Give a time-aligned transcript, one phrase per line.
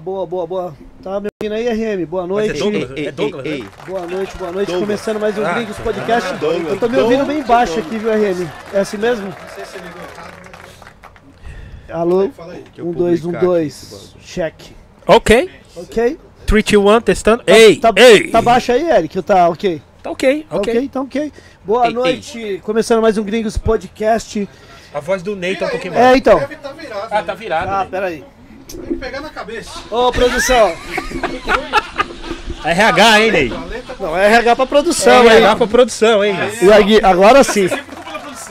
[0.00, 0.74] Boa, boa, boa.
[1.02, 2.06] Tá me ouvindo aí, RM?
[2.06, 2.50] Boa Mas noite.
[2.50, 2.90] é Douglas?
[2.96, 3.68] É Douglas, né?
[3.86, 4.66] Boa noite, boa noite.
[4.68, 4.80] Douglas.
[4.88, 6.34] Começando mais um Ah, Gringos Podcast.
[6.34, 6.68] Douglas.
[6.72, 8.48] Eu tô me ouvindo bem baixo aqui, viu, RM?
[8.72, 9.32] É assim mesmo?
[11.90, 12.30] Alô?
[12.76, 14.14] eu Um, dois, um, dois.
[14.20, 14.74] Cheque.
[15.06, 15.50] Ok.
[15.76, 16.18] Ok?
[16.46, 17.42] 3, 2, 1, testando.
[17.44, 18.30] Tá- ei, tá, ei.
[18.30, 19.22] Tá baixo aí, Eric?
[19.22, 19.82] Tá ok?
[20.02, 20.72] Tá ok, Tá ok.
[20.72, 21.32] ok, então ok.
[21.64, 22.60] Boa Ei, noite.
[22.64, 24.48] Começando mais um Gringos Podcast.
[24.94, 26.06] A voz do Ney tá um pouquinho mais.
[26.06, 26.38] É, então.
[26.38, 27.08] Deve tá virado.
[27.10, 27.68] Ah, tá virado.
[27.68, 27.90] Ah, Ney.
[27.90, 28.24] peraí.
[28.76, 29.70] Tem que pegar na cabeça.
[29.90, 30.72] Ô, produção.
[32.64, 33.52] RH, hein, Ney?
[33.98, 35.36] Não, é RH pra produção, É.
[35.38, 36.58] RH pra produção, hein, Ney?
[36.62, 37.68] E aí, agora sim.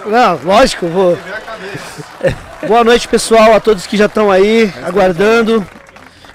[0.06, 1.16] Não, lógico, vou.
[1.18, 2.38] Pegar a cabeça.
[2.68, 5.66] Boa noite, pessoal, a todos que já estão aí aguardando.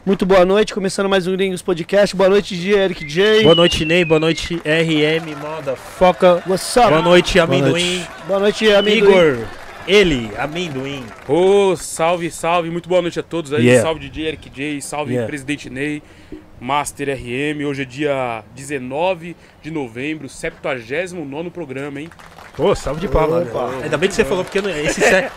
[0.06, 2.14] Muito boa noite, começando mais um Gringos Podcast.
[2.14, 3.42] Boa noite, Eric J.
[3.42, 4.04] Boa noite, Ney.
[4.04, 6.42] Boa noite, RM, moda foca.
[6.46, 6.88] What's up?
[6.90, 8.06] Boa noite, amendoim.
[8.28, 9.10] Boa noite, amigo.
[9.10, 9.38] Igor,
[9.86, 11.04] ele, amendoim.
[11.28, 13.64] Ô, salve, salve, muito boa noite a todos aí.
[13.66, 13.82] Yeah.
[13.82, 15.26] Salve DJ Eric J, salve Yeah.
[15.26, 16.02] Presidente Ney,
[16.60, 17.64] Master RM.
[17.66, 22.08] Hoje é dia 19 de novembro, 79 programa, hein?
[22.56, 23.48] Pô, salve de palmas.
[23.48, 23.68] Opa.
[23.72, 23.84] né?
[23.84, 25.30] Ainda bem que você falou, porque não- esse é.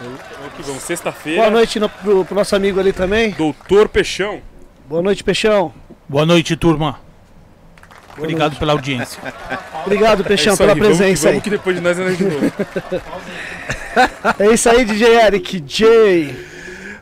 [0.00, 1.40] Vamos que vamos, sexta-feira.
[1.42, 3.30] Boa noite no, pro, pro nosso amigo ali também.
[3.30, 4.40] Doutor Peixão.
[4.88, 5.72] Boa noite, Peixão.
[6.08, 7.00] Boa noite, turma.
[8.16, 9.20] Obrigado pela audiência.
[9.84, 12.10] Obrigado, Peixão, É isso aí, pela vamos que presença Vamos que depois de nós é
[12.10, 12.52] de novo.
[14.40, 16.34] É isso aí, DJ Eric J.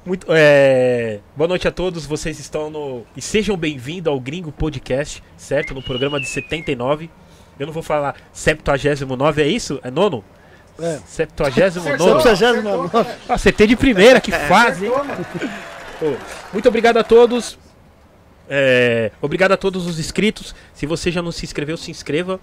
[0.04, 3.06] Muito, é, Boa noite a todos, vocês estão no.
[3.16, 5.72] E sejam bem-vindos ao Gringo Podcast, certo?
[5.72, 7.08] No programa de 79.
[7.58, 9.80] Eu não vou falar 79, é isso?
[9.82, 10.24] É nono?
[10.80, 10.98] É.
[11.06, 11.80] 79.
[11.98, 12.90] Só precisa já, mano.
[13.28, 14.92] Ah, CT de primeira, que fase, hein?
[16.00, 16.14] Pô,
[16.52, 17.56] muito obrigado a todos.
[18.54, 20.54] É, obrigado a todos os inscritos.
[20.74, 22.38] Se você já não se inscreveu, se inscreva.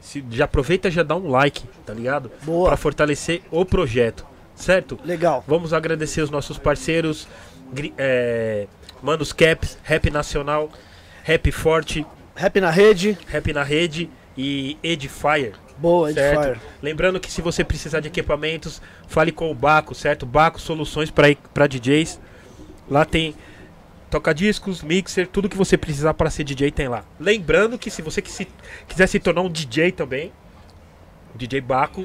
[0.00, 2.32] Se, já aproveita e já dá um like, tá ligado?
[2.42, 2.66] Boa.
[2.68, 4.98] Pra fortalecer o projeto, certo?
[5.04, 5.44] Legal.
[5.46, 7.28] Vamos agradecer os nossos parceiros,
[7.96, 8.66] é,
[9.00, 10.68] Manos Caps, Rap Nacional,
[11.22, 13.16] Rap Forte, Rap na rede.
[13.28, 15.52] Rap na Rede e Edifier.
[15.78, 16.38] Boa, Certo.
[16.40, 16.58] Edifier.
[16.82, 20.26] Lembrando que se você precisar de equipamentos, fale com o Baco, certo?
[20.26, 22.18] Baco Soluções para DJs.
[22.90, 23.34] Lá tem
[24.10, 27.04] toca-discos, mixer, tudo que você precisar para ser DJ tem lá.
[27.18, 30.32] Lembrando que se você quiser se tornar um DJ também,
[31.34, 32.04] DJ Baco,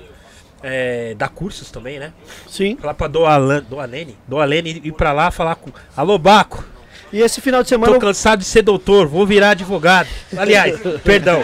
[0.63, 2.13] é, dá cursos também, né?
[2.47, 2.77] Sim.
[2.77, 5.72] Falar pra Doalan, Doalene, Doalene ir pra lá falar com.
[5.96, 6.63] Alô, Baco,
[7.11, 7.94] E esse final de semana.
[7.94, 10.07] tô cansado de ser doutor, vou virar advogado.
[10.37, 11.41] Aliás, perdão.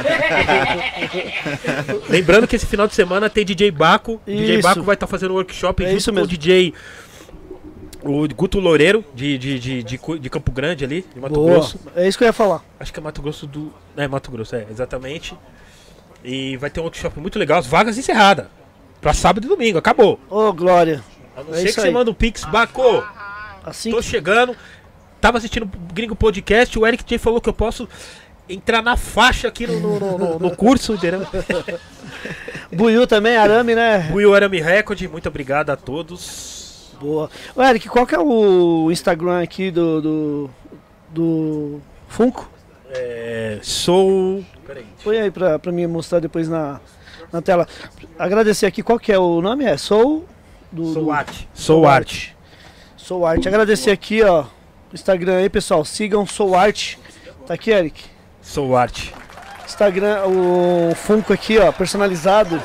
[2.09, 4.21] Lembrando que esse final de semana tem DJ Baco.
[4.25, 4.67] DJ Isso.
[4.67, 6.73] Baco vai estar fazendo workshop É junto isso com o DJ.
[8.03, 11.43] O Guto Loureiro, de, de, de, de, Campo Grande ali, de Mato.
[11.43, 11.79] Grosso.
[11.95, 12.63] É isso que eu ia falar.
[12.79, 13.71] Acho que é Mato Grosso do.
[13.95, 15.37] É, Mato Grosso, é, exatamente.
[16.23, 18.47] E vai ter um workshop muito legal, as vagas encerradas.
[18.99, 20.19] Pra sábado e domingo, acabou.
[20.29, 21.03] Ô, Glória.
[21.35, 23.03] A não É ser que você manda um Pix, Baco.
[23.63, 24.55] Assim Tô chegando.
[25.19, 26.77] Tava assistindo o Gringo Podcast.
[26.77, 27.87] O Eric J falou que eu posso
[28.49, 31.25] entrar na faixa aqui no, no, no- no- curso, entendeu?
[32.73, 34.09] Buiu também, arame, né?
[34.13, 36.60] Will Arame Record, muito obrigado a todos.
[37.01, 37.29] Boa.
[37.55, 40.01] Ô, Eric, qual que é o Instagram aqui do.
[40.01, 40.49] do.
[41.09, 42.49] do Funko?
[42.91, 44.43] É, sou.
[45.03, 46.79] Põe aí pra, pra mim mostrar depois na,
[47.33, 47.67] na tela.
[48.19, 49.65] Agradecer aqui, qual que é o nome?
[49.65, 50.25] É Sou.
[50.71, 51.49] Do, Sou do- arte.
[51.53, 52.37] Sou arte.
[52.95, 53.47] Sou Arte.
[53.47, 54.43] Agradecer aqui, ó.
[54.43, 55.83] o Instagram aí, pessoal.
[55.83, 56.99] Sigam Sou Arte.
[57.47, 58.03] Tá aqui, Eric.
[58.41, 59.13] Sou arte.
[59.65, 62.61] Instagram, o Funko aqui, ó, personalizado.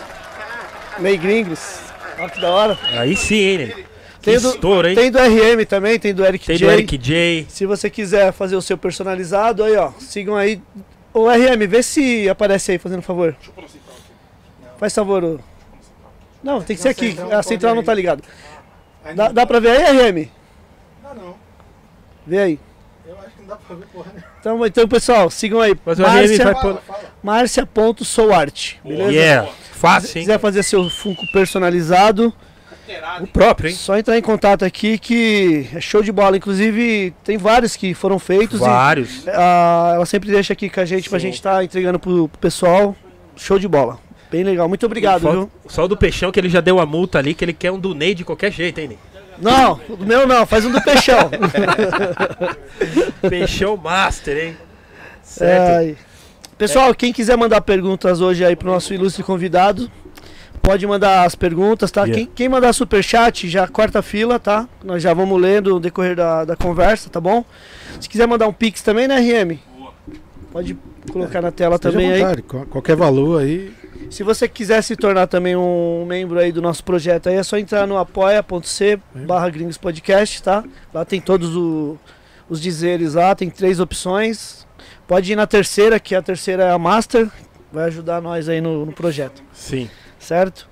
[0.98, 1.78] Meio gringos.
[2.18, 2.78] Olha que da hora.
[2.98, 3.85] Aí sim, hein?
[4.32, 4.94] Tem do- estouro, hein?
[4.94, 6.66] Tem do RM também, tem do Eric Tem J.
[6.66, 7.46] do Eric J.
[7.48, 10.60] Se você quiser fazer o seu personalizado, aí ó, sigam aí.
[11.14, 13.34] Ô RM, vê se aparece aí, fazendo favor.
[14.78, 15.24] Faz favor.
[15.24, 15.38] ô.
[16.42, 18.22] Não, tem que ser aqui, a central não tá ligado.
[19.04, 20.28] Aí Dá, dá pra ver aí, RM?
[21.02, 21.34] Não, não.
[22.26, 22.60] Vê aí.
[23.06, 24.12] Eu acho que não dá pra ver porra.
[24.40, 25.74] Então, então pessoal, sigam aí.
[25.84, 26.82] Mas o RM Márcia, vai Fala,
[28.84, 29.12] beleza?
[29.12, 29.48] Yeah.
[29.50, 30.24] Se Fácil, hein?
[30.24, 32.32] quiser fazer seu Funko personalizado,
[33.20, 33.74] O próprio, hein?
[33.74, 36.36] só entrar em contato aqui que é show de bola.
[36.36, 39.26] Inclusive, tem vários que foram feitos e Vários.
[39.28, 42.94] Ah, ela sempre deixa aqui com a gente pra gente estar entregando pro, pro pessoal.
[43.36, 43.98] Show de bola.
[44.30, 44.68] Bem legal.
[44.68, 45.50] Muito obrigado, viu?
[45.66, 47.78] Só o do Peixão que ele já deu a multa ali, que ele quer um
[47.78, 48.98] do Ney de qualquer jeito, hein, Ney?
[49.38, 51.30] Não, o meu não, faz um do Peixão.
[53.28, 54.56] Peixão Master, hein?
[55.22, 55.76] Certo.
[55.76, 55.96] Ai.
[56.56, 59.90] Pessoal, quem quiser mandar perguntas hoje aí pro nosso ilustre convidado,
[60.66, 62.02] pode mandar as perguntas, tá?
[62.02, 62.16] Yeah.
[62.24, 64.68] Quem, quem mandar superchat já corta a fila, tá?
[64.84, 67.44] Nós já vamos lendo no decorrer da, da conversa, tá bom?
[68.00, 69.58] Se quiser mandar um pix também, né, RM?
[70.50, 70.76] Pode
[71.12, 72.20] colocar na tela também aí.
[72.20, 73.72] vontade, qual- Qualquer valor aí.
[74.10, 77.56] Se você quiser se tornar também um membro aí do nosso projeto aí, é só
[77.58, 80.64] entrar no apoia.c barra Gringos Podcast, tá?
[80.92, 81.96] Lá tem todos o-
[82.48, 84.66] os dizeres lá, tem três opções.
[85.06, 87.28] Pode ir na terceira, que a terceira é a Master,
[87.72, 89.88] vai ajudar nós aí no, no projeto, Sim.
[90.26, 90.68] Certo?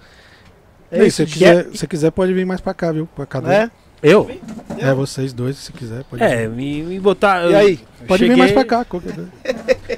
[0.92, 3.06] E aí, se quiser, se quiser, pode vir mais pra cá, viu?
[3.16, 3.40] Pra cá.
[3.52, 3.70] É?
[4.02, 4.30] Eu?
[4.78, 6.50] É, vocês dois, se quiser, pode É, vir.
[6.50, 7.50] me, me botar.
[7.50, 7.80] E aí?
[8.06, 8.84] Pode cheguei- vir mais pra cá.
[8.84, 9.14] qualquer.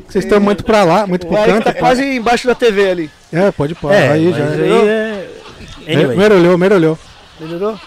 [0.09, 1.65] Vocês estão muito pra lá, muito pro canto.
[1.65, 3.11] tá quase embaixo da TV ali.
[3.33, 3.93] É, pode pôr.
[3.93, 4.49] É, aí mas já.
[4.49, 5.29] aí é.
[5.89, 6.99] Anyway, Merolhou, merolhou.
[7.41, 7.79] Melhorou?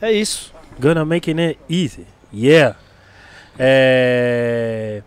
[0.00, 0.50] É isso.
[0.80, 2.06] gonna make it easy.
[2.34, 2.76] Yeah.
[3.58, 5.02] É...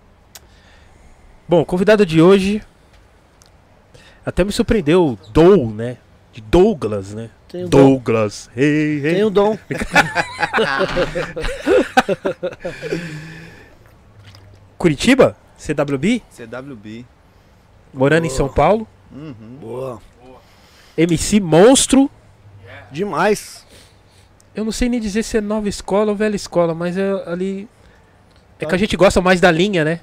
[1.48, 2.62] Bom, convidado de hoje
[4.26, 5.98] até me surpreendeu o Dou, né?
[6.34, 7.30] De Douglas, né?
[7.48, 7.92] Tem o dom.
[7.92, 8.50] Douglas.
[8.58, 9.14] Hey, hey.
[9.14, 9.58] Tem o dom.
[14.78, 15.38] Curitiba?
[15.58, 16.22] CWB?
[16.30, 17.06] CWB.
[17.94, 18.86] Morando em São Paulo.
[19.10, 19.58] Uhum.
[19.62, 20.02] Boa.
[20.98, 22.12] MC Monstro.
[22.92, 23.66] Demais.
[24.54, 27.70] Eu não sei nem dizer se é nova escola ou velha escola, mas é ali.
[28.60, 30.02] É que a gente gosta mais da linha, né?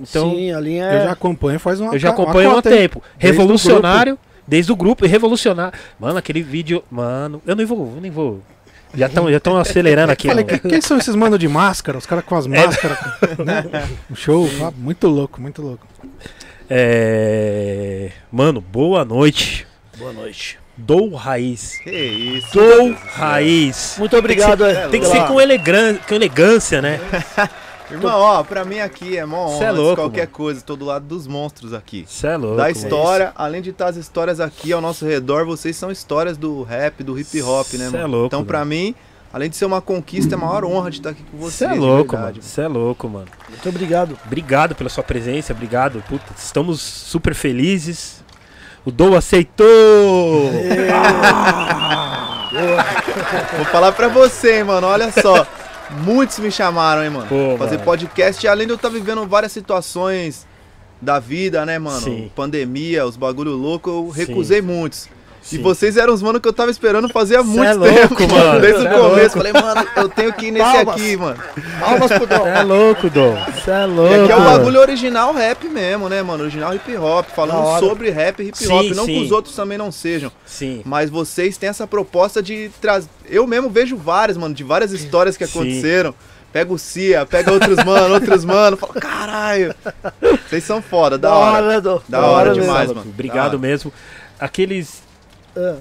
[0.00, 1.04] Então, Sim, a linha Eu é.
[1.04, 3.02] já acompanho faz uma eu já acompanho há um tempo.
[3.18, 5.78] Desde o Revolucionário, desde o grupo, e revolucionário.
[5.98, 6.82] Mano, aquele vídeo.
[6.90, 8.40] Mano, eu nem vou, eu nem vou.
[8.96, 10.28] Já estão já tão acelerando aqui.
[10.28, 11.98] Falei, no- que, quem são esses manos de máscara?
[11.98, 12.98] Os caras com as máscaras.
[13.44, 13.64] né?
[14.10, 15.86] Um show, ah, muito louco, muito louco.
[16.70, 18.10] É...
[18.30, 19.66] Mano, boa noite.
[19.98, 20.58] Boa noite.
[20.76, 21.78] Dou raiz.
[21.82, 22.52] Que isso.
[22.52, 23.96] Dou raiz.
[23.98, 24.64] Muito obrigado.
[24.64, 25.94] é, Tem que ser com, elegan...
[26.08, 27.00] com elegância, né?
[27.90, 30.32] Irmão, ó, pra mim aqui é mó Cê honra é louco, qualquer mano.
[30.32, 30.60] coisa.
[30.62, 32.04] Tô do lado dos monstros aqui.
[32.08, 32.56] Cê é louco.
[32.56, 32.74] da mano.
[32.76, 37.02] história, além de estar as histórias aqui ao nosso redor, vocês são histórias do rap,
[37.04, 38.06] do hip hop, né, Cê é mano?
[38.08, 38.70] louco, então, pra mano.
[38.70, 38.94] mim,
[39.32, 41.70] além de ser uma conquista, é a maior honra de estar aqui com Você vocês.
[41.70, 42.42] é de louco, verdade, mano.
[42.50, 43.26] Você é louco, mano.
[43.50, 44.18] Muito obrigado.
[44.24, 46.02] Obrigado pela sua presença, obrigado.
[46.08, 48.24] Puta, estamos super felizes.
[48.86, 50.50] O Dou aceitou!
[53.56, 54.86] Vou falar pra você, hein, mano.
[54.86, 55.46] Olha só.
[55.90, 57.26] Muitos me chamaram, hein, mano.
[57.28, 57.84] Pô, fazer mano.
[57.84, 58.44] podcast.
[58.44, 60.46] E além de eu estar vivendo várias situações
[61.00, 62.00] da vida, né, mano?
[62.00, 62.30] Sim.
[62.34, 64.20] Pandemia, os bagulho louco, eu Sim.
[64.26, 65.08] recusei muitos.
[65.44, 65.56] Sim.
[65.56, 68.14] E vocês eram os mano que eu tava esperando fazer há Cê muito é tempo,
[68.18, 68.60] louco, mano.
[68.62, 69.18] Desde Cê o é começo.
[69.18, 69.30] louco.
[69.36, 70.94] Falei, mano, eu tenho que ir nesse Palmas.
[70.94, 71.36] aqui, mano.
[71.80, 72.38] Palmas pro dom.
[72.38, 73.36] Você é louco, Dom.
[73.52, 74.14] Você é E louco.
[74.24, 76.42] aqui é o bagulho original rap mesmo, né, mano?
[76.44, 77.86] Original hip hop, Da falando hora.
[77.86, 78.82] sobre rap e hip hop.
[78.84, 79.14] Sim, não sim.
[79.18, 80.32] que os outros também não sejam.
[80.46, 80.80] Sim.
[80.84, 83.08] Mas vocês têm essa proposta de trazer.
[83.28, 85.58] Eu mesmo vejo várias, mano, de várias histórias que Sim.
[85.58, 86.14] aconteceram.
[86.54, 88.76] Pega o Cia, pega outros mano, outros mano.
[88.78, 89.74] Fala, caralho.
[90.48, 91.68] Vocês são foda, da hora.
[91.68, 92.00] né, Dom?
[92.08, 92.62] Da hora mesmo.
[92.62, 93.00] demais, Louco.
[93.00, 93.10] mano.
[93.12, 93.58] Obrigado Da hora.
[93.58, 93.92] mesmo.
[94.38, 95.03] Aqueles.
[95.56, 95.76] Ah.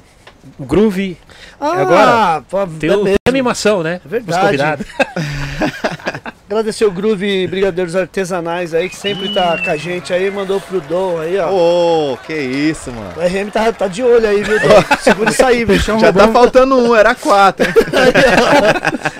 [0.59, 1.17] O Groove.
[1.59, 3.17] Ah, Agora, pô, Tem, é o, tem mesmo.
[3.27, 4.01] animação, né?
[4.05, 4.85] É verdade.
[6.49, 10.79] Agradecer o Groove Brigadeiros Artesanais aí, que sempre tá com a gente aí, mandou pro
[10.81, 11.49] Dom aí, ó.
[11.49, 13.11] Ô, que isso, mano.
[13.17, 14.83] O RM tá, tá de olho aí, viu, Dom?
[15.01, 15.97] Segura isso aí, bicho.
[15.97, 17.73] Já tá faltando um, era quatro, hein?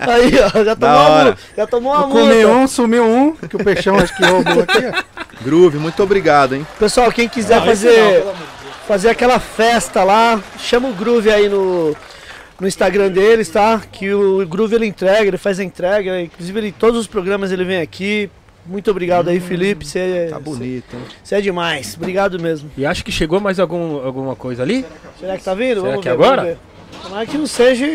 [0.06, 2.48] Aí, ó, já tomou, uma, já tomou uma multa.
[2.50, 5.24] um, sumiu um, que o peixão acho que roubou aqui, ó.
[5.42, 6.68] Groove, muito obrigado, hein?
[6.78, 8.26] Pessoal, quem quiser fazer,
[8.88, 11.96] fazer aquela festa lá, chama o Groove aí no,
[12.60, 13.82] no Instagram deles, tá?
[13.92, 16.22] Que o Groove ele entrega, ele faz a entrega.
[16.22, 18.30] Inclusive, ele, todos os programas ele vem aqui.
[18.66, 19.86] Muito obrigado aí, Felipe.
[19.86, 21.04] Você Tá bonito, hein?
[21.32, 21.96] é demais.
[21.98, 22.72] Obrigado mesmo.
[22.78, 24.86] E acho que chegou mais algum, alguma coisa ali.
[25.20, 25.82] Será que tá vindo?
[25.82, 26.42] Será vamos que ver, agora?
[26.44, 27.04] vamos ver.
[27.04, 27.86] Tomara que não seja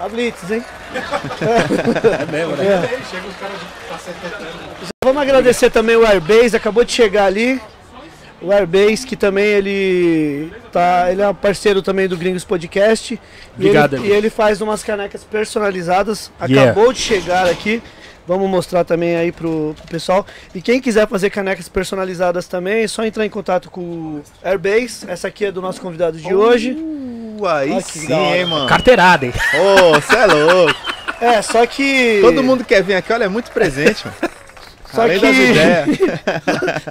[0.00, 0.64] a Blitz, hein?
[2.20, 2.88] É mesmo, né?
[3.08, 4.16] Chega os caras de cacete
[5.04, 7.60] Vamos agradecer também o Airbase, acabou de chegar ali.
[8.40, 13.14] O Airbase, que também ele tá, ele é um parceiro também do Gringos Podcast.
[13.14, 13.18] E
[13.54, 14.12] Obrigado, ele, Airbase.
[14.12, 16.30] e ele faz umas canecas personalizadas.
[16.42, 16.70] Yeah.
[16.70, 17.82] Acabou de chegar aqui.
[18.26, 20.26] Vamos mostrar também aí pro, pro pessoal.
[20.54, 25.06] E quem quiser fazer canecas personalizadas também, é só entrar em contato com o Airbase.
[25.08, 26.72] Essa aqui é do nosso convidado de hoje.
[26.72, 28.68] Uh, aí Olha sim, hein, mano.
[28.68, 29.32] Carteirada, hein?
[29.54, 30.74] Ô, você é louco.
[31.20, 32.18] É, só que.
[32.20, 34.16] Todo mundo quer vir aqui, olha, é muito presente, mano.
[34.96, 35.86] Só Além que- das ideias.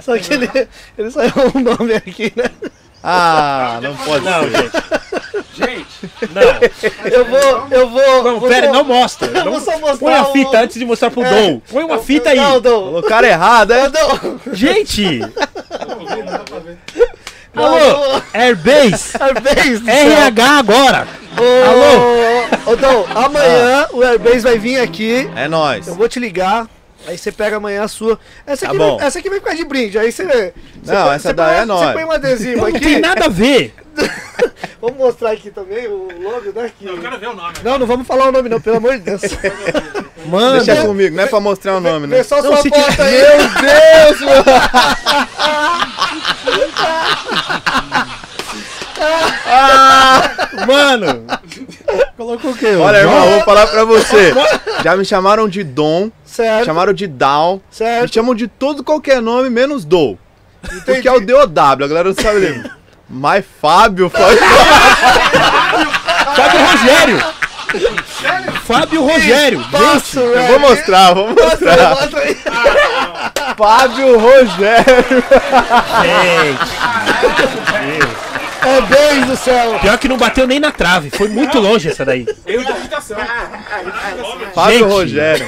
[0.04, 2.44] Só que ele, ele saiu um nome aqui, né?
[3.02, 4.50] Ah, não pode Não, ser.
[4.50, 4.72] gente.
[5.54, 5.86] Gente,
[6.32, 7.08] não.
[7.10, 7.66] Eu vou.
[7.70, 8.22] Eu vou.
[8.24, 9.28] Não, vou pera, só- não mostra.
[9.38, 11.30] Eu vou Não- só mostrar Põe a o- fita antes de mostrar pro É.
[11.30, 11.60] Dom.
[11.70, 12.36] Põe uma fita aí.
[12.36, 12.60] Não, não.
[12.60, 13.88] Colocaram errado, é?
[13.88, 15.18] Não, Gente!
[17.54, 17.78] não, Alô?
[17.78, 18.22] não.
[18.34, 19.12] Airbase!
[19.18, 19.88] Airbase.
[19.90, 21.08] RH agora!
[21.38, 22.72] Ô, Alô?
[22.72, 25.28] Ô, Dom, amanhã o Airbase vai vir aqui.
[25.36, 25.86] É nóis.
[25.86, 26.66] Eu vou te ligar.
[27.06, 28.18] Aí você pega amanhã a sua.
[28.46, 28.96] Essa Tá aqui, bom.
[28.96, 29.98] vai, essa aqui vai ficar de brinde.
[29.98, 30.24] Aí você.
[30.24, 30.52] você
[30.92, 31.86] Não, põe- essa daí põe- é nóis.
[31.86, 32.80] Você põe um adesivo Não aqui.
[32.80, 33.74] tem nada a ver!
[34.80, 36.86] Vamos mostrar aqui também o logo daqui.
[36.86, 37.54] Eu quero ver o nome.
[37.64, 39.22] Não, não vamos falar o nome, não, pelo amor de Deus.
[40.26, 42.22] Mano, Deixa comigo, não é pra mostrar o nome, né?
[42.24, 43.12] só Não, sua foto aí.
[43.12, 44.44] Meu Deus, mano!
[50.66, 51.24] Mano,
[52.16, 52.74] Colocou o quê?
[52.76, 54.32] Olha, irmão, vou falar pra você.
[54.82, 58.12] Já me chamaram de Dom, Certo, chamaram de Down, me certo.
[58.14, 60.18] chamam de todo qualquer nome, menos Dou.
[60.84, 62.72] Porque é o DOW, a galera não sabe ler.
[63.08, 64.38] Mas Fábio, Fábio.
[66.34, 67.20] Fábio Rogério.
[68.64, 69.64] Fábio Rogério.
[69.70, 70.46] Nossa, Eu velho.
[70.48, 71.90] vou mostrar, vou mostrar.
[71.90, 72.36] Mostra aí.
[73.56, 75.24] Fábio Rogério.
[76.02, 76.72] Gente,
[78.66, 79.78] É Deus do céu.
[79.80, 81.10] pior que não bateu nem na trave.
[81.10, 82.26] Foi muito longe essa daí.
[82.46, 83.16] Eu de agitação.
[84.54, 84.88] Fábio Gente.
[84.90, 85.46] Rogério.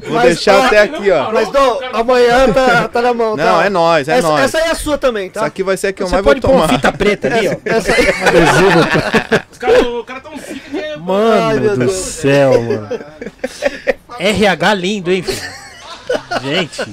[0.00, 1.32] Vou Mas, deixar até aqui, ó.
[1.32, 3.44] Mas, Dom, amanhã tá, tá na mão, tá?
[3.44, 4.44] Não, é nóis, é essa, nóis.
[4.44, 5.40] essa aí é a sua também, tá?
[5.40, 6.74] Isso aqui vai ser a que eu Você mais vou pode pôr uma tomar.
[6.78, 7.56] fita preta ali, ó.
[7.64, 8.06] Essa aí.
[9.50, 10.78] Os caras o cara tão zica que.
[10.78, 11.92] Ai, Mano meu do Deus.
[11.92, 12.88] céu, mano.
[14.20, 15.50] RH lindo, hein, filho?
[16.42, 16.86] Gente,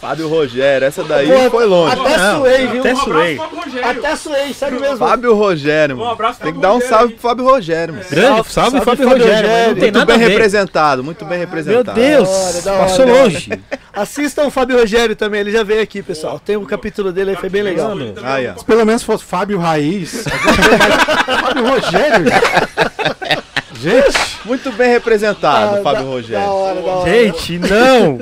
[0.00, 2.00] Fábio Rogério, essa daí Pô, foi longe.
[2.00, 2.80] Até Não, suei, viu?
[2.80, 3.34] até Um suei.
[3.34, 3.90] abraço pro Rogério.
[3.90, 4.96] Até suei, sério mesmo.
[4.96, 6.08] Fábio Rogério, mano.
[6.08, 7.18] Um abraço Tem que dar um salve hein?
[7.20, 8.06] pro Fábio Rogério, mano.
[8.08, 9.48] grande, salve, salve, Fábio Fábio Rogério.
[9.50, 9.68] Rogério.
[9.68, 10.28] Não tem Muito nada bem a ver.
[10.28, 12.00] representado, muito bem Meu representado.
[12.00, 13.22] Deus, Da hora, passou hora.
[13.24, 13.60] longe.
[13.92, 16.38] Assistam o Fábio Rogério também, ele já veio aqui, pessoal.
[16.40, 17.92] Tem um capítulo dele aí, foi bem legal.
[18.24, 18.56] Aí, ó.
[18.58, 20.24] Se pelo menos fosse Fábio Raiz.
[21.42, 22.24] Fábio Rogério.
[23.80, 26.44] Gente, Muito bem representado, Ah, Fábio da- Rogério.
[26.46, 27.10] Da hora, da hora.
[27.10, 28.18] gente, não.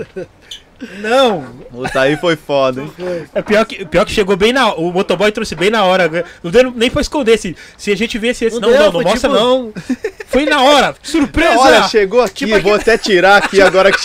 [1.01, 1.43] Não.
[1.71, 2.93] Puta, aí foi foda, hein?
[3.35, 6.25] É pior que, pior que chegou bem na O motoboy trouxe bem na hora.
[6.43, 7.37] Não deu nem pra esconder.
[7.37, 8.61] Se, se a gente visse esse.
[8.61, 9.73] Não Não, não, deu, não, foi mostra tipo- não.
[10.29, 10.95] Foi na hora.
[11.03, 11.59] Surpresa!
[11.59, 13.99] Olha, chegou aqui, Tipo vou até tirar aqui agora que.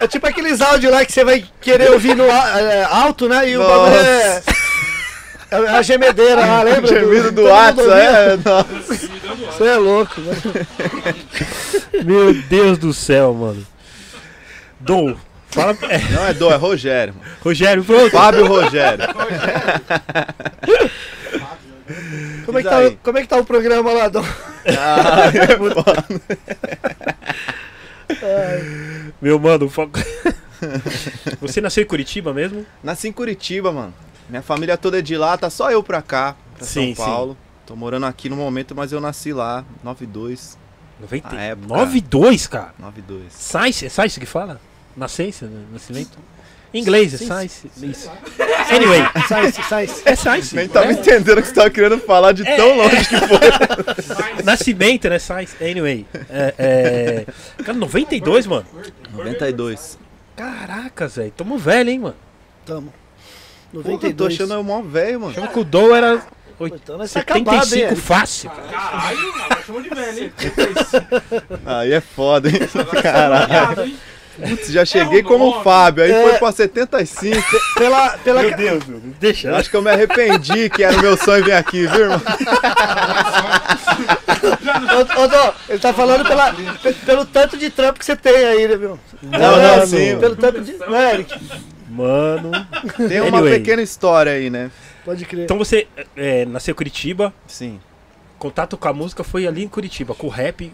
[0.00, 3.48] É tipo aqueles áudios lá que você vai querer ouvir no é, alto, né?
[3.50, 4.42] E o bagulho é.
[5.50, 6.88] É a gemedeira lá, lembra?
[6.88, 7.82] Gemido do ouvia?
[7.92, 8.36] é.
[8.38, 9.10] Nossa.
[9.52, 10.34] Você é louco, né?
[12.02, 13.66] Meu Deus do céu, mano.
[14.80, 15.14] Dom.
[15.52, 15.76] Fala.
[16.12, 17.14] Não é Dom, é Rogério.
[17.14, 17.26] mano.
[17.42, 18.10] Rogério, pronto.
[18.10, 19.04] Fábio Rogério.
[22.46, 24.24] Como é, que tá, como é que tá o programa lá, Dom?
[24.78, 25.30] Ah,
[28.22, 29.12] é.
[29.20, 29.68] Meu mano.
[29.68, 29.90] fo-
[31.40, 32.64] Você nasceu em Curitiba mesmo?
[32.82, 33.94] Nasci em Curitiba, mano.
[34.28, 37.36] Minha família toda é de lá, tá só eu pra cá, pra Sim, São Paulo.
[37.66, 40.58] Tô morando aqui no momento, mas eu nasci lá, 92.
[41.00, 41.28] 90...
[41.34, 41.68] Na época.
[41.68, 42.74] 92, cara.
[42.78, 43.32] 92.
[43.32, 44.60] Science, é Science que fala?
[44.96, 45.60] Nascença, né?
[45.72, 46.18] nascimento?
[46.74, 47.70] Em inglês, é Science.
[47.82, 48.10] Isso.
[48.70, 50.02] Anyway, Science, Science.
[50.06, 50.56] é Science.
[50.56, 50.92] Nem tava É.
[50.92, 54.40] entendendo o que você tava querendo falar de tão longe que foi.
[54.42, 55.18] Nascimento, né?
[55.18, 55.54] Science.
[55.62, 56.06] Anyway.
[56.30, 57.62] É, é...
[57.62, 58.64] Cara, 92, mano.
[59.12, 59.98] 92.
[60.34, 61.30] Caracas, velho.
[61.36, 62.16] Tamo velho, hein, mano.
[62.64, 62.92] Tamo.
[63.70, 64.34] Porra, eu tô 92.
[64.34, 65.32] achando eu mó velho, mano.
[65.32, 66.22] Achando que o Dom era
[66.56, 67.66] Pô, Então nós tá acabado?
[67.66, 68.50] 75 fácil.
[68.50, 68.68] cara.
[68.68, 70.32] Caralho, mano, chama de velho, hein?
[71.66, 72.54] Aí é foda, hein?
[73.02, 73.94] Caralho.
[74.36, 75.64] Putz, já cheguei É um como nove.
[75.64, 76.22] Fábio, aí É.
[76.22, 77.36] foi pra 75.
[77.76, 79.14] Pela, pela, Meu Deus, meu Deus.
[79.20, 79.48] Deixa.
[79.48, 82.20] Eu acho que eu me arrependi que era o meu sonho vir aqui, viu, irmão?
[85.16, 88.68] Ô, ô, ele tá falando pela, pe- pelo tanto de trampo que você tem aí,
[88.68, 88.98] né, meu?
[89.22, 89.38] Não,
[89.78, 90.18] não, sim.
[90.18, 90.72] Pelo tanto de.
[90.78, 91.38] Né, Eric?
[91.88, 92.50] Mano.
[93.08, 93.58] Tem uma Anyway.
[93.58, 94.70] pequena história aí, né?
[95.04, 95.44] Pode crer.
[95.44, 97.32] Então você é, nasceu em Curitiba.
[97.46, 97.78] Sim.
[98.38, 100.72] Contato com a música foi ali em Curitiba, com o rap.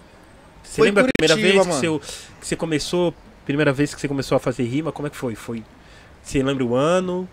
[0.62, 2.06] Você Foi em lembra a primeira Curitiba, vez que você,
[2.40, 3.14] que você começou?
[3.48, 5.34] Primeira vez que você começou a fazer rima, como é que foi?
[5.34, 5.64] Foi.
[6.22, 7.26] Você lembra o ano?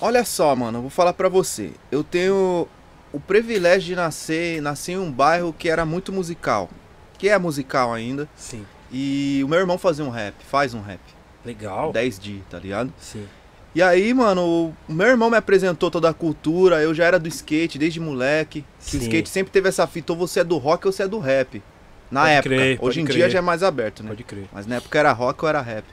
[0.00, 1.70] Olha só, mano, eu vou falar pra você.
[1.92, 2.66] Eu tenho
[3.12, 6.68] o privilégio de nascer, nascer em um bairro que era muito musical.
[7.16, 8.28] Que é musical ainda.
[8.34, 8.66] Sim.
[8.90, 10.98] E o meu irmão fazia um rap, faz um rap.
[11.44, 11.92] Legal.
[11.92, 12.92] 10 dias, tá ligado?
[12.98, 13.28] Sim.
[13.72, 17.28] E aí, mano, o meu irmão me apresentou toda a cultura, eu já era do
[17.28, 18.64] skate desde moleque.
[18.84, 19.06] Que o Sim.
[19.06, 21.62] skate sempre teve essa fita, ou você é do rock ou você é do rap.
[22.10, 22.54] Na Pode época.
[22.56, 23.16] crer, Hoje em crer.
[23.16, 24.08] dia já é mais aberto, né?
[24.08, 24.48] Pode crer.
[24.52, 25.84] Mas na época era rock ou era rap.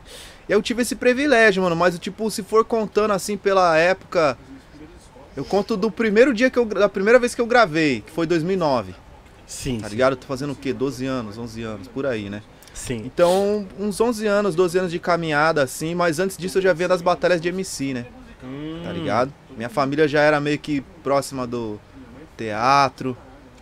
[0.50, 1.76] E eu tive esse privilégio, mano.
[1.76, 4.38] Mas, tipo, se for contando assim pela época.
[5.36, 6.66] Eu conto do primeiro dia que eu.
[6.66, 8.96] Da primeira vez que eu gravei, que foi 2009.
[9.46, 9.80] Sim.
[9.80, 9.92] Tá sim.
[9.94, 10.14] ligado?
[10.14, 10.74] Eu tô fazendo o quê?
[10.74, 12.42] 12 anos, 11 anos, por aí, né?
[12.74, 13.02] Sim.
[13.06, 15.94] Então, uns 11 anos, 12 anos de caminhada, assim.
[15.94, 18.06] Mas antes disso eu já vinha das batalhas de MC, né?
[18.84, 19.34] Tá ligado?
[19.56, 21.80] Minha família já era meio que próxima do
[22.38, 23.18] teatro.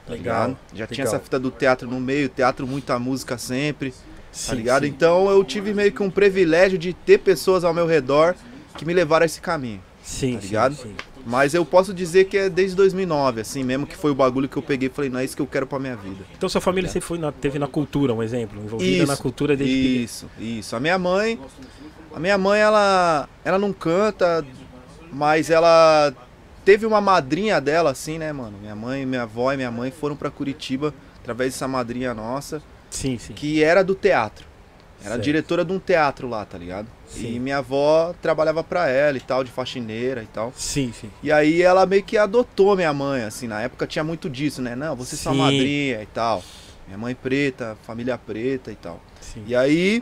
[0.06, 0.48] Tá Legal.
[0.48, 0.58] ligado?
[0.74, 1.16] Já tinha legal.
[1.16, 3.94] essa fita do teatro no meio, teatro, muita música sempre
[4.32, 4.84] Sim, tá ligado?
[4.84, 4.90] sim.
[4.90, 8.36] Então eu tive meio que um privilégio de ter pessoas ao meu redor
[8.78, 9.82] que me levaram a esse caminho.
[10.04, 10.76] Sim, tá ligado?
[10.76, 10.94] sim.
[11.26, 14.56] Mas eu posso dizer que é desde 2009, assim, mesmo que foi o bagulho que
[14.56, 16.24] eu peguei e falei, não é isso que eu quero pra minha vida.
[16.38, 19.58] Então sua família sempre foi na, teve na cultura, um exemplo, envolvida Isso, na cultura
[19.58, 20.04] desde.
[20.04, 20.76] Isso, isso.
[20.76, 21.40] A minha mãe,
[22.14, 24.46] a minha mãe, ela, ela não canta,
[25.12, 26.14] mas ela
[26.66, 28.58] teve uma madrinha dela, assim, né, mano?
[28.60, 33.18] Minha mãe, minha avó e minha mãe foram pra Curitiba através dessa madrinha nossa, Sim,
[33.18, 33.34] sim.
[33.34, 34.46] que era do teatro.
[35.04, 36.88] Era diretora de um teatro lá, tá ligado?
[37.08, 37.36] Sim.
[37.36, 40.52] E minha avó trabalhava pra ela e tal, de faxineira e tal.
[40.56, 41.12] Sim, sim.
[41.22, 44.76] E aí ela meio que adotou minha mãe, assim, na época tinha muito disso, né?
[44.76, 46.44] Não, você é sua madrinha e tal.
[46.88, 49.00] Minha mãe preta, família preta e tal.
[49.22, 49.44] sim.
[49.46, 50.02] E aí,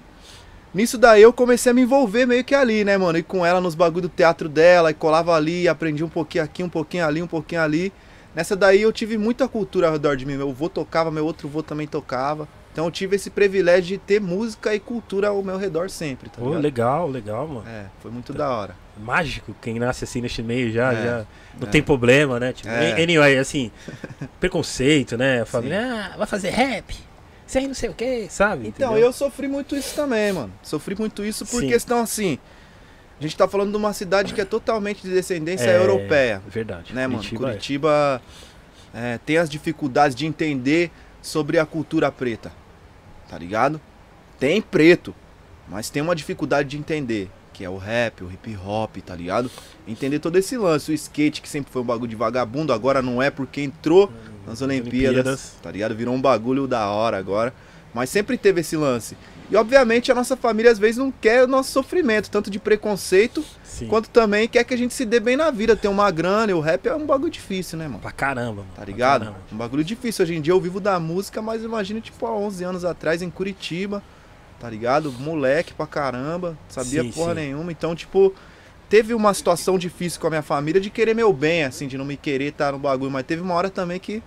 [0.74, 3.18] nisso daí eu comecei a me envolver meio que ali, né, mano?
[3.18, 6.64] E com ela nos bagulho do teatro dela, e colava ali, aprendi um pouquinho aqui,
[6.64, 7.92] um pouquinho ali, um pouquinho ali.
[8.36, 10.36] Nessa daí eu tive muita cultura ao redor de mim.
[10.38, 12.48] Meu avô tocava, meu outro avô também tocava.
[12.72, 16.42] Então eu tive esse privilégio de ter música e cultura ao meu redor sempre, tá
[16.42, 17.64] legal, legal, mano.
[17.68, 18.76] É, foi muito da hora.
[18.98, 21.26] Mágico, quem nasce assim neste meio já, É, já
[21.60, 21.72] não é.
[21.72, 22.52] tem problema, né?
[22.52, 23.00] Tipo, É.
[23.00, 23.72] anyway, assim,
[24.40, 25.42] preconceito, né?
[25.42, 26.96] A família, ah, vai fazer rap,
[27.46, 28.68] isso aí não sei o que, sabe?
[28.68, 29.08] Então, Entendeu?
[29.08, 30.52] eu sofri muito isso também, mano.
[30.64, 31.68] Sofri muito isso por Sim.
[31.68, 32.40] questão assim.
[33.20, 36.42] A gente tá falando de uma cidade que é totalmente de descendência É, europeia.
[36.48, 36.94] Verdade.
[36.94, 37.24] né, mano?
[37.30, 38.22] Curitiba
[38.94, 39.14] é.
[39.14, 42.52] É, tem as dificuldades de entender sobre a cultura preta,
[43.30, 43.80] tá ligado?
[44.40, 45.16] Tem preto,
[45.70, 49.50] mas tem uma dificuldade de entender, que é o rap, o hip hop, tá ligado?
[49.88, 53.22] Entender todo esse lance, o skate que sempre foi um bagulho de vagabundo, agora não
[53.22, 54.12] é porque entrou
[54.48, 55.54] nas Olimpíadas, Olimpíadas.
[55.62, 55.96] tá ligado?
[55.96, 57.54] Virou um bagulho da hora agora,
[57.94, 59.16] mas sempre teve esse lance.
[59.52, 63.44] E obviamente a nossa família às vezes não quer o nosso sofrimento, tanto de preconceito,
[63.64, 63.88] Sim.
[63.88, 66.56] quanto também quer que a gente se dê bem na vida, ter uma grana, e
[66.56, 68.00] o rap é um bagulho difícil, né, mano?
[68.00, 68.68] Pra caramba, mano.
[68.76, 69.26] Tá ligado?
[69.26, 69.40] caramba.
[69.52, 70.24] Um bagulho difícil.
[70.24, 73.30] Hoje em dia eu vivo da música, mas imagina, tipo, há 11 anos atrás em
[73.30, 74.02] Curitiba,
[74.60, 75.12] tá ligado?
[75.12, 77.42] Moleque pra caramba, sabia Sim, porra sim.
[77.42, 77.72] nenhuma.
[77.72, 78.34] Então, tipo,
[78.90, 82.06] teve uma situação difícil com a minha família de querer meu bem, assim, de não
[82.06, 83.12] me querer estar no bagulho.
[83.12, 84.24] Mas teve uma hora também que,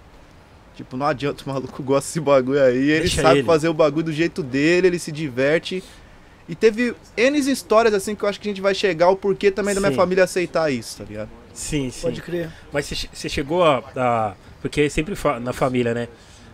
[0.77, 2.77] tipo, não adianta, o maluco gosta desse bagulho aí.
[2.91, 3.47] Ele Deixa sabe ele.
[3.47, 5.83] fazer o bagulho do jeito dele, ele se diverte.
[6.49, 9.51] E teve N histórias, assim, que eu acho que a gente vai chegar o porquê
[9.51, 9.97] também da minha Sim.
[9.97, 11.29] família aceitar isso, tá ligado?
[11.53, 12.03] Sim, sim.
[12.03, 12.51] Pode crer.
[12.73, 16.07] Mas você che- você chegou a, a- Porque sempre fa- na família, né?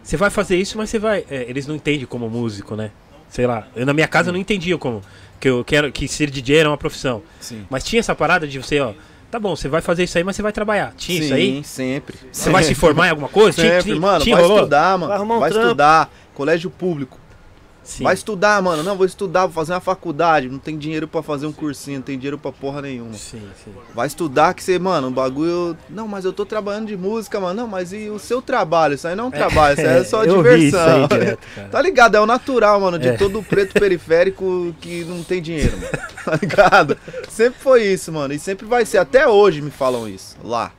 [0.03, 1.25] Você vai fazer isso, mas você vai.
[1.31, 2.91] é, eles não entendem como músico, né?
[3.29, 3.67] Sei lá.
[3.77, 5.03] Eu na minha casa eu não entendia como.
[5.41, 7.23] Que eu quero que ser DJ era uma profissão.
[7.41, 7.67] Sim.
[7.69, 8.95] Mas tinha essa parada de você, ó.
[9.33, 10.93] Tá bom, você vai fazer isso aí, mas você vai trabalhar.
[10.95, 11.55] Tinha isso aí?
[11.57, 12.19] Sim, sempre.
[12.31, 13.59] Você vai se formar em alguma coisa?
[13.63, 14.59] Tinha- Sempre, tinha- mano, tinha, vai rolou?
[14.59, 15.11] estudar, mano.
[15.11, 16.11] Vai um vai estudar.
[16.35, 17.19] Colégio público.
[17.85, 18.05] Sim.
[18.05, 18.83] Vai estudar, mano.
[18.85, 20.49] Não, vou estudar, vou fazer uma faculdade.
[20.49, 23.13] Não tem dinheiro pra fazer um cursinho, não tem dinheiro pra porra nenhuma.
[23.15, 23.73] Sim, sim.
[23.93, 25.77] Vai estudar que você, mano, o bagulho.
[25.91, 27.55] Não, mas eu tô trabalhando de música, mano.
[27.63, 28.95] Não, mas e o seu trabalho?
[28.95, 31.09] Isso aí não é um trabalho, isso aí é só eu vi isso aí diversão.
[31.19, 31.69] direto, cara.
[31.69, 32.15] Tá ligado?
[32.15, 33.17] É o natural, mano, de É.
[33.17, 35.89] todo preto periférico que não tem dinheiro, mano.
[36.23, 36.97] Tá ligado?
[37.29, 38.33] Sempre foi isso, mano.
[38.33, 38.99] E sempre vai ser.
[38.99, 40.37] Até hoje me falam isso.
[40.45, 40.71] Lá.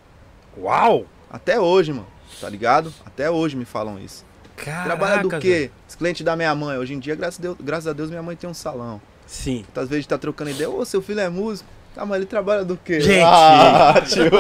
[0.58, 1.06] Uau!
[1.30, 2.08] Até hoje, mano.
[2.40, 2.94] Tá ligado?
[3.06, 4.24] Até hoje me falam isso.
[4.56, 5.50] Caraca, Trabalha do quê?
[5.50, 5.72] velho.
[5.90, 6.78] Os clientes da minha mãe.
[6.78, 9.02] Hoje em dia, graças a Deus, graças a Deus minha mãe tem um salão.
[9.26, 9.58] Sim.
[9.64, 10.70] Muitas vezes tá trocando ideia.
[10.70, 11.68] Ô, seu filho é músico.
[11.96, 13.00] Tá, mas ele trabalha do quê?
[13.00, 13.24] Gente!
[13.24, 14.26] Ah, tio.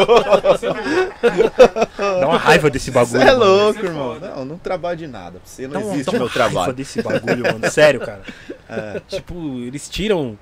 [2.19, 3.21] Dá uma raiva desse Você bagulho.
[3.21, 3.45] é mano.
[3.45, 4.19] louco, irmão.
[4.19, 5.39] Não, não trabalho de nada.
[5.43, 6.73] Você não uma, existe dá uma meu raiva trabalho.
[6.73, 7.69] desse bagulho, mano.
[7.71, 8.21] Sério, cara.
[8.69, 9.01] É.
[9.07, 10.37] Tipo, eles tiram.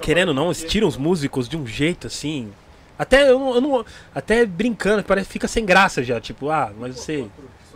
[0.00, 2.50] Querendo ou não, eles tiram os músicos de um jeito assim.
[2.98, 3.54] Até eu não.
[3.54, 6.20] eu não- até brincando, parece que fica sem graça já.
[6.20, 7.26] Tipo, ah, mas você.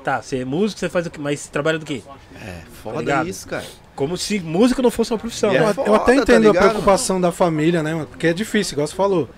[0.02, 1.18] Tá, você é músico, você faz o quê?
[1.20, 2.02] Mas você trabalha do quê?
[2.42, 3.28] É, foda ligado?
[3.28, 3.64] isso, cara.
[3.94, 5.50] Como se músico não fosse uma profissão.
[5.50, 5.60] É né?
[5.60, 6.70] Eu, eu foda, até tá entendo a ligado?
[6.70, 8.06] preocupação da família, né, mano?
[8.06, 9.28] Porque é difícil, igual você falou.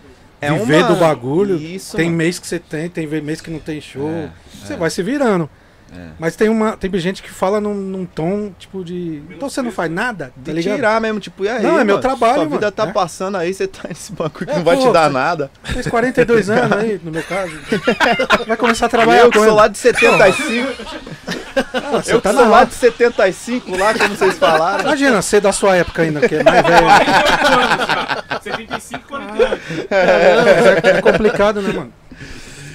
[0.41, 1.57] É Viver uma- do bagulho.
[1.57, 2.19] Isso, tem mano.
[2.19, 4.09] mês que você tem, tem mês que não tem show.
[4.09, 4.31] É,
[4.65, 4.77] você é.
[4.77, 5.49] vai se virando.
[5.95, 6.09] É.
[6.19, 6.75] Mas tem uma.
[6.77, 9.23] Tem gente que fala num, num tom, tipo, de.
[9.31, 10.27] Então você não faz nada?
[10.29, 10.75] Tá De ligado?
[10.77, 11.63] tirar mesmo, tipo, e aí?
[11.63, 12.01] Não, é meu mano?
[12.01, 12.93] trabalho, Sua vida mano, tá né?
[12.93, 15.51] passando aí, você tá nesse bagulho que É, não vai pô, te dar você- nada.
[15.65, 17.53] Fez 42 anos aí, no meu caso.
[18.47, 19.49] Vai começar a trabalhar eu que quando?
[19.49, 20.73] sou lá de 75.
[21.75, 24.81] Ah, você eu tá sou lá de 75, lá, como vocês falaram.
[24.85, 26.87] Imagina, você da sua época ainda, que é mais velho.
[28.43, 29.61] 75, 40 anos.
[29.91, 31.93] É, é complicado, né, mano?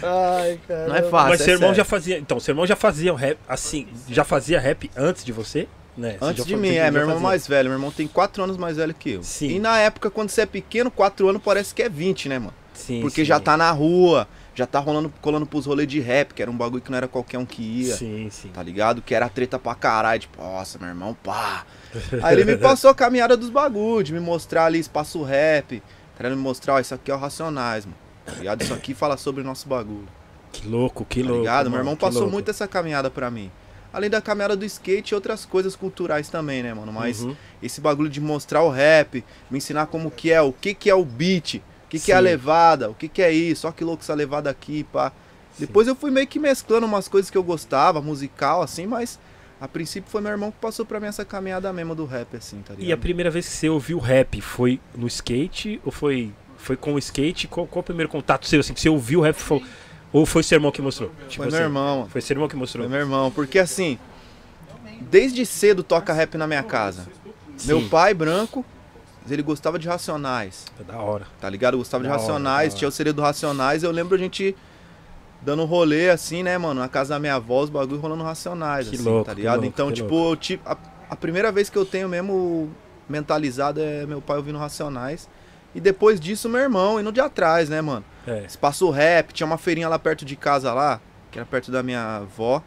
[0.04, 0.88] Ai, cara.
[0.88, 1.30] Não é fácil.
[1.30, 1.76] Mas é seu irmão sério.
[1.78, 2.18] já fazia.
[2.18, 3.88] Então, seu irmão já fazia um rap assim.
[4.10, 5.68] Já fazia rap antes de você?
[5.98, 6.16] Né?
[6.22, 7.28] Antes de mim, é, meu irmão fazia.
[7.28, 7.70] mais velho.
[7.70, 9.24] Meu irmão tem 4 anos mais velho que eu.
[9.24, 9.50] Sim.
[9.50, 12.54] E na época, quando você é pequeno, 4 anos parece que é 20, né, mano?
[12.74, 13.26] Sim, Porque sim.
[13.26, 16.56] já tá na rua, já tá rolando, colando pros rolês de rap, que era um
[16.56, 17.96] bagulho que não era qualquer um que ia.
[17.96, 18.50] Sim, sim.
[18.50, 19.02] Tá ligado?
[19.02, 21.66] Que era treta pra caralho, tipo, nossa, meu irmão, pá.
[22.22, 25.82] Aí ele me passou a caminhada dos bagulhos, de me mostrar ali espaço rap.
[26.16, 27.98] Querendo me mostrar, ó, isso aqui é o Racionais, mano.
[28.28, 28.62] Tá ligado?
[28.62, 30.08] Isso aqui fala sobre o nosso bagulho.
[30.52, 31.42] Que louco, que Tá louco.
[31.42, 31.64] ligado?
[31.66, 32.34] Meu mano, irmão que passou louco.
[32.34, 33.52] muito essa caminhada pra mim.
[33.94, 36.92] Além da caminhada do skate e outras coisas culturais também, né, mano?
[36.92, 37.36] Mas Uhum.
[37.64, 40.94] esse bagulho de mostrar o rap, me ensinar como que é, o que que é
[40.96, 42.24] o beat, o que que é a Sim.
[42.26, 45.12] levada, o que que é isso, ó que louco essa levada aqui, pá.
[45.58, 49.18] Depois eu fui meio que mesclando umas coisas que eu gostava, musical, assim, mas
[49.60, 52.58] a princípio foi meu irmão que passou pra mim essa caminhada mesmo do rap, assim,
[52.62, 52.88] tá ligado?
[52.90, 56.94] E a primeira vez que você ouviu rap foi no skate ou foi, foi com
[56.94, 57.48] o skate?
[57.48, 59.64] Qual, qual o primeiro contato seu, assim, que você ouviu o rap foi-
[60.12, 61.10] ou foi seu irmão que mostrou?
[61.30, 62.10] Tipo Foi meu assim, irmão, mano.
[62.10, 62.84] Foi seu irmão que mostrou?
[62.84, 63.98] Foi meu irmão, porque assim,
[65.02, 67.08] desde cedo toca rap na minha casa.
[67.66, 67.90] Meu Sim.
[67.90, 68.64] pai, branco,
[69.30, 71.28] ele gostava de Racionais, Tá da hora.
[71.40, 71.78] tá ligado?
[71.78, 72.78] Gostava de Da hora, Racionais, hora.
[72.80, 73.84] tinha o CD do Racionais.
[73.84, 74.56] Eu lembro a gente
[75.42, 76.80] dando um rolê assim, né, mano?
[76.80, 79.56] Na casa da minha avó, os bagulho rolando Racionais, Que assim, louco, tá que ligado?
[79.62, 80.78] louco, então, que tipo, eu ti- a,
[81.10, 82.70] a primeira vez que eu tenho mesmo
[83.10, 85.28] mentalizado é meu pai ouvindo Racionais.
[85.78, 88.04] E depois disso, meu irmão indo de atrás, né, mano?
[88.28, 88.44] É.
[88.48, 91.00] Espaço Rap, tinha uma feirinha lá perto de casa lá,
[91.32, 92.64] que era perto da minha avó.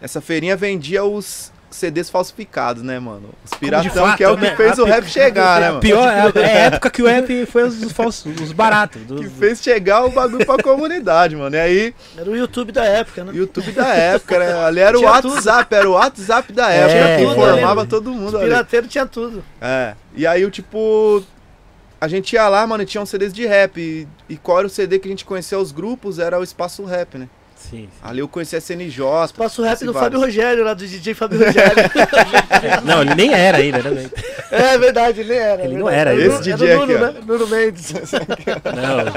[0.00, 3.30] Essa feirinha vendia os CDs falsificados, né, mano?
[3.44, 4.56] Os piratão, fato, que é o que né?
[4.56, 5.80] fez A o pi- rap chegar, né, mano?
[5.80, 9.02] Pior, é, é a época que o rap foi os falsos, os baratos.
[9.02, 11.56] dos- Que fez chegar o bagulho pra comunidade, mano.
[11.56, 13.32] E aí, Era o YouTube da época, né?
[13.34, 14.52] YouTube da época, né?
[14.64, 18.12] Ali era o Tinha WhatsApp, era o WhatsApp da época, É, que tudo, informava todo
[18.12, 18.46] mundo ali.
[18.48, 19.42] Pirateiro tinha tudo.
[19.60, 19.94] É.
[20.14, 21.22] E aí, o tipo.
[22.00, 23.78] A gente ia lá, mano, e tinha uns CDs de rap.
[23.80, 26.18] E, e qual era o CD que a gente conhecia os grupos?
[26.18, 27.28] Era o Espaço Rap, né?
[27.56, 27.88] Sim, sim.
[28.00, 29.00] Ali eu conhecia a SNJ.
[29.36, 30.00] Passo rap do vários.
[30.00, 31.74] Fábio Rogério, lá do DJ Fábio Rogério.
[32.86, 34.08] Não, ele nem era ainda, né?
[34.52, 35.64] é verdade, ele era.
[35.64, 37.10] Ele é não era, Era esse o- DJ era o aqui, Nuno, ó.
[37.12, 37.20] né?
[37.26, 37.92] Nuno Mendes.
[37.92, 39.08] Não,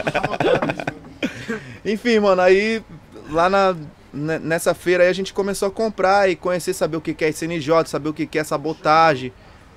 [1.85, 2.81] Enfim, mano, aí
[3.29, 3.75] lá na,
[4.13, 7.29] ne- nessa feira aí a gente começou a comprar e conhecer, saber o que é
[7.29, 9.31] SNJ, saber o que que é sabotagem,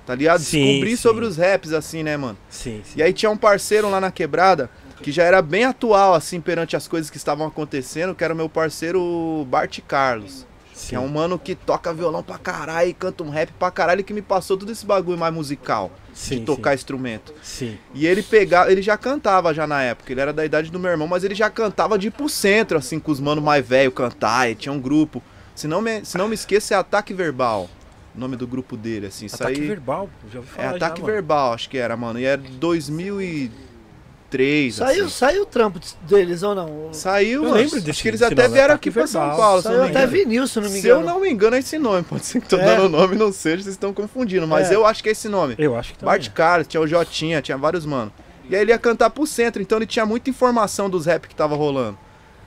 [0.05, 0.39] tá ligado?
[0.41, 1.01] Sim, Descobrir sim.
[1.01, 2.37] sobre os raps, assim, né, mano?
[2.49, 2.93] sim, sim.
[2.99, 4.69] E aí tinha um parceiro lá na quebrada
[5.01, 8.37] que já era bem atual, assim, perante as coisas que estavam acontecendo, que era o
[8.37, 10.45] meu parceiro Bart Carlos.
[10.73, 10.89] sim.
[10.89, 14.03] Que é um mano que toca violão pra caralho e canta um rap pra caralho,
[14.03, 17.33] que me passou todo esse bagulho mais musical, sim, de tocar instrumento.
[17.43, 20.79] Sim, E ele pegava, ele já cantava já na época, ele era da idade do
[20.79, 23.65] meu irmão, mas ele já cantava de ir pro centro, assim, com os manos mais
[23.67, 25.21] velhos cantar, e tinha um grupo.
[25.53, 27.69] Se não me, se não me esqueço, é Ataque Verbal,
[28.17, 29.27] nome do grupo dele, assim.
[29.31, 31.13] Ataque aí verbal, já ouvi é falar Ataque já, mano.
[31.13, 32.19] Verbal, acho que era, mano.
[32.19, 35.13] E era 2003, Saiu, assim.
[35.13, 36.89] saiu o trampo deles ou não?
[36.93, 37.55] Saiu, Eu mano.
[37.55, 39.35] lembro Acho desse- que eles até vieram aqui pra São.
[39.35, 40.07] Paulo, Saiu até engano.
[40.11, 41.13] vinil, se não me Se eu engano.
[41.13, 42.03] não me engano, é esse nome.
[42.03, 42.65] Pode ser que tô É.
[42.65, 44.47] dando o nome, não seja, vocês estão confundindo.
[44.47, 44.75] Mas É.
[44.75, 45.55] eu acho que é esse nome.
[45.57, 46.13] Eu acho que também.
[46.13, 48.11] Bart Carlos, tinha o Jotinha, tinha vários mano.
[48.49, 51.35] E aí ele ia cantar pro centro, então ele tinha muita informação dos rap que
[51.35, 51.97] tava rolando.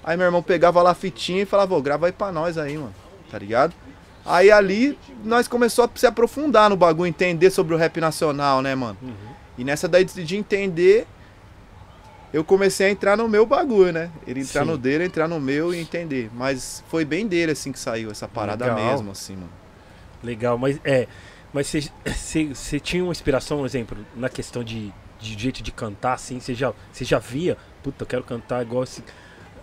[0.05, 2.77] Aí meu irmão pegava lá a fitinha e falava, ô, grava aí pra nós aí,
[2.79, 2.95] mano.
[3.31, 3.75] Tá ligado?
[4.29, 8.75] Aí ali nós começou a se aprofundar no bagulho, entender sobre o rap nacional, né,
[8.75, 8.97] mano?
[9.03, 9.15] Uhum.
[9.57, 11.07] E nessa daí de entender,
[12.33, 14.11] eu comecei a entrar no meu bagulho, né?
[14.27, 14.71] Ele entrar Sim.
[14.71, 16.31] no dele, entrar no meu e entender.
[16.35, 18.91] Mas foi bem dele, assim, que saiu essa parada Legal.
[18.93, 19.51] mesmo, assim, mano.
[20.23, 21.09] Legal, mas é.
[21.53, 21.73] Mas
[22.15, 26.39] você- tinha uma inspiração, por exemplo, na questão de, de jeito de cantar, assim?
[26.39, 27.57] Você já, já via?
[27.83, 29.03] Puta, eu quero cantar igual esse.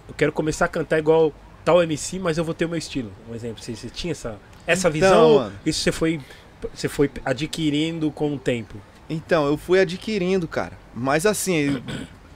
[0.07, 1.31] Eu quero começar a cantar igual
[1.63, 3.11] tal MC, mas eu vou ter o meu estilo.
[3.29, 5.35] Um exemplo, você tinha essa, essa Então, visão?
[5.35, 5.51] mano.
[5.65, 6.19] Isso você foi,
[6.73, 8.75] você foi adquirindo com o tempo?
[9.09, 10.73] Então, eu fui adquirindo, cara.
[10.93, 11.81] Mas assim,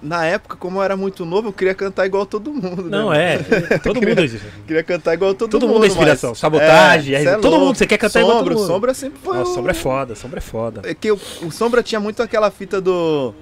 [0.02, 2.84] na época, como eu era muito novo, eu queria cantar igual todo mundo.
[2.84, 3.20] né, Não, mano?
[3.20, 3.38] é.
[3.80, 4.16] Todo mundo.
[4.68, 5.74] Queria cantar igual todo, Todo mundo.
[5.76, 6.30] mundo é inspiração.
[6.32, 7.66] mas- Sabotagem, É, é, é todo louco.
[7.66, 8.72] mundo, você quer cantar igual Sombra, todo mundo.
[8.72, 9.38] Sombra sempre foi.
[9.38, 10.82] Nossa, Sombra é foda, Sombra é foda.
[10.86, 13.34] É que o, o Sombra tinha muito aquela fita do.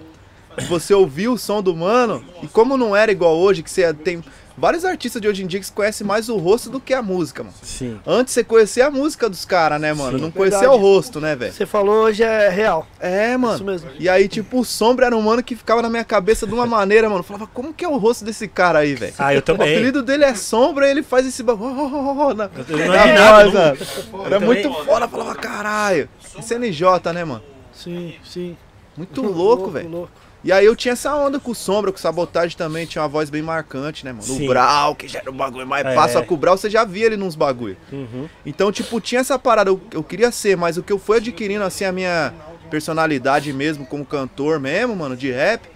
[0.69, 4.23] Você ouvir o som do mano, e como não era igual hoje, que você tem
[4.57, 7.43] vários artistas de hoje em dia que conhecem mais o rosto do que a música,
[7.43, 7.55] mano.
[7.61, 7.99] Sim.
[8.05, 10.17] Antes você conhecia a música dos caras, né, mano?
[10.17, 10.23] Sim.
[10.23, 10.79] não conhecia Verdade.
[10.79, 11.53] o rosto, né, velho?
[11.53, 12.87] Você falou hoje é real.
[12.99, 13.63] É, Isso mano.
[13.65, 13.89] mesmo.
[13.99, 16.65] E aí, tipo, o Sombra era um mano que ficava na minha cabeça de uma
[16.67, 17.19] maneira, mano.
[17.19, 19.13] Eu falava, como que é o rosto desse cara aí, velho?
[19.19, 19.69] Ah, eu O também.
[19.71, 22.33] apelido dele é Sombra e ele faz esse bagulho.
[22.33, 24.25] na- Eu não na imaginava, voz, não- mano.
[24.25, 26.09] Era Eu muito foda, eu falava, caralho.
[26.39, 27.43] Esse NJ, né, mano?
[27.73, 28.57] Sim, sim.
[28.97, 30.09] Muito louco, velho.
[30.47, 33.09] E aí eu tinha essa onda com o Sombra, com o Sabotagem também, tinha uma
[33.09, 34.23] voz bem marcante, né, mano?
[34.23, 34.45] Sim.
[34.45, 35.93] O Brau, que já era um bagulho mais É.
[35.93, 37.75] fácil, só que o Brau você já via ele nos bagulho.
[37.91, 38.29] Uhum.
[38.45, 41.65] Então, tipo, tinha essa parada, eu, eu queria ser, mas o que eu fui adquirindo,
[41.65, 42.33] assim, a minha
[42.71, 45.67] personalidade mesmo, como cantor mesmo, mano, de rap,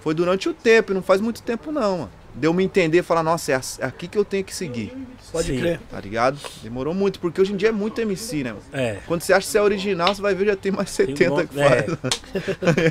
[0.00, 2.10] foi durante o tempo, e não faz muito tempo não, mano.
[2.34, 4.92] Deu me entender e falar, nossa, é é aqui que eu tenho que seguir,
[5.32, 5.60] Pode Sim.
[5.60, 5.80] crer.
[5.90, 6.38] tá ligado?
[6.62, 8.62] Demorou muito, porque hoje em dia é muito MC, né, mano?
[8.72, 8.98] É.
[9.06, 11.32] Quando você acha que você é original, você vai ver, já tem mais Tem 70
[11.34, 11.84] um que faz.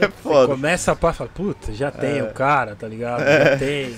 [0.01, 0.53] é foda.
[0.53, 3.19] Começa a pá, fala, puta, já tem o cara, tá ligado?
[3.21, 3.93] Já tem.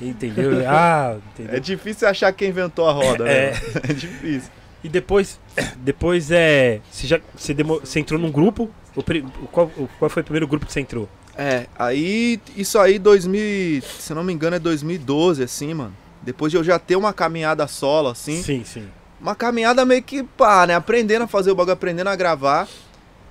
[0.00, 0.50] Entendeu?
[0.68, 1.56] Ah, entendeu?
[1.56, 3.50] É difícil achar quem inventou a roda, É.
[3.52, 3.60] né?
[3.90, 4.50] É difícil.
[4.82, 5.38] E depois,
[5.78, 6.80] depois é.
[6.90, 8.70] Você já você, demo- você entrou num grupo?
[8.94, 9.02] O,
[9.48, 9.68] qual,
[9.98, 11.08] qual foi o primeiro grupo que você entrou?
[11.36, 15.96] É, aí, isso aí, 2000, se não me engano, é 2012, assim, mano.
[16.22, 18.42] Depois de eu já ter uma caminhada solo, assim.
[18.42, 18.88] Sim, sim.
[19.20, 20.74] Uma caminhada meio que, pá, né?
[20.74, 22.68] Aprendendo a fazer o bagulho, aprendendo a gravar.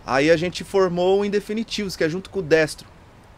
[0.06, 2.88] Aí a gente formou o Indefinitivos, que é junto com o Destro,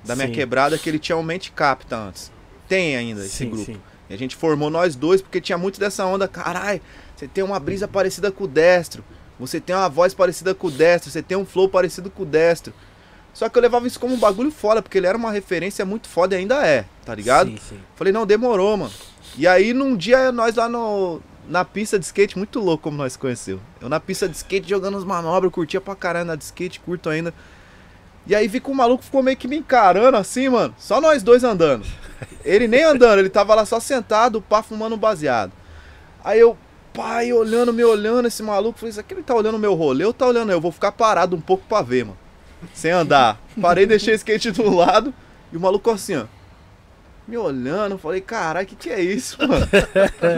[0.03, 0.33] da minha Sim.
[0.33, 2.31] quebrada, que ele tinha o Mente Capta antes.
[2.67, 3.65] Tem ainda esse sim, grupo.
[3.65, 3.79] sim.
[4.09, 6.81] E a gente formou nós dois, porque tinha muito dessa onda, carai,
[7.15, 9.03] você tem uma brisa parecida com o Destro,
[9.39, 12.25] você tem uma voz parecida com o Destro, você tem um flow parecido com o
[12.25, 12.73] Destro.
[13.35, 16.07] Só que eu levava isso como um bagulho foda, porque ele era uma referência muito
[16.07, 17.49] foda e ainda é, tá ligado?
[17.49, 17.79] Sim, sim.
[17.93, 18.93] Falei, não, demorou, mano.
[19.37, 23.17] E aí, num dia, nós lá no, na pista de skate, muito louco como nós
[23.17, 23.59] conheceu.
[23.81, 27.09] Eu na pista de skate jogando as manobras, curtia pra caralho na de skate, curto
[27.09, 27.33] ainda.
[28.25, 30.73] E aí vi que o maluco ficou meio que me encarando assim, mano.
[30.79, 31.85] Só nós dois andando.
[32.45, 35.51] Ele nem andando, ele tava lá só sentado, pá, fumando um baseado.
[36.23, 36.57] Aí eu,
[36.93, 40.05] pai, olhando, me olhando, esse maluco, falei, isso aqui ele tá olhando o meu rolê,
[40.05, 42.24] eu tá olhando, eu vou ficar parado um pouco pra ver, mano.
[42.73, 43.39] Sem andar.
[43.61, 45.13] Parei, deixei o skate do lado
[45.51, 46.25] e o maluco assim, ó.
[47.27, 49.67] Me olhando, falei, caralho, que que é isso, mano?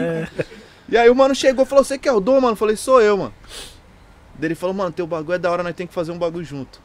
[0.88, 2.56] e aí o mano chegou e falou, você que é o Dom, mano?
[2.56, 3.34] Falei, sou eu, mano.
[4.34, 6.44] Daí ele falou, mano, teu bagulho é da hora, nós tem que fazer um bagulho
[6.44, 6.80] junto.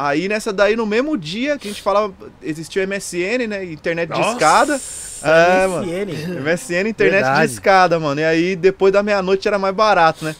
[0.00, 3.64] Aí nessa daí, no mesmo dia que a gente falava, existia o MSN, né?
[3.64, 4.80] Internet de escada.
[5.24, 5.84] É, mano.
[5.84, 6.40] MSN.
[6.40, 7.46] MSN, internet Verdade.
[7.48, 8.20] de escada, mano.
[8.20, 10.36] E aí, depois da meia-noite era mais barato, né?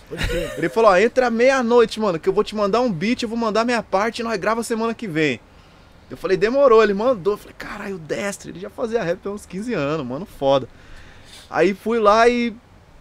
[0.57, 3.37] Ele falou, ó, entra meia-noite, mano, que eu vou te mandar um beat, eu vou
[3.37, 5.41] mandar minha parte e nós grava semana que vem.
[6.09, 7.33] Eu falei, demorou, ele mandou.
[7.33, 10.69] Eu falei, caralho, o Destre, ele já fazia rap há uns 15 anos, mano, foda.
[11.51, 12.55] Aí fui lá e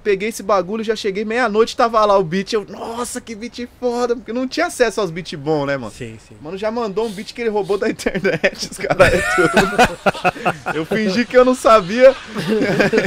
[0.03, 2.53] peguei esse bagulho, já cheguei meia-noite, tava lá o beat.
[2.53, 5.91] Eu, nossa, que beat foda, porque não tinha acesso aos beats bons, né, mano?
[5.91, 6.35] Sim, sim.
[6.41, 10.75] Mano, já mandou um beat que ele roubou da internet, os caras é tudo.
[10.75, 12.15] Eu fingi que eu não sabia.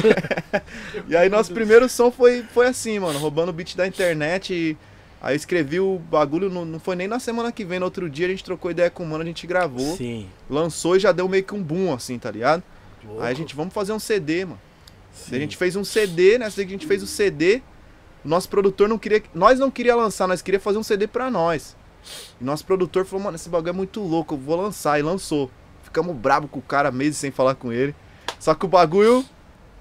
[1.09, 4.77] e aí nosso primeiro som foi, foi assim, mano, roubando o beat da internet e
[5.21, 8.09] aí eu escrevi o bagulho, não, não foi nem na semana que vem, no outro
[8.09, 10.29] dia a gente trocou ideia com o mano, a gente gravou, Sim.
[10.49, 12.63] lançou e já deu meio que um boom, assim, tá ligado?
[13.21, 14.61] Aí a gente, vamos fazer um CD, mano.
[15.29, 16.67] Daí a gente fez um CD, nessa né?
[16.67, 17.63] que a gente fez o CD,
[18.25, 21.77] nosso produtor não queria, nós não queria lançar, nós queria fazer um CD pra nós.
[22.41, 24.99] E nosso produtor falou, mano, esse bagulho é muito louco, eu vou lançar.
[24.99, 25.51] E lançou.
[25.83, 27.95] Ficamos brabo com o cara, meses sem falar com ele.
[28.39, 29.25] Só que o bagulho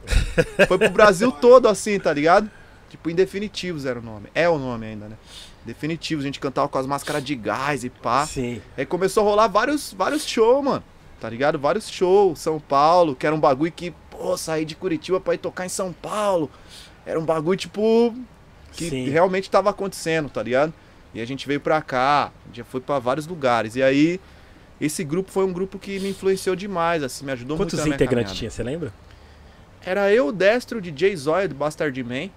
[0.67, 2.49] foi pro Brasil todo assim, tá ligado?
[2.89, 4.29] Tipo, Indefinitivos era o nome.
[4.33, 5.15] É o nome ainda, né?
[5.65, 8.25] Definitivos, a gente cantava com as máscaras de gás e pá.
[8.25, 8.61] Sim.
[8.75, 10.83] Aí começou a rolar vários, vários shows, mano.
[11.19, 11.59] Tá ligado?
[11.59, 12.39] Vários shows.
[12.39, 15.69] São Paulo, que era um bagulho que, pô, saí de Curitiba pra ir tocar em
[15.69, 16.51] São Paulo.
[17.05, 18.13] Era um bagulho, tipo,
[18.73, 19.09] que Sim.
[19.09, 20.73] realmente tava acontecendo, tá ligado?
[21.13, 23.75] E a gente veio pra cá, já foi pra vários lugares.
[23.75, 24.19] E aí,
[24.79, 27.95] esse grupo foi um grupo que me influenciou demais, assim, me ajudou Quantos muito minha
[27.95, 28.93] integrantes tinha, você lembra?
[29.81, 32.29] Era eu, o Destro, o DJ Zóia do Bastard Man.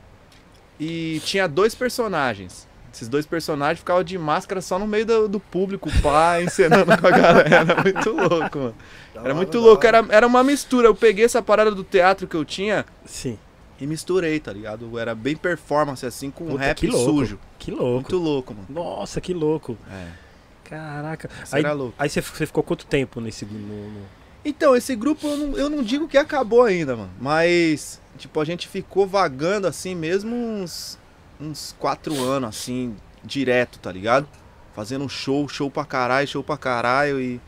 [0.78, 2.66] E tinha dois personagens.
[2.92, 7.06] Esses dois personagens ficavam de máscara só no meio do, do público, pá, encenando com
[7.06, 7.48] a galera.
[7.48, 8.74] Era muito louco, mano.
[9.14, 10.88] Era muito louco, era, era uma mistura.
[10.88, 13.38] Eu peguei essa parada do teatro que eu tinha Sim.
[13.80, 14.98] e misturei, tá ligado?
[14.98, 17.10] Era bem performance, assim, com Puta, rap que louco.
[17.12, 17.38] sujo.
[17.58, 17.94] Que louco.
[17.94, 18.66] Muito louco, mano.
[18.68, 19.76] Nossa, que louco.
[19.90, 20.08] É,
[20.64, 21.30] Caraca.
[21.44, 21.94] isso Aí, era louco.
[21.98, 23.44] aí você, você ficou quanto tempo nesse.
[23.44, 24.06] No, no-
[24.44, 27.10] Então, esse grupo eu não, eu não digo que acabou ainda, mano.
[27.20, 30.98] Mas, tipo, a gente ficou vagando assim mesmo uns,
[31.42, 34.26] uns quatro anos, assim, direto, tá ligado?
[34.74, 37.40] Fazendo show, show pra caralho, show pra caralho e,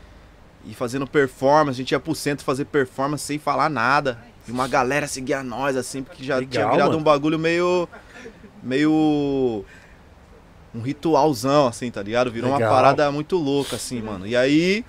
[0.65, 1.77] e fazendo performance.
[1.77, 4.19] A gente ia pro centro fazer performance sem falar nada.
[4.47, 6.99] E uma galera seguia nós, assim, porque já Legal, tinha virado mano.
[6.99, 7.89] um bagulho meio.
[8.61, 9.65] meio.
[10.73, 12.29] um ritualzão, assim, tá ligado?
[12.29, 12.69] Virou Legal.
[12.69, 14.27] uma parada muito louca, assim, mano.
[14.27, 14.85] E aí.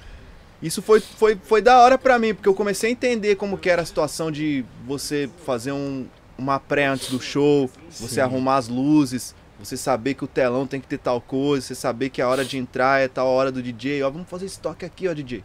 [0.63, 3.69] Isso foi, foi, foi da hora pra mim, porque eu comecei a entender como que
[3.69, 6.07] era a situação de você fazer um,
[6.39, 8.21] uma pré antes do show, você Sim.
[8.21, 12.11] arrumar as luzes, você saber que o telão tem que ter tal coisa, você saber
[12.11, 14.85] que a hora de entrar é tal hora do DJ, ó, vamos fazer esse toque
[14.85, 15.43] aqui, ó, DJ.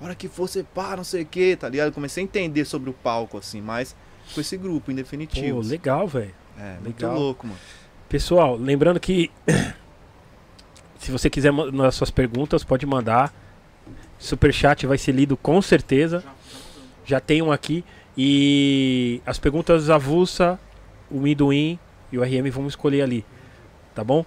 [0.00, 1.88] A hora que for, você pá, não sei o que, tá ligado?
[1.88, 3.96] Eu comecei a entender sobre o palco, assim, mas
[4.32, 5.60] com esse grupo, em Pô, definitivo.
[5.60, 6.34] legal, velho.
[6.58, 7.18] é, muito legal.
[7.18, 7.58] louco, mano.
[8.08, 9.30] Pessoal, lembrando que
[10.98, 13.32] se você quiser mandar suas perguntas, pode mandar.
[14.18, 16.24] Superchat vai ser lido com certeza.
[17.04, 17.84] Já tem um aqui.
[18.20, 20.58] E as perguntas avulsa,
[21.08, 21.78] o Minduim
[22.10, 23.24] e o RM vamos escolher ali.
[23.94, 24.24] Tá bom?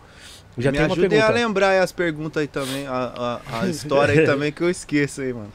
[0.58, 1.32] Já Me tem uma ajudem pergunta.
[1.32, 4.70] a lembrar aí as perguntas aí também, a, a, a história aí também que eu
[4.70, 5.52] esqueço aí, mano.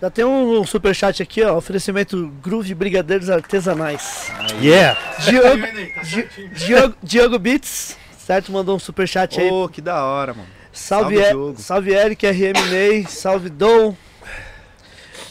[0.00, 1.56] Já tem um superchat aqui, ó.
[1.56, 4.30] Oferecimento Groove Brigadeiros Artesanais.
[4.60, 4.98] Yeah!
[5.20, 5.60] Diogo,
[5.94, 8.50] Tá Di- Diogo, Diogo Beats, certo?
[8.50, 9.50] Mandou um superchat aí.
[9.50, 10.48] Ô, que da hora, mano.
[10.72, 11.60] Salve, salve, Diogo.
[11.60, 13.94] salve Eric, RM Ney, salve Dom.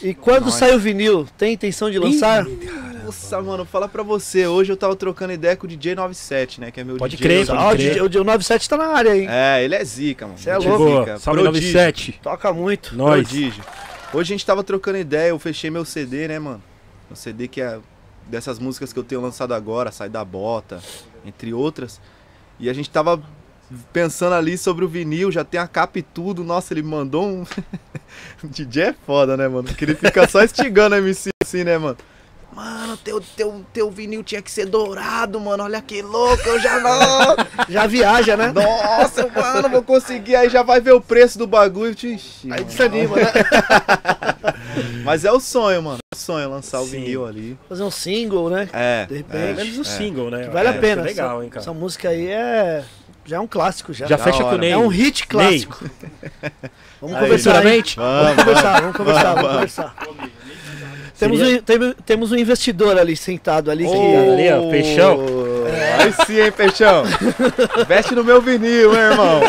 [0.02, 2.46] E quando sai o vinil, tem intenção de lançar?
[3.04, 4.46] Nossa, mano, fala pra você.
[4.46, 6.70] Hoje eu tava trocando ideia com o DJ 97, né?
[6.70, 7.44] Que é meu Pode DJ.
[7.44, 8.02] crer, pode o, crer.
[8.06, 9.26] DJ o 97 tá na área, hein?
[9.28, 10.38] É, ele é zica, mano.
[10.38, 10.84] Cê é Ele louco.
[10.84, 11.00] Boa.
[11.00, 11.18] zica.
[11.18, 12.20] Salve Prodígio, 97.
[12.22, 12.96] Toca muito.
[12.96, 13.28] Nós.
[13.28, 13.64] Prodígio.
[14.12, 16.62] Hoje a gente tava trocando ideia, eu fechei meu CD, né, mano?
[17.10, 17.78] O CD que é
[18.26, 20.80] dessas músicas que eu tenho lançado agora, Sai da Bota,
[21.26, 22.00] entre outras.
[22.58, 23.20] E a gente tava
[23.92, 26.42] pensando ali sobre o vinil, já tem a capa e tudo.
[26.44, 27.42] Nossa, ele mandou um.
[28.42, 29.64] o DJ é foda, né, mano?
[29.64, 31.96] Porque ele fica só instigando a MC assim, né, mano?
[32.52, 35.62] Mano, teu, teu, teu vinil tinha que ser dourado, mano.
[35.62, 37.36] Olha que louco, eu já não.
[37.70, 38.52] Já viaja, né?
[38.52, 40.34] Nossa, mano, vou conseguir.
[40.34, 41.92] Aí já vai ver o preço do bagulho.
[41.92, 43.32] Ixi, Aí desanima, né?
[45.04, 45.98] Mas é o sonho, mano.
[46.12, 46.90] É o sonho lançar o Sim.
[47.02, 47.56] vinil ali.
[47.68, 48.68] Fazer um single, né?
[48.72, 49.06] É.
[49.06, 49.36] De repente.
[49.36, 49.84] é, Menos o é.
[49.84, 50.44] single, né?
[50.44, 51.02] Que vale É, a pena.
[51.02, 51.62] Legal, essa, hein, cara.
[51.62, 52.84] essa música aí é.
[53.24, 54.06] Já é um clássico já.
[54.06, 54.58] Já Da fecha com o hora.
[54.58, 54.70] Ney.
[54.72, 55.84] É um hit clássico.
[57.00, 57.66] Vamos Aí, conversar.
[57.66, 57.82] hein?
[57.96, 58.36] Vamos Vamos.
[58.44, 59.52] conversar, vamos conversar, vamos Vamos.
[59.54, 59.94] conversar.
[61.18, 63.90] Temos Seria- um, tem- temos um investidor ali sentado ali que.
[63.90, 65.18] Ô, ali, ó, Peixão.
[66.00, 67.02] Aí sim, hein, Peixão.
[67.86, 69.40] Veste no meu vinil, meu irmão.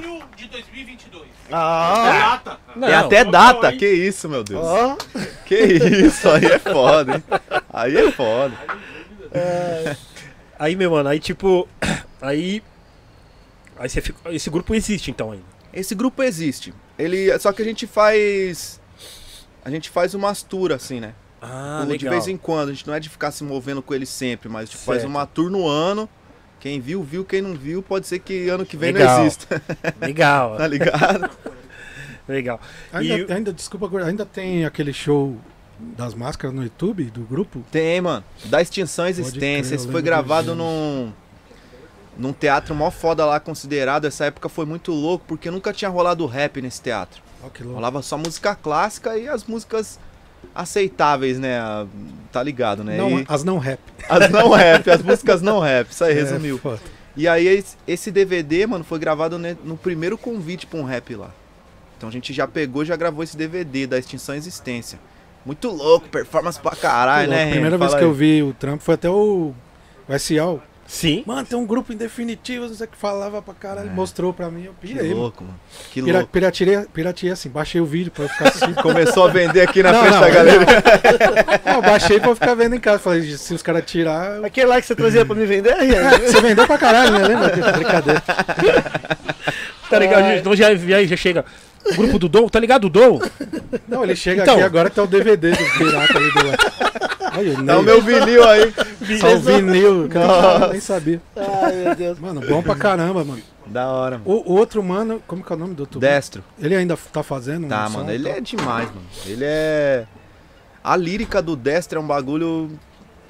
[0.00, 1.24] Junho de 2022.
[1.50, 2.40] Ah,
[2.76, 3.72] Não, Tem até data.
[3.72, 4.64] Que isso, meu Deus.
[4.64, 4.96] ó.
[5.44, 7.24] Que isso, aí é foda, hein?
[7.72, 8.52] Aí é foda.
[10.58, 11.68] Aí, meu mano, aí tipo.
[12.20, 12.62] Aí.
[13.78, 14.32] Aí você fica.
[14.32, 15.44] Esse grupo existe então ainda.
[15.72, 16.74] Esse grupo existe.
[16.98, 18.80] Ele, só que a gente faz
[19.64, 21.12] a gente faz umas tour assim, né?
[21.42, 24.06] Ah, de vez em quando, a gente não é de ficar se movendo com ele
[24.06, 25.10] sempre, mas tipo, faz Certo.
[25.10, 26.08] uma tour no ano.
[26.58, 29.18] Quem viu, viu, quem não viu, pode ser que ano que vem Legal.
[29.18, 29.62] não exista,
[30.00, 31.30] Legal, tá ligado?
[32.26, 32.60] legal.
[32.92, 35.36] Ainda, E ainda, desculpa, agora, ainda tem aquele show
[35.78, 37.64] das máscaras no YouTube do grupo?
[37.70, 38.24] Tem, mano.
[38.46, 39.74] Da extinção à existência.
[39.74, 41.12] Esse foi gravado num
[42.16, 44.04] num teatro mó foda lá considerado.
[44.06, 47.22] Essa época foi muito louco porque nunca tinha rolado rap nesse teatro.
[47.40, 47.62] Louco.
[47.74, 49.98] Rolava só música clássica e as músicas
[50.54, 51.60] aceitáveis, né?
[52.32, 52.96] Tá ligado, né?
[52.96, 53.78] Não, E as não rap.
[54.08, 56.58] as não rap, as músicas não rap, isso aí É, resumiu.
[56.58, 56.80] foda.
[57.16, 61.30] E aí esse- DVD, mano, foi gravado no primeiro convite pra um rap lá.
[61.96, 64.98] Então a gente já pegou e já gravou esse DVD da Extinção à Existência.
[65.46, 67.44] Muito louco, performance pra caralho, né?
[67.46, 68.14] a primeira vez que eu aí.
[68.16, 69.52] vi o trampo foi até o
[70.08, 70.58] o SL.
[70.86, 71.22] Sim.
[71.26, 74.50] Mano, tem um grupo em definitivo, não sei o que falava pra caralho, mostrou pra
[74.50, 75.20] mim, eu Que pirei, mano.
[75.20, 75.60] louco, mano.
[75.92, 76.32] Que Pira, louco.
[76.32, 78.74] pirateei, pirateei assim, baixei o vídeo pra eu ficar assistindo.
[78.82, 80.64] Começou a vender aqui na Não, frente não, da galera.
[81.66, 82.98] Não, eu baixei pra eu ficar vendo em casa.
[83.00, 84.36] Falei, se os caras tirar.
[84.38, 86.10] eu- Aquele lá que você trazia pra me vender, Rian?
[86.20, 87.18] Você vendeu pra caralho, né?
[87.28, 87.48] Lembra?
[87.72, 88.22] Brincadeira.
[89.90, 90.32] Tá ligado?
[90.38, 91.44] Então já, já, já chega.
[91.92, 93.18] O grupo do Dom, tá ligado o Dom?
[93.88, 94.54] Não, ele chega Então.
[94.54, 96.58] aqui agora que tá o DVD do pirata ali do lado.
[97.18, 98.72] Tá o Ney, meu vinil aí.
[99.20, 101.20] só o vinil, eu nem sabia.
[101.36, 102.18] Ai, meu Deus.
[102.18, 103.42] Mano, bom pra caramba, mano.
[103.66, 104.30] Da hora, mano.
[104.30, 106.00] O, o outro mano, como que é o nome do outro?
[106.00, 106.12] mano?
[106.12, 106.42] Destro.
[106.58, 108.32] Ele ainda tá fazendo um Tá, som, mano, ele tal?
[108.38, 109.06] é demais, mano.
[109.26, 110.04] Ele é.
[110.82, 112.70] A lírica do Destro é um bagulho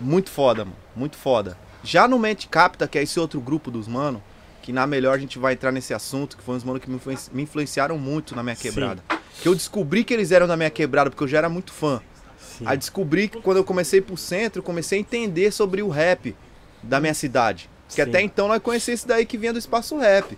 [0.00, 0.76] muito foda, mano.
[0.94, 1.56] Muito foda.
[1.82, 4.22] Já no Mente Capta, que é esse outro grupo dos mano,
[4.68, 6.96] que na melhor a gente vai entrar nesse assunto, que foi uns mano que me,
[6.96, 8.64] influenci- me influenciaram muito na minha Sim.
[8.64, 9.02] quebrada.
[9.40, 12.02] Que eu descobri que eles eram da minha quebrada, porque eu já era muito fã.
[12.38, 12.64] Sim.
[12.66, 16.36] Aí descobri que quando eu comecei pro centro, eu comecei a entender sobre o rap
[16.82, 17.70] da minha cidade.
[17.86, 18.10] Porque Sim.
[18.10, 20.36] até então nós conhecíamos esse daí que vinha do espaço rap.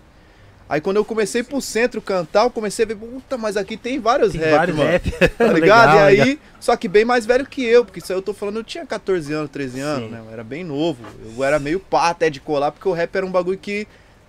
[0.69, 3.99] Aí quando eu comecei pro centro cantar, eu comecei a ver, puta, mas aqui tem
[3.99, 4.89] vários Tem rap, vários mano.
[4.91, 5.11] rap.
[5.11, 5.87] Tá ligado?
[5.91, 6.37] Legal, e aí, legal.
[6.61, 8.85] só que bem mais velho que eu, porque isso aí eu tô falando, eu tinha
[8.85, 10.11] 14 anos, 13 anos, Sim.
[10.15, 10.21] né?
[10.25, 11.03] Eu era bem novo.
[11.37, 13.85] Eu era meio pá até de colar, porque o rap era um bagulho que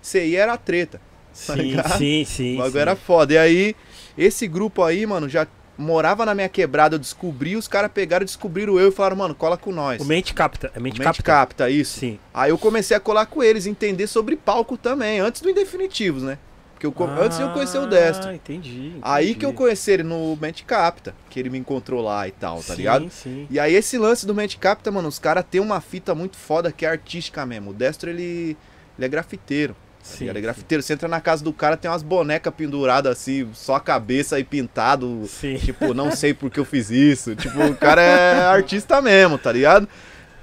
[0.07, 0.99] você ia era treta.
[1.33, 1.97] Sim, ligado?
[1.97, 2.55] sim, sim.
[2.55, 3.33] o bagulho era foda.
[3.33, 3.75] E aí,
[4.17, 8.79] esse grupo aí, mano, já morava na minha quebrada, eu descobri, os caras pegaram, descobriram
[8.79, 9.99] eu e falaram, mano, cola com nós.
[9.99, 10.71] O Mente Capta.
[10.75, 11.23] É Mente, Mente Capta?
[11.23, 11.99] capta, isso.
[11.99, 12.19] Sim.
[12.31, 16.37] Aí eu comecei a colar com eles, entender sobre palco também, antes do Indefinitivos, né?
[16.73, 18.29] Porque eu, co- antes eu conhecer o Destro.
[18.29, 18.91] Ah, entendi.
[19.01, 19.39] Aí entendi.
[19.39, 22.73] que eu conheci ele no Mente Capta, que ele me encontrou lá e tal, tá
[22.73, 23.09] sim, ligado?
[23.09, 26.37] Sim, E aí esse lance do Mente Capta, mano, os caras têm uma fita muito
[26.37, 27.71] foda que é artística mesmo.
[27.71, 28.55] O Destro, ele,
[28.97, 29.75] ele é grafiteiro.
[30.03, 30.27] Tá sim.
[30.27, 30.83] Ele é grafiteiro.
[30.83, 34.43] Você entra na casa do cara, tem umas bonecas penduradas assim, só a cabeça aí
[34.43, 35.25] pintado.
[35.27, 35.55] Sim.
[35.55, 37.35] Tipo, não sei por que eu fiz isso.
[37.35, 39.87] Tipo, o cara é artista mesmo, tá ligado?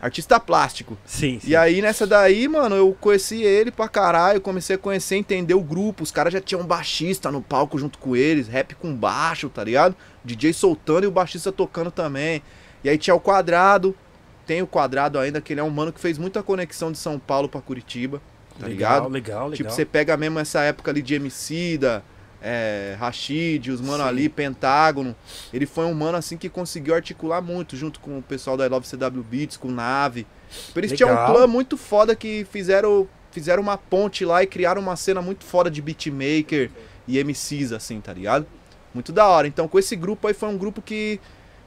[0.00, 0.96] Artista plástico.
[1.04, 1.50] Sim, sim.
[1.50, 5.61] E aí nessa daí, mano, eu conheci ele pra caralho, comecei a conhecer, entender o
[5.61, 6.02] grupo.
[6.02, 9.62] Os caras já tinham um baixista no palco junto com eles, rap com baixo, tá
[9.62, 9.94] ligado?
[10.24, 12.42] DJ soltando e o baixista tocando também.
[12.82, 13.94] E aí tinha o Quadrado,
[14.46, 17.18] tem o Quadrado ainda, que ele é um mano que fez muita conexão de São
[17.18, 18.22] Paulo pra Curitiba,
[18.61, 19.12] tá legal, ligado?
[19.12, 19.56] legal, legal.
[19.56, 22.02] Tipo, você pega mesmo essa época ali de Emicida,
[22.42, 24.08] é, Rashid, os mano Sim.
[24.08, 25.14] ali, Pentágono.
[25.52, 28.68] Ele foi um mano assim que conseguiu articular muito junto com o pessoal da I
[28.68, 30.26] Love CW Beats, com Nave.
[30.66, 34.80] Tipo, Eles tinham um clã muito foda que fizeram, fizeram uma ponte lá e criaram
[34.80, 36.70] uma cena muito foda de beatmaker
[37.06, 38.46] e MCs, assim, tá ligado?
[38.92, 39.46] Muito da hora.
[39.46, 41.20] Então, com esse grupo aí foi um grupo que,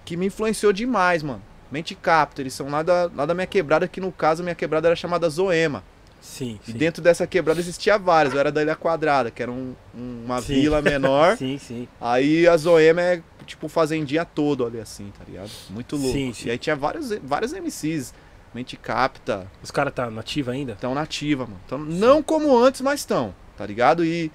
[0.04, 1.42] que me influenciou demais, mano.
[1.72, 4.88] Mente Capta, eles são lá da, lá da minha quebrada, que no caso minha quebrada
[4.90, 5.84] era chamada Zoema.
[6.26, 6.78] Sim, E sim.
[6.78, 8.34] dentro dessa quebrada existia várias.
[8.34, 10.54] Eu era da Ilha Quadrada, que era um- um- uma Sim.
[10.62, 11.36] vila menor.
[11.38, 11.86] Sim, sim.
[12.00, 15.52] Aí a Zoema é tipo fazendinha todo ali assim, tá ligado?
[15.70, 16.14] Muito louco.
[16.14, 16.48] Sim, sim.
[16.48, 18.14] E aí tinha vários, vários MCs.
[18.56, 20.78] Mente Capta, Os caras tá nativa ainda?
[20.80, 21.60] tão nativa, mano.
[21.68, 24.06] Tão, não como antes, mas estão, tá ligado?
[24.06, 24.32] E,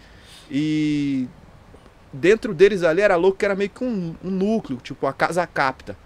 [0.50, 1.28] e
[2.12, 5.46] dentro deles ali era louco que era meio que um, um núcleo, tipo a Casa
[5.46, 5.96] Capta.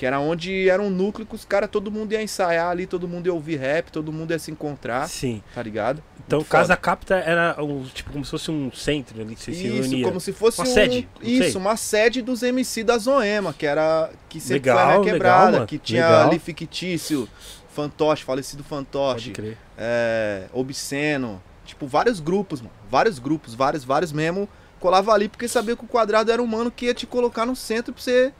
[0.00, 3.06] Que era onde era um núcleo que os caras, todo mundo ia ensaiar ali, todo
[3.06, 5.42] mundo ia ouvir rap, todo mundo ia se encontrar, Sim.
[5.54, 6.02] tá ligado?
[6.26, 6.76] Então, Muito Casa foda.
[6.78, 10.04] Capta era um, tipo como se fosse um centro ali que você se Isso, reunia.
[10.06, 11.06] como se fosse Uma um- sede.
[11.20, 15.04] Isso, uma sede dos MC da Zoema, que era que sempre foi Legal, na legal,
[15.04, 15.66] quebrada, mano.
[15.66, 16.28] que tinha Legal.
[16.28, 17.28] ali fictício,
[17.68, 19.58] fantoche, falecido fantoche, crer.
[19.76, 24.48] é, obsceno, tipo vários grupos, mano, vários grupos, vários, vários mesmo
[24.78, 27.54] colava ali porque sabia que o quadrado era um mano que ia te colocar no
[27.54, 28.32] centro pra você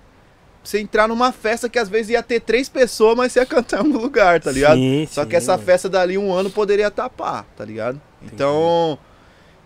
[0.63, 3.79] você entrar numa festa que às vezes ia ter três pessoas, mas você ia cantar
[3.79, 4.77] em algum lugar, tá ligado?
[4.77, 5.65] Sim, Só sim, que essa mano.
[5.65, 8.01] festa dali um ano poderia tapar, tá ligado?
[8.23, 8.99] Então,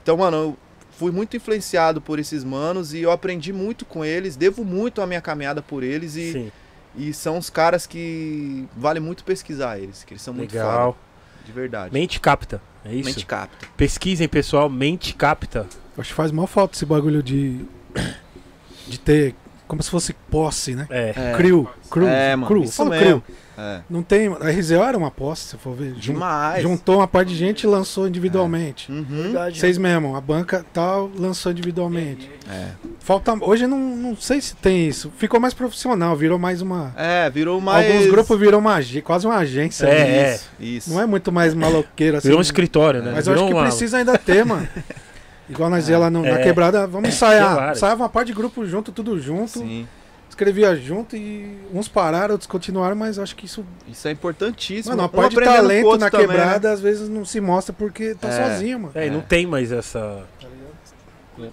[0.03, 0.57] então, mano, eu
[0.99, 5.07] fui muito influenciado por esses manos e eu aprendi muito com eles, devo muito a
[5.07, 6.53] minha caminhada por eles e, Sim,
[6.97, 10.93] e são os caras que vale muito pesquisar eles, que eles são muito legal.
[10.93, 11.93] foda, de verdade.
[11.93, 12.63] Mente capta.
[12.85, 13.09] É isso?
[13.09, 13.67] Mente capta.
[13.77, 14.69] Pesquisem, pessoal.
[14.69, 15.67] Mente capta.
[15.97, 17.65] Acho que faz mal falta esse bagulho de.
[18.87, 19.35] de ter.
[19.67, 20.87] Como se fosse posse, né?
[20.91, 21.13] É.
[21.17, 21.69] É, Crew.
[21.91, 22.07] Crew.
[22.09, 22.63] É, mano, crew.
[22.65, 23.05] isso Fala mesmo.
[23.23, 23.23] crew.
[23.59, 23.81] é.
[23.89, 24.29] Não tem.
[24.29, 25.93] A RZO era uma posse, se for ver.
[25.93, 26.63] Demais.
[26.63, 28.91] Juntou uma parte de gente e lançou individualmente.
[28.91, 29.05] Uhum.
[29.09, 29.59] Verdade.
[29.61, 32.31] Vocês mesmo, a banca tal lançou individualmente.
[32.51, 32.69] É.
[33.01, 33.35] Falta.
[33.41, 35.13] Hoje não, não sei se tem isso.
[35.17, 36.93] Ficou mais profissional, virou mais uma.
[36.97, 37.87] É, virou mais.
[37.91, 39.87] Alguns grupos viram uma, quase uma agência.
[39.87, 40.19] É, né?
[40.19, 40.35] é.
[40.35, 40.91] Isso, isso.
[40.91, 42.29] Não é muito mais maloqueiro assim.
[42.29, 43.13] Virou um escritório, né?
[43.15, 44.67] Mas eu Virou acho que uma- precisa ainda ter, mano.
[45.49, 46.43] Igual nós ia lá no- na É.
[46.43, 47.73] quebrada, vamos ensaiar.
[47.73, 49.59] Ensaiava uma parte de grupo junto, tudo junto.
[49.61, 49.87] Sim.
[50.29, 53.65] Escrevia junto e uns pararam, outros continuaram, mas acho que isso.
[53.87, 54.97] Isso é importantíssimo.
[54.97, 58.29] Mano, a parte de talento na também, quebrada às vezes não se mostra porque tá
[58.29, 58.51] É.
[58.51, 58.93] sozinho, mano.
[58.97, 59.23] É, e não É.
[59.23, 60.25] tem mais essa.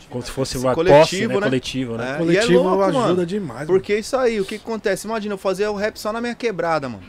[0.09, 1.27] Como se fosse Esse uma coletivo, posse, né?
[1.27, 1.41] né?
[1.41, 2.09] Coletivo, né?
[2.09, 3.25] É, O e coletivo é louco, ajuda mano.
[3.25, 3.65] demais.
[3.67, 5.07] Porque isso aí, o que que acontece?
[5.07, 7.03] Imagina eu fazer o rap só na minha quebrada, mano.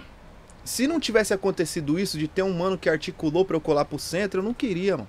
[0.65, 3.99] Se não tivesse acontecido isso, de ter um mano que articulou pra eu colar pro
[3.99, 5.09] centro, eu não queria, mano.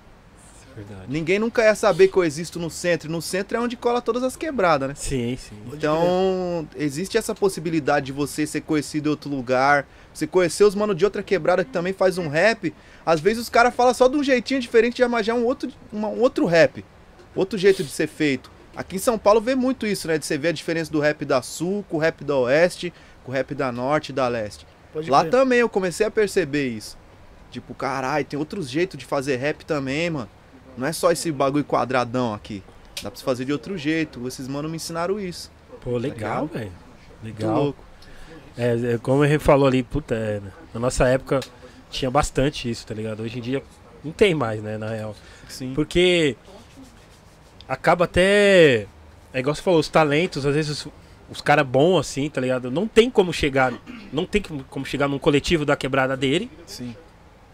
[0.76, 1.02] Verdade.
[1.08, 3.08] Ninguém nunca ia saber que eu existo no centro.
[3.08, 4.94] E no centro é onde cola todas as quebradas, né?
[4.96, 5.56] Sim, sim.
[5.72, 10.96] Então, existe essa possibilidade de você ser conhecido em outro lugar, você conhecer os manos
[10.96, 12.74] de outra quebrada que também faz um rap.
[13.06, 16.08] Às vezes os caras falam só de um jeitinho diferente de já um outro, uma-
[16.08, 16.84] um outro rap.
[17.34, 18.50] Outro jeito de ser feito.
[18.76, 20.18] Aqui em São Paulo vê muito isso, né?
[20.18, 23.30] De você ver a diferença do rap da Sul com o rap da Oeste, com
[23.30, 24.66] o rap da Norte e da Leste.
[24.92, 25.30] Pode Lá crer.
[25.30, 26.96] também eu comecei a perceber isso.
[27.50, 30.28] Tipo, caralho, tem outros jeitos de fazer rap também, mano.
[30.76, 32.62] Não é só esse bagulho quadradão aqui.
[33.02, 34.26] Dá pra se fazer de outro jeito.
[34.26, 35.50] Esses manos me ensinaram isso.
[35.80, 36.72] Pô, legal, velho.
[37.22, 37.62] Muito Legal.
[37.62, 37.84] louco.
[38.56, 40.40] É, é, como Henrique falou ali, puta, é,
[40.72, 41.40] na nossa época
[41.90, 43.22] tinha bastante isso, tá ligado?
[43.22, 43.62] Hoje em dia
[44.02, 45.16] não tem mais, né, na real.
[45.48, 45.72] Sim.
[45.74, 46.36] Porque
[47.68, 48.86] acaba até.
[49.32, 50.92] É igual você falou, os talentos, às vezes os,
[51.30, 52.70] os caras bons assim, tá ligado?
[52.70, 53.72] Não tem como chegar.
[54.12, 56.94] Não tem como chegar num coletivo da quebrada dele Sim.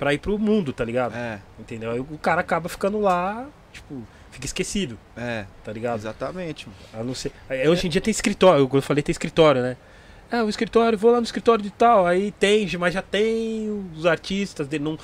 [0.00, 1.14] Pra ir pro mundo, tá ligado?
[1.14, 1.90] É, Entendeu?
[1.90, 5.44] Aí o cara acaba ficando lá, tipo, fica esquecido, é.
[5.62, 5.98] tá ligado?
[5.98, 6.78] Exatamente, mano.
[6.94, 7.30] A não ser...
[7.68, 9.76] Hoje em dia tem escritório, eu falei tem escritório, né?
[10.30, 14.06] É, o escritório, vou lá no escritório de tal, aí tem, mas já tem os
[14.06, 14.98] artistas, dele, não,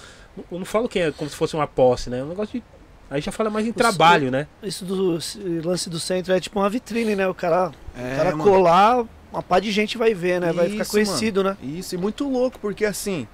[0.50, 2.20] eu não falo que é como se fosse uma posse, né?
[2.20, 2.64] É um negócio de.
[3.10, 4.46] Aí já fala mais em trabalho, né?
[4.62, 5.18] Isso do
[5.64, 7.28] lance do centro é tipo uma vitrine, né?
[7.28, 8.44] O cara, É, o cara mano.
[8.50, 10.52] colar, uma pá de gente vai ver, né?
[10.52, 11.56] Vai ficar Isso, conhecido, né?
[11.62, 13.28] Isso, e muito louco, porque assim,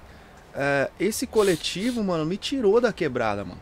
[0.55, 3.59] é, esse coletivo, mano, me tirou da quebrada, mano.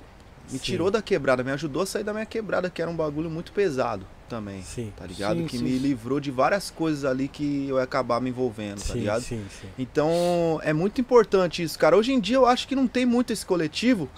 [0.51, 0.65] Me Sim.
[0.65, 3.53] tirou da quebrada, me ajudou a sair da minha quebrada, que era um bagulho muito
[3.53, 4.61] pesado também.
[4.61, 4.91] Sim.
[4.97, 5.37] Tá ligado?
[5.37, 5.63] Sim, que sim.
[5.63, 9.21] me livrou de várias coisas ali que eu ia acabar me envolvendo, tá ligado?
[9.21, 9.67] sim, sim.
[9.77, 11.95] Então é muito importante isso, cara.
[11.95, 14.09] Hoje em dia eu acho que não tem muito esse coletivo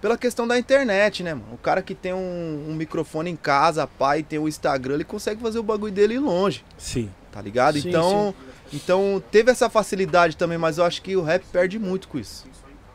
[0.00, 1.54] pela questão da internet, né, mano?
[1.54, 5.40] O cara que tem um, um microfone em casa, pai, tem o Instagram, ele consegue
[5.40, 7.08] fazer o bagulho dele ir longe, Sim.
[7.30, 7.78] tá ligado?
[7.78, 8.34] Sim, então,
[8.72, 12.46] então teve essa facilidade também, mas eu acho que o rap perde muito com isso.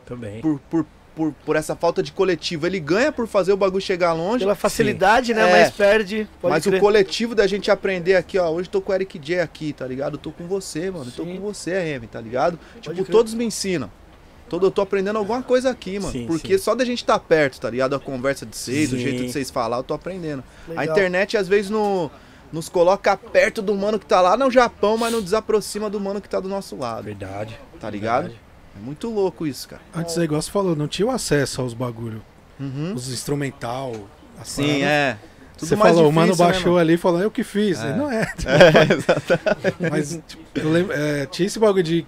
[0.04, 0.40] Também.
[0.40, 2.66] Por, por, por, por essa falta de coletivo.
[2.66, 4.44] Ele ganha por fazer o bagulho chegar longe.
[4.44, 5.42] Pela facilidade, né?
[5.42, 5.62] É.
[5.64, 6.28] Mas perde.
[6.40, 6.76] Pode Mas crer.
[6.76, 8.48] o coletivo da gente aprender aqui, ó.
[8.48, 10.14] Hoje tô com o Eric J aqui, tá ligado?
[10.14, 11.06] Eu tô com você, mano.
[11.06, 11.36] eu Tô Sim.
[11.36, 12.58] com você, RM, tá ligado?
[12.80, 13.06] Tipo, crer.
[13.08, 13.90] todos me ensinam.
[14.48, 16.12] Todo, eu tô aprendendo alguma coisa aqui, mano.
[16.12, 16.64] Sim, porque sim.
[16.64, 17.94] só da gente tá perto, tá ligado?
[17.94, 19.02] A conversa de vocês, o Sim.
[19.02, 20.42] jeito de vocês falar, eu tô aprendendo.
[20.66, 20.82] Legal.
[20.82, 22.10] A internet, às vezes, no,
[22.52, 26.20] nos coloca perto do mano que tá lá no Japão, mas não desaproxima do mano
[26.20, 27.04] que tá do nosso lado.
[27.04, 27.58] Verdade.
[27.80, 28.24] Tá ligado?
[28.24, 28.40] Verdade.
[28.76, 29.82] É muito louco isso, cara.
[29.94, 32.22] Antes é igual você falou, não tinha o acesso aos bagulho.
[32.58, 32.94] Uhum.
[32.94, 33.92] Os instrumental.
[34.44, 34.82] Sim, paradas.
[34.82, 35.18] é.
[35.56, 37.80] Tudo Você mais falou, o mano difícil, né, baixou ali e falou, eu que fiz.
[37.80, 37.96] É.
[37.96, 38.22] Não é.
[38.46, 39.90] É, exatamente.
[39.90, 42.06] Mas tipo, eu lembro, é, tinha esse bagulho de,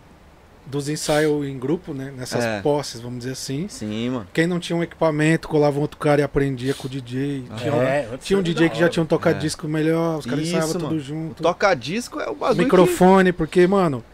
[0.70, 2.12] dos ensaios em grupo, né?
[2.16, 2.60] Nessas É.
[2.60, 3.66] posses, vamos dizer assim.
[3.68, 4.26] Sim, mano.
[4.32, 7.44] Quem não tinha um equipamento, colava um outro cara e aprendia com o DJ.
[7.58, 9.08] Tinha, É, tinha um DJ que já tinha um É.
[9.08, 11.42] toca-disco melhor, os caras ensaiavam tudo O junto.
[11.42, 12.56] toca-disco é o bagulho.
[12.58, 14.04] que- Microfone, porque, mano,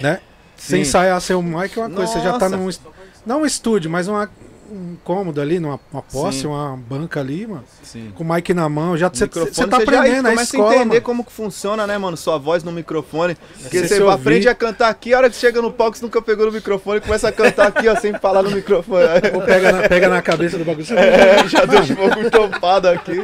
[0.00, 0.20] né?
[0.56, 0.82] Você Sim.
[0.82, 2.80] ensaiar seu mic é uma coisa, você já tá Nossa.
[2.88, 2.92] num.
[3.26, 4.28] Não um estúdio, mas uma,
[4.72, 6.46] um cômodo ali, numa uma posse, Sim.
[6.48, 7.64] uma banca ali, mano.
[7.82, 8.10] Sim.
[8.14, 8.96] Com o mic na mão.
[8.96, 11.02] Já você Microfone, você tá aprendendo começa escola, a entender mano.
[11.02, 12.16] como que funciona, né, mano?
[12.16, 13.36] Sua voz no microfone.
[13.60, 16.20] Porque você você aprende a cantar aqui, a hora que chega no palco, você nunca
[16.22, 19.04] pegou no microfone, começa a cantar aqui, ó, sem falar no microfone.
[19.34, 20.86] Ou pega na, pega na cabeça do bagulho.
[20.98, 23.14] É, já deixa um pouco entopada aqui.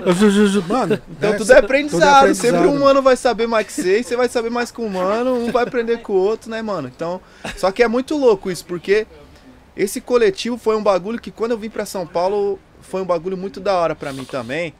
[0.68, 2.20] Mano, Então é, tudo é aprendizado.
[2.20, 2.76] tudo é Sempre aprendizado.
[2.76, 5.34] um mano vai saber mais que você, e você vai saber mais que um mano,
[5.34, 6.90] um vai aprender com o outro, né, mano?
[6.94, 7.20] Então,
[7.56, 9.06] só que é muito louco isso, porque
[9.78, 13.36] esse coletivo foi um bagulho que quando eu vim pra São Paulo, foi um bagulho
[13.36, 14.74] muito da hora pra mim também.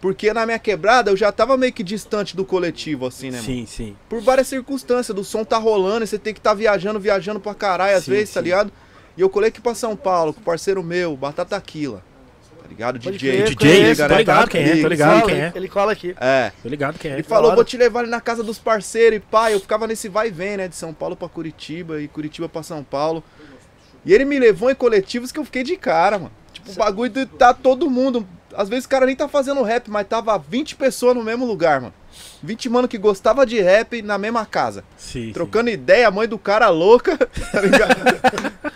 [0.00, 3.44] Porque na minha quebrada eu já tava meio que distante do coletivo, assim, né, mano?
[3.44, 3.96] Sim, sim.
[4.08, 7.54] Por várias circunstâncias, do som tá rolando, e você tem que tá viajando, viajando pra
[7.54, 8.44] caralho às Sim, vezes, tá sim.
[8.44, 8.72] ligado?
[9.14, 12.02] E eu colei aqui pra São Paulo, com o parceiro meu, Batata Aquila.
[12.62, 12.98] Tá ligado?
[12.98, 13.30] Pode DJ.
[13.30, 14.16] crer, DJ, conheço, tô né?
[14.16, 15.52] ligado quem é, tô ligado quem é.
[15.54, 16.14] Ele cola aqui.
[16.18, 16.52] É.
[16.62, 17.14] Tô ligado quem é.
[17.14, 20.08] Ele falou, vou te levar ali na casa dos parceiros e pá, eu ficava nesse
[20.08, 20.66] vai e vem, né?
[20.66, 23.22] De São Paulo pra Curitiba e Curitiba pra São Paulo.
[24.04, 26.32] E ele me levou em coletivos que eu fiquei de cara, mano.
[26.52, 28.26] Tipo, o bagulho de tá todo mundo.
[28.54, 31.80] Às vezes o cara nem tá fazendo rap, mas tava 20 pessoas no mesmo lugar,
[31.80, 31.94] mano.
[32.42, 34.84] 20 mano que gostava de rap na mesma casa.
[34.96, 35.32] Sim, sim.
[35.32, 37.16] Trocando ideia, a mãe do cara louca,
[37.52, 37.94] tá ligado?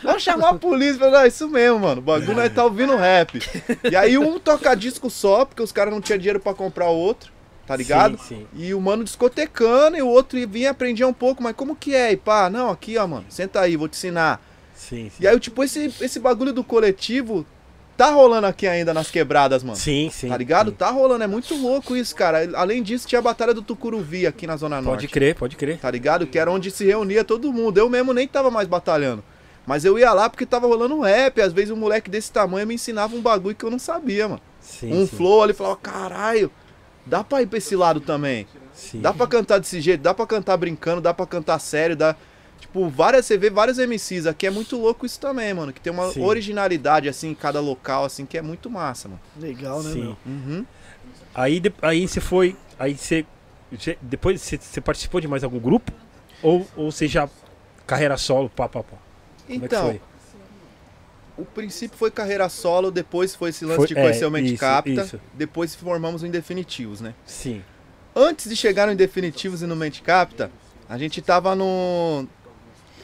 [0.02, 0.98] Vamos chamar a polícia.
[0.98, 2.00] Falei, é isso mesmo, mano.
[2.00, 3.40] O bagulho nós tá ouvindo rap.
[3.90, 6.96] E aí um toca disco só, porque os caras não tinham dinheiro pra comprar o
[6.96, 7.32] outro,
[7.66, 8.18] tá ligado?
[8.18, 8.46] Sim, sim.
[8.54, 12.12] E o mano discotecando e o outro vinha aprendia um pouco, mas como que é?
[12.12, 14.40] E pá, não, aqui ó, mano, senta aí, vou te ensinar.
[14.88, 15.22] Sim, sim.
[15.22, 17.46] E aí, tipo, esse, esse bagulho do coletivo
[17.96, 19.76] tá rolando aqui ainda nas quebradas, mano.
[19.76, 20.28] Sim, sim.
[20.28, 20.70] Tá ligado?
[20.70, 20.76] sim.
[20.76, 22.48] Tá rolando, é muito louco isso, cara.
[22.54, 25.78] Além disso, tinha a Batalha do Tucuruvi aqui na Zona Norte Pode crer, pode crer.
[25.78, 26.26] tá ligado?
[26.26, 27.78] Que era onde se reunia todo mundo.
[27.78, 29.22] Eu mesmo nem tava mais batalhando.
[29.66, 31.40] Mas eu ia lá porque tava rolando um rap.
[31.40, 34.40] Às vezes um moleque desse tamanho me ensinava um bagulho que eu não sabia, mano.
[34.60, 36.50] Sim, um sim, flow ali falava, caralho,
[37.06, 38.46] dá pra ir pra esse lado também.
[38.74, 39.00] sim.
[39.00, 42.16] Dá pra cantar desse jeito, dá pra cantar brincando, dá pra cantar sério, dá.
[42.64, 45.70] Tipo, várias, você vê vários MCs aqui, é muito louco isso também, mano.
[45.72, 46.22] Que tem uma Sim.
[46.22, 49.20] originalidade, assim, em cada local, assim, que é muito massa, mano.
[49.38, 50.00] Legal, né, Sim.
[50.00, 50.16] meu?
[50.26, 50.66] Uhum.
[51.34, 52.56] Aí, de- aí você foi.
[52.78, 53.26] Aí você.
[53.70, 55.92] você- Depois você, você participou de mais algum grupo?
[56.42, 57.28] Ou, ou você já.
[57.86, 58.96] Carreira solo, pá, pá, pá.
[59.46, 60.00] Como é que Então, foi?
[61.36, 64.54] o princípio foi carreira solo, depois foi esse lance Foi- de conhecer é, o Mente
[64.54, 65.20] isso, Capta, isso.
[65.34, 67.12] depois formamos o Indefinitivos, né?
[67.26, 67.62] Sim.
[68.16, 70.50] Antes de chegar no Indefinitivos e no Mente Capta,
[70.88, 72.26] a gente tava no.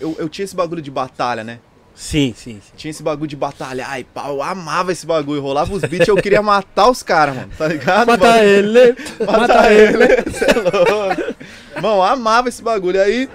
[0.01, 1.61] Eu, eu tinha esse bagulho de batalha, né?
[1.95, 2.73] Sim, sim, sim.
[2.77, 3.85] Tinha esse bagulho de batalha.
[3.87, 5.43] Ai, pá, eu amava esse bagulho.
[5.43, 7.51] Rolava os beats, eu queria matar os caras, mano.
[7.59, 8.07] Tá ligado?
[8.09, 8.97] Mata ele!
[9.27, 10.07] Mata ele.
[10.33, 11.35] Cê é louco.
[11.83, 13.01] Mano, amava esse bagulho.
[13.03, 13.29] Aí,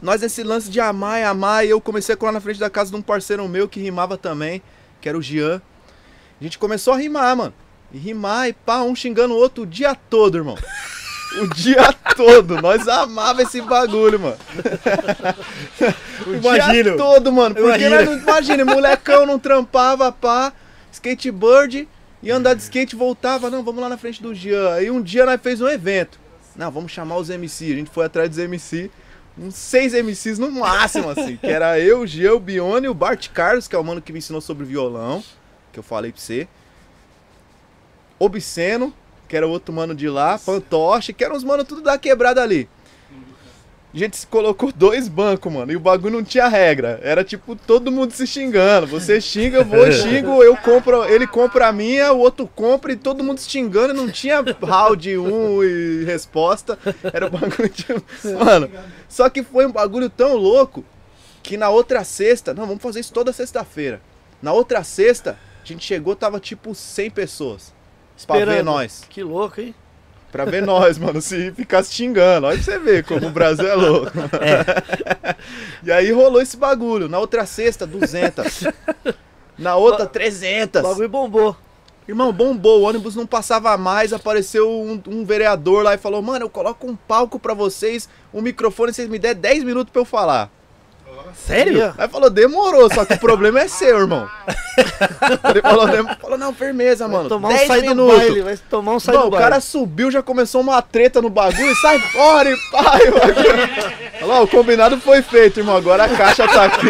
[0.00, 2.70] nós nesse lance de amar e amar, e eu comecei a colar na frente da
[2.70, 4.62] casa de um parceiro meu que rimava também,
[5.00, 5.60] que era o Jean.
[6.40, 7.54] A gente começou a rimar, mano.
[7.92, 10.56] E rimar e pá, um xingando o outro o dia todo, irmão.
[11.40, 12.60] O dia todo.
[12.60, 14.36] Nós amava esse bagulho, mano.
[16.26, 16.96] o dia Imagino.
[16.96, 17.54] todo, mano.
[17.54, 17.96] Porque Imagino.
[17.96, 20.52] nós não, imagina, molecão não trampava, pá,
[20.92, 21.88] skateboard,
[22.22, 24.72] ia andar de skate, voltava, não, vamos lá na frente do Jean.
[24.74, 26.18] Aí um dia nós fez um evento.
[26.56, 27.72] Não, vamos chamar os MC.
[27.72, 28.90] A gente foi atrás dos MC.
[29.38, 31.36] Uns seis MCs no máximo, assim.
[31.36, 34.12] Que era eu, o Jean, o Bione o Bart Carlos, que é o mano que
[34.12, 35.22] me ensinou sobre violão.
[35.72, 36.48] Que eu falei pra você.
[38.18, 38.94] Obsceno,
[39.28, 40.38] que era o outro mano de lá.
[40.38, 42.68] Fantoche, que eram os mano tudo da quebrada ali.
[43.96, 47.00] A gente se colocou dois bancos, mano, e o bagulho não tinha regra.
[47.02, 48.86] Era tipo todo mundo se xingando.
[48.86, 52.96] Você xinga, eu vou, xingo, eu compro, ele compra a minha, o outro compra e
[52.96, 53.94] todo mundo se xingando.
[53.94, 56.78] Não tinha round 1 e resposta.
[57.10, 58.34] Era o bagulho de.
[58.34, 58.70] Mano,
[59.08, 60.84] só que foi um bagulho tão louco
[61.42, 62.52] que na outra sexta.
[62.52, 64.02] Não, vamos fazer isso toda sexta-feira.
[64.42, 67.75] Na outra sexta, a gente chegou, tava tipo 100 pessoas.
[68.24, 68.64] Pra ver Esperando.
[68.66, 69.04] nós.
[69.08, 69.74] Que louco, hein?
[70.32, 72.46] Pra ver nós, mano, se ficasse xingando.
[72.46, 74.12] Olha pra você ver como o Brasil é louco.
[75.82, 77.08] E aí rolou esse bagulho.
[77.08, 78.64] Na outra sexta, 200.
[79.56, 80.80] Na outra, 300.
[80.80, 81.56] O bagulho bombou.
[82.08, 82.80] Irmão, bombou.
[82.80, 84.12] O ônibus não passava mais.
[84.12, 88.40] Apareceu um, um vereador lá e falou: Mano, eu coloco um palco pra vocês, um
[88.40, 90.50] microfone, vocês me der 10 minutos pra eu falar.
[91.44, 91.94] Sério?
[91.98, 94.28] Aí falou: Demorou, só que o problema é seu, irmão.
[95.50, 95.86] Ele falou,
[96.20, 97.28] falou: Não, firmeza, mano.
[97.28, 98.18] tomar um 10 sai do minutos.
[98.18, 99.44] baile, vai tomar um sai Não, do o baile.
[99.44, 103.00] cara subiu, já começou uma treta no bagulho, sai fora e pai.
[104.22, 105.76] Olha lá, o combinado foi feito, irmão.
[105.76, 106.86] Agora a caixa tá aqui.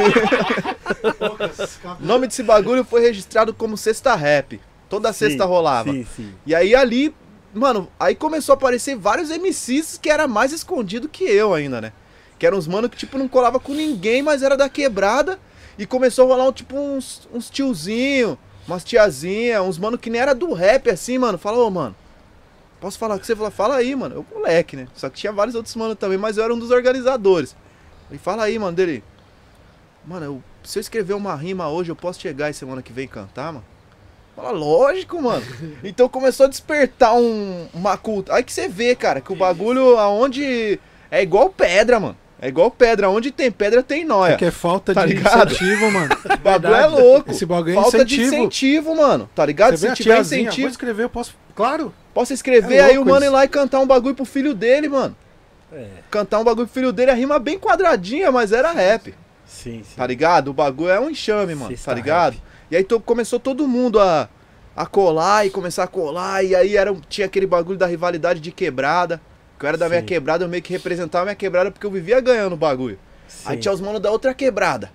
[2.00, 4.60] O nome desse bagulho foi registrado como Sexta Rap.
[4.88, 5.90] Toda sexta rolava.
[5.90, 6.32] Sim, sim.
[6.46, 7.12] E aí ali,
[7.52, 11.92] mano, aí começou a aparecer vários MCs que era mais escondido que eu ainda, né?
[12.38, 15.38] Que eram uns mano que, tipo, não colava com ninguém, mas era da quebrada.
[15.78, 20.34] E começou a rolar, tipo, uns, uns tiozinho, umas tiazinha, uns mano que nem era
[20.34, 21.38] do rap, assim, mano.
[21.38, 21.94] Fala, ô, mano,
[22.80, 23.36] posso falar com você?
[23.36, 24.14] Fala, fala aí, mano.
[24.16, 24.88] Eu, moleque, né?
[24.94, 27.56] Só que tinha vários outros mano também, mas eu era um dos organizadores.
[28.10, 29.02] E fala aí, mano, dele.
[30.06, 33.06] Mano, eu se eu escrever uma rima hoje, eu posso chegar e semana que vem
[33.06, 33.64] cantar, mano?
[34.34, 35.46] Fala, lógico, mano.
[35.82, 38.36] Então começou a despertar um, uma cultura.
[38.36, 40.78] Aí que você vê, cara, que o bagulho aonde.
[41.10, 42.16] É igual pedra, mano.
[42.40, 43.08] É igual pedra.
[43.08, 44.32] Onde tem pedra tem noia.
[44.32, 45.52] Porque é falta Tá de ligado?
[45.52, 46.14] incentivo, mano.
[46.34, 47.30] O bagulho é louco.
[47.30, 48.36] Esse bagulho é Falta de incentivo.
[48.36, 49.28] incentivo, mano.
[49.34, 49.76] Tá ligado?
[49.76, 51.34] Você Se tiver tiazinha, vou incentivo, escrever, eu posso...
[51.54, 51.92] Claro.
[52.12, 53.32] posso escrever É aí o mano ir isso.
[53.32, 55.16] lá e cantar um bagulho pro filho dele, mano.
[55.72, 59.14] É, Cantar um bagulho pro filho dele, a rima bem quadradinha, mas era rap.
[59.46, 59.96] sim, sim.
[59.96, 60.48] Tá ligado?
[60.48, 61.70] O bagulho é um enxame, mano.
[61.70, 62.36] Sexta Tá ligado?
[62.70, 64.28] E aí to- começou todo mundo a,
[64.76, 66.44] a colar e começar a colar.
[66.44, 69.20] E aí era, tinha aquele bagulho da rivalidade de quebrada.
[69.58, 70.06] Que eu era da minha Sim.
[70.06, 72.98] quebrada, eu meio que representava a minha quebrada porque eu vivia ganhando o bagulho.
[73.44, 74.90] Aí Sim, tinha os manos da outra quebrada.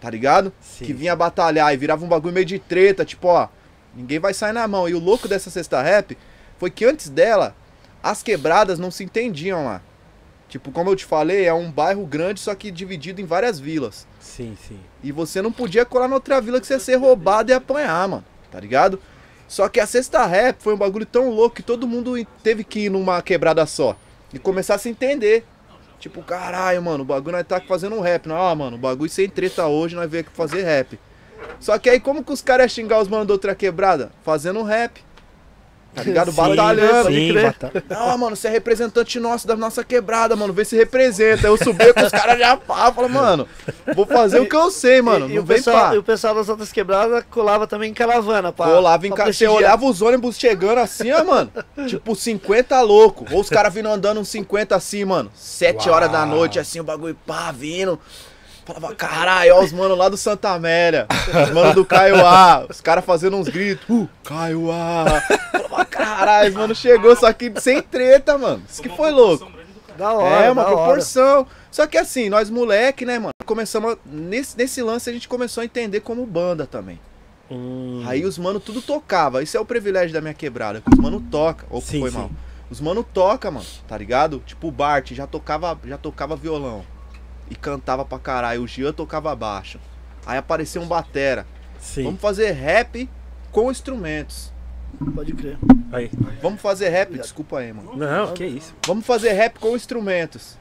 [0.00, 0.52] Tá ligado?
[0.60, 0.84] sim.
[0.84, 3.48] Que vinha batalhar e virava um bagulho meio de treta, tipo, ó,
[3.94, 4.88] ninguém vai sair na mão.
[4.88, 6.18] E o louco dessa sexta rap
[6.58, 7.54] foi que antes dela,
[8.02, 9.80] as quebradas não se entendiam lá.
[10.48, 14.06] Tipo, como eu te falei, é um bairro grande, só que dividido em várias vilas.
[14.20, 14.78] Sim, sim.
[15.02, 18.06] E você não podia colar na outra vila que você ia ser roubado e apanhar,
[18.08, 18.24] mano.
[18.50, 19.00] Tá ligado?
[19.52, 22.86] Só que a sexta rap foi um bagulho tão louco que todo mundo teve que
[22.86, 23.94] ir numa quebrada só.
[24.32, 25.44] E começar a se entender.
[26.00, 28.26] Tipo, caralho, mano, o bagulho nós tá fazendo um rap.
[28.26, 30.98] Não, ah, mano, o bagulho sem treta hoje, nós veio aqui fazer rap.
[31.60, 34.10] Só que aí como que os caras xingar os manos da outra quebrada?
[34.24, 35.04] Fazendo um rap.
[35.94, 36.30] Tá ligado?
[36.32, 37.08] Sim, Batalhando.
[37.08, 37.42] Sim, crer.
[37.44, 40.52] bata- Não, mano, você é representante nosso da nossa quebrada, mano.
[40.52, 41.46] Vê se representa.
[41.46, 43.46] Eu subi com os caras já pá, fala, mano,
[43.94, 45.28] vou fazer o que eu sei, mano.
[45.28, 45.94] e, e não vem pessoal, pá.
[45.94, 48.64] e o pessoal das outras quebradas colava também em caravana, pá.
[48.66, 51.50] Colava em pra casa, você olhava os ônibus chegando assim, ó, mano.
[51.86, 53.26] tipo, 50 louco.
[53.30, 55.30] Ou os caras vindo andando uns 50 assim, mano.
[55.34, 57.98] 7 horas da noite, assim, o bagulho pá, vindo.
[58.64, 61.06] Falava, caralho, ó, os manos lá do Santa Amélia.
[61.10, 62.64] Os manos do Caioá.
[62.70, 63.84] Os caras fazendo uns gritos.
[63.88, 65.04] Uh, Caioá.
[65.50, 68.62] Falava, caralho, os mano chegou, só que sem treta, mano.
[68.68, 69.50] Isso que foi louco.
[69.98, 70.76] Da hora, É, uma da hora.
[70.76, 71.46] proporção.
[71.70, 73.30] Só que assim, nós moleque, né, mano?
[73.44, 73.94] Começamos.
[73.94, 77.00] a- nesse, nesse lance a gente começou a entender como banda também.
[77.50, 79.42] Hum, Aí os mano tudo tocava.
[79.42, 80.80] Isso é o privilégio da minha quebrada.
[80.80, 81.66] Que os mano toca.
[81.68, 82.16] Opa, Sim, foi sim.
[82.16, 82.30] mal.
[82.70, 84.42] Os mano toca, mano, tá ligado?
[84.46, 86.82] Tipo o Bart já tocava, já tocava violão.
[87.52, 88.62] E cantava pra caralho.
[88.62, 89.78] O Jean tocava baixo.
[90.24, 91.46] Aí apareceu um batera.
[91.78, 92.04] sim.
[92.04, 93.06] Vamos fazer rap
[93.50, 94.50] com instrumentos.
[95.14, 95.58] Pode crer.
[95.92, 96.10] Aí.
[96.40, 97.94] Vamos fazer rap, desculpa aí, mano.
[97.94, 98.74] Não, que isso.
[98.86, 100.56] Vamos fazer rap com instrumentos.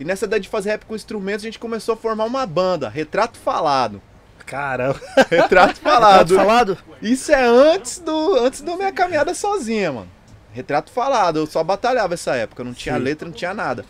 [0.00, 2.88] E nessa ideia de fazer rap com instrumentos, a gente começou a formar uma banda,
[2.88, 4.02] Retrato Falado.
[4.44, 5.00] Caramba.
[5.30, 6.34] Retrato Falado.
[6.34, 6.78] falado?
[7.00, 10.08] Isso é antes do antes da minha caminhada sozinha, mano.
[10.52, 13.02] Retrato falado, eu só batalhava essa época, não tinha Sim.
[13.02, 13.84] letra, não tinha nada.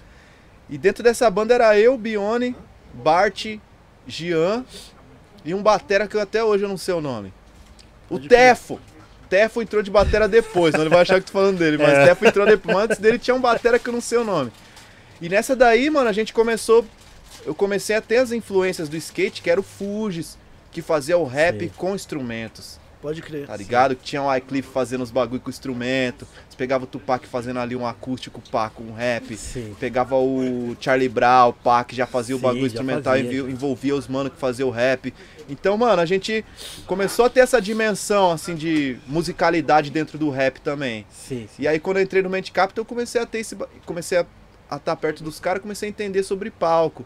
[0.69, 2.57] E dentro dessa banda era eu, Bione,
[2.95, 3.59] Bart,
[4.07, 4.65] Gian
[5.45, 7.33] e um batera que eu até hoje eu não sei o nome.
[8.09, 8.81] O Tefo.
[9.29, 12.07] Tefo entrou de batera depois, não ele vai achar que tô falando dele, mas É.
[12.07, 12.77] Tefo entrou depois.
[12.77, 14.53] Antes dele tinha um batera que eu não sei o nome.
[15.21, 16.85] E nessa daí, mano, a gente começou.
[17.47, 20.37] Eu comecei a ter as influências do skate, que era o Fugis,
[20.71, 21.71] que fazia o rap Sim.
[21.77, 22.79] com instrumentos.
[23.03, 23.49] Pode crer.
[23.49, 23.97] Tá ligado?
[23.97, 26.25] Que tinha o iCliff fazendo os bagulho com instrumento.
[26.49, 29.37] Você pegava o Tupac fazendo ali um acústico, pá, com um rap.
[29.37, 29.75] Sim.
[29.81, 33.97] Pegava o Charlie Brown, pá, que já fazia o Sim, bagulho já instrumental e envolvia
[33.97, 35.13] os mano que fazia o rap.
[35.49, 36.45] Então, mano, a gente
[36.87, 41.05] começou a ter essa dimensão, assim, de musicalidade dentro do rap também.
[41.11, 41.63] Sim, sim.
[41.63, 43.57] E aí, quando eu entrei no Ment Capital, eu comecei a ter esse.
[43.85, 44.19] Comecei
[44.71, 47.05] a estar perto dos caras, comecei a entender sobre palco.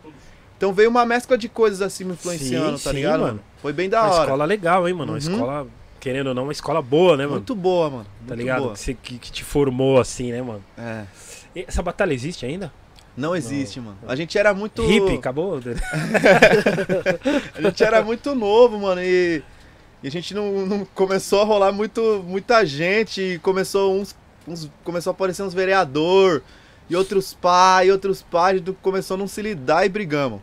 [0.59, 3.21] Então veio uma mescla de coisas assim me influenciando, Sim, tá sim, ligado?
[3.21, 3.41] mano.
[3.61, 4.23] Foi bem da Uma hora.
[4.25, 5.13] escola legal, hein, mano?
[5.13, 5.33] Uma Uhum.
[5.33, 5.67] escola,
[6.07, 7.39] querendo ou não, uma escola boa, né, mano?
[7.39, 8.05] Muito boa, mano.
[8.05, 8.63] tá muito ligado?
[8.63, 8.73] boa.
[8.75, 10.63] Que, você- que, que te formou assim, né, mano?
[10.79, 11.03] É.
[11.53, 12.73] E essa batalha existe ainda?
[13.17, 13.99] Não existe, mano.
[14.07, 14.89] A gente era muito.
[14.89, 15.59] Hip, acabou?
[17.59, 19.01] A gente era muito novo, mano.
[19.03, 19.43] E,
[20.01, 23.21] e a gente não, não começou a rolar muito, muita gente.
[23.21, 24.15] E começou uns,
[24.47, 24.71] uns.
[24.85, 26.41] Começou a aparecer uns vereador.
[26.89, 30.41] E outros pá, e outros gente começou a não se lidar e brigamos.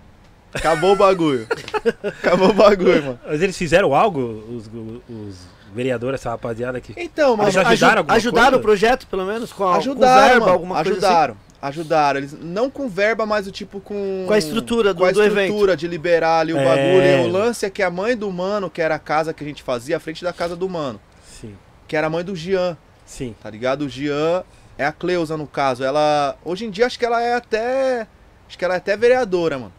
[0.54, 1.48] Acabou o bagulho.
[2.04, 3.20] Acabou o bagulho, mano.
[3.26, 4.68] Mas eles fizeram algo, os,
[5.08, 6.94] os vereadores, essa rapaziada aqui?
[6.96, 7.50] Então, mano.
[7.50, 8.58] Eles ajudaram alguma ajudaram coisa?
[8.58, 9.52] o projeto, pelo menos?
[9.52, 11.06] Com, a, Ajudaram, com verba, mano, alguma coisa assim?
[11.06, 11.38] ajudaram.
[11.62, 12.20] Ajudaram.
[12.20, 14.26] Eles, não com verba, mas o tipo com.
[14.28, 16.64] Com a estrutura do- com a do estrutura de liberar ali o É.
[16.66, 17.06] bagulho.
[17.06, 19.48] E o lance é que a mãe do mano, que era a casa que a
[19.48, 21.00] gente fazia, à frente da casa do mano,
[21.40, 21.56] Sim,
[21.88, 23.34] que era a mãe do Jean, sim.
[23.42, 23.84] tá ligado?
[23.86, 24.44] O Jean
[24.78, 25.84] é a Cleusa, no caso.
[25.86, 26.36] Ela.
[26.44, 28.08] Hoje em dia acho que ela é até.
[28.46, 29.74] Acho que ela é até vereadora, mano.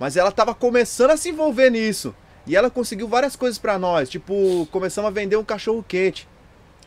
[0.00, 2.14] Mas ela tava começando a se envolver nisso.
[2.46, 4.08] E ela conseguiu várias coisas pra nós.
[4.08, 6.28] Tipo, começamos a vender um cachorro quente.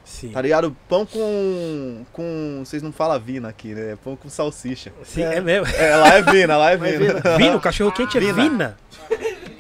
[0.05, 0.30] Sim.
[0.30, 0.76] Tá ligado?
[0.88, 2.03] Pão com.
[2.12, 2.64] com.
[2.66, 3.95] Vocês não falam vina aqui, né?
[4.03, 4.91] Pão com salsicha.
[5.03, 5.68] Sim, é, mesmo.
[5.76, 7.38] É, lá é vina, lá é é vina.
[7.38, 8.34] Vina, o cachorro quente é Vina.
[8.34, 8.78] vina.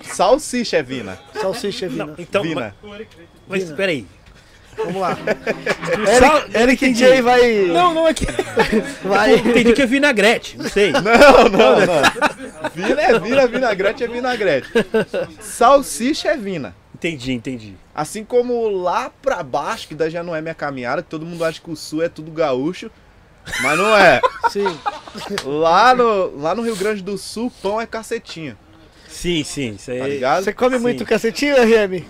[0.01, 1.19] Salsicha é vina.
[1.39, 2.05] Salsicha é vina.
[2.07, 2.75] Não, então, vina.
[2.81, 3.07] mas,
[3.47, 4.07] mas peraí.
[4.85, 5.17] Vamos lá.
[6.07, 7.53] Eric, Eric DJ vai.
[7.65, 8.25] Não, não é que.
[9.03, 9.35] vai.
[9.35, 10.91] Entendi que é vinagrete, não sei.
[10.91, 12.69] Não, não, não.
[12.73, 14.69] Vina é vina, vinagrete é vinagrete.
[15.39, 16.75] Salsicha é vina.
[16.93, 17.75] Entendi, entendi.
[17.95, 21.43] Assim como lá pra baixo, que daí já não é minha caminhada, que todo mundo
[21.45, 22.91] acha que o sul é tudo gaúcho.
[23.61, 24.21] Mas não é.
[24.49, 24.77] Sim.
[25.45, 28.57] Lá no, lá no Rio Grande do Sul, pão é cacetinho.
[29.07, 29.99] Sim, sim, isso aí.
[29.99, 30.43] Tá ligado?
[30.43, 30.81] Você come Sim.
[30.81, 32.05] muito cacetinho, RM?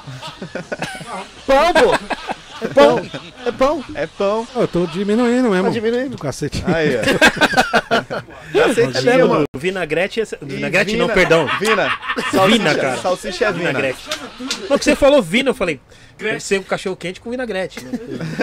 [1.46, 1.94] Pão, pô!
[2.62, 3.10] É pão!
[3.46, 3.84] É pão!
[3.94, 4.46] É pão.
[4.54, 5.64] Eu tô diminuindo mesmo.
[5.64, 6.10] Tá diminuindo.
[6.10, 6.62] Do cacete.
[6.66, 7.02] Aí, ó.
[8.68, 9.44] Cacetinho, lembra mano.
[9.52, 10.20] do vinagrete?
[10.20, 11.46] é- Vinagrete não, vina- perdão.
[11.58, 11.90] Vina.
[12.48, 12.96] Vina, cara.
[12.98, 13.68] Salsicha é vina.
[13.68, 13.98] Vinagrete.
[14.68, 15.80] Não, que você falou vina, eu falei.
[16.18, 17.82] Deve ser um cachorro quente com vinagrete.
[17.82, 17.92] Né?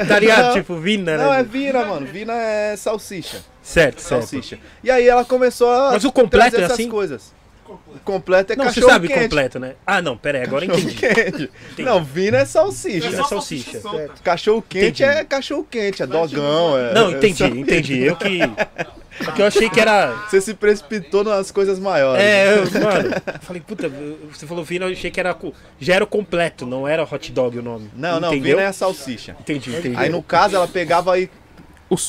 [0.07, 0.45] Tá ligado?
[0.47, 0.53] Não.
[0.53, 1.23] Tipo, vina, né?
[1.23, 2.07] Não, é vina, mano.
[2.07, 3.43] Vina é salsicha.
[3.61, 4.21] Certo, certo.
[4.21, 4.57] Salsicha.
[4.83, 6.89] E aí ela começou a Mas o completo é assim?
[6.89, 7.33] coisas.
[7.67, 9.19] O completo é Não, você cachorro sabe quente.
[9.21, 9.75] completo, né?
[9.85, 10.95] Ah, não, pera aí, agora entendi.
[10.95, 11.51] quente.
[11.79, 13.09] Não, vina é salsicha.
[13.09, 13.81] Vina é salsicha.
[14.23, 15.19] Cachorro quente Entendi.
[15.19, 16.77] é cachorro quente, é dogão.
[16.77, 17.59] É, Não, é- entendi, sabe?
[17.59, 18.03] entendi.
[18.03, 18.39] Eu que.
[18.41, 20.13] é que eu achei que era.
[20.29, 22.23] Você se precipitou nas coisas maiores.
[22.23, 23.91] É, eu, mano, eu falei, puta,
[24.31, 25.35] você falou vina, eu achei que era.
[25.79, 27.89] Já era o completo, não era hot dog o nome.
[27.95, 28.55] Não, não, Entendeu?
[28.57, 29.35] vina é a salsicha.
[29.39, 29.95] Entendi, entendi.
[29.97, 31.29] Aí no caso ela pegava e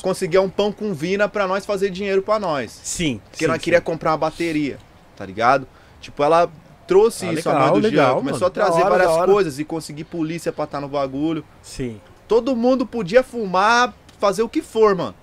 [0.03, 2.79] conseguia um pão com vina pra nós fazer dinheiro pra nós.
[2.83, 3.21] Sim.
[3.31, 3.63] Porque sim, nós sim.
[3.65, 4.77] queria comprar uma bateria,
[5.19, 5.67] tá ligado?
[6.01, 6.49] Tipo, ela
[6.87, 8.47] trouxe Ah, isso a legal, mãe do legal, Jean, começou mano.
[8.47, 11.45] a trazer hora, várias coisas e conseguir polícia pra estar no bagulho.
[11.61, 12.01] Sim.
[12.29, 15.15] Todo mundo podia fumar, fazer o que for, mano.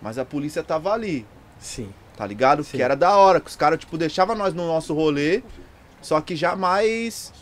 [0.00, 1.26] Mas a polícia tava ali,
[1.58, 1.90] Sim.
[2.16, 2.62] tá ligado?
[2.62, 2.76] Sim.
[2.76, 5.42] Que era da hora, que os caras, tipo, deixavam nós no nosso rolê,
[6.00, 7.32] só que jamais.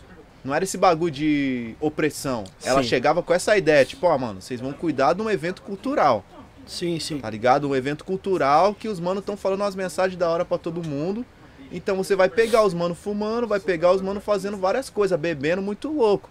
[0.43, 2.45] Não era esse bagulho de opressão.
[2.65, 2.89] Ela Sim.
[2.89, 6.25] chegava com essa ideia, tipo, ó, mano, vocês vão cuidar de um evento cultural,
[6.67, 7.19] Sim, sim.
[7.19, 7.69] tá ligado?
[7.69, 11.27] Um evento cultural que os manos estão falando umas mensagens da hora pra todo mundo.
[11.71, 15.63] Então você vai pegar os manos fumando, vai pegar os manos fazendo várias coisas, bebendo
[15.63, 16.29] muito louco.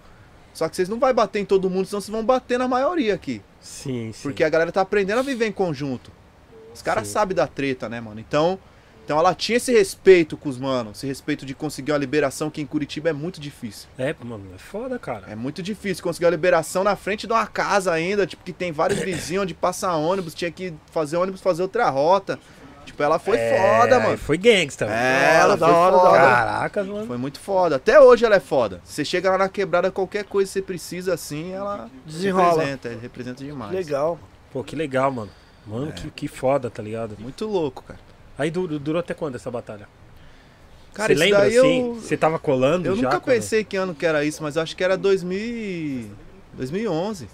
[0.54, 3.14] Só que vocês não vai bater em todo mundo, senão vocês vão bater na maioria
[3.14, 3.42] aqui.
[3.62, 4.22] Sim, sim.
[4.22, 6.12] Porque a galera tá aprendendo a viver em conjunto.
[6.74, 8.20] Os caras sabem da treta, né, mano?
[8.20, 8.60] Então,
[9.10, 12.62] então ela tinha esse respeito com os manos, esse respeito de conseguir uma liberação que
[12.62, 13.90] em Curitiba é muito difícil.
[13.98, 15.26] É, mano, é foda, cara.
[15.30, 18.72] É muito difícil conseguir uma liberação na frente de uma casa ainda, tipo, que tem
[18.72, 22.40] vários vizinhos onde passa ônibus, tinha que fazer ônibus fazer outra rota.
[23.00, 24.18] Tipo, ela foi É, foda, mano.
[24.18, 24.86] Foi gangsta.
[24.86, 24.98] mano.
[24.98, 26.10] É, ela Da foi hora, da foda.
[26.12, 26.22] hora.
[26.22, 27.08] Caraca, mano.
[27.08, 27.76] Foi muito foda.
[27.78, 28.82] Até hoje ela é foda.
[28.84, 32.62] Você chega lá na quebrada, qualquer coisa que você precisa assim, ela Desenrola.
[32.64, 33.72] representa, representa demais.
[33.72, 34.20] Legal.
[34.52, 35.32] Pô, que legal, mano.
[35.66, 35.70] É.
[35.72, 37.16] Mano, que, que foda, tá ligado?
[37.20, 38.00] Muito louco, cara.
[38.38, 39.88] Aí du- du- durou até quando essa batalha?
[40.94, 41.80] Cara, Você isso lembra daí assim?
[41.88, 43.04] eu- Você tava colando Eu já?
[43.04, 46.10] nunca quando- pensei que ano que era isso, mas eu acho que era 2000...
[46.54, 47.30] 2011.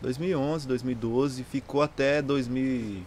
[0.00, 3.02] 2011, 2012, ficou até 2000...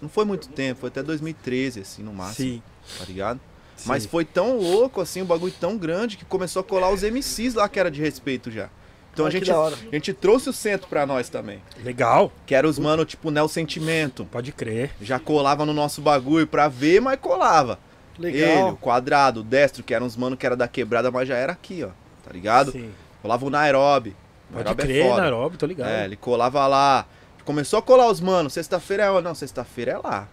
[0.00, 2.62] Não foi muito tempo, foi até 2013, assim, no máximo, Sim.
[2.98, 3.40] tá ligado?
[3.80, 3.88] sim.
[3.88, 7.54] Mas foi tão louco, assim, um bagulho tão grande que começou a colar os MCs
[7.54, 8.68] lá que era de respeito já.
[9.12, 11.60] Então a gente, a gente trouxe o centro pra nós também.
[11.82, 12.32] Legal.
[12.46, 14.24] Que era os mano, tipo, Nel Sentimento.
[14.24, 14.92] Pode crer.
[15.00, 17.78] Já colava no nosso bagulho pra ver, mas colava.
[18.18, 18.70] Ele, Legal.
[18.70, 21.52] o quadrado, o destro, que eram uns mano que era da quebrada, mas já era
[21.52, 21.88] aqui, ó.
[22.24, 22.72] Tá ligado?
[22.72, 22.90] Sim.
[23.20, 24.14] Colava o Nairobi.
[24.52, 25.16] Pode Nairobi crer, é.
[25.16, 25.88] Nairobi, tô ligado.
[25.88, 27.06] É, ele colava lá.
[27.44, 28.52] Começou a colar os manos.
[28.52, 29.20] Sexta-feira é?
[29.20, 30.28] Não, sexta-feira é lá.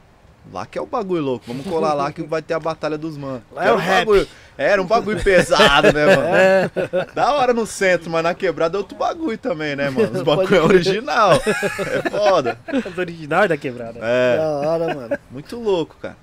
[0.54, 1.46] Lá que é o bagulho louco.
[1.48, 3.42] Vamos colar lá que vai ter a batalha dos manos.
[3.52, 3.98] Lá é Era o um rap.
[4.06, 7.12] bagulho- Era um bagulho pesado, né, mano?
[7.14, 10.10] Da hora no centro, mas na quebrada é outro bagulho também, né, mano?
[10.14, 11.34] Os bagulho é original.
[11.34, 12.58] É foda.
[12.90, 14.00] Os originais da quebrada.
[14.02, 15.20] É, Da hora, mano.
[15.30, 16.16] muito louco, cara.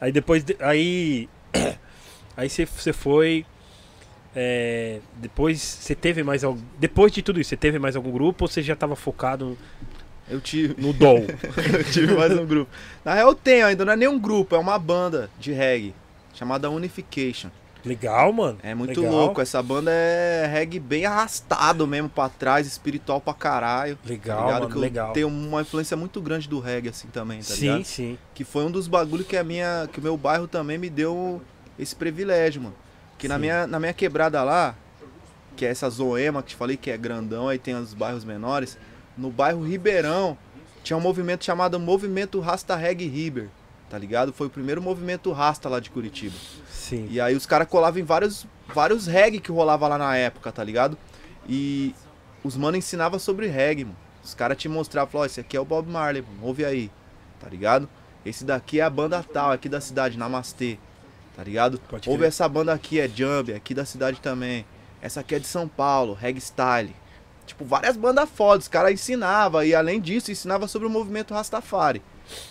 [0.00, 0.42] Aí depois.
[0.42, 1.28] de- aí.
[2.36, 3.44] Aí você foi.
[4.40, 6.60] É, depois você teve mais algum.
[6.78, 9.58] Depois de tudo isso, você teve mais algum grupo ou você já tava focado
[10.30, 11.18] Eu tive, no DOL?
[11.76, 12.70] eu tive mais um grupo.
[13.04, 15.92] Na real, eu tenho ainda, não é nem um grupo, é uma banda de reggae
[16.34, 17.48] chamada Unification.
[17.84, 18.58] Legal, mano.
[18.62, 19.16] É muito Legal.
[19.16, 23.96] louco, essa banda é reggae bem arrastado mesmo pra trás, espiritual pra caralho.
[23.96, 24.62] tá Legal, ligado?
[24.68, 25.12] mano, legal.
[25.14, 27.84] tenho uma influência muito grande do reggae assim também, tá sim, ligado?
[27.84, 28.18] sim.
[28.34, 31.42] Que foi um dos bagulhos que a minha, que o meu bairro também me deu
[31.76, 32.76] esse privilégio, mano.
[33.18, 34.74] Que na minha, na minha quebrada lá,
[35.56, 38.78] que é essa Zoema que te falei que é grandão, aí tem os bairros menores,
[39.16, 40.38] no bairro Ribeirão
[40.84, 43.48] tinha um movimento chamado Movimento Rasta Reggae Riber,
[43.90, 44.32] tá ligado?
[44.32, 46.34] Foi o primeiro movimento rasta lá de Curitiba.
[46.70, 47.08] Sim.
[47.10, 50.62] E aí os caras colavam em vários, vários reggae que rolava lá na época, tá
[50.62, 50.96] ligado?
[51.46, 51.94] E
[52.44, 53.96] os mano ensinavam sobre reggae, mano.
[54.24, 56.90] Os caras te mostravam, falavam, esse aqui é o Bob Marley, mano, ouve aí,
[57.40, 57.88] tá ligado?
[58.24, 60.78] Esse daqui é a banda tal, aqui da cidade, Namastê,
[61.38, 61.78] tá ligado?
[61.88, 62.28] Pode ouve crer.
[62.28, 64.66] essa banda aqui, é Jump, aqui da cidade também.
[65.00, 66.92] Essa aqui é de São Paulo, Reggae Style.
[67.46, 72.02] Tipo, várias bandas fodas, os caras ensinavam, e além disso, ensinava sobre o movimento Rastafari,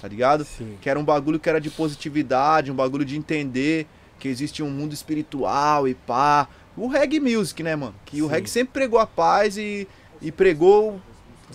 [0.01, 0.45] tá ligado?
[0.45, 0.77] Sim.
[0.81, 3.85] que era um bagulho que era de positividade, um bagulho de entender
[4.17, 6.47] que existe um mundo espiritual e pá.
[6.77, 7.95] O reggae music, né, mano?
[8.05, 8.31] Que o Sim.
[8.31, 9.85] reggae sempre pregou a paz e,
[10.21, 11.01] e pregou,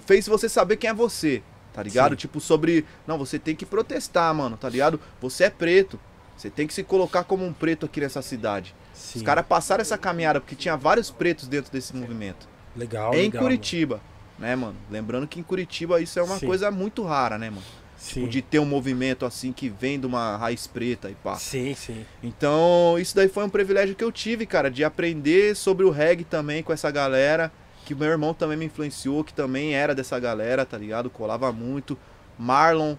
[0.04, 1.42] fez você saber quem é você,
[1.72, 2.10] tá ligado?
[2.10, 2.16] Sim.
[2.16, 2.84] Tipo, sobre.
[3.06, 5.00] Não, você tem que protestar, mano, tá ligado?
[5.18, 5.98] Você é preto.
[6.42, 8.74] Você tem que se colocar como um preto aqui nessa cidade.
[8.92, 9.20] Sim.
[9.20, 12.48] Os caras passaram essa caminhada porque tinha vários pretos dentro desse movimento.
[12.74, 14.00] Legal, em legal, Curitiba,
[14.36, 14.74] né, mano?
[14.90, 16.46] Lembrando que em Curitiba isso é uma Sim.
[16.46, 17.62] coisa muito rara, né, mano?
[17.62, 17.82] mano.
[17.96, 18.14] Sim.
[18.14, 21.36] Tipo, de ter um movimento assim que vem de uma raiz preta e pá.
[21.36, 22.04] Sim, sim.
[22.20, 26.24] Então, isso daí foi um privilégio que eu tive, cara, de aprender sobre o reggae
[26.24, 27.52] também com essa galera,
[27.84, 31.08] que meu irmão também me influenciou, que também era dessa galera, tá ligado?
[31.08, 31.96] Colava muito.
[32.36, 32.96] Marlon,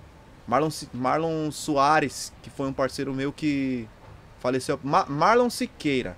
[0.48, 3.88] Marlon, Marlon Soares, que foi um parceiro meu que
[4.40, 4.80] faleceu.
[4.84, 6.18] Ma- Marlon Siqueira.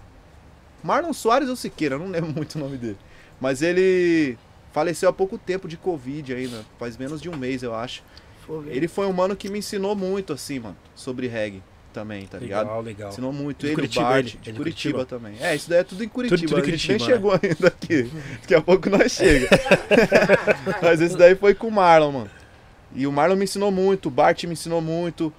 [0.84, 2.98] Marlon Soares ou Siqueira, não lembro muito o nome dele.
[3.40, 4.38] Mas ele
[4.72, 8.04] faleceu há pouco tempo de Covid ainda, faz menos de um mês, eu acho.
[8.68, 12.66] Ele foi um mano que me ensinou muito, assim, mano, sobre reggae também, tá ligado?
[12.68, 13.10] Legal, legal.
[13.10, 14.30] Ensinou muito De ele, Curitiba, o Bart, ele?
[14.30, 15.06] de, É de Curitiba, Curitiba?
[15.06, 15.36] também.
[15.42, 16.42] É, isso daí é tudo em Curitiba.
[16.48, 18.12] tudo em a gente nem Curitiba, chegou ainda aqui.
[18.42, 19.48] Daqui a pouco nós chega.
[20.82, 22.30] Mas esse daí foi com o Marlon, mano.
[22.96, 25.32] E o Marlon me ensinou muito, o Bart me ensinou muito.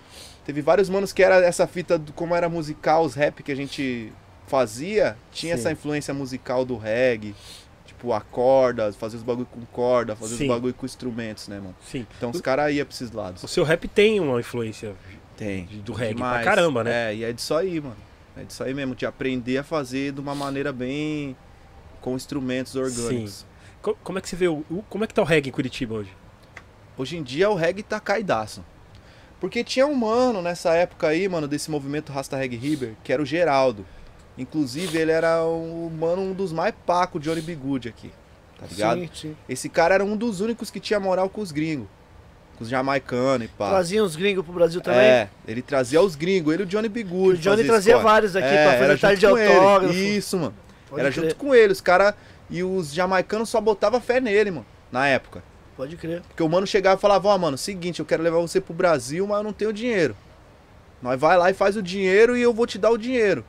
[0.44, 3.56] Teve vários manos que era essa fita do como era musical, os rap que a
[3.56, 4.12] gente
[4.46, 5.60] fazia, tinha Sim.
[5.60, 7.34] essa influência musical do reggae.
[7.84, 10.44] Tipo, a corda, fazer os bagulho com corda, fazer Sim.
[10.44, 11.74] os bagulho com instrumentos, né, mano?
[11.84, 12.06] Sim.
[12.16, 13.42] Então os caras iam pra esses lados.
[13.42, 14.94] O seu rap tem uma influência
[15.36, 15.64] Tem.
[15.84, 16.42] do reggae Demais.
[16.42, 17.12] pra caramba, né?
[17.12, 17.96] É, e é disso aí, mano.
[18.36, 21.34] É disso aí mesmo, de aprender a fazer de uma maneira bem.
[22.00, 23.44] com instrumentos orgânicos.
[23.82, 25.52] Co- Como é que você vê o, o- como é que tá o reggae em
[25.52, 26.10] Curitiba hoje?
[26.98, 28.64] Hoje em dia o reggae tá caidaço.
[29.40, 33.22] Porque tinha um mano nessa época aí, mano, desse movimento Rasta Reggae River, que era
[33.22, 33.84] o Geraldo.
[34.38, 37.54] Inclusive, ele era um mano, um dos mais pacos de Johnny B.
[37.54, 38.10] Good aqui.
[38.58, 39.00] Tá ligado?
[39.00, 39.36] Sim, sim.
[39.48, 41.86] Esse cara era um dos únicos que tinha moral com os gringos.
[42.56, 43.68] Com os jamaicanos e pá.
[43.68, 45.00] Traziam os gringos pro Brasil também.
[45.00, 47.02] É, ele trazia os gringos, ele e o Johnny B.
[47.02, 47.38] Good.
[47.38, 49.52] o Johnny trazia vários aqui É, pra fazer tarde de com ele.
[49.54, 49.94] autógrafo.
[49.94, 50.54] Isso, mano.
[50.88, 51.72] Pode era crer, junto com ele.
[51.72, 52.14] Os caras.
[52.48, 54.66] E os jamaicanos só botavam fé nele, mano.
[54.90, 55.42] Na época.
[55.76, 56.22] Pode crer.
[56.22, 59.26] Porque o mano chegava e falava: Ó, mano, seguinte, eu quero levar você pro Brasil,
[59.26, 60.16] mas eu não tenho dinheiro.
[61.02, 63.44] Nós vai lá e faz o dinheiro e eu vou te dar o dinheiro.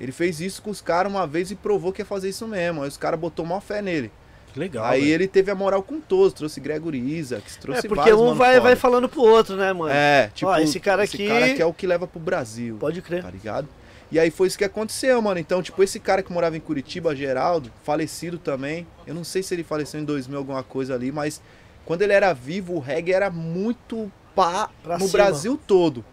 [0.00, 2.82] Ele fez isso com os caras uma vez e provou que ia fazer isso mesmo.
[2.82, 4.10] Aí os caras botou maior fé nele.
[4.52, 4.84] Que legal.
[4.86, 5.12] Aí velho.
[5.12, 6.32] ele teve a moral com todos.
[6.32, 8.60] Trouxe Gregory Isaacs, trouxe É, porque um vai, foda.
[8.62, 9.92] vai falando pro outro, né, mano?
[9.92, 12.76] É, tipo, Ó, esse cara esse aqui- cara que é o que leva pro Brasil.
[12.80, 13.22] Pode crer.
[13.22, 13.68] Tá ligado?
[14.10, 15.38] E aí foi isso que aconteceu, mano.
[15.38, 18.86] Então, tipo, esse cara que morava em Curitiba, Geraldo, falecido também.
[19.06, 21.42] Eu não sei se ele faleceu em 2000, alguma coisa ali, mas
[21.88, 25.24] quando ele era vivo, o reggae era muito pá Pra no cima.
[25.24, 26.04] Brasil todo.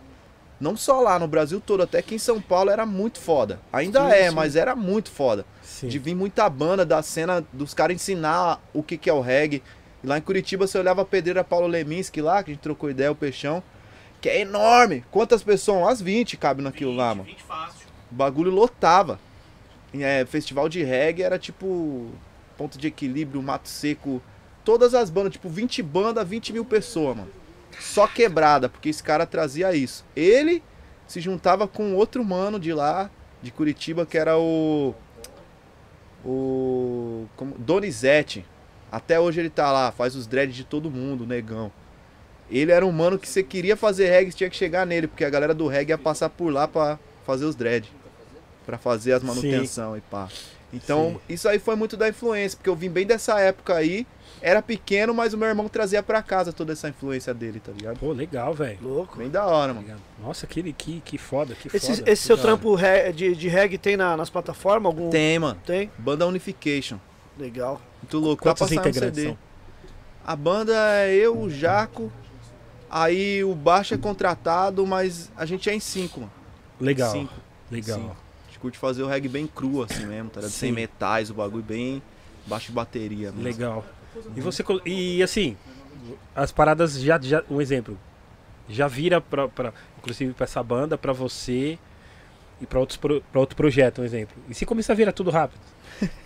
[0.58, 1.84] Não só lá, no Brasil todo.
[1.84, 3.60] Até que em São Paulo era muito foda.
[3.74, 4.36] Ainda Sim, é, sim.
[4.36, 5.46] mas era muito foda.
[5.62, 5.90] Sim.
[5.90, 9.62] De vir muita banda da cena dos caras ensinar o que, que é o reggae.
[10.02, 12.90] E lá em Curitiba você olhava a pedreira Paulo Leminski lá, que a gente trocou
[12.90, 13.62] ideia, o Peixão.
[14.22, 15.04] Que é enorme.
[15.12, 15.78] Quantas pessoas?
[15.82, 17.26] Umas 20 cabe naquilo lá, mano.
[17.26, 17.86] 20 fácil.
[18.10, 19.20] O bagulho lotava.
[19.94, 22.12] É, festival de reggae era tipo.
[22.58, 24.22] Ponto de equilíbrio, mato seco.
[24.66, 27.30] Todas as bandas, tipo 20 bandas, 20 mil pessoas, mano.
[27.80, 30.04] Só quebrada, porque esse cara trazia isso.
[30.16, 30.62] Ele
[31.08, 33.10] se juntava com outro mano de lá,
[33.42, 34.94] de Curitiba, que era o.
[36.26, 37.28] O.
[37.36, 38.46] Como, Donizete.
[38.92, 41.72] Até hoje ele tá lá, faz os dreads de todo mundo, negão.
[42.50, 45.30] Ele era um mano que você queria fazer reggae, tinha que chegar nele, porque a
[45.30, 47.92] galera do reggae ia passar por lá pra fazer os dread.
[48.66, 50.30] Pra fazer as manutenção e pá.
[50.74, 54.06] Então, isso aí foi muito da influência, porque eu vim bem dessa época aí.
[54.42, 57.98] Era pequeno, mas o meu irmão trazia pra casa toda essa influência dele, tá ligado?
[58.00, 58.78] Pô, legal, velho.
[58.82, 59.18] Louco.
[59.18, 59.88] Bem da hora, mano.
[60.22, 62.12] Nossa, que, que, que foda, que Esse, foda.
[62.12, 62.78] esse seu trampo
[63.16, 64.86] de, de reggae tem na- nas plataformas?
[64.86, 65.10] Algum?
[65.10, 65.60] Tem, mano.
[65.66, 65.90] Tem?
[65.98, 66.98] Banda Unification.
[67.40, 67.82] Legal.
[68.04, 68.44] Muito louco.
[68.44, 69.38] Quantos integrantes são?
[70.26, 72.12] A banda é eu, o Jaco.
[72.90, 76.32] Aí o baixo é contratado, mas a gente é em cinco, mano.
[76.80, 77.34] Legal, Cinco.
[77.72, 78.00] legal.
[78.00, 78.06] Sim.
[78.10, 80.52] A gente curte fazer o reggae bem cru, assim mesmo, tá ligado?
[80.54, 82.02] Sem metais, o bagulho bem
[82.46, 83.44] baixo de bateria mesmo.
[83.44, 83.84] Legal.
[84.36, 85.58] E você e assim,
[86.36, 87.98] as paradas já, já um exemplo,
[88.70, 91.78] já vira pra, pra inclusive pra essa banda, pra você
[92.62, 94.36] e pra outros pro, pra outro projeto, um exemplo.
[94.50, 95.60] E se começar a virar tudo rápido,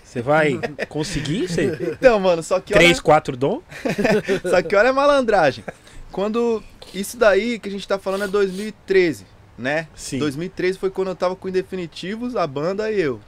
[0.03, 0.59] você vai
[0.89, 1.47] conseguir?
[1.47, 3.61] Você, Então, mano, só que olha, três, quatro dom?
[4.49, 5.63] só que olha a malandragem.
[6.11, 6.63] Quando
[6.93, 9.25] isso daí que a gente tá falando é 2013,
[9.57, 9.87] né?
[9.95, 10.19] Sim.
[10.19, 13.19] 2013 foi quando eu tava com Indefinitivos, a banda e eu.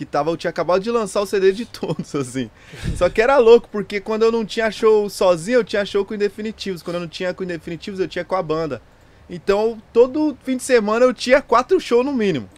[0.00, 2.50] Que tava, eu tinha acabado de lançar o CD de todos, assim.
[2.96, 6.14] Só que era louco, porque quando eu não tinha show sozinho, eu tinha show com
[6.14, 6.82] Indefinitivos.
[6.82, 8.80] Quando eu não tinha com Indefinitivos, eu tinha com a banda.
[9.28, 12.48] Então, todo fim de semana eu tinha quatro shows no mínimo.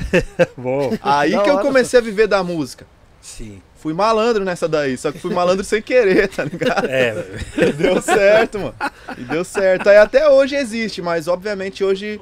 [0.56, 0.96] Bom.
[1.02, 2.86] Aí Da que eu hora, comecei a viver da música.
[3.20, 3.60] Sim.
[3.76, 6.86] Fui malandro nessa daí, só que fui malandro sem querer, tá ligado?
[6.86, 7.14] É,
[7.58, 8.74] E deu certo, mano.
[9.18, 9.90] E deu certo.
[9.90, 12.18] Aí até hoje existe, mas obviamente hoje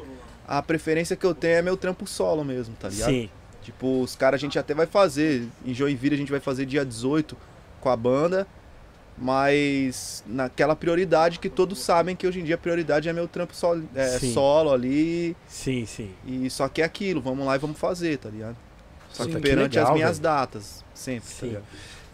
[0.49, 3.11] a preferência que eu tenho é meu trampo solo mesmo, tá ligado?
[3.11, 3.31] sim.
[3.65, 5.49] Tipo, os caras a gente até vai fazer.
[5.65, 7.37] Em Joinville a gente vai fazer dia 18
[7.81, 8.47] com a banda,
[9.17, 13.55] mas naquela prioridade que todos sabem que hoje em dia a prioridade é meu trampo
[13.55, 15.37] sol, é, solo ali.
[15.49, 16.11] Sim, sim.
[16.27, 18.57] E só que é aquilo, vamos lá e vamos fazer, tá ligado?
[19.13, 20.23] Só Sim, que que perante legal, as minhas velho.
[20.23, 21.47] datas, sempre, tá Sim.
[21.47, 21.65] ligado?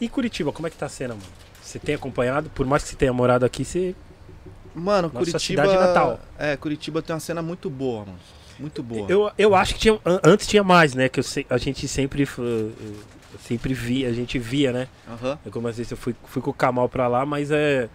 [0.00, 1.26] E Curitiba, como é que tá a cena, mano?
[1.62, 2.50] Você tem acompanhado?
[2.50, 3.94] Por mais que você tenha morado aqui, você.
[4.74, 5.38] Mano, Nossa Curitiba.
[5.64, 6.20] cidade natal.
[6.38, 8.18] É, Curitiba tem uma cena muito boa, mano.
[8.60, 9.06] Muito boa.
[9.10, 11.08] Eu, eu acho que tinha, an- antes tinha mais, né?
[11.08, 12.22] Que eu a gente sempre.
[12.24, 12.74] f- eu
[13.46, 14.88] sempre via, a gente via, né?
[15.08, 15.38] Aham.
[15.44, 17.88] Eu, como às vezes eu fui, fui com o Kamal pra lá, mas é.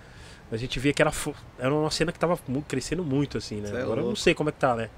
[0.52, 1.12] A gente via que era,
[1.58, 2.38] era uma cena que tava
[2.68, 3.70] crescendo muito, assim, né?
[3.70, 4.16] É Agora eu não louco.
[4.20, 4.90] sei como é que tá, né?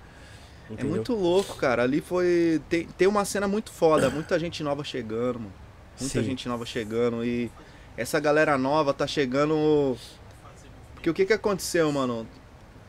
[0.70, 0.92] É Entendeu?
[0.96, 1.84] muito louco, cara.
[1.84, 2.62] Ali foi.
[2.70, 5.54] Tem, tem uma cena muito foda, muita gente nova chegando, mano.
[6.00, 6.26] Muita Sim.
[6.26, 7.24] gente nova chegando.
[7.26, 7.50] E
[7.96, 9.98] essa galera nova tá chegando.
[10.94, 12.28] Porque o que que aconteceu, mano?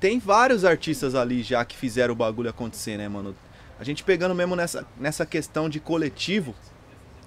[0.01, 3.35] Tem vários artistas ali já que fizeram o bagulho acontecer, né, mano?
[3.81, 6.55] A gente pegando mesmo nessa, nessa questão de coletivo,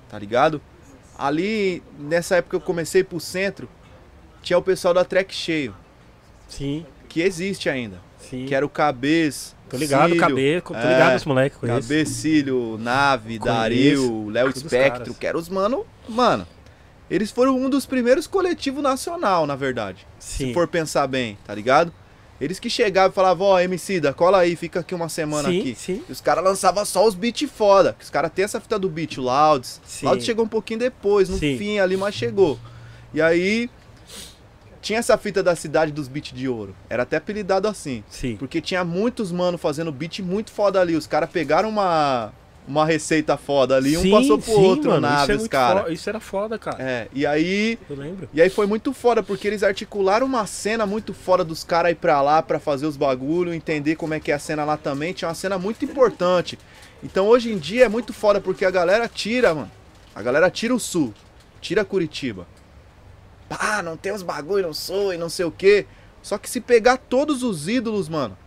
[0.10, 0.62] tá ligado?
[1.18, 3.70] Ali, nessa época que eu comecei pro centro,
[4.42, 5.76] tinha o pessoal da Track Cheio,
[6.48, 8.02] Sim, que existe ainda.
[8.18, 8.46] sim.
[8.46, 9.56] Que era o Cabez.
[9.70, 11.88] Tô ligado, Cílio, tô é, ligado os moleques, conheço.
[11.88, 13.58] Cabecilho, Nave, Conheço.
[13.58, 15.86] Dario, Léo Espectro, que eram os mano.
[16.10, 16.46] Mano,
[17.10, 20.06] eles foram um dos primeiros coletivos nacional, na verdade.
[20.20, 20.48] Sim.
[20.48, 21.94] Se for pensar bem, tá ligado?
[22.42, 25.60] Eles que chegavam e falavam, ó, MC da, cola aí, fica aqui uma semana sim,
[25.60, 25.76] aqui.
[25.76, 27.96] Sim, E os caras lançavam só os beats foda.
[28.02, 29.80] Os caras têm essa fita do beat, o Louds.
[29.86, 30.08] Sim.
[30.08, 31.56] Louds chegou um pouquinho depois, no Sim.
[31.60, 32.60] fim ali, mas chegou.
[33.14, 33.70] E aí,
[34.82, 36.76] tinha essa fita da cidade dos beats de ouro.
[36.90, 38.04] Era até apelidado assim.
[38.10, 38.36] sim.
[38.38, 40.96] Porque tinha muitos mano fazendo beat muito foda ali.
[40.96, 42.34] Os caras pegaram uma,
[42.68, 45.84] uma receita foda ali, um Sim, passou pro sim, outro, mano, isso, é naves, cara.
[45.84, 46.78] fo- isso era foda, cara.
[46.82, 47.78] É, e aí.
[47.90, 48.30] Eu lembro.
[48.34, 51.96] E aí foi muito foda, porque eles articularam uma cena muito foda dos caras ir
[51.96, 55.12] pra lá pra fazer os bagulho, entender como é que é a cena lá também.
[55.14, 56.58] Tinha uma cena muito importante.
[57.04, 59.72] Então hoje em dia é muito foda, porque a galera tira, mano.
[60.14, 61.14] A galera tira o sul,
[61.60, 62.46] tira Curitiba.
[63.50, 65.86] Pá, não tem os bagulho, não sou e não sei o quê.
[66.22, 68.38] Só que se pegar todos os ídolos, mano,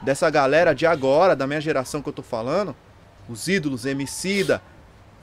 [0.00, 2.74] dessa galera de agora, da minha geração que eu tô falando,
[3.28, 4.60] os ídolos, Emicida,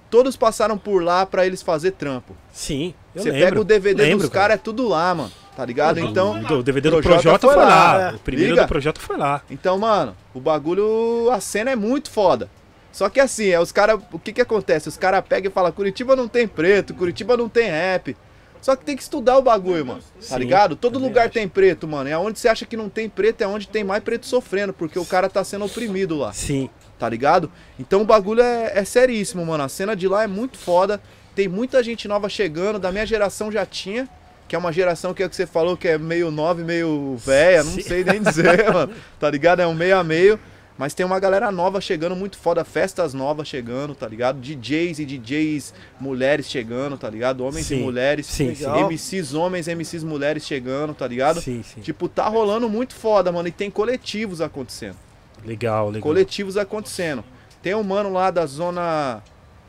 [0.09, 2.35] todos passaram por lá pra eles fazer trampo.
[2.51, 3.45] Sim, eu Você lembro.
[3.47, 5.31] pega o DVD Lembro, dos caras, é tudo lá, mano.
[5.55, 5.99] Tá ligado?
[5.99, 8.01] Então, O DVD do Projota Projota foi foi lá, lá.
[8.11, 8.13] é.
[8.15, 8.63] O primeiro Liga.
[8.63, 9.41] do Projota foi lá.
[9.51, 12.49] então, mano, o bagulho, a cena é muito foda.
[12.91, 14.87] Só que assim, é os caras, o que que acontece?
[14.89, 18.15] Os caras pegam e falam, Curitiba não tem preto, Curitiba não tem rap.
[18.61, 19.99] Só que tem que estudar o bagulho, mano.
[20.01, 20.75] Tá Sim, ligado?
[20.75, 21.33] Todo é lugar verdade.
[21.33, 22.09] tem preto, mano.
[22.09, 24.99] E aonde você acha que não tem preto é onde tem mais preto sofrendo, porque
[24.99, 26.31] o cara tá sendo oprimido lá.
[26.31, 26.69] Sim.
[27.01, 27.51] Tá ligado?
[27.79, 29.63] Então o bagulho é, é seríssimo, mano.
[29.63, 31.01] A cena de lá é muito foda.
[31.33, 34.07] Tem muita gente nova chegando, da minha geração já tinha.
[34.47, 36.63] Que é uma geração que é o que você falou que é meio nova e
[36.63, 37.81] meio velha, não Sim.
[37.81, 38.93] sei nem dizer, mano.
[39.19, 39.61] Tá ligado?
[39.63, 40.39] É um meio a meio.
[40.77, 44.39] Mas tem uma galera nova chegando, muito foda, festas novas chegando, tá ligado?
[44.39, 47.43] DJs e DJs mulheres chegando, tá ligado?
[47.43, 47.79] Homens Sim.
[47.79, 48.27] e mulheres.
[48.27, 48.91] Sim, Legal.
[48.91, 51.41] MCs homens, MCs mulheres chegando, tá ligado?
[51.41, 51.81] Sim, sim.
[51.81, 53.47] Tipo, tá rolando muito foda, mano.
[53.47, 54.97] E tem coletivos acontecendo
[55.45, 56.01] Legal, legal.
[56.01, 57.23] coletivos acontecendo.
[57.61, 59.23] Tem um mano lá da zona.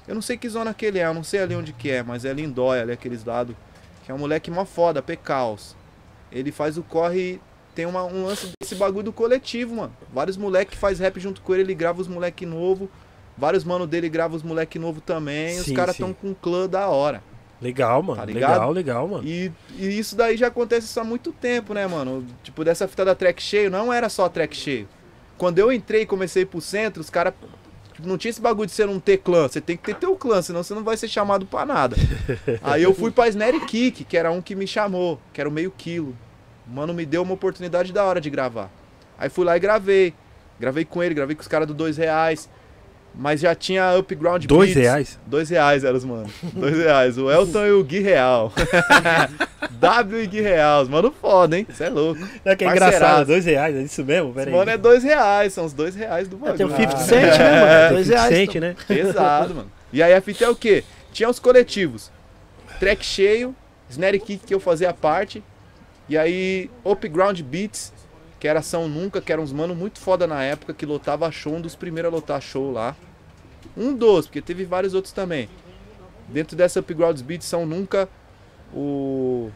[0.07, 2.03] Eu não sei que zona que ele é, eu não sei ali onde que é,
[2.03, 3.55] mas é Lindóia, ali aqueles lados.
[4.05, 5.77] Que é um moleque mó foda, Pecaus.
[6.31, 7.41] Ele faz o corre.
[7.75, 9.97] Tem uma, um lance desse bagulho do coletivo, mano.
[10.13, 12.91] Vários moleque que faz rap junto com ele, ele grava os moleque novo.
[13.37, 15.55] Vários mano dele grava os moleque novo também.
[15.55, 16.03] Sim, os caras sim.
[16.03, 17.23] tão com um clã da hora.
[17.63, 18.19] Legal, mano.
[18.19, 19.27] Tá legal, legal, mano.
[19.27, 22.27] E, e isso daí já acontece isso há muito tempo, né, mano?
[22.43, 24.89] Tipo, dessa fita da track cheio, não era só track cheio.
[25.43, 27.35] Quando eu entrei e comecei pro centro, os caras.
[27.93, 29.49] tipo, não tinha esse bagulho de você não ter clã.
[29.49, 31.97] Você tem que ter teu clã, senão você não vai ser chamado pra nada.
[32.63, 35.53] Aí eu fui pra Snare Kick, que era um que me chamou, que era o
[35.53, 36.17] meio quilo.
[36.65, 38.71] O mano me deu uma oportunidade da hora de gravar.
[39.19, 40.15] Aí fui lá e gravei.
[40.61, 42.49] Gravei com ele, gravei com os caras do dois reais.
[43.15, 45.19] Mas já tinha Upground Dois reais?
[45.27, 46.31] Dois reais eram os mano.
[46.55, 47.19] Dois reais.
[47.19, 48.53] O Elton e o Gui Real.
[49.79, 50.83] W e Gui Real.
[50.83, 51.67] Os Mano, foda, hein?
[51.69, 52.21] Você é louco.
[52.45, 52.97] É que é Parceiraço.
[52.97, 54.33] engraçado, dois reais, é isso mesmo?
[54.33, 54.57] Pera aí.
[54.57, 55.53] mano é dois reais.
[55.53, 56.57] São os dois reais do bagulho.
[56.57, 57.95] tem o 50 Ah, Cent, né, mano?
[57.95, 58.35] Dois reais.
[58.35, 58.77] Sente, né?
[58.89, 59.71] Pesado, mano.
[59.93, 60.83] E aí a fita é o quê?
[61.13, 62.11] Tinha os coletivos.
[62.81, 63.55] Track cheio,
[63.91, 65.43] Snare Kick que eu fazia parte.
[66.09, 67.93] E aí, Upground Beats,
[68.43, 71.55] que era São Nunca, que eram uns mano muito foda na época, que lotava show,
[71.55, 72.97] um dos primeiros a lotar show lá.
[73.77, 75.49] Um dos, porque teve vários outros também.
[76.27, 78.09] Dentro dessa Upground Beats São Nunca,
[78.75, 79.49] o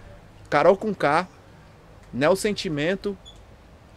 [0.49, 1.27] Carol com K,
[2.15, 3.19] Nel Sentimento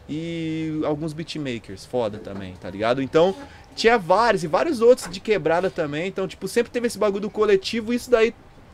[0.10, 3.00] e alguns beatmakers foda também, tá ligado?
[3.00, 3.36] Então,
[3.76, 6.08] tinha vários e vários outros de quebrada também.
[6.08, 8.34] Então, tipo, sempre teve esse bagulho do coletivo e isso daí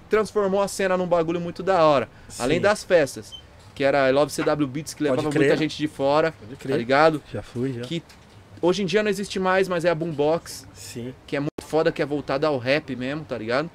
[0.09, 2.07] transformou a cena num bagulho muito da hora.
[2.39, 2.61] Além Sim.
[2.61, 3.33] das festas,
[3.75, 7.21] que era I Love CW Beats, que levava muita gente de fora, Pode tá ligado?
[7.31, 7.81] Já fui, já.
[7.81, 8.01] Que
[8.61, 11.13] hoje em dia não existe mais, mas é a Boombox, Sim.
[11.27, 13.69] que é muito foda, que é voltada ao rap mesmo, tá ligado?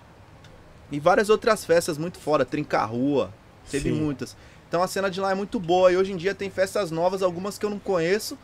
[0.90, 3.32] E várias outras festas muito fora, Trinca-Rua,
[3.70, 4.00] teve Sim.
[4.00, 4.36] muitas.
[4.68, 7.22] Então a cena de lá é muito boa e hoje em dia tem festas novas,
[7.22, 8.38] algumas que eu não conheço,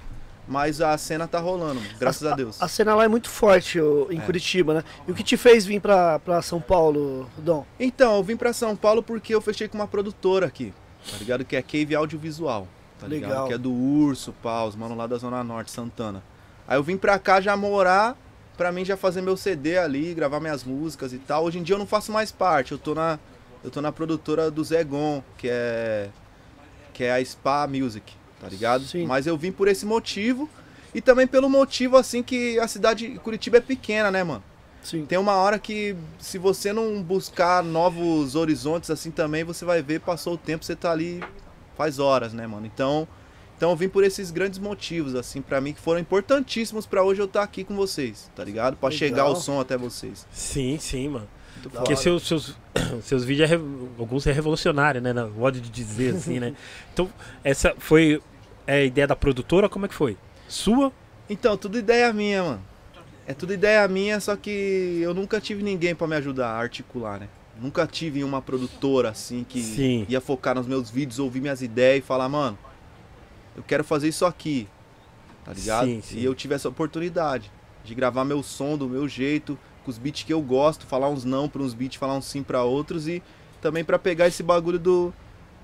[0.47, 2.61] mas a cena tá rolando, graças a, Deus.
[2.62, 4.20] A cena lá é muito forte ô, em É.
[4.20, 4.85] Curitiba, né?
[5.09, 7.65] E o que te fez vir pra, pra São Paulo, Dom?
[7.81, 10.73] Então, eu vim pra São Paulo porque eu fechei com uma produtora aqui,
[11.11, 11.45] tá ligado?
[11.45, 12.66] Que é Cave Audiovisual,
[12.99, 13.31] tá ligado?
[13.31, 13.49] Legal.
[13.49, 16.23] Que é do Urso, Paus, mano lá da Zona Norte, Santana.
[16.66, 18.16] Aí eu vim pra cá já morar,
[18.57, 21.45] pra mim já fazer meu CD ali, gravar minhas músicas e tal.
[21.45, 23.19] Hoje em dia eu não faço mais parte, eu tô na,
[23.62, 26.09] eu tô na produtora do Zegon, que é,
[26.93, 28.85] que é a Spa Music, tá ligado?
[28.85, 29.07] Sim.
[29.07, 30.49] Mas eu vim por esse motivo
[30.95, 34.43] e também pelo motivo assim que a cidade de Curitiba é pequena, né, mano?
[34.87, 35.05] Sim.
[35.05, 40.01] Tem uma hora que, se você não buscar novos horizontes assim também, você vai ver,
[40.01, 41.21] passou o tempo, você tá ali
[41.77, 42.67] faz horas, né, mano?
[42.67, 43.09] Então,
[43.57, 47.21] então eu vim por esses grandes motivos, assim, pra mim, que foram importantíssimos pra hoje
[47.21, 48.77] eu estar aqui com vocês, tá ligado?
[48.77, 48.97] Pra Legal.
[48.97, 50.25] chegar o som até vocês.
[50.31, 51.29] Sim, sim, mano.
[51.55, 52.57] Muito Porque seus, seus,
[53.03, 53.55] seus vídeos, é
[53.99, 55.13] alguns é revolucionário, né?
[55.13, 56.55] Na modo de dizer, assim, né?
[56.95, 57.11] Então,
[57.43, 58.23] essa foi
[58.69, 59.69] é, a ideia da produtora?
[59.69, 60.17] Como é que foi?
[60.47, 60.93] Sua?
[61.29, 62.76] Então, tudo ideia minha, mano.
[63.27, 67.19] É tudo ideia minha, só que eu nunca tive ninguém pra me ajudar a articular,
[67.19, 67.28] né?
[67.61, 70.07] Nunca tive uma produtora assim que Sim.
[70.09, 72.57] ia focar nos meus vídeos, ouvir minhas ideias e falar, mano,
[73.57, 74.69] eu quero fazer isso aqui.
[75.44, 75.86] Tá ligado?
[75.86, 76.19] Sim, sim.
[76.19, 77.51] E eu tive essa oportunidade
[77.85, 81.24] de gravar meu som do meu jeito, com os beats que eu gosto, falar uns
[81.24, 83.23] não pra uns beats, falar uns sim pra outros e
[83.61, 85.15] também pra pegar esse bagulho do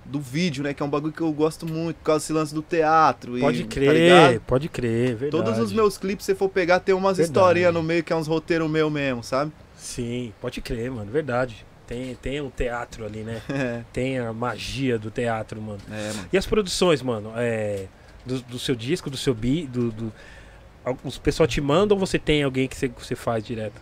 [0.04, 2.54] do vídeo, né, que é um bagulho que eu gosto muito, por causa desse lance
[2.54, 4.40] do teatro Pode e, tá crer, ligado?
[4.46, 5.30] pode crer, verdade.
[5.44, 7.38] Todos os meus clipes, se você for pegar, tem umas Verdade.
[7.38, 9.52] historinhas no meio que é uns roteiros meu mesmo, sabe?
[9.76, 11.64] Sim, pode crer, mano, verdade.
[11.86, 13.42] Tem, tem um teatro ali, né?
[13.48, 15.80] É, Tem a magia do teatro, mano.
[15.90, 16.28] é, mano.
[16.32, 17.32] E as produções, mano?
[17.36, 17.86] É,
[18.24, 20.12] do, do seu disco, do seu beat, do, do,
[21.04, 23.80] os pessoal te mandam ou você tem alguém que você, que você faz direto?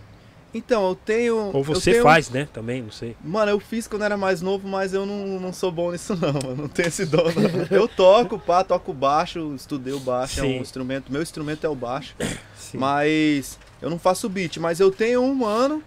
[0.52, 1.36] Então, eu tenho.
[1.36, 2.48] Ou eu você tenho- faz, né?
[2.52, 3.16] Também, não sei.
[3.24, 6.32] Mano, eu fiz quando era mais novo, mas eu não, não sou bom nisso não,
[6.32, 6.62] mano.
[6.62, 7.76] Não tenho esse dom, não.
[7.76, 10.58] Eu toco, pá, toco baixo, estudei o baixo, é Sim.
[10.58, 11.12] um instrumento.
[11.12, 12.14] Meu instrumento é o baixo.
[12.56, 12.78] Sim.
[12.78, 15.82] Mas eu não faço beat, mas eu tenho um mano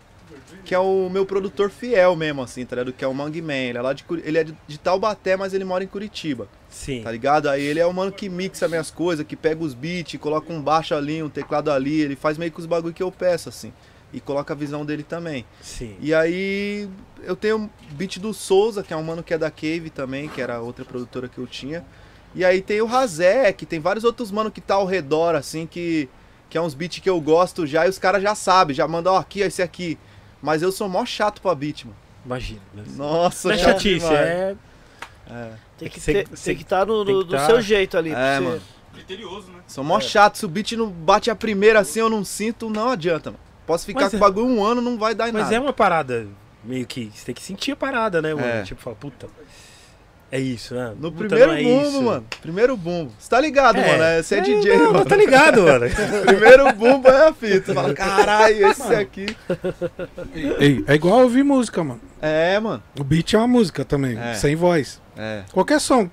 [0.66, 2.94] que é o meu produtor fiel mesmo, assim, tá ligado?
[2.94, 3.54] Que é o Mang Man.
[3.54, 6.48] Ele é, lá de, ele é de, de Taubaté, mas ele mora em Curitiba.
[6.70, 7.02] Sim.
[7.04, 7.50] Tá ligado?
[7.50, 10.62] Aí ele é o mano que mixa minhas coisas, que pega os beats, coloca um
[10.62, 13.74] baixo ali, um teclado ali, ele faz meio que os bagulho que eu peço, assim.
[14.14, 15.44] E coloca a visão dele também.
[15.62, 15.96] Sim.
[16.00, 16.88] E aí
[17.24, 20.30] eu tenho um beat do Souza, que é um mano que é da Cave também,
[20.30, 21.84] que era outra produtora que eu tinha.
[22.36, 26.08] E aí tem o Razek, tem vários outros mano que tá ao redor, assim, que,
[26.50, 29.14] que é uns beats que eu gosto já, e os caras já sabem, já mandam,
[29.14, 29.98] ó, aqui, ó, esse aqui.
[30.42, 31.96] Mas eu sou mó chato pra beat, mano.
[32.26, 32.62] Imagina.
[32.96, 34.18] Nossa, Não é chatice, demais.
[34.20, 34.56] é.
[35.30, 35.52] É.
[35.78, 38.12] Tem É que tem que estar no, no- que do tá- seu jeito ali.
[38.12, 38.62] É, mano.
[38.94, 39.60] Criterioso, né?
[39.68, 42.90] Sou mó chato, se o beat não bate a primeira assim, eu não sinto, não
[42.90, 43.44] adianta, mano.
[43.66, 45.56] Posso ficar Mas com é- o bagulho um ano, não vai dar em Mas nada.
[45.56, 46.28] é uma parada
[46.64, 47.12] meio que.
[47.14, 48.46] Você tem que sentir a parada, né, mano?
[48.48, 48.64] É.
[48.64, 49.28] Tipo, fala, puta.
[50.32, 50.94] É isso, né?
[51.00, 52.02] No Puta, primeiro é bumbo, isso.
[52.02, 52.26] mano.
[52.42, 53.12] Primeiro bumbo.
[53.20, 53.88] Você tá ligado, É.
[53.88, 54.04] mano?
[54.04, 55.06] é- Você é, É, DJ, não, mano.
[55.06, 55.86] Tá ligado, mano?
[56.26, 57.66] Primeiro bumbo é a fita.
[57.68, 59.28] Você fala, caralho, esse aqui.
[60.60, 62.02] Ei, é igual ouvir música, mano.
[62.22, 62.82] É, mano.
[63.00, 64.34] O beat é uma música também, É.
[64.34, 65.00] sem voz.
[65.16, 65.44] É.
[65.52, 66.10] Qualquer som.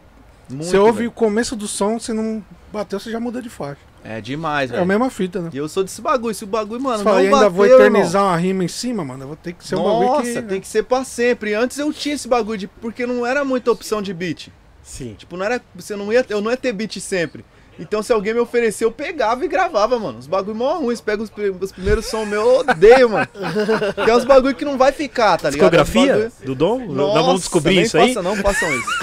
[0.50, 1.08] Muito, você ouve velho.
[1.10, 3.80] o começo do som, se não bateu, você já muda de faixa.
[4.02, 4.88] É demais, É a velho.
[4.88, 5.50] mesma fita, né?
[5.52, 6.34] E eu sou desse bagulho.
[6.34, 7.80] Se o bagulho, mano, Você fala, não e ainda bateu, vou irmão.
[7.80, 9.24] eternizar uma rima em cima, mano.
[9.24, 10.48] Eu vou ter que ser um bagulho Nossa, que.
[10.48, 11.54] tem que ser pra sempre.
[11.54, 12.66] Antes eu tinha esse bagulho de.
[12.66, 14.48] Porque não era muita opção de beat.
[14.82, 15.14] Sim.
[15.18, 15.60] Tipo, não era.
[15.74, 17.44] Você não ia, eu não ia ter beat sempre.
[17.78, 20.18] Então, se alguém me oferecer, eu pegava e gravava, mano.
[20.18, 21.00] Os bagulho mó ruins.
[21.00, 23.26] Pega os, os primeiros sons meus, eu odeio, mano.
[24.04, 25.70] Tem uns bagulho que não vai ficar, tá ligado?
[25.70, 26.78] Discografia bagulho- do Dom?
[26.92, 28.08] Nossa, Nós vamos descobrir isso aí?
[28.12, 28.88] faça, não façam isso.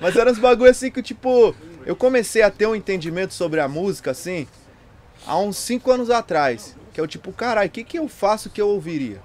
[0.00, 1.54] Mas eram uns bagulho assim que, tipo,
[1.86, 4.46] eu comecei a ter um entendimento sobre a música, assim,
[5.26, 6.76] há uns 5 anos atrás.
[6.92, 9.20] Que é o tipo, caralho, o que, que eu faço que eu ouviria?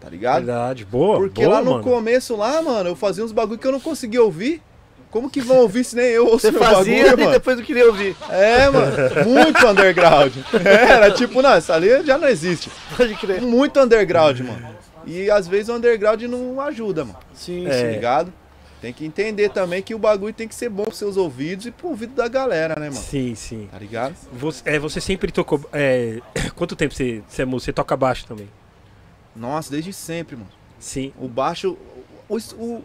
[0.00, 0.44] Tá ligado?
[0.46, 0.84] Verdade.
[0.86, 1.18] Boa.
[1.18, 1.84] Porque boa, lá no mano.
[1.84, 4.62] começo, lá, mano, eu fazia uns bagulho que eu não conseguia ouvir.
[5.10, 7.32] Como que vão ouvir se nem eu ouço Você meu fazia bagulho, e mano?
[7.32, 8.16] depois não queria ouvir.
[8.30, 8.96] É, mano,
[9.26, 10.32] muito underground.
[10.64, 12.70] Era tipo, não, essa ali já não existe.
[12.96, 13.42] Pode crer.
[13.42, 14.68] Muito underground, mano.
[15.04, 17.18] E às vezes o underground não ajuda, mano.
[17.34, 17.70] Sim, É.
[17.70, 17.86] Tá sim.
[17.88, 18.32] ligado?
[18.80, 21.70] Tem que entender também que o bagulho tem que ser bom pros seus ouvidos e
[21.70, 23.00] pro ouvido da galera, né, mano?
[23.02, 23.68] Sim, sim.
[23.70, 24.14] Tá ligado?
[24.32, 25.60] Você, é, você sempre tocou.
[25.72, 26.20] é,
[26.56, 27.66] quanto tempo você, você é músico?
[27.66, 28.48] Você toca baixo também?
[29.36, 30.48] Nossa, desde sempre, mano.
[30.78, 31.12] Sim.
[31.18, 31.76] O baixo.
[32.28, 32.84] O, o-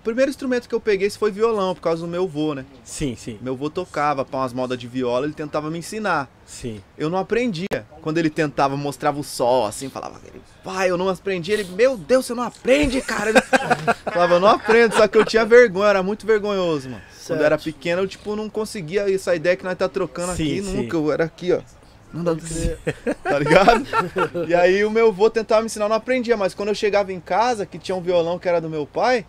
[0.00, 2.64] o primeiro instrumento que eu peguei foi violão, por causa do meu vô, né?
[2.82, 3.38] Sim, sim.
[3.42, 6.26] Meu vô tocava pra umas modas de viola, ele tentava me ensinar.
[6.46, 6.80] Sim.
[6.96, 7.66] Eu não aprendia.
[8.00, 10.18] Quando ele tentava, mostrava o sol, assim, falava,
[10.64, 11.52] pai, eu não aprendi.
[11.52, 13.28] Ele, meu Deus, você não aprende, cara.
[13.28, 13.40] Ele
[14.10, 17.02] falava, eu não aprendo, só que eu tinha vergonha, era muito vergonhoso, mano.
[17.26, 17.74] Quando eu era Certo.
[17.74, 20.76] pequeno, eu, tipo, não conseguia essa ideia que nós tá trocando Sim, aqui, sim.
[20.76, 20.96] nunca.
[20.96, 21.60] Eu era aqui, ó.
[22.12, 22.34] Não dá
[23.22, 23.86] Tá ligado?
[24.48, 27.12] E aí o meu avô tentava me ensinar, eu não aprendia, mas quando eu chegava
[27.12, 29.26] em casa, que tinha um violão que era do meu pai,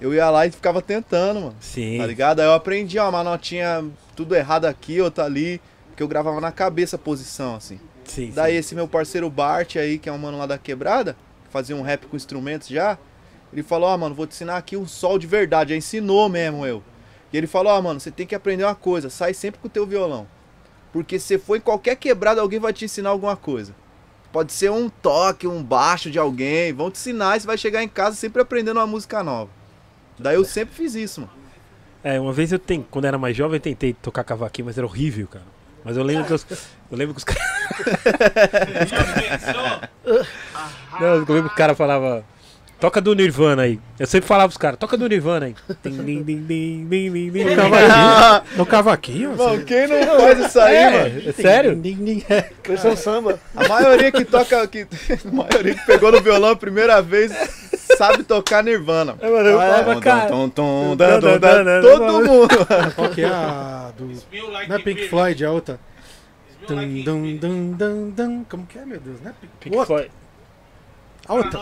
[0.00, 1.56] eu ia lá e ficava tentando, mano.
[1.60, 1.98] Sim.
[1.98, 2.40] Tá ligado?
[2.40, 6.52] Aí eu aprendi, ó, uma notinha tudo errado aqui, outra ali, porque eu gravava na
[6.52, 7.80] cabeça a posição, assim.
[8.04, 8.58] sim, Daí sim.
[8.58, 11.82] esse meu parceiro Bart aí, que é um mano lá da quebrada, que fazia um
[11.82, 12.98] rap com instrumentos já,
[13.52, 15.72] ele falou, ó, mano, vou te ensinar aqui um sol de verdade.
[15.72, 16.82] Aí ensinou mesmo eu.
[17.32, 19.70] E ele falou, ó, mano, você tem que aprender uma coisa, sai sempre com o
[19.70, 20.26] teu violão.
[20.92, 23.74] Porque se você for em qualquer quebrada, alguém vai te ensinar alguma coisa.
[24.32, 27.82] Pode ser um toque, um baixo de alguém, vão te ensinar e você vai chegar
[27.82, 29.50] em casa sempre aprendendo uma música nova.
[30.18, 31.32] Daí eu sempre fiz isso, mano.
[32.02, 34.78] É, uma vez eu tem, quando eu era mais jovem, eu tentei tocar cavaquinho, mas
[34.78, 35.44] era horrível, cara.
[35.84, 36.46] Mas eu lembro que os,
[36.90, 37.42] eu lembro que os caras.
[41.00, 42.24] Não, eu lembro que o cara falava.
[42.78, 43.80] Toca do Nirvana aí.
[43.98, 45.54] Eu sempre falava pros caras, toca do Nirvana aí.
[45.82, 47.32] Dim.
[47.56, 48.56] Cavaquinho.
[48.58, 49.36] No cavaquinho?
[49.36, 51.22] Mano, quem não faz isso aí, mano?
[51.26, 51.82] É, é sério?
[52.66, 53.40] Versão samba.
[53.54, 54.86] A maioria que toca, que,
[55.26, 57.32] a maioria que pegou no violão a primeira vez
[57.96, 59.16] sabe tocar Nirvana.
[59.20, 59.70] É, mano, eu Ah, é?
[59.70, 60.28] falava, cara.
[60.28, 62.24] Tom, tom, Dun, dun, dun, dun, Todo dun.
[62.24, 62.48] mundo.
[62.94, 64.04] Qual que é a do...
[64.68, 65.80] Não é Pink Floyd, é a outra.
[66.68, 68.44] Dum, dum, dum, dum, dum.
[68.50, 69.18] Como que é, meu Deus?
[69.22, 69.86] Não é Pink.
[69.86, 70.10] Floyd.
[71.26, 71.60] A outra.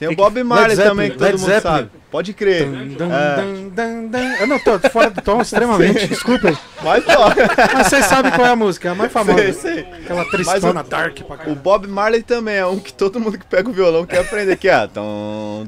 [0.00, 1.76] Tem o Bob Marley também, que todo Led mundo Zeppelin.
[1.76, 1.90] sabe.
[2.10, 2.64] Pode crer.
[2.66, 3.36] Dun, dun, É.
[3.36, 4.18] dun, dun, dun.
[4.40, 6.52] Eu não tô fora do tom extremamente, desculpa.
[6.82, 7.32] Mas ó,
[7.74, 9.38] Mas vocês sabem qual é a música, é a mais famosa.
[9.38, 9.80] sei, sei.
[10.02, 11.54] Aquela tristona dark pra O.
[11.54, 14.68] Bob Marley também é um que todo mundo que pega o violão quer aprender Que
[14.68, 15.60] é ó.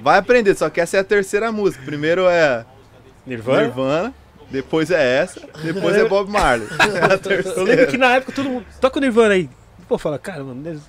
[0.00, 1.82] Vai aprender, só que essa é a terceira música.
[1.84, 2.64] Primeiro é
[3.26, 3.62] Nirvana.
[3.62, 4.14] Nirvana,
[4.50, 6.68] depois é essa, depois é Bob Marley.
[6.78, 7.04] É
[7.50, 8.66] a Eu lembro que na época todo mundo.
[8.80, 9.48] Toca o Nirvana aí.
[9.88, 10.62] Pô, fala, cara, mano.
[10.62, 10.82] Deus.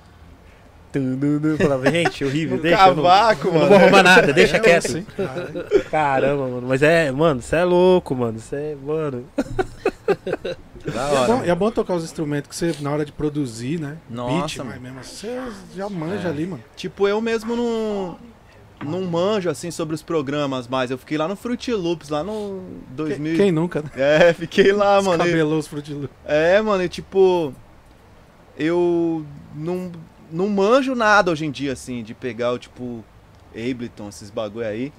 [0.94, 2.82] Eu falava, gente, horrível, deixa.
[2.88, 3.70] eu não- Cavaco, Eu não mano.
[3.70, 4.88] vou arrumar nada, deixa quieto.
[4.92, 5.52] Sim, cara.
[5.92, 6.68] Caramba, mano.
[6.68, 8.40] Mas é, mano, você é louco, mano.
[8.40, 9.26] Você é, mano.
[10.86, 11.28] Da E é, hora.
[11.28, 13.98] bom, é bom tocar os instrumentos que você, na hora de produzir, né?
[14.10, 14.70] Nossa, Beat, mano.
[14.72, 16.32] mas mesmo assim, você já manja É.
[16.32, 16.64] ali, mano.
[16.78, 18.18] Tipo, eu mesmo não,
[18.86, 20.92] não manjo assim sobre os programas mais.
[20.92, 23.36] Eu fiquei lá no Fruit Loops, lá no 2000.
[23.36, 23.90] Quem nunca, né?
[23.98, 25.16] É, fiquei lá, mano.
[25.24, 26.10] e- Descabelou os Fruit Loops.
[26.24, 27.52] É, mano, e tipo.
[28.58, 29.26] Eu
[29.56, 29.92] não,
[30.32, 33.04] não manjo nada hoje em dia, assim, de pegar o tipo.
[33.54, 34.92] Ableton, esses bagulho aí.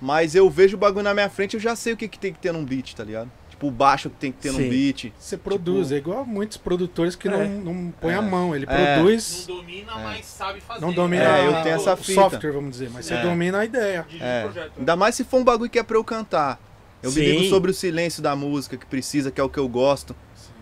[0.00, 2.32] Mas eu vejo o bagulho na minha frente, eu já sei o que, que tem
[2.32, 3.28] que ter num beat, tá ligado?
[3.50, 4.68] Tipo, o baixo que tem que ter num Sim.
[4.68, 5.12] beat.
[5.18, 7.30] Você produz, é igual muitos produtores que É.
[7.48, 8.16] não, não põe É.
[8.16, 8.54] a mão.
[8.54, 8.94] Ele É.
[8.96, 10.80] produz, Não domina, mas sabe fazer.
[10.80, 12.12] não domina É, eu a- tenho essa fita.
[12.20, 13.22] software, vamos dizer, mas você É.
[13.22, 14.06] domina a ideia.
[14.20, 14.48] É.
[14.78, 16.60] Ainda mais se for um bagulho que é pra eu cantar.
[17.02, 17.22] Eu me Sim.
[17.32, 20.14] ligo sobre o silêncio da música que precisa, que é o que eu gosto.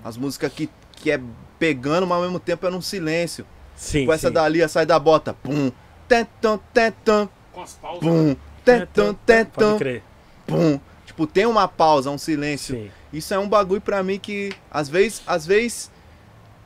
[0.03, 1.21] As músicas que, que é
[1.63, 3.47] pegando, mas ao mesmo tempo é num silêncio.
[3.77, 4.05] Sim.
[4.05, 4.35] Com essa sim.
[4.35, 5.33] dali, a sai da bota.
[5.33, 5.71] Pum,
[6.09, 8.01] tetam, tetam, Com as pausas.
[8.01, 8.35] pum,
[8.65, 10.03] tetam, Pode tetam, crer.
[10.45, 10.81] pum.
[11.07, 12.75] Tipo, tem uma pausa, um silêncio.
[12.75, 12.91] Sim.
[13.13, 15.89] Isso é um bagulho pra mim que, às vezes, às vezes,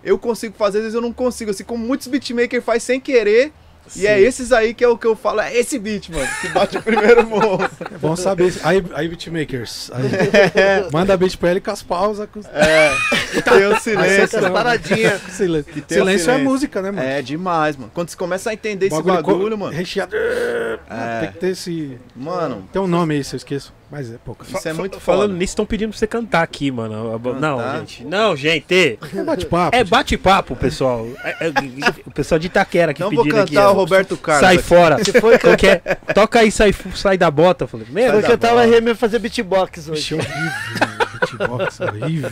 [0.03, 1.51] eu consigo fazer, às vezes eu não consigo.
[1.51, 3.53] Assim como muitos beatmakers faz sem querer.
[3.95, 4.25] E é Sim.
[4.25, 6.83] esses aí que é o que eu falo, é esse beat, mano, que bate o
[6.83, 7.63] primeiro morro.
[7.93, 8.53] É bom saber.
[8.65, 9.91] Aí, aí beatmakers.
[9.93, 10.03] Aí,
[10.93, 12.29] manda beat pra ele com as pausas.
[12.33, 12.41] Com...
[12.41, 12.91] É,
[13.43, 14.23] tem o silêncio.
[14.23, 15.19] Essa paradinha.
[15.31, 16.45] Silêncio, Que tem o silêncio é silêncio.
[16.45, 17.07] música, né, mano?
[17.07, 17.91] É demais, mano.
[17.95, 19.73] Quando você começa a entender esse co- bagulho, mano.
[19.73, 20.15] Recheado.
[20.17, 21.21] É.
[21.21, 21.99] Tem que ter esse.
[22.15, 23.73] Mano, Tem um nome aí, se eu esqueço.
[23.89, 24.45] Mas é pouco.
[24.45, 25.39] isso é muito Falando foda.
[25.39, 27.17] nisso, estão pedindo pra você cantar aqui, mano.
[27.21, 27.79] Bo- Não, Cantar?
[27.79, 28.05] gente.
[28.05, 28.99] Não, gente.
[29.15, 29.77] É bate-papo.
[29.77, 31.07] É bate-papo, pessoal.
[31.23, 31.53] É- é-
[32.05, 33.57] o pessoal de Itaquera aqui Não vou cantar aqui.
[33.57, 33.73] o.
[33.73, 34.45] Roberto Carlos.
[34.45, 34.65] Sai aqui.
[34.65, 35.05] fora.
[35.05, 35.83] Se foi qualquer...
[36.13, 37.63] Toca aí, sai, sai da bota.
[37.65, 38.67] Eu falei, meu, cantar o bola.
[38.67, 40.01] RM fazer beatbox hoje.
[40.01, 41.07] Bicho horrível.
[41.21, 42.31] Beatbox horrível.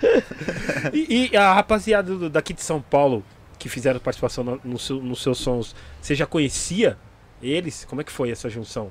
[0.92, 3.24] E, e a rapaziada do- daqui de São Paulo
[3.58, 6.96] que fizeram participação no, no seu- nos seus sons, você já conhecia
[7.42, 7.84] eles?
[7.84, 8.90] Como é que foi essa junção?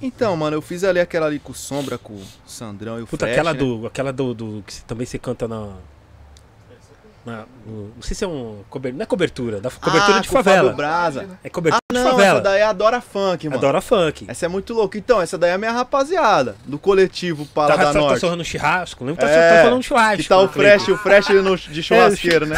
[0.00, 3.06] Então, mano, eu fiz ali aquela ali com o Sombra, com o Sandrão e o
[3.06, 3.58] Puta, aquela né?
[3.58, 3.86] do.
[3.86, 4.34] Aquela do.
[4.34, 5.74] do- que também você canta na.
[7.24, 8.62] Na- no- não sei se é um.
[8.68, 10.72] cober- não é cobertura, da cobertura ah, de favela.
[10.72, 11.28] Braza.
[11.44, 12.32] É cobertura Ah, de não, favela.
[12.38, 13.58] essa daí é Adora Funk, mano.
[13.58, 14.24] Adora funk.
[14.28, 14.98] Essa é muito louca.
[14.98, 18.20] Então, essa daí é a minha rapaziada, do coletivo Pala tá, da tá, tá Norte.
[18.20, 19.04] sorrando churrasco.
[19.04, 20.22] Lembra tá, É, tá falando churrasco.
[20.22, 21.26] Que tá o falei, Fresh, o Fresh
[21.70, 22.56] de churrasqueiro, né?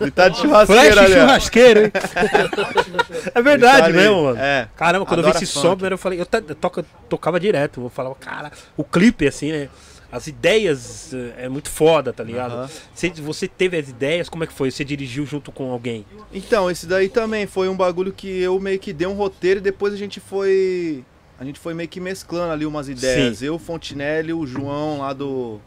[0.00, 1.92] Ele tá de churrasqueiro Fresh ali, churrasqueiro, hein?
[3.34, 3.92] é verdade tá ali.
[3.96, 4.38] mesmo, mano.
[4.40, 4.68] É.
[4.74, 7.82] Caramba, quando eu vi Adora esse som, eu falei, eu, ta- eu toca- tocava direto.
[7.82, 9.68] Eu falava, cara, o clipe, assim, né?
[10.16, 12.52] As ideias eh, é muito foda, tá ligado?
[12.52, 12.70] Aham.
[12.94, 14.70] Você, você teve as ideias, como é que foi?
[14.70, 16.06] Você dirigiu junto com alguém?
[16.32, 19.62] Então, esse daí também foi um bagulho que eu meio que dei um roteiro e
[19.62, 21.04] depois a gente foi.
[21.38, 23.38] A gente foi meio que mesclando ali umas ideias.
[23.38, 23.44] Sim.
[23.44, 25.60] Eu, Fontinelli, o João lá do.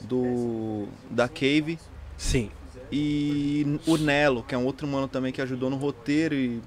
[0.00, 0.88] Do.
[1.10, 1.78] Da Cave.
[2.16, 2.50] Sim.
[2.90, 6.60] E o Nelo, que é um outro mano também que ajudou no roteiro e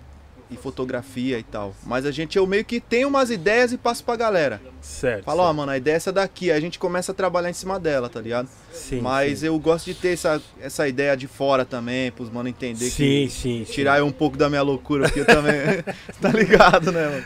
[0.54, 1.76] e fotografia e tal.
[1.86, 4.62] Mas a gente, eu meio que tenho umas ideias e passo pra galera.
[4.82, 5.24] Certo.
[5.24, 6.52] Fala, ó, mano, a ideia é essa daqui.
[6.52, 8.48] Aí a gente começa a trabalhar em cima dela, tá ligado?
[8.74, 9.48] sim, Mas sim.
[9.48, 13.30] eu gosto de ter essa, essa ideia de fora também, pros mano entender Sim, que.
[13.30, 13.72] sim, sim.
[13.72, 15.54] Tirar eu um pouco da minha loucura, porque eu também.
[16.22, 17.26] tá ligado, né, mano?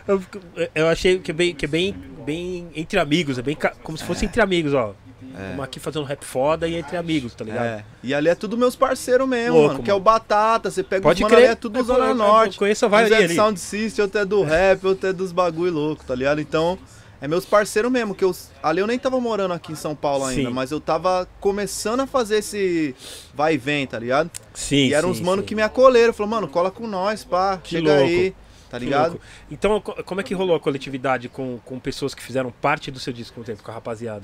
[0.56, 1.95] Eu, eu achei que é bem, que é bem,
[2.26, 4.94] bem entre amigos, é bem como se fosse entre amigos, ó.
[5.34, 7.66] Estamos aqui fazendo rap foda e entre amigos, tá ligado?
[7.66, 7.86] É.
[8.04, 9.84] E ali é tudo meus parceiros mesmo, Louco, mano.
[9.84, 9.99] Que é o.
[9.99, 11.44] Batata, você pega Pode os mano crer.
[11.45, 12.58] ali, é tudo Eu- Zona eu- eu Norte.
[12.58, 13.36] conheço a maioria é de ali.
[13.36, 16.40] Sound System, outro é do rap, outro é dos bagulho louco, tá ligado?
[16.41, 16.78] Então,
[17.22, 18.34] é meus parceiros mesmo, que eu,
[18.64, 20.54] ali eu nem tava morando aqui em São Paulo ainda, Sim.
[20.54, 22.95] mas eu tava começando a fazer esse
[23.34, 24.30] vai e vem, tá ligado?
[24.54, 25.48] Sim, e eram sim, uns mano sim.
[25.48, 28.04] que me acolheram, falou, mano, cola com nós, pá, Que chega louco.
[28.08, 28.36] aí,
[28.70, 29.20] tá ligado?
[29.52, 32.99] Então, co- como é que rolou a coletividade com, com pessoas que fizeram parte do
[32.99, 34.24] seu disco com o tempo, com a rapaziada?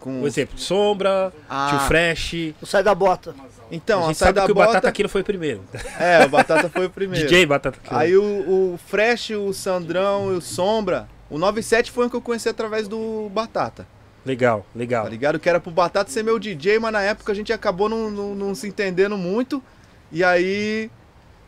[0.00, 0.20] Com...
[0.20, 1.68] Por exemplo, Sombra, Ah.
[1.70, 2.34] Tio Fresh.
[2.60, 3.34] O Sai da Bota.
[3.70, 4.68] Então, a a, sai da que o bota...
[4.68, 5.60] Batata Kilo foi o primeiro.
[5.98, 7.26] É, o Batata foi o primeiro.
[7.26, 7.98] DJ Batata Kilo.
[7.98, 12.20] Aí o, o Fresh, o Sandrão e o Sombra, o 97 foi o que eu
[12.20, 13.86] conheci através do Batata.
[14.24, 15.04] Legal, legal.
[15.04, 15.38] Tá ligado?
[15.40, 18.34] Que era pro Batata ser meu DJ, mas na época a gente acabou não, não,
[18.34, 19.60] não se entendendo muito.
[20.12, 20.88] E aí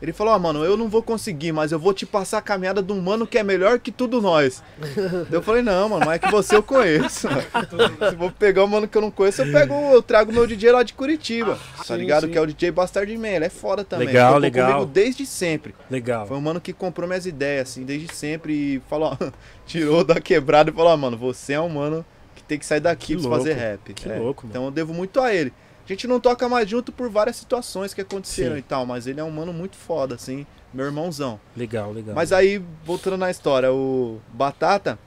[0.00, 2.80] ele falou, ó, mano, eu não vou conseguir, mas eu vou te passar a caminhada
[2.82, 4.62] de um mano que é melhor que tudo nós.
[5.30, 7.28] Eu falei, não, mano, mas é que você eu conheço.
[8.10, 10.70] Se vou pegar um mano que eu não conheço, eu pego, eu trago meu DJ
[10.72, 11.58] lá de Curitiba.
[11.76, 12.26] Tá Sim, ligado?
[12.26, 12.32] sim.
[12.32, 14.06] Que é o DJ Bastard Man, ele é foda também.
[14.06, 14.72] Legal, Tocou legal.
[14.72, 15.74] comigo desde sempre.
[15.90, 16.26] Legal.
[16.26, 19.30] Foi um mano que comprou minhas ideias, assim, desde sempre e falou, ó,
[19.66, 22.04] tirou da quebrada e falou, ó, mano, você é um mano
[22.34, 23.94] que tem que sair daqui Que pra fazer louco, rap.
[23.94, 24.52] que É, louco, mano.
[24.52, 25.52] Então eu devo muito a ele.
[25.88, 28.58] A gente não toca mais junto por várias situações que aconteceram Sim.
[28.58, 31.40] e tal, mas ele é um mano muito foda, assim, meu irmãozão.
[31.56, 32.14] Legal, legal.
[32.14, 34.98] Mas aí, voltando na história, o Batata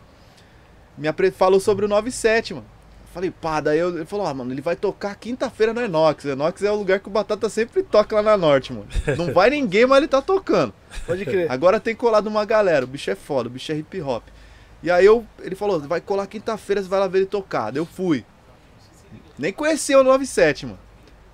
[0.98, 2.66] me apre- falou sobre o 97, mano.
[2.66, 6.26] Eu Falei, pá, daí eu, ele falou, ah, mano, ele vai tocar quinta-feira no Enox.
[6.26, 8.88] Enox é o lugar que o Batata sempre toca lá na Norte, mano.
[9.18, 10.74] Não vai ninguém, mas ele tá tocando.
[11.06, 11.52] Pode crer.
[11.52, 14.24] Agora tem colado uma galera, o bicho é foda, o bicho é hip hop.
[14.82, 17.70] E aí eu, ele falou, vai colar quinta-feira, você vai lá ver ele tocar.
[17.70, 18.26] Daí eu fui.
[19.38, 20.80] Nem conhecia o 97, mano.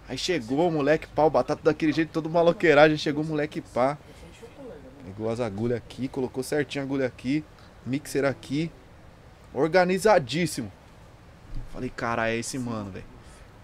[0.07, 3.98] Aí chegou o moleque pá, o batata daquele jeito, todo maloqueiragem, chegou o moleque pá.
[5.06, 7.44] Pegou as agulhas aqui, colocou certinho a agulha aqui,
[7.86, 8.72] mixer aqui.
[9.53, 10.72] Organizadíssimo.
[11.74, 13.06] Falei, cara, é esse mano, velho.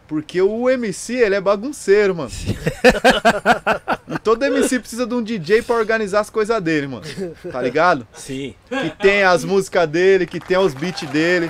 [0.07, 2.30] Porque o MC, ele é bagunceiro, mano.
[4.07, 7.05] e todo MC precisa de um DJ pra organizar as coisas dele, mano.
[7.51, 8.05] Tá ligado?
[8.14, 8.53] Sim.
[8.69, 11.49] Que tem as músicas dele, que tem os beats dele,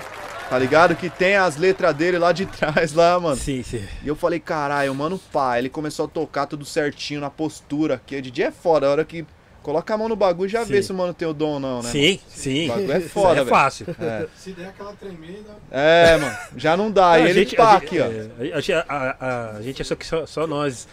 [0.54, 0.96] tá ligado?
[0.96, 3.36] Que tem as letras dele lá de trás, lá, mano.
[3.36, 3.84] Sim, sim.
[4.04, 5.58] E eu falei, caralho, mano, pá.
[5.58, 8.00] Ele começou a tocar tudo certinho na postura.
[8.06, 9.26] Que o DJ é foda, a hora que
[9.64, 10.74] coloca a mão no bagulho já Sim.
[10.74, 11.90] vê se o mano tem o dom ou não, né?
[11.90, 12.66] sim, sim.
[12.66, 13.88] O bagulho é foda, é fácil.
[13.98, 14.12] mano?
[14.12, 14.28] É.
[14.38, 15.58] Se der aquela tremenda.
[15.72, 17.18] É, mano, já não dá.
[17.18, 18.04] Não, e ele pá aqui, ó.
[18.06, 18.86] é, a, gente- a-
[19.20, 20.86] a- a gente achou que só, só nós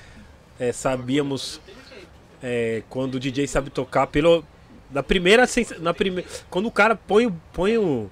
[0.59, 1.61] é, sabíamos
[2.43, 4.45] é, quando o DJ sabe tocar pelo
[4.91, 8.09] na primeira sens- na primeira quando o cara põe o- põe o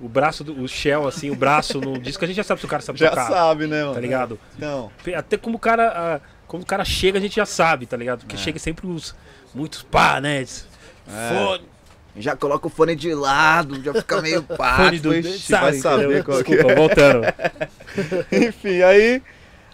[0.00, 2.66] o braço do o shell assim o braço no disco a gente já sabe se
[2.66, 3.94] o cara sabe Já tocar sabe, né, mano?
[3.94, 7.46] tá ligado Então, até como o cara a- como o cara chega a gente já
[7.46, 8.20] sabe tá ligado É.
[8.22, 9.14] porque chega sempre os
[9.54, 10.44] muitos pá né
[11.06, 11.64] fone,
[12.16, 14.76] já coloca o fone de lado, já fica meio pá.
[14.84, 16.74] fone do Ixi, vai saber qual que desculpa é.
[16.76, 17.20] voltando
[18.32, 19.22] Enfim, aí.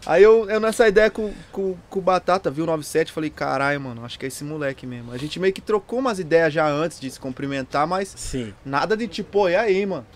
[0.07, 3.81] Aí eu, eu nessa ideia com, com, com o Batata, vi o 97, falei, caralho,
[3.81, 5.13] mano, acho que é esse moleque mesmo.
[5.13, 8.97] A gente meio que trocou umas ideias já antes de se cumprimentar, mas sim nada
[8.97, 10.07] de tipo, "Ô, e aí, mano?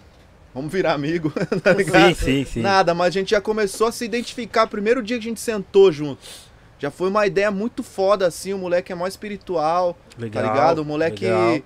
[0.55, 1.33] Vamos virar amigo,
[1.63, 2.15] tá ligado?
[2.15, 4.69] sim sim sim Nada, mas a gente já começou a se identificar.
[4.69, 6.23] Primeiro dia que a gente sentou junto.
[6.79, 8.53] Já foi uma ideia muito foda, assim.
[8.53, 10.79] O moleque é mais espiritual, legal tá ligado?
[10.79, 11.59] O moleque legal.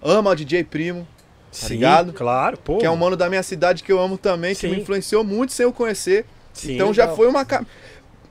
[0.00, 1.06] ama o DJ Primo,
[1.50, 2.12] Sim, ligado?
[2.12, 2.78] Claro, pô.
[2.78, 4.68] que é um mano da minha cidade que eu amo também, que Sim.
[4.68, 6.24] me influenciou muito sem eu conhecer.
[6.52, 7.16] Sim, então já legal.
[7.16, 7.46] foi uma,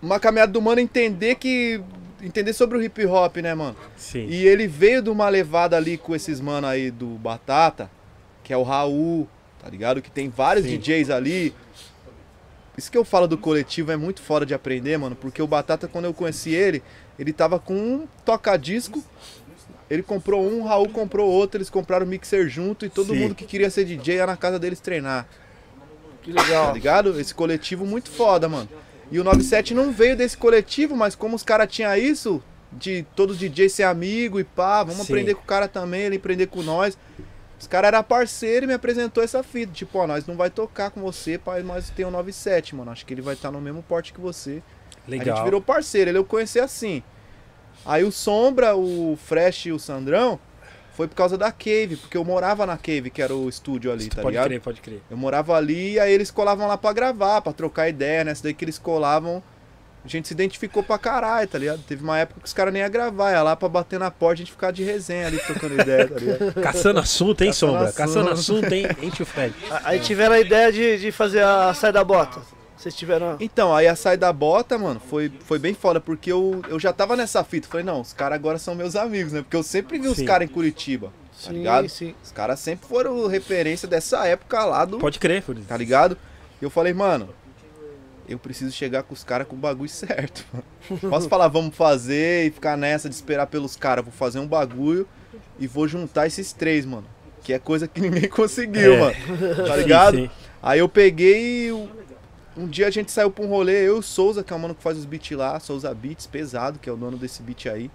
[0.02, 1.81] uma caminhada do mano entender que.
[2.23, 3.76] Entender sobre o hip hop, né, mano?
[3.98, 4.27] sim.
[4.30, 7.89] E ele veio de uma levada ali com esses mano aí do Batata,
[8.43, 9.27] que é o Raul,
[9.60, 10.03] tá ligado?
[10.03, 10.77] Que tem vários Sim.
[10.77, 11.52] DJs ali.
[12.77, 15.88] Isso que eu falo do coletivo é muito fora de aprender, mano, porque o Batata,
[15.88, 16.84] quando eu conheci ele,
[17.18, 19.03] ele tava com um toca-disco,
[19.89, 23.19] ele comprou um, o Raul comprou outro, eles compraram o mixer junto e todo Sim.
[23.19, 25.27] mundo que queria ser DJ ia na casa deles treinar.
[26.22, 26.73] Que Tá legal.
[26.73, 27.19] ligado?
[27.19, 28.69] Esse coletivo muito foda, mano.
[29.11, 32.41] E o 97 não veio desse coletivo, mas como os caras tinham isso,
[32.72, 35.14] de todos os DJs ser amigo e pá, vamos Sim.
[35.14, 36.98] aprender com o cara também, ele aprender com nós.
[37.60, 39.72] Os caras eram parceiro e me apresentou essa fita.
[39.73, 42.89] Tipo, ó, nós não vai tocar com você, pai, mas tem o 97, mano.
[42.91, 44.64] Acho que ele vai estar no mesmo porte que você.
[45.07, 45.35] A Legal.
[45.35, 47.03] gente virou parceiro, ele eu conheci assim.
[47.85, 50.39] Aí o Sombra, o Fresh e o Sandrão
[50.96, 54.08] foi por causa da Cave, porque eu morava na Cave, que era o estúdio ali,
[54.10, 54.48] tá pode ligado?
[54.48, 55.02] crer, pode crer.
[55.10, 58.32] Eu morava ali e aí eles colavam lá pra gravar, pra trocar ideia, né?
[58.32, 59.42] Essa daí que eles colavam
[60.04, 61.80] a gente se identificou pra caralho, tá ligado?
[61.88, 64.34] Teve uma época que os caras nem iam gravar, ia lá pra bater na porta
[64.34, 66.54] e a gente ficar de resenha ali, trocando ideia, tá ligado?
[66.60, 67.84] Caçando assunto, hein, Caçando Sombra?
[67.88, 67.98] assunto.
[67.98, 68.88] Caçando assunto, hein?
[69.04, 69.54] Enche o Fred.
[69.84, 72.42] Aí tiveram a ideia de, de fazer a saia da bota.
[72.82, 73.38] Vocês tiveram.
[73.40, 76.91] Então, aí a sair da bota, mano, foi, foi bem foda, porque eu, eu já
[76.91, 77.68] tava nessa fita.
[77.68, 79.41] Falei, não, os caras agora são meus amigos, né?
[79.41, 80.26] Porque eu sempre vi os Sim.
[80.26, 81.14] caras em Curitiba,
[81.44, 81.88] tá ligado?
[81.90, 82.16] sim.
[82.24, 84.98] Os caras sempre foram referência dessa época lá do.
[84.98, 85.62] Pode crer, Furi.
[85.62, 86.18] Tá ligado?
[86.60, 87.30] E eu falei, mano,
[88.28, 90.44] eu preciso chegar com os caras com o bagulho certo.
[90.52, 90.99] mano.
[91.10, 94.03] Posso falar, vamos fazer e ficar nessa de esperar pelos caras.
[94.03, 95.08] Vou fazer um bagulho
[95.60, 97.06] e vou juntar esses três, mano.
[97.44, 98.99] Que é coisa que ninguém conseguiu, É.
[98.99, 99.16] mano.
[99.68, 100.16] Tá ligado?
[100.18, 100.32] Sim, sim.
[100.64, 101.72] Aí eu peguei.
[102.56, 104.60] Um dia a gente saiu pra um rolê, eu e o Souza, que é o
[104.60, 107.68] mano que faz os beats lá, Souza Beats, pesado, que é o dono desse beat
[107.68, 107.90] aí.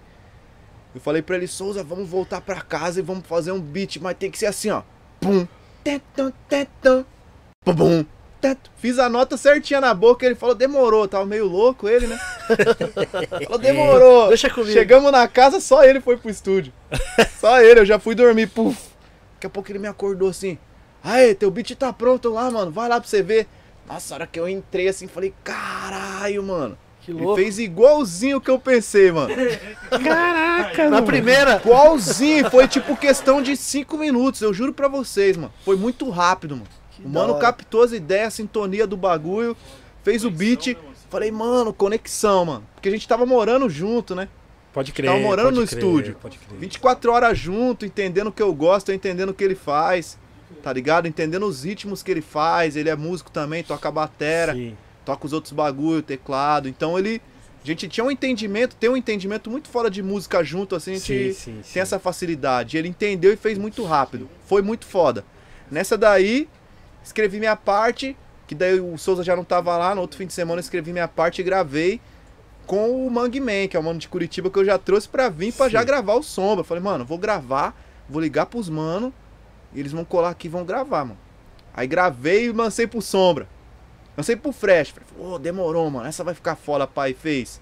[0.95, 4.17] Eu falei pra ele, Souza, vamos voltar pra casa e vamos fazer um beat, mas
[4.17, 4.81] tem que ser assim, ó.
[5.19, 5.47] Pum,
[5.83, 7.05] tetum, tetum,
[7.63, 8.03] pum,
[8.41, 8.71] tetum.
[8.77, 12.19] Fiz a nota certinha na boca, ele falou, demorou, tava meio louco ele, né?
[13.45, 14.29] falou, demorou.
[14.29, 14.71] Deixa comigo.
[14.71, 16.73] Chegamos na casa, só ele foi pro estúdio.
[17.39, 18.75] Só ele, eu já fui dormir, puf.
[19.35, 20.57] Daqui a pouco ele me acordou assim.
[21.03, 22.71] Aê, teu beat tá pronto lá, mano.
[22.71, 23.47] Vai lá pra você ver.
[23.87, 26.77] Nossa, a hora que eu entrei assim, falei, caralho, mano.
[27.01, 27.41] Que Ele louco.
[27.41, 29.29] fez igualzinho o que eu pensei, mano.
[30.91, 31.55] Na primeira.
[31.63, 32.49] Igualzinho.
[32.51, 35.53] Foi tipo questão de 5 minutos, eu juro pra vocês, mano.
[35.63, 36.67] Foi muito rápido, mano.
[36.99, 37.41] o da mano hora.
[37.41, 39.55] captou as ideias, a sintonia do bagulho,
[40.03, 40.77] fez o beat.
[41.09, 42.67] Falei, mano, conexão, mano.
[42.75, 44.27] Porque a gente tava morando junto, né?
[44.73, 45.09] Pode crer.
[45.09, 46.17] Tava morando pode no crer, estúdio.
[46.21, 46.59] Pode crer.
[46.59, 50.19] 24 horas junto, entendendo o que eu gosto, eu entendendo o que ele faz,
[50.67, 51.07] tá ligado?
[51.07, 52.75] Entendendo os ritmos que ele faz.
[52.75, 54.75] Ele é músico também, toca batera, Sim.
[55.05, 56.67] toca os outros bagulho, teclado.
[56.67, 57.21] Então ele.
[57.63, 60.93] A gente tinha um entendimento, tem um entendimento muito fora de música junto, assim, a
[60.95, 61.73] gente Sim, sim, sim.
[61.73, 62.77] tem essa facilidade.
[62.77, 64.29] Ele entendeu e fez muito rápido.
[64.45, 65.23] Foi muito foda.
[65.71, 66.47] Nessa daí,
[67.03, 68.15] escrevi minha parte,
[68.45, 70.91] que daí o Souza já não tava lá, no outro fim de semana eu escrevi
[70.93, 71.99] minha parte e gravei
[72.65, 75.27] com o Mangue Man, que é o mano de Curitiba que eu já trouxe pra
[75.29, 76.63] vir pra já gravar o Sombra.
[76.63, 77.73] Falei, mano, vou gravar,
[78.09, 79.13] vou ligar pros mano,
[79.77, 81.19] e eles vão colar aqui e vão gravar, mano.
[81.71, 83.47] Aí gravei e lancei pro Sombra.
[84.17, 84.89] Lancei pro Fresh.
[84.89, 87.13] Falei, ô, demorou, mano, essa vai ficar foda, pai.
[87.13, 87.61] Fez.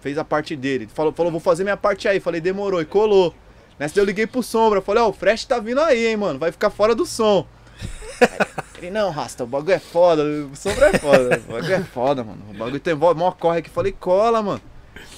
[0.00, 0.88] Fez a parte dele.
[0.94, 2.20] Falou, falou, vou fazer minha parte aí.
[2.20, 3.34] Falei, demorou, e colou.
[3.76, 4.80] Nessa eu liguei pro Sombra.
[4.80, 6.38] Falei, ó, o Fresh tá vindo aí, hein, mano.
[6.38, 7.44] Vai ficar fora do som.
[8.78, 10.22] Ele, não, Rasta, o bagulho é foda.
[10.22, 11.42] O Sombra é foda.
[11.48, 12.44] O bagulho é foda, mano.
[12.50, 13.68] O bagulho tem mó corre aqui.
[13.68, 14.60] Falei, cola, mano.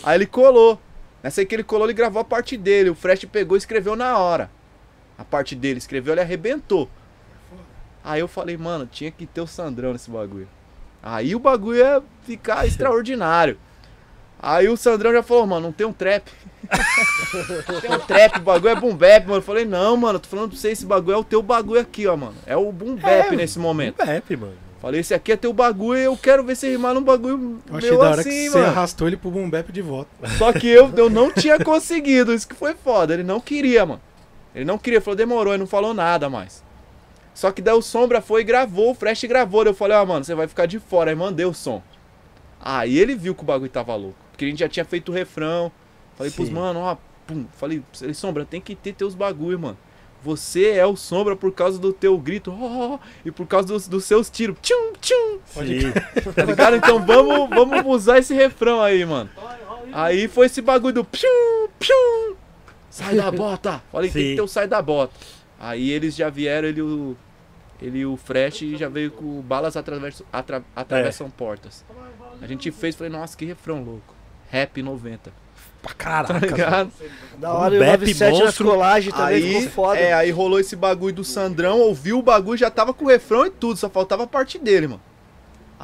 [0.02, 0.80] Aí ele colou.
[1.22, 2.88] Nessa aí que ele colou, ele gravou a parte dele.
[2.88, 4.50] O Fresh pegou e escreveu na hora.
[5.16, 5.78] A parte dele.
[5.78, 6.88] Escreveu, ele arrebentou.
[8.02, 10.48] Aí eu falei, mano, tinha que ter o Sandrão nesse bagulho.
[11.02, 13.58] Aí o bagulho ia ficar extraordinário.
[14.38, 16.30] Aí o Sandrão já falou, mano, não tem um trap.
[17.80, 19.38] tem um trap, o bagulho é boom bap, mano.
[19.38, 22.06] Eu falei, não, mano, tô falando pra você, esse bagulho é o teu bagulho aqui,
[22.06, 22.34] ó, mano.
[22.44, 24.02] É o boom bap nesse momento.
[24.02, 24.52] Rap, mano.
[24.82, 27.76] Falei, esse aqui é teu bagulho e eu quero ver você rimar num bagulho Eu
[27.78, 28.70] achei meu da hora assim, que você mano.
[28.70, 30.10] arrastou ele pro boom bap de volta.
[30.36, 33.14] Só que eu, eu não tinha conseguido, isso que foi foda.
[33.14, 34.02] Ele não queria, mano.
[34.54, 36.62] Ele não queria, falou, demorou, ele não falou nada mais.
[37.34, 39.64] Só que daí o Sombra foi e gravou, o Fresh gravou.
[39.64, 41.10] Eu falei, ó, mano, você vai ficar de fora.
[41.10, 41.82] Aí mandei o som.
[42.60, 44.16] Aí ele viu que o bagulho tava louco.
[44.30, 45.70] Porque a gente já tinha feito o refrão.
[46.16, 46.54] Falei pros Sim.
[46.54, 47.44] mano, ó, pum.
[47.56, 49.78] Falei, ele, Sombra, tem que ter teus bagulho, mano.
[50.22, 54.04] Você é o Sombra por causa do teu grito, ó, e por causa dos, dos
[54.04, 54.56] seus tiros.
[54.62, 55.38] Tchum, tchum.
[56.34, 56.76] Tá ligado?
[56.76, 59.28] Então vamos, vamos usar esse refrão aí, mano.
[59.92, 62.36] Aí foi esse bagulho do pium, pium.
[62.94, 63.82] Sai da bota.
[63.90, 64.28] Falei, tem Sim.
[64.30, 65.12] que ter o sai da bota.
[65.58, 67.16] Aí eles já vieram, ele o.
[67.82, 71.84] Ele e o Fresh já veio com balas atravessam, atra, atravessam portas.
[72.40, 74.14] A gente fez, falei, nossa, que refrão louco.
[74.48, 75.32] Rap 90.
[75.82, 76.46] Pra Tá caraca.
[76.46, 76.92] ligado?
[77.36, 78.64] Da hora, e o Bap 97 nas monstro.
[78.66, 79.98] colagens também Aí, ficou foda.
[79.98, 83.44] é, aí rolou esse bagulho do Sandrão, ouviu o bagulho, já tava com o refrão
[83.44, 85.02] e tudo, só faltava a parte dele, mano.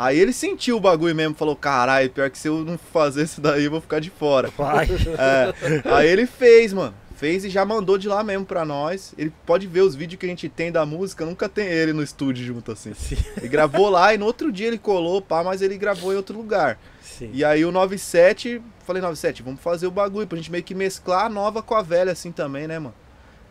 [0.01, 3.39] Aí ele sentiu o bagulho mesmo, falou, caralho, pior que se eu não fazer isso
[3.39, 4.49] daí, eu vou ficar de fora.
[4.57, 4.89] Vai.
[5.19, 5.53] É.
[5.93, 6.95] Aí ele fez, mano.
[7.17, 9.13] Fez e já mandou de lá mesmo pra nós.
[9.19, 12.03] Ele pode ver os vídeos que a gente tem da música, nunca tem ele no
[12.03, 12.95] estúdio junto assim.
[12.95, 13.19] Sim.
[13.37, 16.35] Ele gravou lá e no outro dia ele colou, pá, mas ele gravou em outro
[16.35, 16.79] lugar.
[17.03, 17.31] Sim.
[17.35, 21.27] E aí o 97, falei, 97, vamos fazer o bagulho pra gente meio que mesclar
[21.27, 22.95] a nova com a velha assim também, né, mano?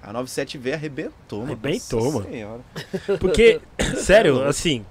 [0.02, 1.52] A 97 V arrebentou, mano.
[1.52, 2.30] Arrebentou, Nossa mano.
[2.32, 2.62] Senhora.
[3.20, 3.62] Porque,
[3.98, 4.84] sério, assim.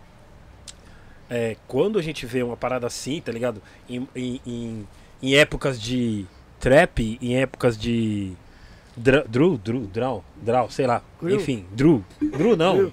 [1.30, 3.62] É, quando a gente vê uma parada assim, tá ligado?
[3.88, 4.86] Em, em,
[5.22, 6.24] em, épocas de
[6.59, 8.32] trap, em épocas de.
[8.96, 11.02] Dra, Drew, Drew, Draw, Draw, sei lá.
[11.22, 11.36] Grill.
[11.36, 12.05] Enfim, Drew.
[12.20, 12.92] Drew não.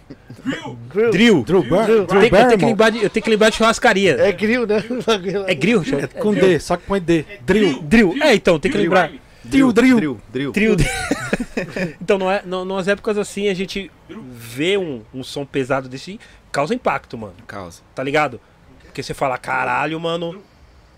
[1.11, 1.43] Drill.
[1.43, 2.05] Drew, Bar Drew.
[2.05, 4.15] Drew Tem- eu, tenho que lembrar de, eu tenho que lembrar de churrascaria.
[4.19, 4.83] É grill, né?
[5.47, 5.81] É grill?
[5.81, 7.25] É com D, só que põe D.
[7.43, 7.81] Drill.
[7.81, 8.15] Drill.
[8.21, 9.11] É, então, tem que lembrar.
[9.43, 10.19] Drill, drill.
[10.31, 10.75] Drill, drill.
[10.75, 10.85] De-
[12.01, 16.19] então, não é, não, nas épocas assim, a gente vê um, um som pesado desse,
[16.55, 17.35] causa impacto, mano.
[17.45, 17.81] Causa.
[17.93, 18.39] Tá ligado?
[18.85, 20.41] Porque você fala, caralho, mano.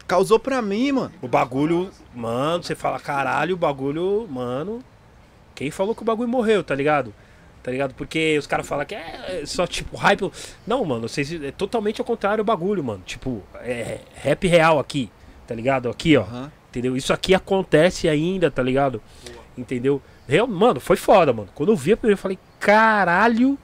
[0.07, 1.11] causou pra mim, mano.
[1.19, 4.84] O bagulho, mano, você fala, caralho, o bagulho, mano.
[5.55, 7.11] Quem falou que o bagulho morreu, tá ligado?
[7.63, 7.95] Tá ligado?
[7.95, 10.31] Porque os caras falam que é só tipo hype.
[10.65, 13.01] Não, mano, vocês, é totalmente ao contrário o bagulho, mano.
[13.03, 15.09] Tipo, é rap real aqui,
[15.47, 15.89] tá ligado?
[15.89, 16.21] Aqui, ó.
[16.21, 16.51] Aham.
[16.69, 16.95] Entendeu?
[16.95, 19.01] Isso aqui acontece ainda, tá ligado?
[19.57, 19.99] Entendeu?
[20.27, 21.49] Real, mano, foi foda, mano.
[21.55, 23.57] Quando eu vi a primeira, eu falei, caralho.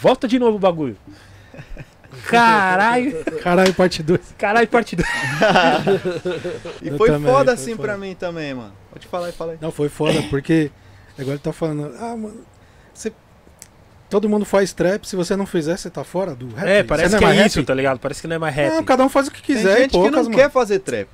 [0.00, 0.96] Volta de novo o bagulho.
[2.28, 3.24] Caralho.
[3.42, 4.20] Caralho, parte 2.
[4.38, 5.08] Caralho, parte 2.
[6.82, 7.82] E foi também, foda foi assim foda.
[7.82, 8.72] pra mim também, mano.
[8.90, 9.58] Pode falar aí, fala aí.
[9.60, 10.70] Não, foi foda, porque
[11.18, 12.40] agora ele tá falando, ah, mano,
[12.92, 13.12] você.
[14.08, 16.68] Todo mundo faz trap, se você não fizer, você tá fora do rap.
[16.68, 17.48] É, parece não que mais é rap?
[17.50, 17.98] isso, tá ligado?
[17.98, 18.72] Parece que não é mais rap.
[18.74, 20.34] Não, cada um faz o que Tem quiser e gente que poucas, não mano.
[20.36, 21.08] quer fazer trap.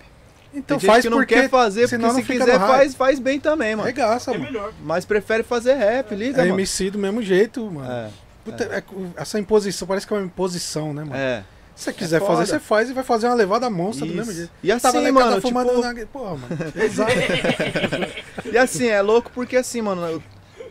[0.52, 3.18] Então Tem faz gente que não porque quer fazer, porque não se quiser faz, faz
[3.18, 3.86] bem também, mano.
[3.86, 4.70] Regaça, mano.
[4.82, 6.56] Mas prefere fazer rap, liga, É mano.
[6.60, 7.90] MC do mesmo jeito, mano.
[7.90, 8.10] É,
[8.44, 8.82] Puta, é-
[9.16, 11.16] essa imposição, parece que é uma imposição, né, mano?
[11.16, 11.44] é.
[11.76, 12.32] Se você quiser foda.
[12.36, 14.16] fazer, você faz e vai fazer uma levada monstra do Isso.
[14.18, 14.50] mesmo jeito.
[14.62, 16.06] E assim, Tava mano, tipo- na...
[16.06, 16.48] Porra, mano.
[16.76, 17.12] Exato.
[18.52, 20.22] E assim, é louco porque assim, mano, eu,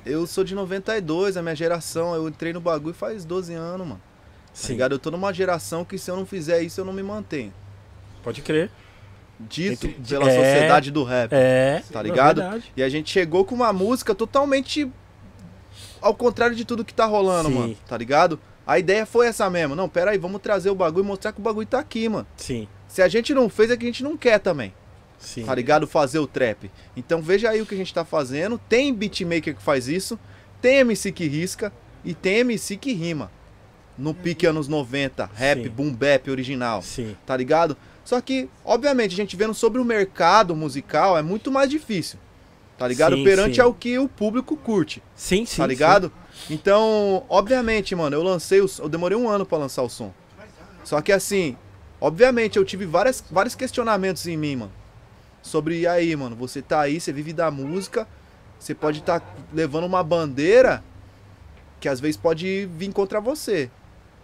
[0.06, 4.02] eu sou de 92, a minha geração, eu entrei no bagulho faz 12 anos, mano.
[4.02, 4.91] Tá Sim, ligado?
[4.94, 7.52] Eu tô numa geração que se eu não fizer isso, eu não me mantenho.
[8.24, 8.70] pode crer.
[9.40, 10.36] Dito Entre- pela é.
[10.36, 11.32] sociedade do rap.
[11.34, 11.82] É.
[11.91, 12.41] Tá ligado?
[12.41, 12.72] verdade.
[12.78, 14.91] E a gente chegou com uma música totalmente
[16.02, 17.56] ao contrário de tudo que tá rolando, Sim.
[17.56, 17.78] mano.
[17.88, 18.40] Tá ligado?
[18.66, 19.76] A ideia foi essa mesmo.
[19.76, 22.28] Não, pera aí, vamos trazer o bagulho e mostrar que o bagulho tá aqui, mano.
[22.38, 24.74] Sim, Se a gente não fez, é que a gente não quer também.
[25.18, 25.44] sim.
[25.44, 25.88] Tá ligado?
[25.88, 26.70] Fazer o trap.
[26.96, 28.60] Então veja aí o que a gente tá fazendo.
[28.70, 30.20] Tem beatmaker que faz isso.
[30.62, 31.74] Tem MC que risca.
[32.06, 33.32] E tem MC que rima.
[33.98, 35.70] No pique anos 90, rap, Sim.
[35.70, 36.82] boom bap original.
[36.82, 37.76] Sim, Tá ligado?
[38.06, 42.18] Só que, obviamente, a gente vendo sobre o mercado musical é muito mais difícil.
[42.80, 43.16] Tá ligado?
[43.18, 43.62] Sim, Perante sim.
[43.62, 45.04] ao que o público curte.
[45.14, 45.58] sim, sim.
[45.58, 46.10] tá ligado?
[46.50, 50.14] Então, obviamente, mano, eu lancei o, eu demorei um ano pra lançar o som.
[50.86, 51.58] Só que assim,
[52.00, 54.72] obviamente eu tive várias, vários questionamentos em mim, mano.
[55.42, 58.08] Sobre aí, mano, você tá aí, você vive da música,
[58.58, 59.22] você pode estar
[59.54, 60.82] levando uma bandeira
[61.82, 63.70] que às vezes pode vir contra você.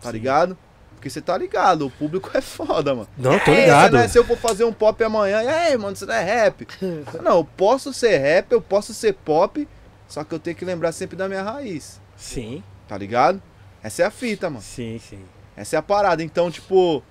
[0.01, 0.13] Tá Sim.
[0.13, 0.57] ligado?
[1.05, 3.07] Porque você tá ligado, o público é foda, mano.
[3.15, 3.95] Não, tô É, ligado.
[3.97, 6.65] é- se eu for fazer um pop amanhã, e aí, mano, você não é rap.
[7.21, 9.67] não, eu posso ser rap, eu posso ser pop,
[10.07, 12.01] só que eu tenho que lembrar sempre da minha raiz.
[12.17, 13.39] Sim, Tá ligado?
[13.83, 14.63] Essa é a fita, mano.
[14.63, 15.19] sim, sim.
[15.55, 16.23] Essa é a parada.
[16.23, 17.03] Então, tipo,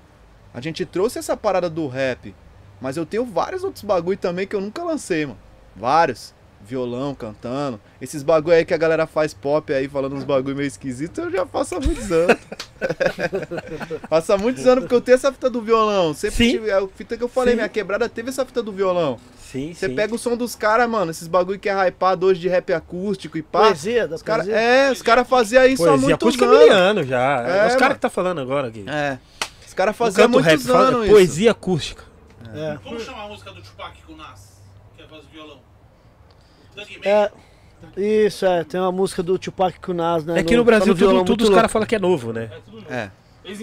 [0.52, 2.34] a gente trouxe essa parada do rap,
[2.80, 5.38] mas eu tenho vários outros bagulho também que eu nunca lancei, mano.
[5.76, 6.34] Vários.
[6.66, 7.78] Violão cantando.
[8.00, 11.30] Esses bagulho aí que a galera faz pop aí, falando uns bagulho meio esquisito, eu
[11.30, 12.36] já faço há muitos anos.
[14.08, 16.14] faço há muitos anos porque eu tenho essa fita do violão.
[16.14, 16.50] Sempre Sim.
[16.52, 17.56] tive, é a fita que eu falei, Sim.
[17.56, 19.18] minha quebrada teve essa fita do violão.
[19.52, 19.94] Sim, Você sim.
[19.94, 23.38] pega o som dos caras, mano, esses bagulho que é hypado hoje de rap acústico
[23.38, 23.60] e pá.
[23.66, 24.60] Poesia, da Os cara, poesia.
[24.60, 27.06] é, os caras faziam isso há Poesia muitos acústica é anos.
[27.06, 27.40] já.
[27.42, 27.78] É, Os mano.
[27.78, 28.84] caras que tá falando agora aqui.
[28.88, 29.18] É.
[29.66, 31.12] Os caras faziam há muitos rap, fala anos isso.
[31.12, 32.02] poesia acústica.
[32.52, 32.78] É.
[32.82, 34.60] Como chama a música do Tupac com o Nas?
[34.96, 35.58] Que é a voz do violão.
[37.04, 37.30] É,
[37.96, 38.64] isso, é.
[38.64, 40.40] Tem uma música do Tupac com o Nas, né?
[40.40, 42.50] É que no Brasil tá violão tudo, tudo os caras falam que é novo, né?
[42.88, 43.10] É,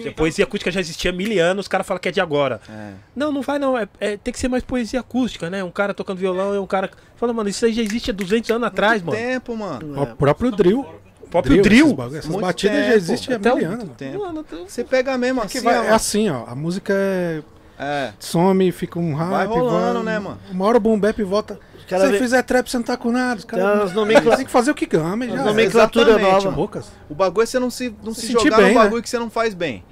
[0.08, 2.60] A poesia acústica já existia há mil anos, os caras falam que é de agora.
[2.68, 2.92] é.
[3.16, 3.76] Não, não vai não.
[3.76, 5.62] É, é- tem que ser mais poesia acústica, né?
[5.64, 6.88] Um cara tocando violão e um cara.
[7.16, 9.28] Fala, mano, isso aí já existe há 200 anos atrás, Muito mano.
[9.32, 10.02] tempo, mano.
[10.02, 10.86] O próprio drill.
[11.20, 11.94] O próprio drill.
[11.94, 13.88] bagulho, Essas Muito batidas já tempo, existem há até mil anos.
[14.20, 14.46] mano.
[14.68, 16.44] Você pega mesmo Que assim, vai- ó, é assim, ó.
[16.46, 17.42] A música é.
[17.78, 18.12] É.
[18.20, 19.30] Some, fica um hype.
[19.30, 20.38] Vai rolando, né, mano?
[20.52, 21.58] Uma hora o boom bap volta.
[21.92, 23.42] Se cara você vê- fizer trap, você não tá com nada.
[23.42, 25.26] Caras umas nomencla- tem que fazer o que gama.
[25.26, 25.34] Já.
[25.40, 26.50] As nomenclatura nova.
[26.50, 26.90] Bocas.
[27.08, 28.84] O bagulho é você não se, não Se se, sentir jogar bem, num né?
[28.84, 29.84] bagulho que você não faz bem.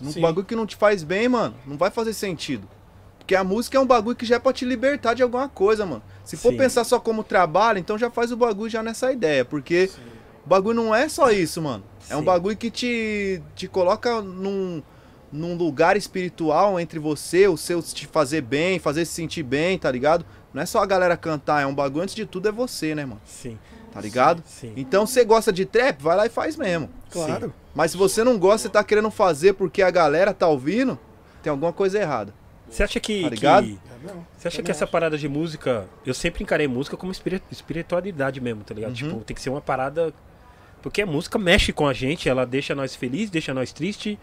[0.00, 0.20] Num Sim.
[0.20, 2.66] bagulho que não te faz bem, mano, não vai fazer sentido.
[3.18, 5.84] Porque a música é um bagulho que já é pra te libertar de alguma coisa,
[5.86, 6.02] mano.
[6.24, 6.56] Se for Sim.
[6.58, 9.44] pensar só como trabalho, então já faz o bagulho já nessa ideia.
[9.44, 9.90] Porque
[10.44, 11.84] o bagulho não é só isso, mano.
[12.08, 12.24] É um Sim.
[12.24, 14.82] bagulho que te, te coloca num,
[15.30, 19.90] num lugar espiritual entre você, o seu te fazer bem, fazer se sentir bem, tá
[19.90, 20.24] ligado?
[20.52, 23.04] Não é só a galera cantar, é um bagulho, antes de tudo é você, né,
[23.04, 23.20] mano?
[23.24, 23.58] Sim.
[23.92, 24.42] Tá ligado?
[24.46, 24.72] Sim.
[24.76, 26.88] Então você gosta de trap, vai lá e faz mesmo.
[27.10, 27.52] Claro.
[27.74, 30.98] Mas se você não gosta, você tá querendo fazer porque a galera tá ouvindo,
[31.42, 32.32] tem alguma coisa errada.
[32.68, 33.22] Você acha que.
[33.24, 33.66] Tá ligado?
[33.66, 33.78] que-
[34.38, 35.86] você acha que essa parada de música.
[36.06, 38.90] Eu sempre encarei música como espiri- espiritualidade mesmo, tá ligado?
[38.90, 38.94] Uhum.
[39.10, 40.12] Tipo, tem que ser uma parada.
[40.82, 44.16] Porque a música mexe com a gente, ela deixa nós felizes, deixa nós tristes,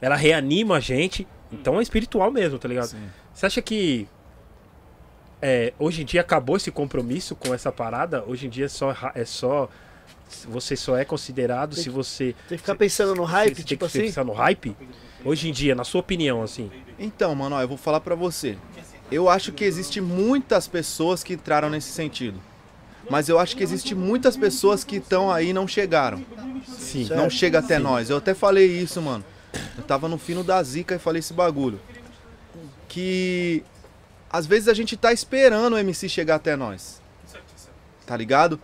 [0.00, 1.26] ela reanima a gente.
[1.50, 2.94] Então é espiritual mesmo, tá ligado?
[3.34, 4.06] Você acha que.
[5.40, 8.24] É, hoje em dia acabou esse compromisso com essa parada?
[8.26, 8.94] Hoje em dia é só.
[9.14, 9.68] É só
[10.46, 12.34] você só é considerado Tem se você.
[12.48, 14.06] Tem que ficar pensando no hype, você tipo tem que assim.
[14.08, 14.76] pensar no hype?
[15.24, 16.70] Hoje em dia, na sua opinião, assim.
[16.98, 18.56] Então, mano, ó, eu vou falar pra você.
[19.10, 22.38] Eu acho que existe muitas pessoas que entraram nesse sentido.
[23.08, 26.22] Mas eu acho que existe muitas pessoas que estão aí e não chegaram.
[26.66, 27.06] Sim.
[27.06, 27.18] Certo.
[27.18, 28.10] Não chega até nós.
[28.10, 29.24] Eu até falei isso, mano.
[29.76, 31.80] Eu tava no fino da zica e falei esse bagulho.
[32.86, 33.64] que
[34.30, 37.00] às vezes a gente tá esperando o MC chegar até nós.
[38.06, 38.60] Tá ligado?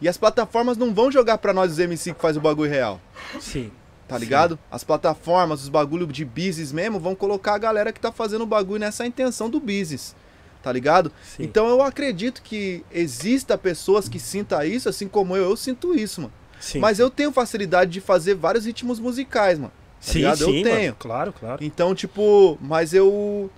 [0.00, 3.00] E as plataformas não vão jogar pra nós os MC que faz o bagulho real.
[3.40, 3.70] Sim.
[4.06, 4.58] Tá ligado?
[4.70, 8.46] As plataformas, os bagulho de business mesmo, vão colocar a galera que tá fazendo o
[8.46, 10.16] bagulho nessa intenção do business.
[10.62, 11.12] Tá ligado?
[11.22, 11.44] Sim.
[11.44, 16.22] Então eu acredito que exista pessoas que sinta isso, assim como eu, eu sinto isso,
[16.22, 16.32] mano.
[16.58, 16.78] Sim.
[16.80, 19.70] Mas eu tenho facilidade de fazer vários ritmos musicais, mano.
[19.70, 20.40] tá sim, ligado?
[20.40, 20.76] Eu sim, mano.
[20.76, 20.94] tenho.
[20.94, 21.62] Claro, claro.
[21.62, 23.50] Então, tipo, mas eu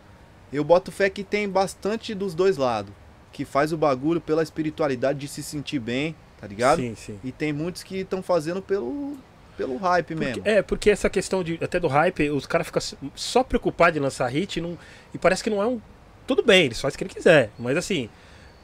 [0.52, 2.92] eu boto fé que tem bastante dos dois lados,
[3.32, 6.80] que faz o bagulho pela espiritualidade de se sentir bem, tá ligado?
[6.80, 7.18] Sim, sim.
[7.22, 9.16] E tem muitos que estão fazendo pelo
[9.56, 10.42] pelo hype Porque- mesmo.
[10.46, 12.80] é, porque essa questão de até do hype, os caras ficam
[13.14, 14.78] só preocupados em lançar hit e, não,
[15.12, 15.78] e parece que não é um.
[16.26, 17.50] Tudo bem, eles fazem o que ele quiser.
[17.58, 18.08] Mas assim,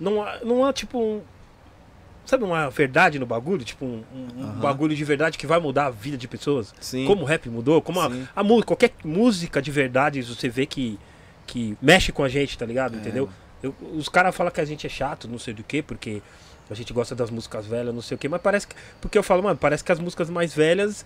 [0.00, 1.20] não há, não há tipo um.
[2.24, 3.62] Sabe uma verdade no bagulho?
[3.62, 4.02] Tipo, um,
[4.36, 6.74] um bagulho de verdade que vai mudar a vida de pessoas?
[6.80, 7.04] Sim.
[7.06, 10.98] Como o rap mudou, como a, a música, qualquer música de verdade você vê que,
[11.47, 12.97] que mexe com a gente, tá ligado?
[12.97, 13.28] É, Entendeu?
[13.62, 16.20] Eu- os caras falam que a gente é chato, não sei do que, porque
[16.70, 18.74] a gente gosta das músicas velhas, não sei o que, mas parece que.
[19.01, 21.05] Porque eu falo, mano, parece que as músicas mais velhas.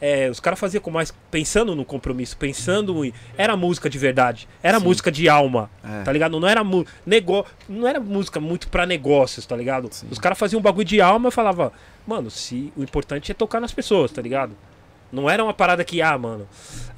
[0.00, 1.14] é, os caras faziam com mais.
[1.30, 3.12] pensando no compromisso, pensando em.
[3.36, 4.48] Era música de verdade.
[4.62, 4.84] Era Sim.
[4.84, 5.70] música de alma.
[5.84, 6.02] É.
[6.02, 6.40] Tá ligado?
[6.40, 7.46] Não era, mu- nego...
[7.68, 9.88] não era música muito pra negócios, tá ligado?
[9.92, 10.08] Sim.
[10.10, 11.70] Os caras faziam um bagulho de alma e falavam,
[12.06, 14.56] mano, se o importante é tocar nas pessoas, tá ligado?
[15.12, 16.48] Não era uma parada que, ah, mano,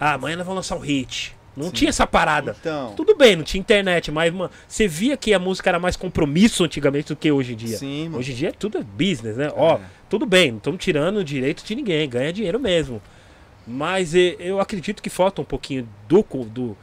[0.00, 1.36] ah, amanhã nós vamos lançar um hit.
[1.56, 1.70] Não Sim.
[1.72, 2.56] tinha essa parada.
[2.60, 5.96] Então, Tudo bem, não tinha internet, mas, mano, você via que a música era mais
[5.96, 7.76] compromisso antigamente do que hoje em dia.
[7.78, 8.18] sim, mano.
[8.18, 9.50] Hoje em dia é tudo business, né?
[9.54, 9.80] Ó, É.
[10.10, 13.00] tudo bem, não estamos tirando o direito de ninguém, ganha dinheiro mesmo.
[13.66, 16.76] Mas eh, eu acredito que falta um pouquinho do, do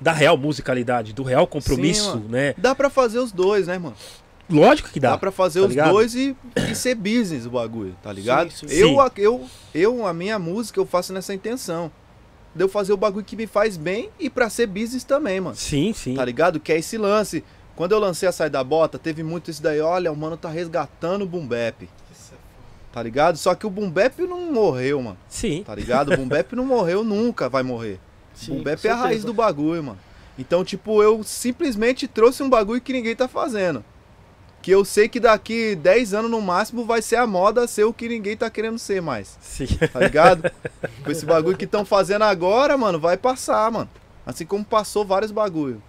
[0.00, 2.28] da real musicalidade, do real compromisso, mano.
[2.28, 2.54] né?
[2.58, 3.94] Dá pra fazer os dois, né, mano?
[4.50, 5.10] Lógico que dá.
[5.12, 5.92] Dá, pra fazer tá os ligado?
[5.92, 6.36] dois e,
[6.70, 8.50] e ser business o bagulho, tá ligado?
[8.50, 8.66] sim.
[8.68, 8.98] Eu, Sim.
[9.00, 11.90] a- eu, eu, a minha música, eu faço nessa intenção.
[12.54, 15.56] De eu fazer o bagulho que me faz bem e pra ser business também, mano.
[15.56, 16.14] Sim, sim.
[16.14, 16.60] Tá ligado?
[16.60, 17.42] Que é esse lance.
[17.74, 19.80] Quando eu lancei a Sai da Bota, teve muito isso daí.
[19.80, 21.88] Olha, o mano tá resgatando o Boom Bap.
[22.92, 23.36] Tá ligado?
[23.36, 25.18] Só que o Boom Bap não morreu, mano.
[25.28, 25.64] Sim.
[25.66, 26.12] Tá ligado?
[26.12, 27.98] O Boom Bap não morreu, nunca vai morrer.
[28.32, 29.98] Sim, Boom com Bap é a raiz do bagulho, mano.
[30.38, 33.84] Então, tipo, eu simplesmente trouxe um bagulho que ninguém tá fazendo.
[34.64, 37.92] Que eu sei que daqui 10 anos no máximo vai ser a moda ser o
[37.92, 39.36] que ninguém tá querendo ser mais.
[39.38, 39.66] Sim.
[39.92, 40.50] Tá ligado?
[41.04, 43.90] Com esse bagulho que estão fazendo agora, mano, vai passar, mano.
[44.24, 45.82] Assim como passou vários bagulho.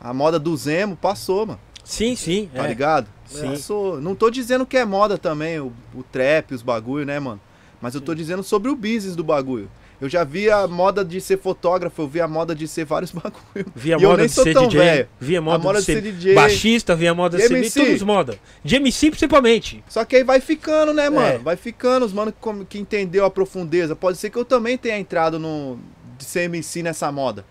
[0.00, 1.60] A moda do Zemo passou, mano.
[1.82, 2.48] Sim, sim.
[2.54, 2.68] Tá é.
[2.68, 3.08] ligado?
[3.26, 3.50] Sim.
[3.50, 4.00] Passou.
[4.00, 7.40] Não tô dizendo que é moda também, o, o trap, os bagulho, né, mano?
[7.80, 9.68] Mas eu tô dizendo sobre o business do bagulho.
[10.00, 13.10] Eu já vi a moda de ser fotógrafo, eu vi a moda de ser vários
[13.14, 13.66] bagulho.
[13.74, 15.08] Via E eu moda nem de ser DJ, velho.
[15.20, 16.34] via A moda, moda de ser, DJ.
[16.34, 17.80] baixista, via moda de De ser MC.
[17.84, 18.38] todos moda.
[18.62, 19.84] De MC principalmente.
[19.88, 21.26] Só que aí vai ficando, né, mano?
[21.26, 21.38] É.
[21.38, 23.94] Vai ficando, os mano que, que entendeu a profundeza.
[23.96, 25.78] Pode ser que eu também tenha entrado no
[26.18, 27.44] de ser MC nessa moda.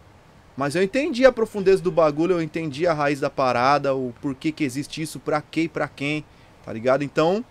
[0.55, 4.51] Mas eu entendi a profundeza do bagulho, eu entendi a raiz da parada, o porquê
[4.51, 6.23] que existe isso, pra quê e pra quem,
[6.63, 7.03] tá ligado?
[7.03, 7.43] Então,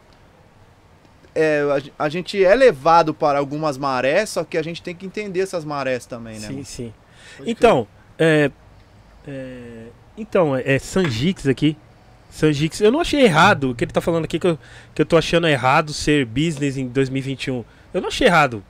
[1.34, 4.94] é, a, gen- a gente é levado para algumas marés, só que a gente tem
[4.94, 6.46] que entender essas marés também, né?
[6.46, 6.64] Sim, mano?
[6.64, 6.92] sim.
[7.46, 7.86] Então,
[8.18, 8.50] é,
[9.26, 9.86] é,
[10.16, 11.76] então, é, é Sanjix aqui.
[12.30, 14.59] Sanjix, eu não achei errado o que ele tá falando aqui, que eu,
[14.94, 17.64] que eu tô achando errado ser business em 2021.
[17.92, 18.64] Eu não achei errado.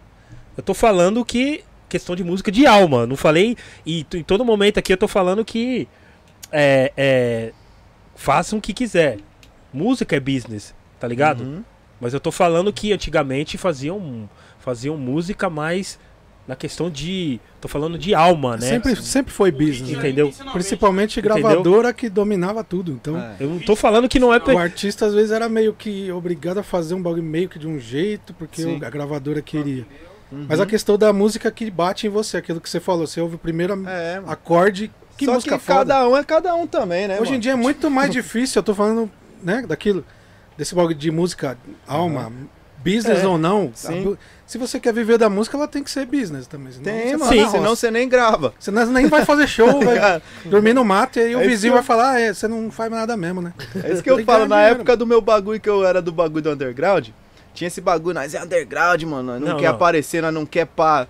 [0.57, 3.07] Eu tô falando que questão de música de alma.
[3.07, 3.57] Não falei.
[3.87, 5.87] E em todo momento aqui eu tô falando que
[6.51, 7.53] é, é,
[8.17, 9.19] façam o que quiser.
[9.73, 11.43] Música é business, tá ligado?
[11.45, 11.65] Uhum.
[12.03, 15.99] Mas eu tô falando que antigamente faziam, faziam música mais
[16.49, 17.39] na questão de.
[17.61, 18.67] Tô falando de alma, né?
[18.67, 19.93] Sempre, sempre foi business.
[19.97, 20.33] Entendeu?
[20.53, 21.37] Principalmente Entendeu?
[21.41, 22.91] gravadora que dominava tudo.
[22.91, 23.37] Então, É.
[23.39, 24.39] Eu não tô falando que não é.
[24.39, 27.69] o artista às vezes era meio que obrigado a fazer um bagulho meio que de
[27.69, 28.81] um jeito, porque Sim.
[28.81, 29.87] o- a gravadora queria.
[30.33, 30.47] Uhum.
[30.49, 33.37] Mas a questão da música que bate em você, aquilo que você falou, você ouve
[33.37, 35.79] o primeiro É, acorde, que Só música que foda.
[35.95, 37.43] cada um é cada um também, né, Hoje em mano?
[37.43, 39.09] dia é muito mais difícil, eu tô falando,
[39.43, 40.05] né, daquilo,
[40.57, 41.57] desse bagulho de música,
[41.87, 42.33] alma,
[42.85, 43.71] business É, ou não.
[43.75, 44.13] sim.
[44.15, 44.17] a-
[44.47, 46.73] se você quer viver da música, ela tem que ser business também.
[46.73, 48.53] senão Tem, você Senão você nem grava.
[48.59, 51.51] Você não- nem vai fazer show, vai dormir no mato e aí o É isso
[51.51, 53.55] vizinho que vai falar, ah, é, você não faz nada mesmo, né?
[53.83, 54.75] É isso que eu que falo, na dinheiro.
[54.77, 57.09] época do meu bagulho, que eu era do bagulho do underground,
[57.55, 59.75] tinha esse bagulho, nós é underground, mano, nós não, Não, quer não.
[59.75, 61.07] aparecer, nós não quer pá.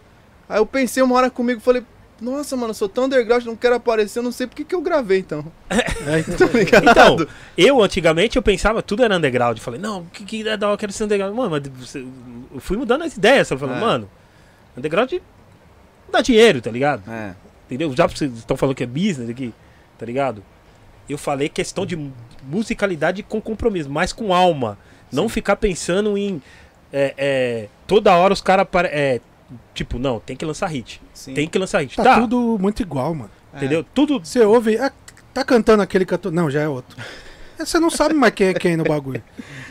[0.49, 1.83] Aí eu pensei uma hora comigo, falei,
[2.23, 4.81] nossa, mano, eu sou tão underground, não quero aparecer, eu não sei por que eu
[4.81, 5.45] gravei, então.
[5.71, 6.91] É, então, Tá ligado?
[6.91, 7.27] Então,
[7.57, 9.59] eu antigamente eu pensava tudo era underground.
[9.59, 11.35] Falei, não, que, que é da hora, eu quero ser underground.
[11.37, 13.51] Mano, mas eu fui mudando as ideias.
[13.51, 13.81] Eu falei, É.
[13.81, 14.09] mano,
[14.77, 15.13] underground
[16.11, 17.03] dá dinheiro, tá ligado?
[17.11, 17.35] É,
[17.67, 17.95] Entendeu?
[17.97, 19.53] Já vocês estão falando que é business aqui,
[19.99, 20.43] tá ligado?
[21.09, 22.13] Eu falei questão de mu-
[22.45, 24.77] musicalidade com compromisso, mas com alma.
[25.11, 26.41] Não ficar pensando em.
[26.93, 28.67] é, é, toda hora os caras.
[28.91, 29.21] É,
[29.75, 31.01] tipo, não, tem que lançar hit.
[31.13, 31.35] sim.
[31.35, 31.97] Tem que lançar hit.
[31.97, 33.31] tá, Tá, tudo muito igual, mano.
[33.55, 33.85] Entendeu?
[33.95, 34.19] Tudo.
[34.25, 34.91] Você ouve, ah,
[35.35, 36.33] tá cantando aquele cantor.
[36.33, 36.97] Não, já é outro.
[37.59, 39.23] Você não sabe mais quem é quem no bagulho.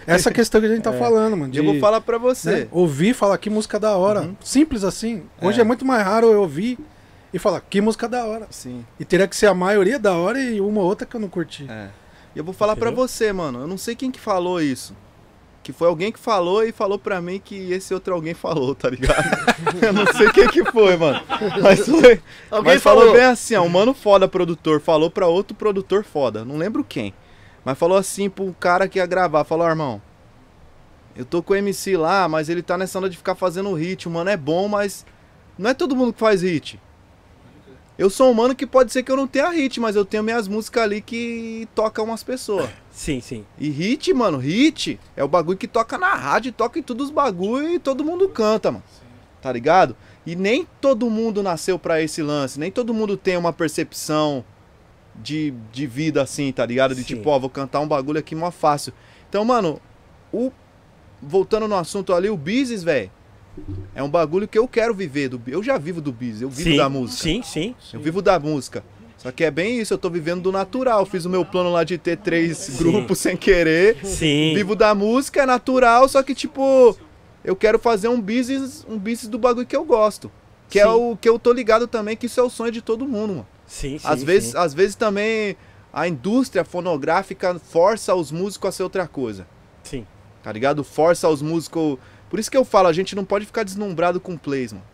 [0.08, 1.54] Essa é questão que a gente tá falando, mano.
[1.54, 2.52] E eu vou de- falar pra você.
[2.62, 2.68] né?
[2.72, 4.22] Ouvir, falar que música da hora.
[4.22, 4.36] Uhum.
[4.40, 5.24] Simples assim.
[5.42, 5.62] Hoje É.
[5.62, 5.66] é.
[5.66, 6.78] muito mais raro eu ouvir
[7.34, 8.48] e falar que música da hora.
[8.50, 8.86] Sim.
[9.00, 11.28] E teria que ser a maioria da hora e uma ou outra que eu não
[11.28, 11.66] curti.
[11.70, 11.90] É.
[12.34, 13.08] E eu vou falar pra Entendeu?
[13.08, 13.60] você, mano.
[13.62, 14.96] Eu não sei quem que falou isso.
[15.64, 18.90] Que foi alguém que falou e falou pra mim que esse outro alguém falou, tá
[18.90, 19.24] ligado?
[19.82, 21.22] eu não sei quem que foi, mano.
[21.62, 22.22] Mas foi.
[22.50, 23.16] Alguém mas falou falou.
[23.16, 27.14] bem assim, ó, um mano foda produtor falou pra outro produtor foda, não lembro quem.
[27.64, 30.02] Mas falou assim pro cara que ia gravar, falou, irmão,
[31.16, 34.08] eu tô com o MC lá, mas ele tá nessa onda de ficar fazendo hit,
[34.08, 35.06] o mano é bom, mas
[35.58, 36.80] não é todo mundo que faz hit.
[38.02, 40.24] Eu sou um mano que pode ser que eu não tenha hit, mas eu tenho
[40.24, 42.68] minhas músicas ali que tocam umas pessoas.
[42.90, 43.46] Sim, sim.
[43.60, 47.12] E hit, mano, hit é o bagulho que toca na rádio, toca em todos os
[47.12, 48.84] bagulho e todo mundo canta, mano.
[49.40, 49.96] Tá ligado?
[50.26, 54.44] E nem todo mundo nasceu pra esse lance, nem todo mundo tem uma percepção
[55.16, 56.96] de, de vida assim, tá ligado?
[56.96, 57.16] De Sim.
[57.16, 58.94] tipo, ó, vou cantar um bagulho aqui mó fácil.
[59.30, 59.80] Então, mano,
[60.34, 60.52] o
[61.22, 63.12] voltando no assunto ali, o business, velho,
[63.94, 66.70] é um bagulho que eu quero viver do eu já vivo do business, eu vivo
[66.70, 67.24] sim, da música.
[67.24, 67.76] Sim, sim.
[67.94, 68.84] Eu vivo da música.
[69.18, 71.06] Só que é bem isso, eu tô vivendo do natural.
[71.06, 72.78] Fiz o meu plano lá de ter três Sim.
[72.78, 74.04] grupos sem querer.
[74.04, 74.54] Sim.
[74.56, 76.98] Vivo da música, é natural, só que tipo,
[77.44, 80.32] eu quero fazer um business, um business do bagulho que eu gosto.
[80.68, 80.90] Que é Sim.
[80.90, 83.48] o que eu tô ligado também, que isso é o sonho de todo mundo, mano.
[83.68, 84.08] Sim, sim.
[84.08, 84.58] Às vezes, sim.
[84.58, 85.56] às vezes também
[85.94, 89.46] a indústria fonográfica força os músicos a ser outra coisa.
[89.84, 90.06] Sim.
[90.42, 90.84] Tá ligado?
[90.84, 91.98] Força os músicos.
[92.32, 94.86] Por isso que eu falo, a gente não pode ficar deslumbrado com plays, mano.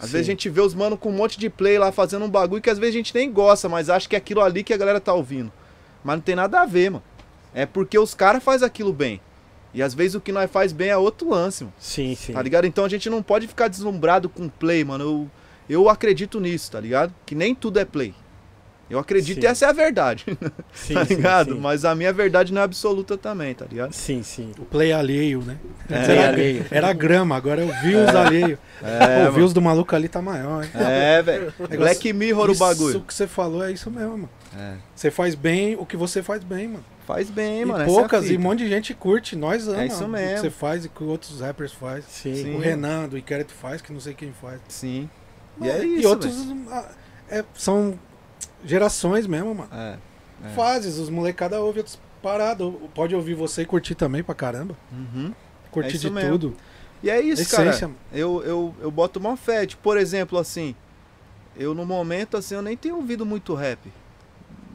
[0.00, 0.12] Às Sim.
[0.14, 2.60] vezes a gente vê os mano com um monte de play lá fazendo um bagulho
[2.60, 4.76] que às vezes a gente nem gosta, mas acha que é aquilo ali que a
[4.76, 5.52] galera tá ouvindo.
[6.02, 7.04] Mas não tem nada a ver, mano.
[7.54, 9.20] É porque os caras fazem aquilo bem.
[9.72, 11.74] E às vezes o que nós faz bem é outro lance, mano.
[11.78, 12.32] Sim, sim.
[12.32, 12.66] Tá ligado?
[12.66, 15.04] Então a gente não pode ficar deslumbrado com play, mano.
[15.04, 15.30] Eu,
[15.70, 17.14] eu acredito nisso, tá ligado?
[17.24, 18.12] Que nem tudo é play.
[18.88, 19.46] Eu acredito Sim.
[19.46, 20.24] e essa é a verdade,
[20.72, 21.54] Sim, tá ligado?
[21.54, 23.92] Sim, Mas a minha verdade não é absoluta também, tá ligado?
[23.92, 24.22] sim.
[24.22, 24.52] sim.
[24.58, 25.58] O play alheio, né?
[25.90, 26.04] É.
[26.04, 26.66] Play era, alheio.
[26.70, 28.58] era grama, agora é o views alheio.
[28.82, 30.70] É, o views do maluco ali tá maior, hein?
[30.74, 31.52] É, velho.
[31.76, 33.00] Black Mirror o Isso bagulho.
[33.00, 34.30] que você falou é isso mesmo, mano.
[34.56, 34.74] É.
[34.94, 36.84] Você faz bem o que você faz bem, mano.
[37.06, 37.82] Faz bem, e mano.
[37.82, 38.40] essa é poucas, e fita.
[38.40, 40.34] um monte de gente curte, nós amamos isso o mesmo.
[40.34, 42.04] que você faz e que outros rappers faz.
[42.04, 42.34] Sim.
[42.34, 42.54] Sim.
[42.54, 44.60] O Renan do Inquérito faz, que não sei quem faz.
[44.68, 45.08] Sim.
[45.60, 46.02] E é isso.
[46.02, 46.34] e outros
[46.70, 46.88] ah,
[47.30, 47.98] é, são
[48.66, 49.70] gerações mesmo, mano.
[49.72, 49.96] É.
[50.44, 50.48] É.
[50.50, 52.74] Fases, os molecada ouvem outros parados.
[52.94, 54.76] Pode ouvir você e curtir também pra caramba.
[54.92, 55.32] Uhum.
[55.70, 56.30] Curtir isso de mesmo.
[56.32, 56.56] tudo.
[57.02, 57.70] E é isso, cara.
[57.70, 57.98] Essência, mano.
[58.12, 59.66] Eu, eu, eu boto uma fé.
[59.66, 60.74] Tipo, por exemplo, assim,
[61.56, 63.78] eu no momento, assim, eu nem tenho ouvido muito rap.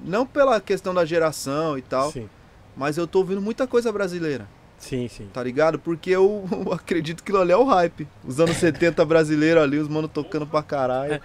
[0.04, 2.28] Não pela questão da geração e tal, Sim,
[2.76, 4.48] mas eu tô ouvindo muita coisa brasileira,
[4.80, 5.30] sim, sim.
[5.32, 5.78] tá ligado?
[5.78, 6.44] Porque eu,
[6.74, 8.08] acredito que ali é o hype.
[8.26, 11.14] Os anos 70 brasileiro ali, os mano tocando pra caralho.
[11.14, 11.22] É.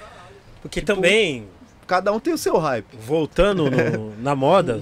[0.61, 1.49] Porque Tipo, também,
[1.87, 2.87] Cada um tem o seu hype.
[2.99, 4.81] voltando no- na moda,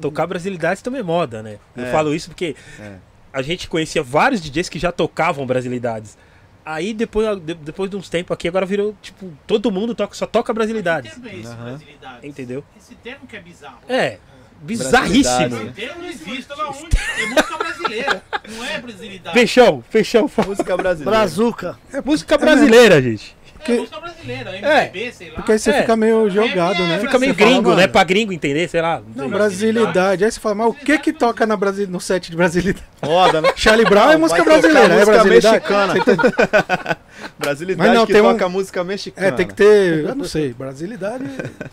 [0.00, 1.58] tocar brasilidades também é moda, né?
[1.76, 1.92] Eu É.
[1.92, 2.94] falo isso porque É.
[3.32, 6.16] a gente conhecia vários DJs que já tocavam brasilidades.
[6.64, 10.26] Aí depois, de- depois de uns tempos aqui, agora virou, tipo, todo mundo toca, só
[10.26, 11.14] toca brasilidades.
[11.14, 11.64] Que termo é esse, Aham.
[11.68, 12.26] brasilidade?
[12.28, 12.64] Entendeu?
[12.76, 13.78] Esse termo que é bizarro.
[13.88, 14.18] É,
[14.62, 15.48] bizarríssimo.
[15.48, 15.78] Brasilidades.
[15.78, 16.52] Esse termo não existe.
[16.52, 18.22] É música brasileira.
[18.50, 19.38] Não é brasilidade.
[19.38, 20.30] Fechão, fechão.
[20.46, 21.10] Música brasileira.
[21.18, 21.78] Brazuca.
[22.04, 23.35] Música brasileira, gente.
[23.72, 24.56] É música brasileira.
[24.56, 25.34] MPB, sei lá.
[25.36, 25.80] Porque aí você É.
[25.80, 26.98] fica meio jogado, né?
[27.00, 27.86] Fica meio Você fala, gringo, mano, né?
[27.86, 29.02] Pra gringo entender, sei lá.
[29.14, 29.32] Não, sei.
[29.34, 30.24] brasilidade.
[30.24, 32.84] Aí você fala, mas o que que toca na Brasil, no set de brasilidade?
[33.02, 33.50] Roda, né?
[33.56, 35.54] Charlie Brown é Não, música brasileira, é música brasilidade?
[35.56, 35.94] mexicana.
[35.94, 36.96] Você tá-
[37.38, 39.26] Brasilidade Mas não, que tem um- toca música mexicana.
[39.26, 41.24] É, tem que ter, eu não sei, brasilidade.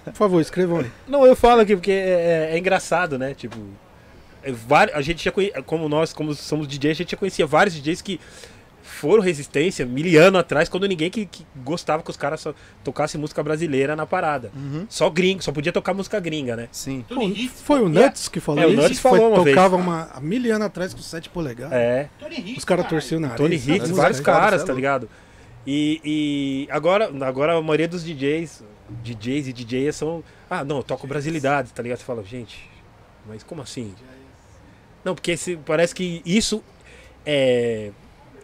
[0.06, 0.86] Por favor, escrevam aí.
[1.08, 3.34] Não, eu falo aqui porque é, é- é engraçado, né?
[3.34, 3.58] Tipo,
[4.44, 4.52] é
[4.94, 5.52] a gente já conhe...
[5.66, 8.20] como nós, como somos DJs, a gente já conhecia vários DJs que
[9.04, 12.54] foram resistência mil anos atrás, quando ninguém que, que gostava que os caras só
[12.86, 14.50] tocassem música brasileira na parada.
[14.56, 14.86] Uhum.
[14.88, 16.70] Só gringo, só podia tocar música gringa, né?
[16.72, 17.04] Sim.
[17.10, 17.62] Tony Hicks.
[17.64, 18.82] Foi o Nuts que falou É, o isso?
[18.82, 19.54] Nuts Foi- falou uma vez.
[19.58, 21.74] tocava uma, há mil anos atrás com 7 polegadas.
[21.74, 22.10] É.
[22.18, 23.36] Tony Hicks, Os caras torciam o nariz.
[23.38, 25.10] Tony Hicks, músicas vários caras, tá ligado?
[25.68, 28.64] E, e agora, agora a maioria dos DJs,
[29.04, 30.24] DJs e DJs são.
[30.50, 31.98] Ah, não, eu toco brasilidades, tá ligado?
[32.00, 32.70] Você fala, gente,
[33.28, 33.94] mas como assim?
[35.04, 36.64] Não, porque esse, parece que isso
[37.26, 37.92] é,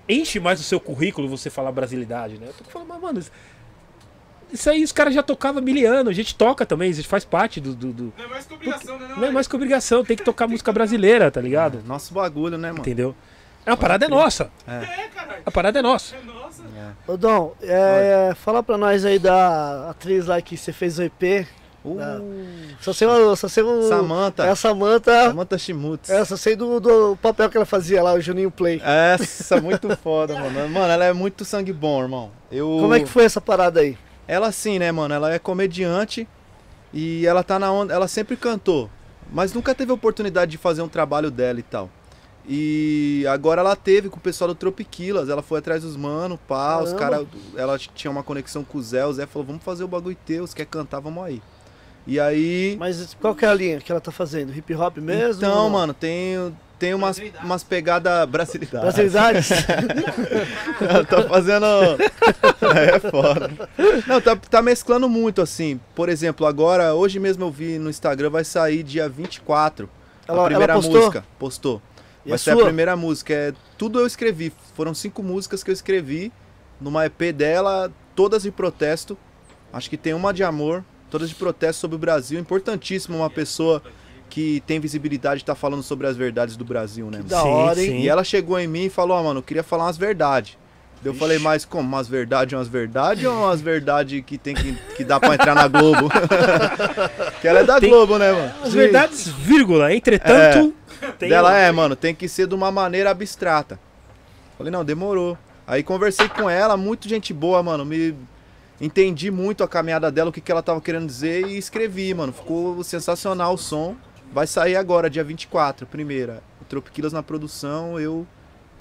[0.09, 2.47] enche mais o seu currículo você falar brasilidade, né?
[2.47, 3.19] Eu tô falando, mas, mano,
[4.51, 7.07] isso- aí os caras já tocavam há mil anos, a gente toca também, a gente
[7.07, 7.75] faz parte do.
[7.75, 9.07] do- do- Não é mais que obrigação, né?
[9.15, 11.83] Não é mais que obrigação, tem que tocar música brasileira, tá ligado?
[11.85, 12.79] Nosso bagulho, né, mano?
[12.81, 13.15] Entendeu?
[13.65, 14.49] É, a parada é nossa.
[14.67, 15.43] É, caralho.
[15.45, 16.15] A parada é nossa.
[16.15, 16.63] É nossa.
[17.07, 21.45] Ô Dom, é, fala pra nós aí da atriz lá que você fez o EP.
[21.83, 23.87] Uh, Só sei, o- só sei o.
[23.87, 24.43] Samantha.
[24.43, 25.11] É a Samanta.
[25.27, 26.09] Samantha Schmutz.
[26.09, 28.81] É, só sei do, do papel que ela fazia lá, o Juninho Play.
[28.83, 30.67] Essa, muito foda, mano.
[30.69, 32.31] Mano, ela é muito sangue bom, irmão.
[32.51, 32.67] Eu...
[32.81, 33.97] Como é que foi essa parada aí?
[34.27, 35.13] Ela sim, né, mano?
[35.13, 36.27] Ela é comediante
[36.93, 38.89] E ela tá na onda, ela sempre cantou,
[39.31, 41.89] mas nunca teve oportunidade de fazer um trabalho dela e tal.
[42.51, 46.79] E agora ela teve com o pessoal do Tropiquilas, ela foi atrás dos mano, pá,
[46.79, 47.25] os Caramba.
[47.25, 50.17] caras, ela tinha uma conexão com o Zé, o Zé falou, vamos fazer o bagulho
[50.25, 51.41] teu, se quer cantar, vamos aí.
[52.09, 54.51] E aí, Mas qual que é a linha que ela tá fazendo?
[54.51, 55.45] Hip hop mesmo?
[55.45, 58.81] então, mano, tem, tem umas, umas pegadas brasilidades.
[58.81, 59.49] Brasilidades?
[60.81, 61.65] Ela tá fazendo.
[62.75, 63.51] é foda.
[64.07, 65.79] Não, tá, tá mesclando muito, assim.
[65.93, 69.87] Por exemplo, agora, hoje mesmo eu vi no Instagram, vai sair dia 24.
[70.27, 71.01] Ela- a primeira ela postou?
[71.01, 71.25] música.
[71.37, 71.81] Postou.
[72.25, 72.63] E vai a ser a sua?
[72.63, 73.33] primeira música.
[73.35, 74.51] É, tudo eu escrevi.
[74.73, 76.31] Foram cinco músicas que eu escrevi
[76.81, 79.15] numa EP dela, todas de protesto.
[79.71, 82.39] Acho que tem uma de amor, todas de protesto sobre o Brasil.
[82.39, 83.81] Importantíssimo uma pessoa
[84.29, 87.17] que tem visibilidade estar falando sobre as verdades do Brasil, né?
[87.17, 87.29] mano?
[87.29, 88.01] Da hora, hein?
[88.01, 90.57] E ela chegou em mim e falou, ó, mano, eu queria falar umas verdades.
[91.03, 91.87] Eu falei, mas como?
[91.87, 95.65] Umas verdades, umas verdades ou umas verdades que tem que, que dá pra entrar na
[95.67, 96.09] Globo?
[97.41, 98.51] que ela é da Tem- Globo, né, mano?
[98.61, 99.93] As verdades, vírgula.
[99.93, 100.73] Entretanto,
[101.17, 103.79] tem Dela um- é, mano, tem que ser de uma maneira abstrata.
[104.57, 105.37] Falei, não, demorou.
[105.65, 107.85] Aí conversei com ela, muito gente boa, mano.
[107.85, 108.13] Me
[108.79, 112.33] entendi muito a caminhada dela, o que, que ela tava querendo dizer e escrevi, mano.
[112.33, 113.95] Ficou sensacional o som.
[114.31, 116.43] Vai sair agora, dia 24, primeira.
[116.61, 118.27] O Tropiquilas na produção, eu.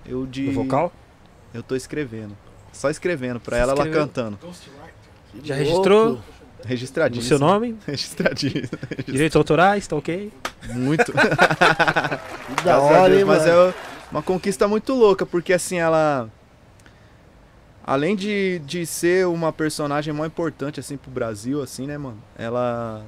[0.05, 0.43] Eu de.
[0.43, 0.93] no vocal.
[1.53, 2.37] Eu tô escrevendo.
[2.73, 4.01] Só escrevendo pra ela, ela escreveu?
[4.01, 4.39] cantando.
[5.43, 6.21] Já registrou
[6.65, 7.25] Registradinho.
[7.25, 7.77] seu nome?
[7.87, 8.69] Registradinho.
[9.07, 10.33] Direitos autorais, tá ok?
[10.75, 11.13] Muito.
[12.49, 13.71] Que da hora, Deus, hein, mas mano?
[13.71, 13.75] é
[14.11, 16.31] uma conquista muito louca, porque assim, ela.
[17.89, 22.23] Além de, de ser uma personagem mó importante, assim, pro Brasil, assim, né, mano?
[22.37, 23.03] Ela.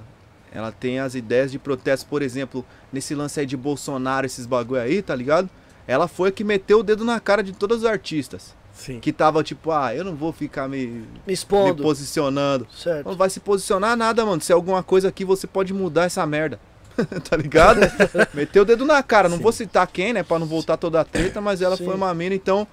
[0.51, 4.81] Ela tem as ideias de protesto, por exemplo, nesse lance aí de Bolsonaro, esses bagulho
[4.81, 5.51] aí, tá ligado?
[5.86, 8.57] Ela foi a que meteu o dedo na cara de todos os artistas.
[8.73, 9.01] Sim.
[9.01, 11.82] Que tava tipo, ah, eu não vou ficar me, Me me expondo.
[11.82, 12.66] posicionando.
[12.74, 13.07] Certo.
[13.07, 14.40] Não vai se posicionar nada, mano.
[14.40, 16.59] Se é alguma coisa aqui, você pode mudar essa merda.
[17.28, 17.81] tá ligado?
[18.32, 19.28] Meteu o dedo na cara.
[19.28, 19.43] Não Sim.
[19.43, 20.23] vou citar quem, né?
[20.23, 21.85] Pra não voltar toda a treta, mas ela Sim.
[21.85, 22.35] foi uma mina.
[22.35, 22.66] Então,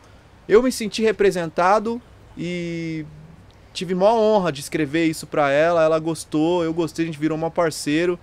[0.48, 2.02] eu me senti representado
[2.38, 3.06] e
[3.74, 5.84] tive maior honra de escrever isso pra ela.
[5.84, 8.18] Ela gostou, eu gostei, a gente virou uma parceiro.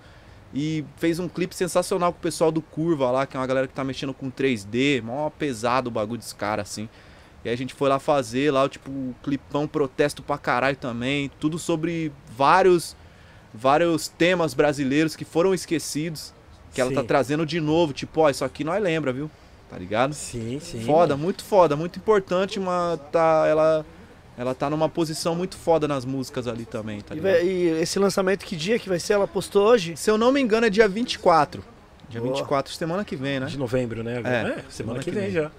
[0.53, 3.67] E fez um clipe sensacional com o pessoal do Curva lá, que é uma galera
[3.67, 6.87] que tá mexendo com 3D, mó pesado o bagulho dos caras, assim.
[7.43, 11.29] E aí a gente foi lá fazer lá, tipo, o clipão protesto pra caralho também.
[11.39, 12.95] Tudo sobre vários,
[13.53, 16.33] vários temas brasileiros que foram esquecidos.
[16.73, 17.07] Que ela tá Sim.
[17.07, 19.29] trazendo de novo, tipo, ó, isso aqui nós lembra, viu?
[19.69, 20.13] Tá ligado?
[20.13, 20.81] Sim, sim.
[20.85, 23.85] foda, muito foda, muito importante, uma tá ela
[24.37, 27.33] ela tá numa posição muito foda nas músicas ali também, tá E, ligado?
[27.33, 29.13] vai- e esse lançamento, que dia que vai ser?
[29.13, 29.95] Ela postou hoje?
[29.95, 31.63] Se eu não me engano é dia 24.
[32.09, 32.33] Dia Boa.
[32.33, 33.45] 24, semana que vem, né?
[33.47, 34.21] De novembro, né?
[34.23, 35.49] É, semana que vem já.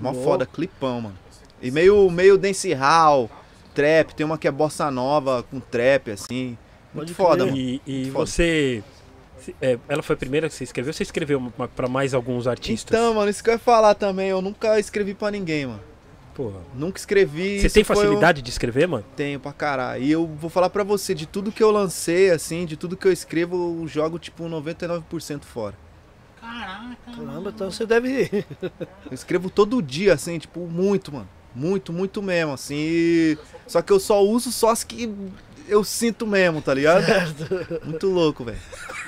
[0.00, 0.24] Mó Louco.
[0.24, 1.18] foda, clipão, mano.
[1.60, 3.28] E meio, meio dancehall,
[3.74, 6.56] trap, tem uma que é bossa nova com trap, assim.
[6.94, 7.46] Muito Pode foda, crer.
[7.52, 7.56] mano.
[7.58, 8.82] E, e você.
[9.60, 10.92] É, ela foi a primeira que você escreveu?
[10.92, 12.96] Você escreveu pra mais alguns artistas?
[12.98, 14.28] Então, mano, isso que eu ia falar também.
[14.28, 15.80] Eu nunca escrevi pra ninguém, mano.
[16.34, 16.60] Porra.
[16.74, 17.60] Nunca escrevi.
[17.60, 19.04] Você tem facilidade de escrever, mano?
[19.08, 19.14] Um...
[19.14, 20.02] Tenho pra caralho.
[20.02, 23.06] E eu vou falar pra você, de tudo que eu lancei, assim, de tudo que
[23.06, 25.74] eu escrevo, eu jogo tipo 99% fora.
[26.40, 28.44] Caraca, Caramba, então você deve.
[28.60, 31.28] Eu escrevo todo dia, assim, tipo, muito, mano.
[31.54, 32.74] Muito, muito mesmo, assim.
[32.76, 35.06] e- Só que eu só uso só as que
[35.68, 37.04] eu sinto mesmo, tá ligado?
[37.84, 38.58] Muito louco, velho.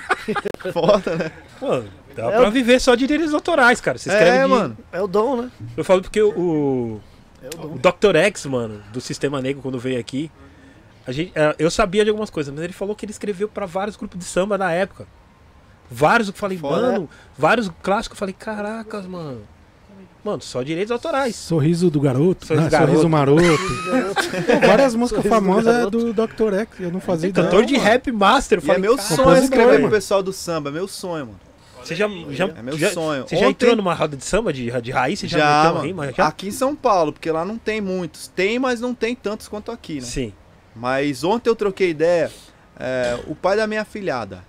[0.73, 1.31] Foda, né?
[1.59, 1.81] Pô,
[2.15, 3.97] dá É pra o- viver só de direitos autorais, cara.
[3.97, 4.77] Você escreve É, de- mano.
[4.91, 5.51] É o dom, né?
[5.75, 6.99] Eu falo porque o,
[7.41, 7.79] É o o.
[7.79, 8.15] Dr.
[8.17, 10.31] X, mano, do Sistema Negro, quando veio aqui,
[11.05, 13.65] a gente, é, eu sabia de algumas coisas, mas ele falou que ele escreveu pra
[13.65, 15.07] vários grupos de samba na época.
[15.89, 16.81] Vários, eu falei, Foda.
[16.81, 19.41] mano, vários clássicos, eu falei, caracas, mano.
[20.27, 21.35] Mano, só direitos autorais.
[21.35, 22.91] Sorriso do garoto, Sorriso do garoto.
[22.91, 23.41] Sorriso maroto.
[24.61, 26.13] Pô, várias músicas Sorriso do famosas é garoto.
[26.13, 26.53] do Dr.
[26.55, 27.45] X, eu não fazia ideia.
[27.47, 29.89] Cantor de rap master, E é falei, meu cara, sonho compositor, escrever pro mano.
[29.95, 31.39] pessoal do samba, é meu sonho, mano.
[31.83, 33.23] Você já, já, É meu já- sonho.
[33.25, 35.19] Você já Ontem- entrou numa roda de samba de, de raiz?
[35.19, 35.85] Você já, Já, mano.
[35.85, 36.11] rima?
[36.11, 36.27] Já?
[36.27, 38.27] Aqui em São Paulo, porque lá não tem muitos.
[38.27, 40.01] Tem, mas não tem tantos quanto aqui, né?
[40.01, 40.33] Sim.
[40.75, 42.29] Mas ontem eu troquei ideia.
[42.77, 44.43] é, o pai da minha filhada,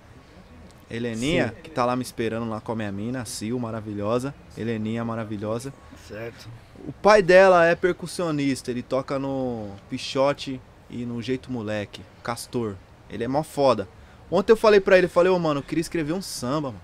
[0.89, 4.33] Heleninha, que tá lá me esperando lá com a minha mina, a Sil, maravilhosa.
[4.57, 5.73] Heleninha, maravilhosa.
[6.07, 6.49] Certo.
[6.87, 10.59] O pai dela é percussionista, ele toca no Pichote
[10.89, 12.75] e no Jeito Moleque, Castor.
[13.09, 13.87] Ele é mó foda.
[14.31, 16.81] Ontem eu falei pra ele, falei, ô mano, eu queria escrever um samba, mano.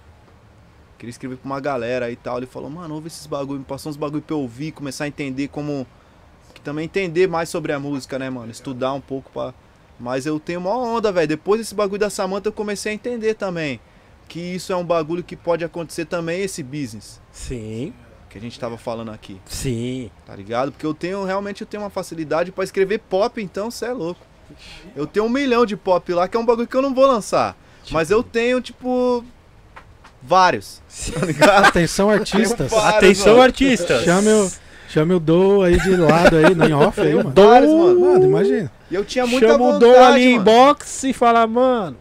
[0.98, 2.38] Queria escrever pra uma galera e tal.
[2.38, 5.07] Ele falou, mano, ouve esses bagulho, me passou uns bagulho pra eu ouvir, começar a
[5.07, 5.86] entender como.
[6.53, 8.52] Que também entender mais sobre a música, né, mano?
[8.52, 9.53] Estudar um pouco pra.
[9.99, 11.27] Mas eu tenho uma onda, velho.
[11.27, 13.80] Depois desse bagulho da Samantha eu comecei a entender também.
[14.27, 17.22] Que isso é um bagulho que pode acontecer também, esse business.
[17.31, 17.93] Sim.
[18.30, 20.11] Que a gente tava falando aqui Sim.
[20.26, 20.72] tá ligado?
[20.73, 24.19] Porque eu tenho, realmente eu tenho uma facilidade pra escrever pop, então você é louco.
[24.95, 27.07] Eu tenho um milhão de pop lá, que é um bagulho que eu não vou
[27.07, 27.56] lançar.
[27.91, 29.23] Mas eu tenho, tipo.
[30.22, 30.81] Vários.
[31.14, 31.65] Tá ligado?
[31.65, 32.72] Atenção, artistas.
[32.72, 33.43] Vários, Atenção, mano.
[33.43, 34.03] artistas.
[34.03, 34.52] Chame o,
[34.89, 37.31] chame o Do aí de lado aí, no em off aí, mano.
[37.35, 37.99] Vários, mano.
[38.02, 38.72] Mano, imagina.
[38.89, 39.93] E eu tinha muita Chama o vontade.
[39.93, 40.43] Dom ali em mano.
[40.45, 41.97] box e fala, mano.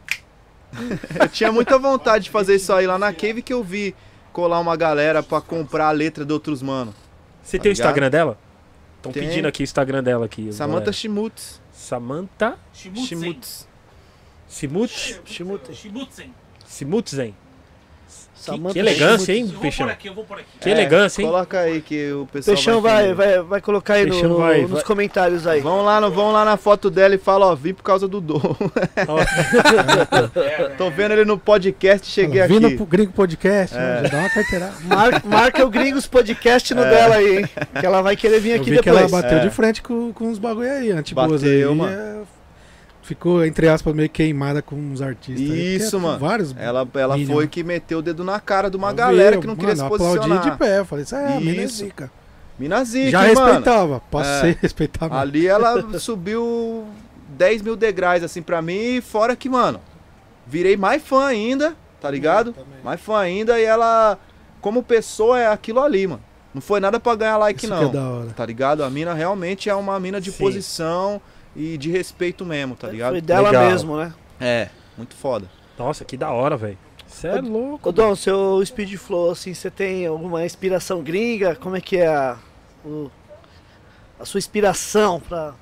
[1.21, 3.95] Eu tinha muita vontade de fazer isso aí lá na Cave que eu vi
[4.33, 6.95] colar uma galera pra comprar a letra de outros mano.
[7.43, 7.73] Você Tá tem o?
[7.73, 8.39] Instagram dela?
[8.97, 10.53] Estão pedindo aqui o Instagram dela aqui.
[10.53, 10.93] Samantha.
[10.93, 11.61] Shimutz.
[11.73, 13.05] Samantha Shimutsen.
[13.07, 13.69] Shimutz.
[14.49, 15.75] Simut Shimuten.
[15.75, 16.35] Shimutsen.
[16.65, 17.35] Simutzen.
[18.45, 19.87] Que, Samantha que elegância, hein, Eu vou Peixão?
[19.87, 20.47] por aqui, eu vou por aqui.
[20.61, 21.29] Que É, elegância, hein?
[21.29, 23.15] Coloca aí que o pessoal Peixão vai, entender.
[23.15, 25.61] vai, vai colocar aí no- vai- nos vai- comentários aí.
[25.61, 28.21] Vão lá, no, vão lá na foto dela e fala, ó, vim por causa do
[28.21, 28.41] Dom.
[30.79, 32.77] Tô vendo ele no podcast, cheguei Fala, Vindo aqui.
[32.77, 33.81] pro Gringo Podcast, É.
[33.81, 34.75] mano, já dá uma carteirada.
[34.85, 37.49] Mar- marca o Gringos Podcast no dela aí, hein?
[37.81, 39.23] Que ela vai querer vir Eu aqui que ela depois.
[39.23, 39.41] bateu É.
[39.43, 41.63] de frente com, com uns bagulho aí, antiboas aí.
[41.63, 42.15] É,
[43.05, 45.49] ficou, entre aspas, meio queimada com uns artistas.
[45.49, 46.19] Isso, é mano.
[46.19, 46.55] Vários.
[46.57, 47.35] Ela, ela Mínimo.
[47.35, 49.77] foi que meteu o dedo na cara de uma Eu galera vi, que não queria
[49.77, 50.51] se mano, aplaudi posicionar.
[50.53, 50.79] de pé.
[50.81, 52.11] Eu falei, isso é, mina é zica.
[52.59, 53.35] Mina zica, Já mano?
[53.47, 54.55] respeitava, passei É.
[54.55, 55.09] a respeitar.
[55.09, 55.21] mano.
[55.21, 56.85] Ali ela subiu
[57.37, 59.01] 10 mil degraus, assim, pra mim.
[59.01, 59.81] Fora que, mano,
[60.47, 62.55] virei mais fã ainda, tá ligado?
[62.83, 63.59] Mais fã ainda.
[63.61, 64.19] E ela,
[64.61, 66.23] como pessoa, é aquilo ali, mano.
[66.55, 67.81] Não foi nada pra ganhar like, Isso não.
[67.91, 68.29] que é da hora.
[68.37, 68.85] Tá ligado?
[68.85, 70.39] A mina realmente é uma mina de Sim.
[70.39, 71.21] posição
[71.57, 73.13] e de respeito mesmo, tá ligado?
[73.13, 73.71] Foi dela Legal.
[73.71, 74.13] mesmo, né?
[74.41, 75.51] É, muito foda.
[75.79, 76.79] Nossa, que da hora, velho.
[77.07, 77.89] Você é louco.
[77.89, 81.55] Ô Dom, seu Speed Flow, assim, você tem alguma inspiração gringa?
[81.55, 82.37] Como é que é a,
[82.85, 83.11] o-
[84.19, 85.55] a sua inspiração pra...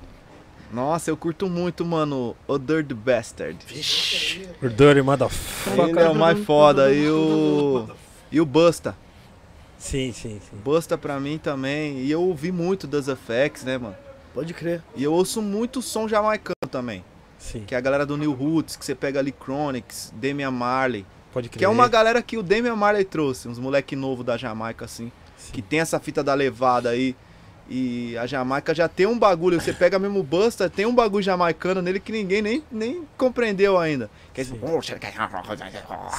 [0.71, 3.59] Nossa, eu curto muito, mano, o Dirty Bastard.
[3.67, 5.89] Vixe, Dirty motherfucker.
[5.89, 6.91] Ele é o mais foda.
[6.91, 7.87] E o.
[8.31, 8.97] E o Busta.
[9.77, 10.57] Sim, sim, sim.
[10.63, 11.99] Busta pra mim também.
[11.99, 13.95] E eu ouvi muito das FX, né, mano?
[14.33, 14.81] Pode crer.
[14.95, 17.03] E eu ouço muito som jamaicano também.
[17.37, 21.05] Sim, Que é a galera do New Roots, que você pega ali Chronics, Damian Marley.
[21.33, 21.59] pode crer.
[21.59, 25.11] Que é uma galera que o Damian Marley trouxe, uns moleque novo da Jamaica, assim.
[25.37, 25.51] Sim.
[25.51, 27.15] Que tem essa fita da levada aí.
[27.69, 31.23] E a Jamaica já tem um bagulho, você pega mesmo o Busta, tem um bagulho
[31.23, 34.09] jamaicano nele que ninguém nem, nem compreendeu ainda.
[34.33, 34.59] Que é, Sim.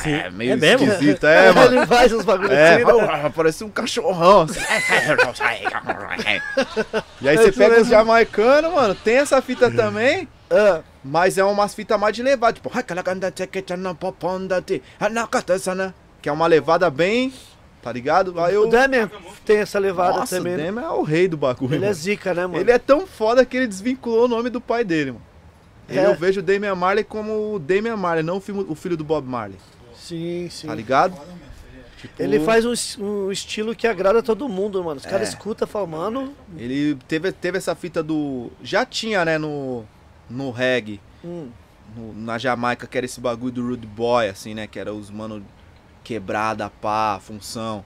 [0.02, 0.12] Sim.
[0.14, 0.86] é meio É mesmo?
[0.86, 1.76] esquisito, é, mano.
[1.76, 3.32] Ele faz uns bagulhos É, assim, né?
[3.36, 4.42] parece um cachorrão.
[4.42, 4.58] assim.
[7.20, 11.74] e aí você pega os jamaicanos, mano, tem essa fita também, Ah, mas é umas
[11.74, 12.70] fitas mais de levada, tipo,
[16.22, 17.32] que é uma levada bem,
[17.84, 18.40] tá ligado?
[18.40, 19.10] Aí o eu, Damian
[19.44, 20.68] tem essa levada nossa, o também, né?
[20.82, 21.74] É o rei do bagulho.
[21.74, 21.94] Ele é mano.
[21.94, 22.58] zica, né, mano?
[22.58, 25.24] Ele é tão foda que ele desvinculou o nome do pai dele, mano.
[25.86, 26.06] É.
[26.06, 29.58] Eu vejo o Damian Marley como o Damian Marley, não o filho, do Bob Marley,
[29.94, 30.66] Sim, sim.
[30.66, 31.14] tá ligado?
[32.00, 32.72] Tipo, Ele faz um,
[33.04, 34.96] um estilo que agrada todo mundo, mano.
[34.98, 35.30] Os caras É.
[35.32, 36.34] escutam e falam, mano...
[36.56, 38.50] Ele teve, teve essa fita do.
[38.62, 39.84] Já tinha, né, no,
[40.28, 41.48] no reggae, hum,
[41.96, 44.66] no- na Jamaica, que era esse bagulho do Rude Boy, assim, né?
[44.66, 45.44] Que era os mano
[46.04, 47.82] quebrada, pá, função.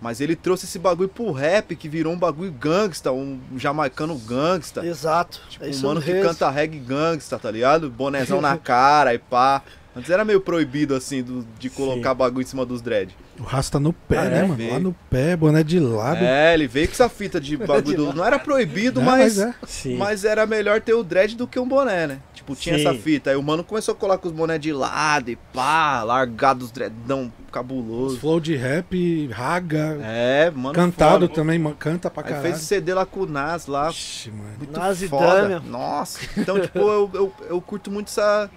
[0.00, 4.86] Mas ele trouxe esse bagulho pro rap, que virou um bagulho gangsta, um jamaicano gangsta.
[4.86, 5.42] exato.
[5.50, 7.90] Tipo, É um mano que canta reggae gangsta, tá ligado?
[7.90, 9.62] Bonézão na cara e pá.
[9.98, 13.14] Antes era meio proibido, assim, do- de colocar bagulho em cima dos dread.
[13.38, 14.42] O rasta no pé, Ah, né, é?
[14.42, 14.54] mano?
[14.54, 14.72] Veio.
[14.72, 16.22] Lá no pé, boné de lado.
[16.24, 18.12] É, ele veio com essa fita de bagulho do...
[18.14, 19.38] Não era proibido, É, mas...
[19.38, 19.54] é.
[19.66, 19.96] Sim.
[19.96, 22.18] Mas era melhor ter o dread do que um boné, né?
[22.34, 22.86] Tipo, tinha Sim.
[22.86, 23.30] essa fita.
[23.30, 26.70] Aí o mano começou a colar com os boné de lado e pá, largado os
[26.70, 28.14] dreadão cabuloso.
[28.14, 29.98] Os flow de rap, raga.
[30.02, 30.74] É, mano.
[30.74, 31.34] cantado foda.
[31.34, 32.48] também, mano, canta pra Aí caralho.
[32.54, 33.88] fez CD lá com o Nas lá.
[33.90, 34.50] Ixi, mano.
[34.58, 35.60] Muito Nas e foda.
[35.60, 36.18] Nossa.
[36.36, 38.50] Então, tipo, eu, eu, eu curto muito essa.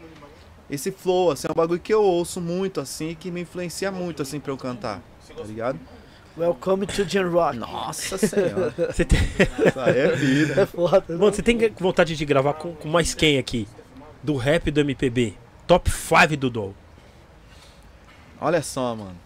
[0.71, 4.21] Esse flow, assim, é um bagulho que eu ouço muito, assim, que me influencia muito,
[4.21, 5.01] assim, pra eu cantar.
[5.35, 5.77] Tá ligado?
[6.37, 7.57] Welcome to Gen Rock.
[7.57, 8.73] Nossa senhora.
[8.89, 9.19] Você tem...
[9.19, 10.61] Isso aí é vida.
[10.61, 11.03] É foda.
[11.09, 11.17] né?
[11.17, 13.67] Mano, você tem vontade de gravar com, com mais quem aqui?
[14.23, 15.33] Do rap e do MPB?
[15.67, 16.73] Top 5 do Dom.
[18.39, 19.17] Olha só, mano.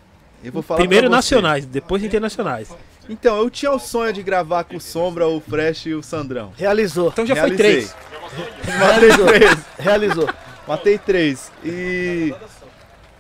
[0.43, 2.69] Eu vou falar Primeiro nacionais, depois internacionais.
[3.07, 6.51] Então, eu tinha o sonho de gravar com o Sombra, o Fresh e o Sandrão.
[6.57, 7.09] Realizou.
[7.09, 7.57] Então já Realizei.
[7.57, 7.95] foi três.
[9.29, 9.59] Três.
[9.77, 10.27] Realizou.
[10.67, 11.51] Matei três.
[11.63, 12.33] E.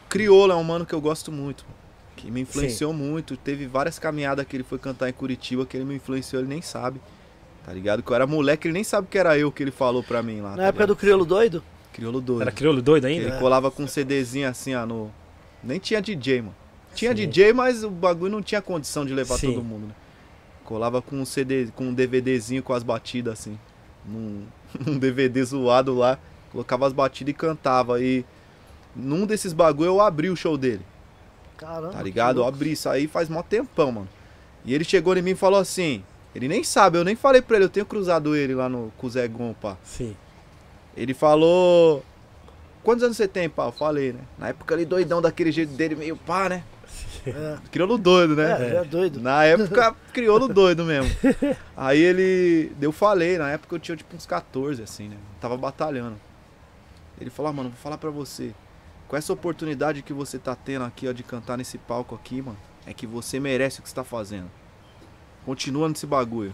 [0.09, 1.65] Criolo é um mano que eu gosto muito.
[2.15, 3.35] Que me influenciou muito.
[3.35, 6.61] Teve várias caminhadas que ele foi cantar em Curitiba que ele me influenciou, ele nem
[6.61, 7.01] sabe.
[7.65, 8.01] Tá ligado?
[8.03, 10.41] Que eu era moleque, ele nem sabe que era eu que ele falou pra mim
[10.41, 10.51] lá.
[10.51, 10.99] Na tá época do ligado?
[10.99, 11.63] Crioulo Doido?
[11.95, 12.41] Criolo doido.
[12.41, 13.27] Era crioulo doido ainda?
[13.27, 15.09] Ele colava com um CDzinho assim, ó, no.
[15.63, 16.55] Nem tinha DJ, mano.
[16.93, 17.15] Tinha Sim.
[17.15, 19.53] DJ, mas o bagulho não tinha condição de levar Sim.
[19.53, 19.93] todo mundo, né?
[20.65, 23.57] Colava com um CD, com um DVDzinho com as batidas assim.
[24.05, 24.43] Num,
[24.85, 26.19] num DVD zoado lá.
[26.55, 28.01] Colocava as batidas e cantava.
[28.01, 28.23] E
[28.95, 30.79] num desses bagulho eu abri o show dele.
[31.57, 31.91] Caramba.
[31.91, 32.39] Tá ligado?
[32.39, 34.09] Eu abri isso aí faz mó tempão, mano.
[34.63, 36.01] E ele chegou em mim e falou assim.
[36.33, 39.05] Ele nem sabe, eu nem falei pra ele, eu tenho cruzado ele lá no com
[39.05, 39.75] o Zé Gon, pá.
[39.83, 40.15] Sim.
[40.95, 42.01] Ele falou.
[42.83, 43.65] Quantos anos você tem, pá?
[43.65, 44.21] Eu falei, né?
[44.37, 46.63] Na época ali, doidão daquele jeito dele, meio pá, né?
[47.27, 48.75] É, Crioulo doido, né?
[48.75, 49.19] é, é doido.
[49.19, 51.13] Na época, crioulo doido mesmo.
[51.75, 52.71] Aí ele.
[52.79, 55.17] Eu falei, na época eu tinha tipo uns 14, assim, né?
[55.41, 56.15] Tava batalhando.
[57.19, 58.53] Ele falou, ah, mano, vou falar pra você.
[59.07, 62.57] Com essa oportunidade que você tá tendo aqui, ó, de cantar nesse palco aqui, mano,
[62.85, 64.49] é que você merece o que você tá fazendo.
[65.45, 66.53] Continua nesse bagulho.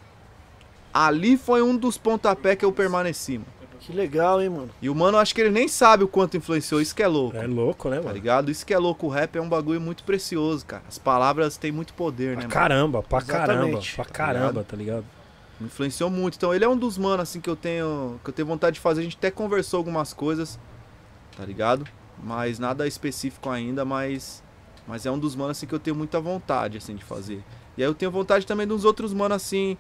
[0.93, 3.47] Ali foi um dos pontapés que eu permaneci, mano.
[3.79, 4.69] Que legal, hein, mano.
[4.79, 7.35] E o mano, acho que ele nem sabe o quanto influenciou, isso que é louco.
[7.35, 8.13] É louco, né, Tá mano?
[8.13, 8.51] ligado?
[8.51, 9.07] Isso que é louco.
[9.07, 10.83] O rap é um bagulho muito precioso, cara.
[10.87, 12.53] As palavras têm muito poder, né, Pra mano?
[12.53, 13.95] caramba, pra caramba, Exatamente.
[13.95, 14.65] pra Tá caramba, ligado?
[14.65, 15.05] tá ligado?
[15.61, 16.35] Influenciou muito.
[16.35, 18.19] Então ele é um dos manos assim que eu tenho.
[18.23, 19.01] Que eu tenho vontade de fazer.
[19.01, 20.59] A gente até conversou algumas coisas,
[21.37, 21.85] tá ligado?
[22.23, 24.43] Mas nada específico ainda, mas.
[24.87, 27.43] Mas é um dos manos assim que eu tenho muita vontade, assim, de fazer.
[27.77, 29.77] E aí eu tenho vontade também dos outros manos assim.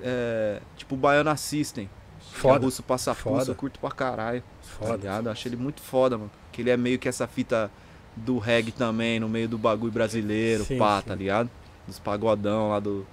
[0.00, 1.90] É, tipo o Baiana System.
[2.30, 3.50] Que é Foda, Russo Passa Foda.
[3.50, 4.42] Eu curto pra caralho.
[4.42, 4.96] Tá foda.
[4.96, 5.26] ligado?
[5.26, 6.30] Eu Acho ele muito foda, mano.
[6.52, 7.70] Que ele é meio que essa fita
[8.16, 11.08] do reggae também, no meio do bagulho brasileiro, Sim, pá, sim.
[11.08, 11.50] tá ligado?
[11.86, 13.06] Dos pagodão lá do,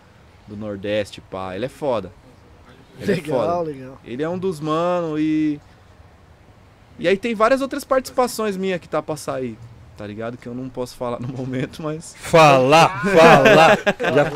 [0.48, 1.56] do Nordeste, pá.
[1.56, 2.12] Ele é foda.
[3.00, 3.62] Ele é legal, foda.
[3.72, 3.98] legal.
[4.04, 5.60] Ele é um dos mano e.
[6.98, 9.58] E aí tem várias outras participações minhas que tá pra sair.
[9.98, 10.38] Tá ligado?
[10.38, 12.16] Que eu não posso falar no momento, mas.
[12.18, 13.78] Falar, falar.
[14.16, 14.32] Já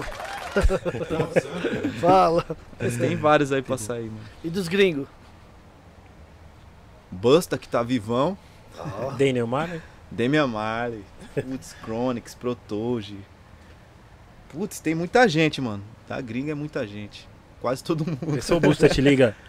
[2.01, 2.45] Fala.
[2.79, 4.19] mas tem vários aí pra sair, mano.
[4.43, 5.07] E dos gringos?
[7.11, 8.37] Busta, que tá vivão.
[9.17, 9.81] Daniel Marley.
[10.11, 11.03] Damian Marley,
[11.35, 13.17] Putz, Chronix, Protoge.
[14.51, 15.83] Putz, tem muita gente, mano.
[16.07, 17.27] Da gringa é muita gente.
[17.61, 18.37] Quase todo mundo.
[18.37, 19.35] Esse o Busta te liga.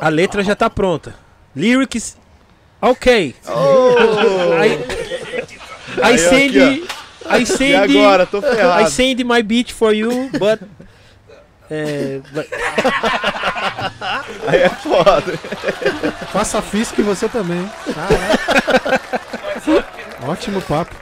[0.00, 1.14] A letra já tá pronta.
[1.54, 2.16] Lyrics.
[2.80, 3.12] Ok.
[3.18, 3.34] I,
[5.98, 6.60] I Aí, send.
[6.62, 6.86] aqui,
[7.38, 7.74] I E send.
[7.98, 8.26] agora?
[8.26, 8.90] Tô I ferrado.
[8.90, 10.60] send my beat for you, but.
[11.70, 12.46] É, but-
[14.46, 15.36] Aí é foda.
[16.32, 17.68] Faça fisco e você também.
[20.28, 20.94] Ótimo papo.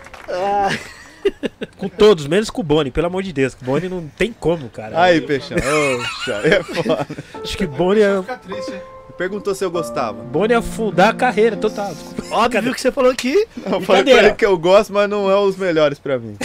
[1.76, 3.54] Com todos, menos com o Boni, pelo amor de Deus.
[3.60, 5.00] O Boni não tem como, cara.
[5.00, 5.56] Aí, peixão.
[5.56, 7.06] Oxa, é foda.
[7.42, 8.72] Acho que Boni é, triste?
[9.16, 10.22] Perguntou se eu gostava.
[10.24, 11.94] Boni é afundar a carreira total.
[12.30, 13.46] Óbvio que você falou aqui.
[13.64, 16.36] Eu falei pra ele que eu gosto, mas não é os melhores pra mim.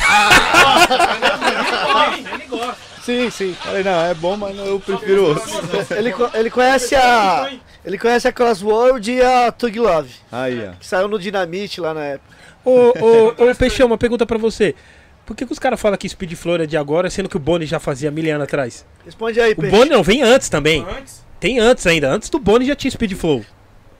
[2.33, 2.77] Ele gosta.
[3.01, 3.55] Sim, sim.
[3.59, 5.89] Falei, não, é bom, mas não, eu prefiro outros.
[5.91, 7.51] Ele, ele conhece a.
[7.83, 10.73] Ele conhece a Crossworld e a Tug Love, Aí, ó.
[10.73, 12.37] que saiu no Dinamite lá na época.
[12.65, 14.75] Ô, ô, ô, Peixão, uma pergunta pra você.
[15.25, 17.39] Por que, que os caras falam que Speed Flow é de agora, sendo que o
[17.39, 18.85] Boni já fazia mil anos atrás?
[19.05, 19.75] Responde aí, O Peixe.
[19.75, 20.83] Boni não, vem antes também.
[20.97, 22.09] Antes, Tem antes ainda.
[22.09, 23.45] Antes do Boni já tinha Speed Flow.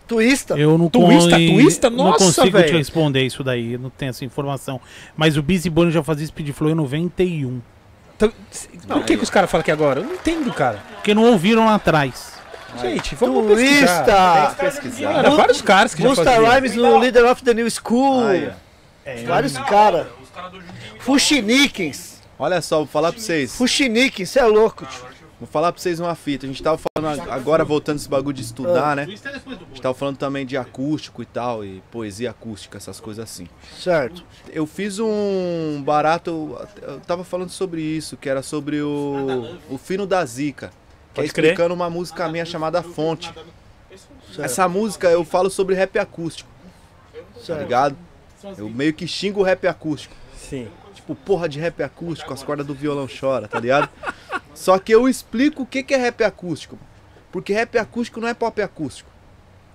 [0.08, 0.56] Twista.
[0.58, 1.90] Eu não, Twista, con- twista?
[1.92, 2.78] não Nossa, consigo te velho.
[2.80, 4.82] responder isso daí, eu não tenho essa informação.
[5.16, 7.62] Mas o Busy Bone já fazia Speed Flow em 91.
[8.16, 8.34] Então,
[8.88, 10.00] por que, que os caras falam que agora?
[10.00, 10.80] Eu não entendo, cara.
[10.96, 12.39] Porque não ouviram lá atrás.
[12.82, 14.56] Gente, vamos pesquisar.
[14.56, 14.56] Twista.
[14.66, 15.14] Pesquisar.
[15.14, 16.52] Cara, vários caras que já Busta faziam.
[16.52, 18.28] Rhymes no Leader of the New School.
[18.28, 19.28] Aí, ó.
[19.28, 20.08] Vários caras.
[20.22, 20.52] os caras
[21.00, 22.20] Fuxinikins.
[22.38, 23.56] Olha só, vou falar pra vocês.
[23.56, 25.10] Fuxinikins, você é louco, tio.
[25.40, 26.46] Vou falar pra vocês uma fita.
[26.46, 29.06] A gente tava falando ag- agora, voltando esse bagulho de estudar, né?
[29.06, 33.00] Twist é A gente tava falando também de acústico e tal, e poesia acústica, essas
[33.00, 33.48] coisas assim.
[33.80, 34.22] Certo.
[34.52, 40.06] Eu fiz um barato, eu tava falando sobre isso, que era sobre o, o Fino
[40.06, 40.72] da Zica.
[41.20, 41.46] É Pode crer.
[41.52, 43.32] explicando uma música minha chamada Fonte.
[43.32, 44.42] Certo.
[44.42, 46.50] Essa música eu falo sobre rap acústico,
[47.14, 47.60] tá certo.
[47.62, 47.98] ligado?
[48.58, 50.16] Eu meio que xingo o rap acústico.
[50.38, 50.70] Sim.
[50.94, 53.90] Tipo, porra de rap acústico, as cordas do violão chora, tá ligado?
[54.54, 56.78] Só que eu explico o que é rap acústico.
[57.32, 59.10] Porque rap acústico não é pop acústico.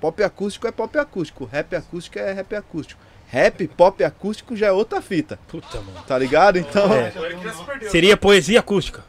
[0.00, 1.44] Pop acústico é pop acústico.
[1.44, 3.00] Rap acústico é rap acústico.
[3.26, 6.02] Rap, pop acústico já é outra fita, Puta, mano.
[6.06, 6.58] tá ligado?
[6.58, 7.12] Então, É.
[7.88, 9.02] Seria poesia acústica.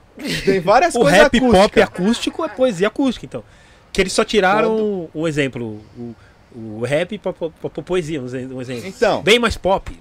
[0.46, 1.62] Tem várias O coisas rap acústicas.
[1.62, 3.44] pop acústico é poesia acústica, então.
[3.92, 5.82] Que eles só tiraram um exemplo.
[5.98, 6.16] O,
[6.56, 8.88] o rap pra, pra- pra poesia, um exe- exemplo.
[8.88, 9.98] Então, Bem mais pop.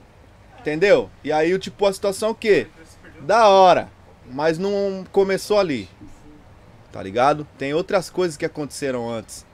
[0.61, 1.11] entendeu?
[1.23, 2.66] E aí, o tipo, a situação é o quê?
[3.20, 3.89] Da hora,
[4.32, 5.89] mas não começou ali.
[6.93, 7.47] Tá ligado?
[7.59, 9.45] Tem outras coisas que aconteceram antes.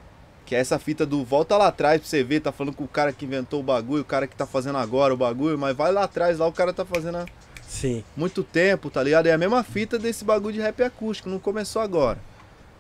[0.45, 2.89] Que é essa fita do volta lá atrás pra você ver, tá falando com o
[2.89, 5.93] cara que inventou o bagulho, o cara que tá fazendo agora o bagulho, mas vai
[5.93, 7.27] lá atrás, lá o cara tá fazendo há
[7.71, 8.03] Sim.
[8.17, 9.27] muito tempo, tá ligado?
[9.29, 12.19] É a mesma fita desse bagulho de rap acústico, não começou agora.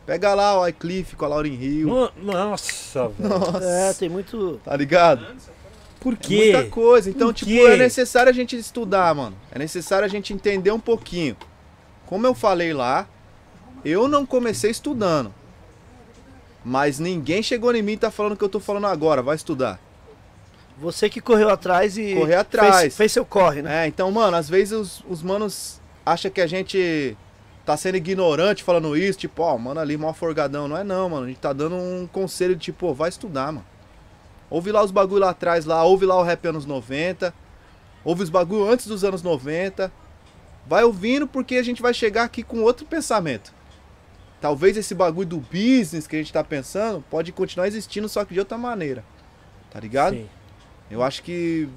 [0.04, 3.28] Pega lá o Wycliffe com a Lauren Hill, No- Nossa, velho.
[3.30, 4.60] nossa, É, tem muito.
[4.64, 5.24] tá ligado?
[6.00, 6.52] Por É quê?
[6.52, 7.08] muita coisa.
[7.08, 9.36] Então, tipo, é necessário a gente estudar, mano.
[9.52, 11.36] É necessário a gente entender um pouquinho.
[12.06, 13.06] Como eu falei lá,
[13.84, 15.32] eu não comecei estudando.
[16.64, 19.22] Mas ninguém chegou em mim e tá falando o que eu tô falando agora.
[19.22, 19.78] Vai estudar.
[20.81, 22.15] Você que correu atrás e.
[22.15, 22.81] Correr atrás.
[22.81, 23.85] Fez, fez seu corre, né?
[23.85, 27.16] É, então, mano, às vezes os, os manos acham que a gente
[27.66, 30.66] tá sendo ignorante falando isso, tipo, ó, mano ali mó forgadão.
[30.66, 31.27] Não é não, mano.
[31.27, 33.66] A gente tá dando um conselho de tipo, ó, vai estudar, mano.
[34.48, 37.32] Ouve lá os bagulho lá atrás, lá, ouve lá o rap anos 90.
[38.02, 39.93] Ouve os bagulho antes dos anos 90.
[40.66, 43.52] Vai ouvindo porque a gente vai chegar aqui com outro pensamento.
[44.40, 48.32] Talvez esse bagulho do business que a gente tá pensando pode continuar existindo, só que
[48.32, 49.05] de outra maneira.
[49.70, 50.16] Tá ligado?
[50.16, 50.28] Sim.
[50.90, 51.68] Eu acho que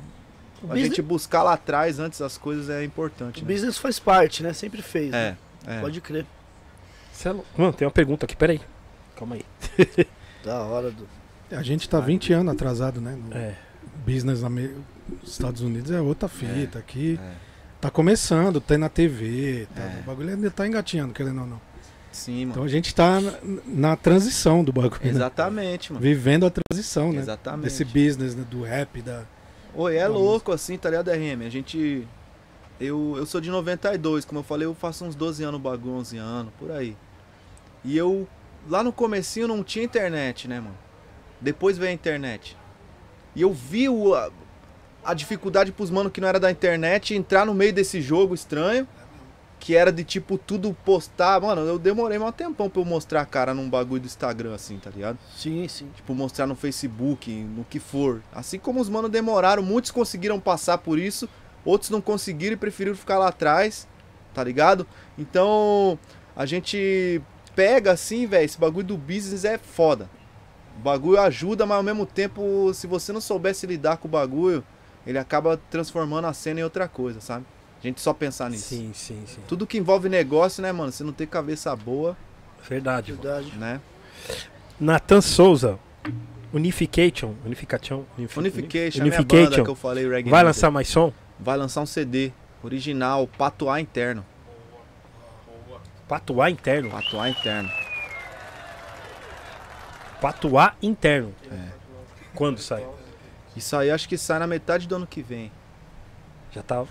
[0.62, 3.44] O a business, gente buscar lá atrás antes das coisas é o importante.
[3.44, 3.54] Né?
[3.54, 4.54] business faz parte, né?
[4.54, 5.12] Sempre fez.
[5.12, 5.38] né?
[5.68, 5.82] É, é.
[5.82, 6.26] Pode crer.
[7.26, 8.60] É Mano, tem uma pergunta aqui, peraí.
[9.16, 9.46] Calma aí.
[10.44, 11.08] Da hora do.
[11.52, 13.16] A gente tá 20 anos atrasado, né?
[13.16, 13.56] No É.
[14.06, 14.72] business nos
[15.32, 16.80] Estados Unidos é outra fita.
[16.80, 17.32] Aqui é.
[17.80, 19.68] tá começando, tem na TV.
[19.74, 20.00] tá- É.
[20.02, 21.62] O bagulho ainda tá engatinhando, querendo ou não.
[22.14, 22.52] Sim, mano.
[22.52, 23.34] Então a gente tá na,
[23.66, 25.02] na transição do bagulho.
[25.04, 25.10] né?
[25.10, 26.02] Exatamente, mano.
[26.02, 27.20] Vivendo a transição, né?
[27.20, 27.64] Exatamente.
[27.64, 28.46] Desse business, né?
[28.50, 29.24] do rap, da.
[29.76, 31.46] Oi, é da louco assim, tá ligado, RM?
[31.46, 32.08] A gente.
[32.80, 36.18] Eu, eu sou de 92, como eu falei, eu faço uns 12 anos bagulho, 11
[36.18, 36.96] anos, por aí.
[37.84, 38.28] E eu.
[38.70, 40.78] Lá no comecinho não tinha internet, né, mano?
[41.42, 42.56] Depois veio a internet.
[43.36, 44.30] E eu vi o, a,
[45.04, 48.88] a dificuldade pros mano que não era da internet entrar no meio desse jogo estranho.
[49.64, 51.40] Que era de tipo tudo postar.
[51.40, 54.78] Mano, eu demorei um tempão pra eu mostrar a cara num bagulho do Instagram, assim,
[54.78, 55.18] tá ligado?
[55.38, 55.90] Sim, sim.
[55.96, 58.22] tipo, mostrar no Facebook, no que for.
[58.34, 61.30] Assim como os manos demoraram, muitos conseguiram passar por isso,
[61.64, 63.88] outros não conseguiram e preferiram ficar lá atrás,
[64.34, 64.86] tá ligado?
[65.18, 65.98] Então,
[66.36, 67.22] a gente
[67.56, 70.10] pega assim, velho, esse bagulho do business é foda.
[70.78, 74.62] O bagulho ajuda, mas ao mesmo tempo, se você não soubesse lidar com o bagulho,
[75.08, 77.46] ele acaba transformando a cena em outra coisa, sabe?
[77.84, 78.70] A gente só pensar nisso.
[78.70, 79.42] Sim, sim, sim.
[79.48, 80.92] Tudo que envolve negócio, né, mano?
[80.92, 82.16] Se não ter cabeça boa,
[82.70, 83.12] Verdade.
[83.12, 83.22] mano.
[83.24, 83.58] Verdade.
[83.58, 83.82] né?
[84.80, 85.78] Nathan Souza.
[86.54, 87.34] Unification.
[87.46, 88.06] Unification.
[88.18, 91.12] Unifi- Unification, a minha banda que eu falei, Reggae Vai lançar mais som?
[91.40, 92.32] Vai lançar um CD
[92.64, 94.24] original, patuá interno.
[96.08, 96.90] Patuá interno.
[96.90, 97.70] Patuá interno.
[100.22, 101.34] Patuá interno.
[101.52, 101.68] É.
[102.34, 102.86] Quando sai?
[103.56, 105.52] Isso aí acho que sai na metade do ano que vem.
[106.52, 106.86] Já tá.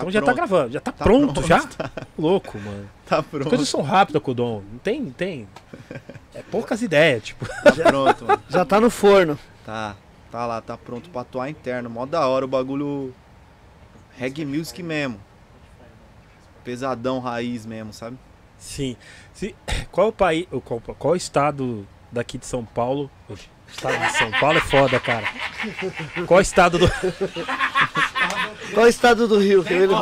[0.00, 0.36] Tá então já tá pronto.
[0.36, 0.72] gravando.
[0.72, 1.62] Já tá, Tá pronto, pronto, já?
[2.18, 2.88] Louco, mano.
[3.06, 3.48] Tá As pronto.
[3.48, 4.62] coisas são rápidas com o Dom.
[4.72, 5.48] Não tem, não tem.
[6.34, 7.46] É poucas ideias, tipo.
[7.46, 8.42] Tá pronto, mano.
[8.48, 9.38] Já tá no forno.
[9.64, 9.96] Tá.
[10.30, 11.10] Tá lá, tá pronto.
[11.10, 11.90] Patuá interno.
[11.90, 13.12] Mó da hora o bagulho.
[14.16, 15.20] Reggae music mesmo.
[16.62, 18.16] Pesadão raiz mesmo, sabe?
[18.58, 18.96] Sim.
[19.32, 19.54] Se-
[19.90, 20.46] qual o país.
[20.64, 23.10] Qual, qual o estado daqui de São Paulo?
[23.28, 23.34] O
[23.72, 25.26] estado de São Paulo é foda, cara.
[26.26, 26.40] Qual
[28.70, 28.74] o estado do.
[28.74, 29.64] Qual é o estado do Rio?
[29.64, 29.94] que ele-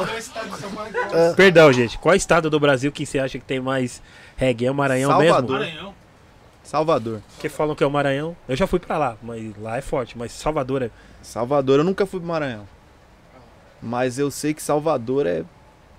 [1.36, 1.98] Perdão, gente.
[1.98, 4.02] Qual estado do Brasil que você acha que tem mais
[4.36, 4.66] reggae?
[4.66, 5.58] É o Maranhão Salvador.
[5.60, 5.72] mesmo?
[5.74, 5.94] Maranhão.
[6.62, 7.20] Salvador.
[7.34, 8.36] Porque falam que é o Maranhão.
[8.48, 10.18] Eu já fui pra lá, mas lá é forte.
[10.18, 10.90] Mas Salvador é.
[11.22, 12.66] Salvador, eu nunca fui pro Maranhão.
[13.82, 15.44] Mas eu sei que Salvador é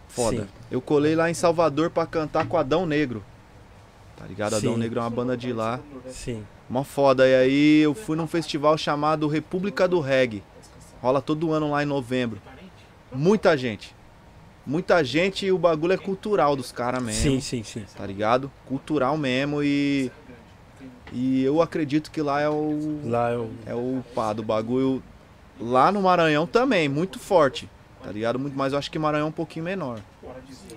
[0.07, 0.41] foda.
[0.43, 0.47] Sim.
[0.69, 3.23] Eu colei lá em Salvador pra cantar com Adão Negro.
[4.17, 4.55] Tá ligado?
[4.57, 4.79] Adão Sim.
[4.79, 5.79] Negro é uma banda de lá.
[6.11, 6.43] Sim.
[6.69, 7.27] Mó foda.
[7.27, 10.43] E aí eu fui num festival chamado República do Reggae.
[11.01, 12.39] Rola todo ano lá em novembro.
[13.11, 13.95] Muita gente.
[14.65, 17.21] Muita gente e o bagulho é cultural dos caras mesmo.
[17.21, 17.85] Sim, sim, sim.
[17.95, 18.51] Tá ligado?
[18.65, 20.11] Cultural mesmo e.
[21.11, 23.01] E eu acredito que lá é o.
[23.05, 23.49] Lá eu.
[23.65, 25.01] É o pá do bagulho.
[25.59, 27.67] Lá no Maranhão também, muito forte.
[28.03, 28.39] Tá ligado?
[28.39, 29.99] Muito, mas eu acho que Maranhão é um pouquinho menor,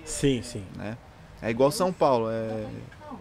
[0.03, 0.63] Sim, sim.
[0.75, 0.97] né?
[1.41, 2.65] É igual São Paulo, é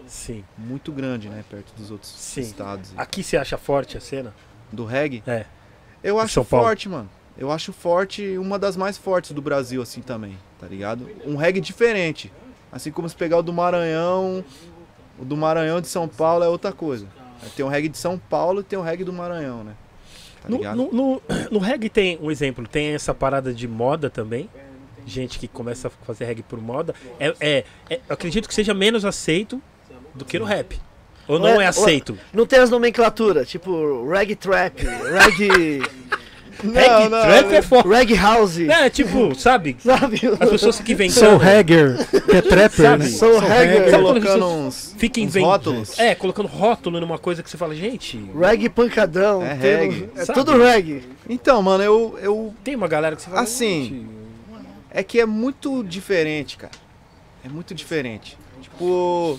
[0.07, 0.45] Sim.
[0.59, 1.45] muito grande, né?
[1.49, 2.41] Perto dos outros Sim.
[2.41, 2.93] estados.
[2.97, 4.35] Aqui você acha forte a cena?
[4.73, 5.23] Do reggae?
[5.27, 5.45] É.
[6.03, 7.09] Eu acho forte, mano.
[7.43, 11.10] Eu acho forte, uma das mais fortes do Brasil, assim também, tá ligado?
[11.27, 12.32] Um reggae diferente.
[12.70, 14.44] Assim como se pegar o do Maranhão,
[15.19, 17.05] o do Maranhão de São Paulo é outra coisa.
[17.56, 19.73] Tem o reggae de São Paulo e tem o reggae do Maranhão, né?
[20.40, 24.48] Tá No, no, no, no reggae tem um exemplo, tem essa parada de moda também.
[25.05, 26.94] Gente que começa a fazer reggae por moda.
[27.19, 29.60] É, é, é- eu acredito que seja menos aceito
[30.14, 30.81] do que no rap.
[31.27, 32.16] Ou não Ué, é aceito?
[32.32, 35.82] Não tem as nomenclaturas, tipo reggae trap, reggae,
[36.63, 37.89] reggae trap é foda.
[37.97, 39.77] reggae house, É, tipo, sabe?
[39.85, 40.21] sabe?
[40.41, 43.05] As pessoas que vêm Soul Hagger, que é trapper, Sabe?
[43.05, 43.11] né?
[43.11, 43.91] Soul Hagger.
[43.91, 45.51] Sabe colocando uns, Fica uns inventando.
[45.51, 45.99] rótulos.
[45.99, 48.23] É, colocando rótulo numa coisa que você fala, gente.
[48.39, 50.39] Reggae pancadão, É tem- reggae, é sabe?
[50.39, 51.03] tudo reggae.
[51.29, 52.55] Então, mano, eu, eu.
[52.63, 53.43] Tem uma galera que você fala.
[53.43, 54.07] Assim,
[54.91, 56.73] É que é muito diferente, cara.
[57.45, 58.37] É muito diferente.
[58.61, 59.39] Tipo.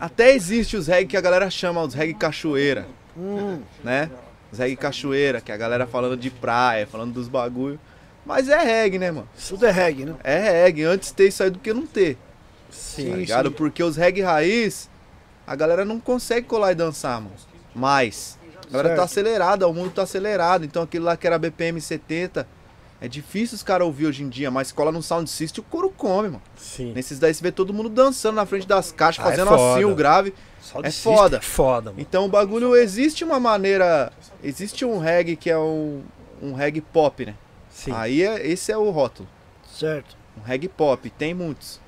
[0.00, 2.86] Até existe os reggae que a galera chama os reggae cachoeira,
[3.16, 4.08] Hum, né?
[4.52, 7.78] Os reggae cachoeira, que é a galera falando de praia, falando dos bagulho.
[8.26, 9.28] Mas é reggae, né, mano?
[9.48, 10.14] tudo é reggae, né?
[10.22, 10.84] É reggae.
[10.84, 12.18] Antes ter isso aí do que não ter.
[12.70, 13.50] sim, tá ligado?
[13.52, 14.88] Porque os reggae raiz,
[15.46, 17.34] a galera não consegue colar e dançar, mano.
[17.74, 18.38] Mas.
[18.68, 19.10] A galera tá Certo.
[19.10, 20.64] acelerada, o mundo tá acelerado.
[20.64, 22.46] Então aquilo lá que era BPM 70,
[23.02, 25.88] É difícil os caras ouvir hoje em dia, mas cola no sound system o couro
[25.90, 26.42] come, mano.
[26.54, 26.92] Sim.
[26.92, 29.72] Nesses daí você vê todo mundo dançando na frente das caixas, Ah, é fazendo foda.
[29.74, 30.34] assim o grave.
[30.60, 31.36] Sound É foda.
[31.38, 32.00] É foda, mano.
[32.02, 34.12] Então o bagulho existe uma maneira.
[34.42, 36.02] Existe um reggae que é um,
[36.42, 37.34] um reggae pop, né?
[37.70, 37.92] Sim.
[37.94, 39.28] Aí é, esse é o rótulo.
[39.64, 40.16] Certo.
[40.36, 41.08] Um reggae pop.
[41.10, 41.80] Tem muitos.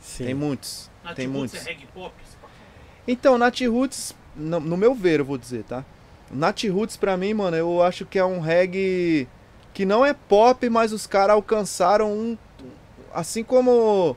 [0.00, 0.24] Sim.
[0.26, 0.90] Tem muitos.
[1.04, 1.66] Nath Tem Roots muitos.
[1.66, 2.14] é reggae pop?
[3.08, 5.84] Então, Nat Roots, no, no meu ver, eu vou dizer, tá?
[6.30, 9.28] Nat Roots, pra mim, mano, eu acho que é um reggae
[9.72, 12.38] que não é pop, mas os caras alcançaram um.
[13.14, 14.16] Assim como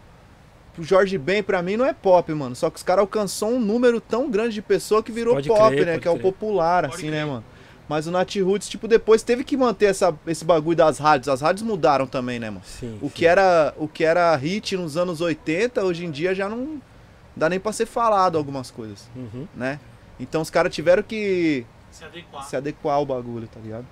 [0.78, 2.56] o Jorge Ben, pra mim, não é pop, mano.
[2.56, 5.76] Só que os caras alcançou um número tão grande de pessoa que virou Pode pop,
[5.76, 6.00] crer, né?
[6.00, 7.28] Que é o popular, Pode assim, né, crer.
[7.28, 7.44] mano?
[7.90, 11.28] Mas o Nat Roots, tipo, depois teve que manter essa, esse bagulho das rádios.
[11.28, 12.61] As rádios mudaram também, né, mano?
[12.64, 13.11] Sim, O sim.
[13.16, 16.80] que, era, o que era hit nos anos 80, hoje em dia já não
[17.36, 19.48] dá nem pra ser falado algumas coisas, Uhum.
[19.56, 19.80] né?
[20.20, 22.44] Então os caras tiveram que Se adequar.
[22.44, 23.86] se adequar ao bagulho, tá ligado?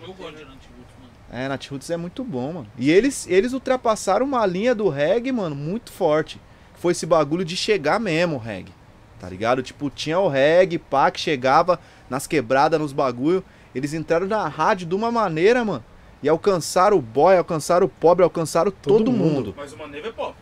[0.00, 1.12] Eu gosto de Nath Roots, mano.
[1.32, 2.66] É, Nat Roots é muito bom, mano.
[2.78, 6.40] E eles, eles ultrapassaram uma linha do reggae, mano, muito forte.
[6.76, 8.72] Foi esse bagulho de chegar mesmo, o reggae.
[9.20, 9.62] Tá ligado?
[9.62, 11.78] Tipo, tinha o reggae, pá, que chegava
[12.08, 13.44] nas quebradas, nos bagulho.
[13.74, 15.84] Eles entraram na rádio de uma maneira, mano.
[16.22, 19.34] E alcançaram o boy, alcançaram o pobre, alcançaram todo, Todo mundo.
[19.34, 19.54] mundo.
[19.56, 20.34] Mas uma neve é pop.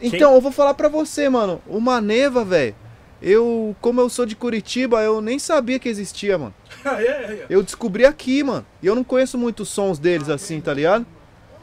[0.00, 1.62] Então, eu vou falar pra você, mano.
[1.66, 2.74] O Maneva, velho.
[3.22, 6.54] Eu, como eu sou de Curitiba, eu nem sabia que existia, mano.
[7.48, 8.66] Eu descobri aqui, mano.
[8.82, 11.06] E eu não conheço muitos sons deles assim, tá ligado?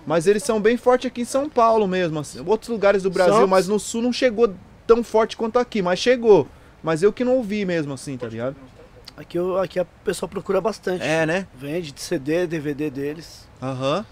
[0.06, 2.44] Mas eles são bem fortes aqui em São Paulo mesmo, assim.
[2.46, 4.52] Outros lugares do Brasil, mas no sul não chegou
[4.88, 6.48] tão forte quanto aqui, mas chegou.
[6.84, 8.56] Mas eu que não ouvi mesmo assim, tá ligado?
[9.16, 11.04] Aqui, eu- aqui a pessoa procura bastante.
[11.04, 11.48] É, né?
[11.56, 13.48] Vende de CD, DVD deles.
[13.62, 14.06] Aham.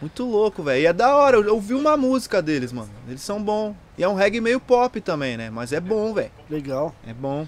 [0.00, 0.80] Muito louco, velho.
[0.82, 2.88] E é da hora, eu ouvi uma música deles, mano.
[3.06, 3.74] Eles são bons.
[3.98, 5.50] E é um reggae meio pop também, né?
[5.50, 6.30] Mas é bom, velho.
[6.48, 6.94] Legal.
[7.06, 7.46] É bom.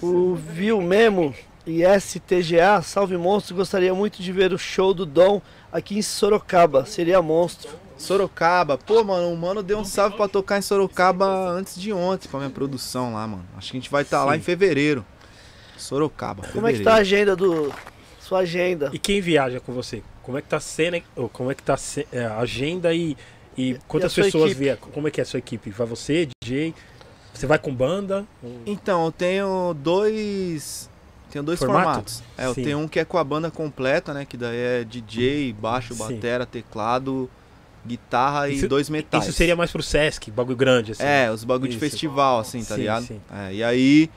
[0.00, 1.34] O Viu Memo
[1.66, 5.42] e STGA, Salve Monstro, gostaria muito de ver o show do Dom
[5.72, 6.86] aqui em Sorocaba.
[6.86, 7.70] Seria monstro.
[8.02, 12.28] Sorocaba, pô, mano, o mano deu um salve pra tocar em Sorocaba antes de ontem
[12.28, 13.44] pra minha produção lá, mano.
[13.56, 14.38] Acho que a gente vai estar lá Sim.
[14.38, 15.04] em fevereiro.
[15.76, 16.46] Sorocaba.
[16.52, 17.72] Como é que tá a agenda do.
[18.20, 18.90] Sua agenda?
[18.92, 20.02] E quem viaja com você?
[20.22, 21.76] Como é que tá sendo, ou como é que tá
[22.12, 23.16] é, a agenda e,
[23.56, 24.88] e quantas sua pessoas viajam?
[24.92, 25.70] Como é que é a sua equipe?
[25.70, 26.74] Vai você, DJ?
[27.32, 28.24] Você vai com banda?
[28.66, 30.88] Então, eu tenho dois.
[31.30, 31.84] Tenho dois Formato?
[31.84, 32.22] formatos.
[32.36, 32.62] É, eu Sim.
[32.62, 34.24] tenho um que é com a banda completa, né?
[34.24, 35.98] Que daí é DJ, baixo, Sim.
[35.98, 37.28] batera, teclado,
[37.86, 39.24] guitarra e Isso- dois metais.
[39.24, 41.02] Isso seria mais pro Sesc, bagulho grande, assim.
[41.02, 41.84] É, os bagulho de Isso.
[41.84, 43.06] festival, assim, tá Sim, ligado?
[43.06, 43.20] sim.
[43.32, 44.10] É, e aí.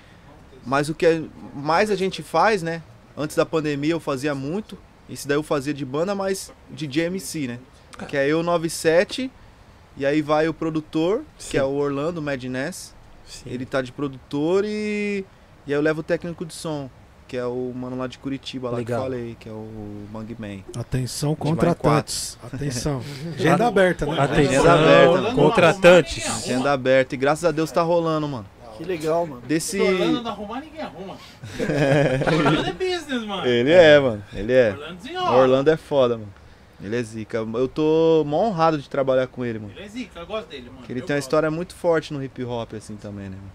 [0.66, 1.22] Mas o que é-
[1.54, 2.82] mais a gente faz, né?
[3.18, 4.78] Antes da pandemia eu fazia muito.
[5.10, 7.60] Esse daí eu fazia de banda, mas DJ MC, né?
[8.10, 9.32] Que é eu 97.
[9.98, 11.52] E aí vai o produtor, Sim.
[11.52, 12.94] que é o Orlando Madness.
[13.26, 13.44] Sim.
[13.50, 15.24] Ele tá de produtor e.
[15.68, 16.90] E aí eu levo o técnico de som,
[17.28, 19.02] que é o mano lá de Curitiba, lá Legal.
[19.02, 19.68] que eu falei, que é o
[20.12, 20.60] Bang Man.
[20.80, 22.38] Atenção, contratantes.
[22.44, 23.02] Atenção.
[23.38, 24.20] Agenda aberta, né?
[24.20, 26.28] Atenção, Agenda aberta, contratantes.
[26.28, 27.16] Agenda aberta.
[27.16, 28.46] E graças a Deus tá rolando, mano.
[28.78, 29.42] Que legal, mano.
[29.48, 29.78] Desse.
[29.78, 31.16] Se Orlando não arrumar, ninguém arruma.
[32.46, 33.48] Orlando é business, mano.
[33.48, 34.24] Ele é, mano.
[34.34, 34.72] Ele é.
[34.72, 35.38] Orlando desenrola.
[35.38, 36.34] Orlando é foda, mano.
[36.84, 37.38] Ele é zica.
[37.38, 39.72] Eu tô mó honrado de trabalhar com ele, mano.
[39.76, 40.78] Ele é zica, eu gosto dele, mano.
[40.80, 41.28] Porque ele Eu tem uma gosto.
[41.28, 43.38] história muito forte no hip hop, assim, também, né?
[43.38, 43.52] mano?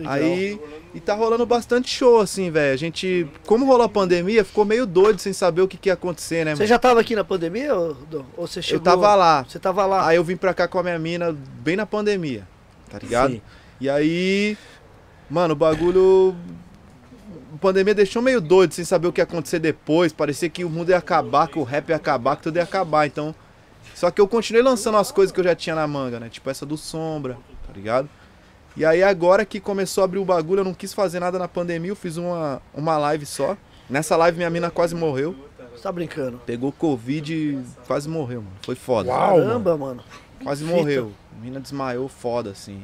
[0.00, 0.16] Legal.
[0.16, 0.60] Aí.
[0.92, 2.74] E tá rolando bastante show, assim, velho.
[2.74, 3.26] A gente.
[3.46, 6.54] Como rolou a pandemia, ficou meio doido sem saber o que, que ia acontecer, né,
[6.54, 7.96] Você já tava aqui na pandemia, ou,
[8.36, 8.80] ou você chegou?
[8.80, 9.44] Eu tava lá.
[9.44, 10.06] Você tava lá.
[10.06, 12.46] Aí eu vim pra cá com a minha mina bem na pandemia,
[12.90, 13.32] tá ligado?
[13.32, 13.42] Sim.
[13.80, 14.56] E aí.
[15.28, 16.34] Mano, o bagulho.
[17.54, 20.12] A pandemia deixou meio doido sem saber o que ia acontecer depois.
[20.12, 23.06] Parecia que o mundo ia acabar, que o rap ia acabar, que tudo ia acabar.
[23.06, 23.34] Então.
[23.94, 26.28] Só que eu continuei lançando as coisas que eu já tinha na manga, né?
[26.28, 28.08] Tipo essa do Sombra, tá ligado?
[28.80, 31.46] E aí agora que começou a abrir o bagulho, eu não quis fazer nada na
[31.46, 33.54] pandemia, eu fiz uma, uma live só.
[33.90, 35.36] Nessa live minha mina quase morreu.
[35.74, 36.40] Você tá brincando.
[36.46, 38.56] Pegou Covid e quase morreu, mano.
[38.62, 39.10] Foi foda.
[39.10, 40.02] Uau, Caramba, mano.
[40.42, 40.74] Quase Fita.
[40.74, 41.12] morreu.
[41.36, 42.82] A mina desmaiou foda, assim.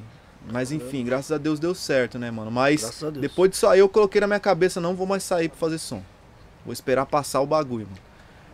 [0.53, 2.51] Mas enfim, graças a Deus deu certo, né, mano?
[2.51, 3.23] Mas Graças a Deus.
[3.23, 6.03] depois disso aí eu coloquei na minha cabeça, não vou mais sair pra fazer som.
[6.63, 7.99] Vou esperar passar o bagulho, mano.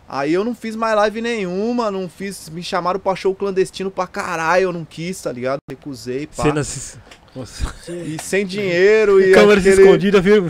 [0.09, 2.49] Aí eu não fiz mais live nenhuma, não fiz.
[2.51, 5.59] Me chamaram pra show clandestino pra caralho, eu não quis, tá ligado?
[5.69, 6.45] Recusei, pá.
[6.45, 6.99] Cenas.
[7.35, 7.75] Nossa.
[7.89, 9.33] E sem dinheiro e.
[9.33, 10.45] Câmeras aquele- escondidas, viu?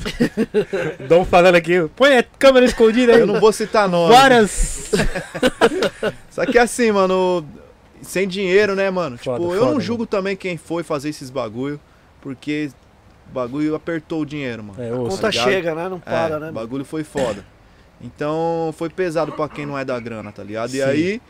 [1.09, 1.89] Dom falando aqui.
[1.94, 3.20] Põe a câmera escondida aí.
[3.20, 4.12] Eu não vou citar nome.
[4.12, 4.91] Várias.
[6.31, 7.47] Só que assim, mano,
[8.02, 9.17] sem dinheiro, né, mano?
[9.19, 11.78] Foda, tipo, eu foda, não julgo também quem foi fazer esses bagulho,
[12.20, 12.70] porque
[13.31, 14.83] o bagulho apertou o dinheiro, mano.
[14.83, 15.17] É, A ouça.
[15.17, 15.44] conta ligado?
[15.44, 15.89] chega, né?
[15.89, 16.49] Não para, é, né?
[16.51, 17.44] O bagulho foi foda.
[18.01, 20.70] Então foi pesado pra quem não é da grana, tá ligado?
[20.70, 20.78] Sim.
[20.78, 21.23] E aí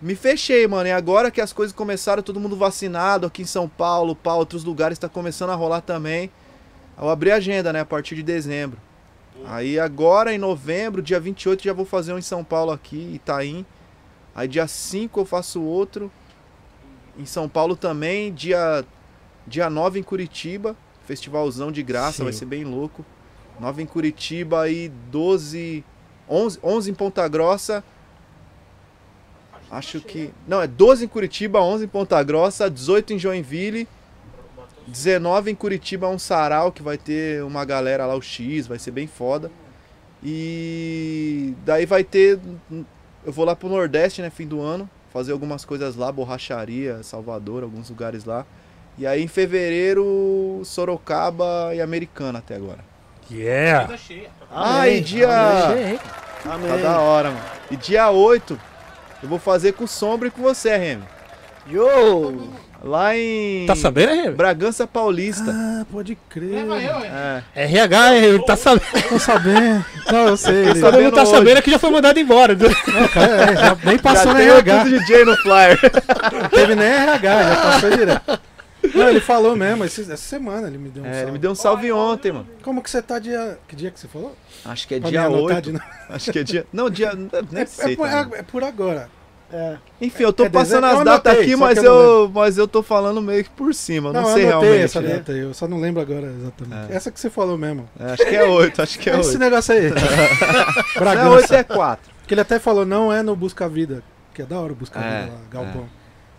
[0.00, 0.88] me fechei, mano.
[0.88, 4.64] E agora que as coisas começaram, todo mundo vacinado aqui em São Paulo, pá, outros
[4.64, 6.30] lugares tá começando a rolar também.
[6.98, 8.78] Eu abri a agenda, né, a partir de dezembro.
[9.46, 13.64] Aí agora em novembro, dia 28, já vou fazer um em São Paulo aqui, Itaim.
[14.34, 16.10] Aí dia 5 eu faço outro
[17.18, 18.84] em São Paulo também, dia
[19.46, 22.24] dia 9 em Curitiba, festivalzão de graça, Sim.
[22.24, 23.04] vai ser bem louco.
[23.58, 25.84] 9 em Curitiba e 12
[26.28, 27.82] 11, 11 em Ponta Grossa.
[29.70, 30.30] Acho que.
[30.48, 33.86] Não, é 12 em Curitiba, 11 em Ponta Grossa, 18 em Joinville,
[34.86, 38.90] 19 em Curitiba, um sarau que vai ter uma galera lá, o X, vai ser
[38.90, 39.50] bem foda.
[40.22, 42.38] E daí vai ter.
[43.24, 47.62] Eu vou lá pro Nordeste, né, fim do ano, fazer algumas coisas lá, borracharia, Salvador,
[47.62, 48.44] alguns lugares lá.
[48.98, 52.84] E aí em fevereiro, Sorocaba e Americana até agora.
[53.30, 53.88] Yeah!
[54.50, 55.28] Ah, e dia.
[56.44, 56.68] Amém.
[56.68, 57.44] Tá da hora, mano.
[57.70, 58.58] E dia 8,
[59.22, 61.04] eu vou fazer com Sombra e com você, Remy.
[61.70, 62.48] Yo!
[62.82, 64.34] Lá em Tá sabendo, Remy?
[64.34, 65.50] Bragança Paulista.
[65.54, 66.64] Ah, pode crer.
[66.66, 67.42] É.
[67.54, 67.64] É.
[67.64, 69.08] RH, ele tá sabendo.
[69.08, 69.84] Tô sabendo.
[70.10, 70.68] Não, eu sei.
[70.70, 70.80] Ele...
[70.80, 71.30] Todo mundo tá hoje.
[71.30, 72.54] sabendo que já foi mandado embora.
[72.54, 74.84] Não, cara, é, já nem passou Já na tem RH.
[74.84, 75.78] DJ no flyer.
[76.32, 78.40] Não teve nem RH, já passou direto.
[78.94, 81.22] Não, ele falou mesmo, esse- essa semana ele me deu um É, salve.
[81.24, 82.46] ele me deu um salve ontem, mano.
[82.62, 83.58] Como que você tá dia...
[83.68, 84.34] Que dia que você falou?
[84.64, 85.72] Acho que é Pra dia me anotar 8.
[85.72, 85.80] de.
[86.08, 86.66] Acho que é dia.
[86.72, 87.12] Não, dia.
[87.50, 87.92] Nem É, sei.
[87.92, 88.34] é por, também.
[88.36, 89.08] é- é por agora.
[89.52, 89.76] É.
[90.00, 90.98] Enfim, eu tô é passando dezembro?
[91.00, 94.12] as datas aqui, mas eu eu, mas eu tô falando meio que por cima.
[94.12, 94.82] Não, Não, sei realmente.
[94.84, 95.14] essa né?
[95.16, 96.92] data aí, eu só não lembro agora exatamente.
[96.92, 96.94] É.
[96.96, 97.88] Essa que você falou mesmo.
[97.98, 99.38] É, acho que é 8, acho que é Esse 8.
[99.40, 99.90] negócio aí.
[99.90, 101.28] Não é Bragança.
[101.30, 102.12] 8, é 4.
[102.28, 104.04] Que ele até falou, não é no Busca Vida.
[104.32, 105.80] Que é da hora o Busca É, Vida lá, Galpão.
[105.82, 105.90] Ele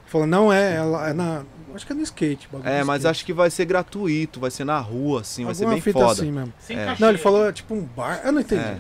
[0.06, 1.42] falou, não é, é, lá- é na.
[1.76, 2.48] Acho que é no skate.
[2.52, 3.12] bagulho É, mas skate.
[3.12, 6.00] acho que vai ser gratuito, vai ser na rua, assim, vai ser Alguma bem fita
[6.00, 6.12] foda.
[6.14, 6.54] assim mesmo.
[6.60, 6.86] Sem É.
[6.86, 7.02] cachê.
[7.02, 8.22] Não, ele falou é tipo um bar.
[8.24, 8.62] Eu não entendi.
[8.62, 8.78] É.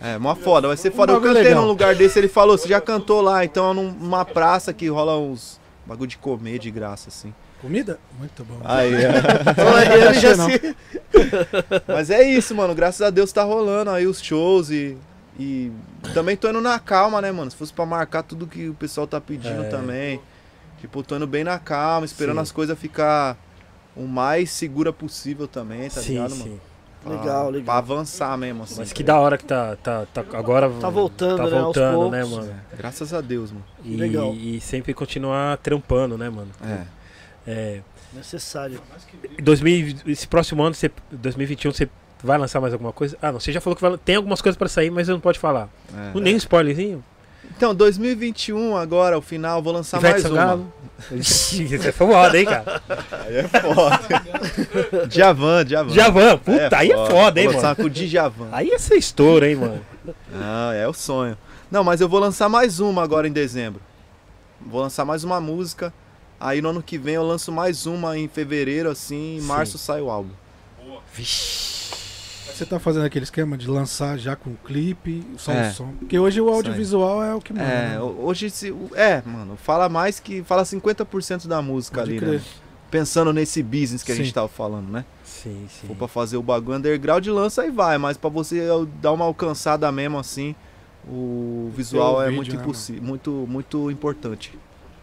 [0.00, 1.12] É, mó foda, vai ser Um foda.
[1.12, 1.62] Eu bagulho cantei legal.
[1.62, 4.86] num lugar desse, ele falou, você já cantou lá, então é num- numa praça que
[4.88, 7.32] rola uns bagulho de comer de graça, assim.
[7.62, 7.98] Comida?
[8.18, 8.58] Muito bom.
[8.64, 9.08] Aí, é.
[10.06, 10.76] Ele já se...
[11.88, 12.74] Mas é isso, mano.
[12.74, 14.96] Graças a Deus tá rolando aí os shows e.
[15.38, 15.72] E
[16.12, 17.50] também tô indo na calma, né, mano?
[17.50, 19.68] Se fosse pra marcar tudo que o pessoal tá pedindo É.
[19.68, 20.20] também.
[20.84, 22.42] Tipo, tô indo bem na calma, esperando Sim.
[22.42, 23.38] as coisas ficar
[23.96, 26.38] o mais segura possível também, tá sim, ligado, sim.
[26.50, 26.60] mano?
[27.02, 27.76] Pra- Legal, Pra legal.
[27.76, 28.74] avançar mesmo, assim.
[28.78, 30.68] Mas que da hora que tá, tá, tá agora.
[30.80, 32.46] Tá voltando, tá né, aos voltando, né, poucos.
[32.48, 32.60] mano?
[32.76, 33.64] Graças a Deus, mano.
[33.82, 34.34] E, Legal.
[34.34, 36.50] e sempre continuar trampando, né, mano?
[36.62, 36.82] É.
[37.46, 37.80] É,
[38.12, 38.78] Necessário.
[39.42, 41.88] 2000, esse próximo ano, você, 2021, você
[42.22, 43.16] vai lançar mais alguma coisa?
[43.22, 45.20] Ah, não, você já falou que vai- tem algumas coisas pra sair, mas você não
[45.20, 45.68] pode falar.
[46.14, 46.20] é.
[46.20, 47.02] Nem um spoilerzinho?
[47.56, 50.62] Então, 2021 agora, o final, vou lançar Ivete mais Sangalo.
[50.62, 51.18] uma.
[51.18, 52.82] Isso é foda, hein, cara?
[53.26, 55.06] Aí é foda.
[55.08, 55.90] Djavan, Djavan.
[55.94, 57.76] Javan, puta, aí é foda, hein, Vou lançar mano?
[57.76, 58.48] com o Djavan.
[58.52, 59.80] Aí ia ser estouro, hein, mano?
[60.34, 61.36] Ah, é o sonho.
[61.70, 63.80] Não, mas eu vou lançar mais uma agora em dezembro.
[64.60, 65.92] Vou lançar mais uma música.
[66.38, 69.46] Aí no ano que vem eu lanço mais uma em fevereiro, assim, em Sim.
[69.46, 70.32] março sai o álbum.
[71.12, 71.92] Vixe.
[72.54, 75.68] Você tá fazendo aquele esquema de lançar já com clipe, só É.
[75.68, 75.92] o som.
[75.98, 77.64] Porque hoje o audiovisual é o que manda.
[77.64, 78.00] É, né?
[78.00, 78.74] ho- hoje se.
[78.94, 80.42] É, mano, fala mais que.
[80.44, 82.34] Fala 50% da música Pode ali, crer.
[82.38, 82.40] né?
[82.90, 84.22] Pensando nesse business que a Sim.
[84.24, 85.04] gente tava falando, né?
[85.24, 85.88] Sim, sim.
[85.88, 87.98] for pra fazer o bagulho underground, lança e vai.
[87.98, 88.68] Mas pra você
[89.02, 90.54] dar uma alcançada mesmo assim,
[91.08, 94.56] o visual o é vídeo, muito, né, impossi- muito, muito importante.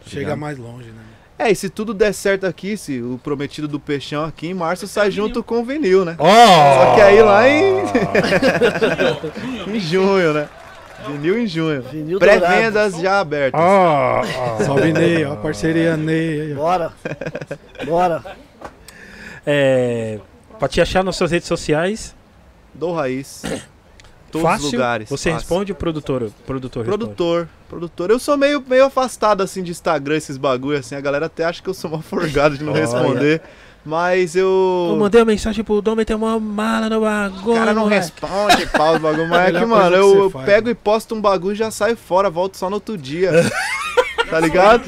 [0.06, 0.40] Chega ligado?
[0.40, 1.04] mais longe, né?
[1.42, 4.88] É, e se tudo der certo aqui, se o prometido do Peixão aqui em março
[4.88, 6.16] sai junto com o vinil, né?
[6.20, 6.26] Ó!
[6.28, 10.48] Só que aí lá em, Junho, em junho, né?
[11.08, 11.82] Vinil em junho.
[11.82, 13.60] Vinil Pré-vendas já abertas.
[13.60, 14.22] Ó!
[14.22, 14.64] ó.
[14.64, 16.54] Salve Ney, ó, a parceria Ney.
[16.54, 16.94] Bora.
[17.88, 18.24] Bora.
[19.44, 20.20] É,
[20.60, 22.16] pra te achar nas suas redes sociais,
[22.72, 23.42] Do Raiz.
[24.32, 24.68] Todos fácil.
[24.68, 25.10] os lugares.
[25.10, 25.34] Você fácil.
[25.34, 26.32] responde o produtor?
[26.46, 26.86] Produtor.
[26.86, 26.98] responde?
[26.98, 28.10] Produtor, produtor.
[28.10, 30.96] Eu sou meio, meio afastado assim de Instagram, esses bagulho assim.
[30.96, 33.42] A galera até acha que eu sou uma forgado de não responder.
[33.84, 34.90] Mas eu.
[34.92, 37.52] Eu mandei uma mensagem pro Dom meter uma mala no bagulho.
[37.52, 38.12] O cara não moleque.
[38.12, 39.28] responde, pau, os bagulho.
[39.28, 40.72] Mas é que, mano, que eu, faz, pego né?
[40.72, 43.32] e posto um bagulho e já saio fora, volto só no outro dia.
[44.30, 44.84] tá ligado?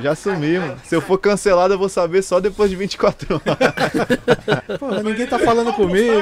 [0.00, 0.80] Já sumi, mano.
[0.84, 4.78] Se eu for cancelado, eu vou saber só depois de 24 horas.
[4.78, 6.14] Pô, ninguém tá falando comigo.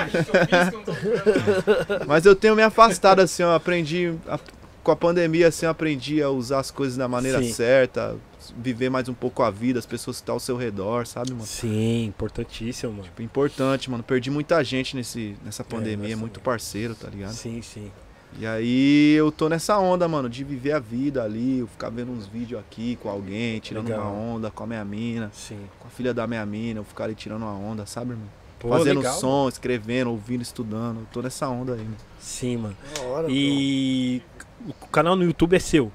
[2.06, 3.54] Mas eu tenho me afastado, assim, ó.
[3.54, 4.14] Aprendi.
[4.28, 4.38] a-
[4.82, 7.52] com a pandemia, assim, eu aprendi a usar as coisas da maneira Sim.
[7.52, 8.16] certa,
[8.58, 11.46] viver mais um pouco a vida, as pessoas que estão ao seu redor, sabe, mano?
[11.46, 13.04] Sim, importantíssimo, mano.
[13.04, 14.02] Tipo, importante, mano.
[14.02, 17.32] Perdi muita gente nesse, nessa pandemia, nessa- muito parceiro, tá ligado?
[17.32, 17.92] Sim, sim.
[18.38, 22.10] E aí eu tô nessa onda, mano, de viver a vida ali, eu ficar vendo
[22.10, 24.00] uns vídeos aqui com alguém, tirando Legal.
[24.00, 25.60] uma onda com a minha mina, Sim.
[25.78, 28.26] com a filha da minha mina, eu ficar ali tirando uma onda, sabe, irmão?
[28.58, 31.00] Pô, Fazendo legal, som, escrevendo, ouvindo, estudando.
[31.00, 31.96] Eu tô nessa onda aí, mano.
[32.20, 32.76] Sim, mano.
[32.94, 34.22] Da hora, E
[34.66, 35.90] o canal no YouTube é seu.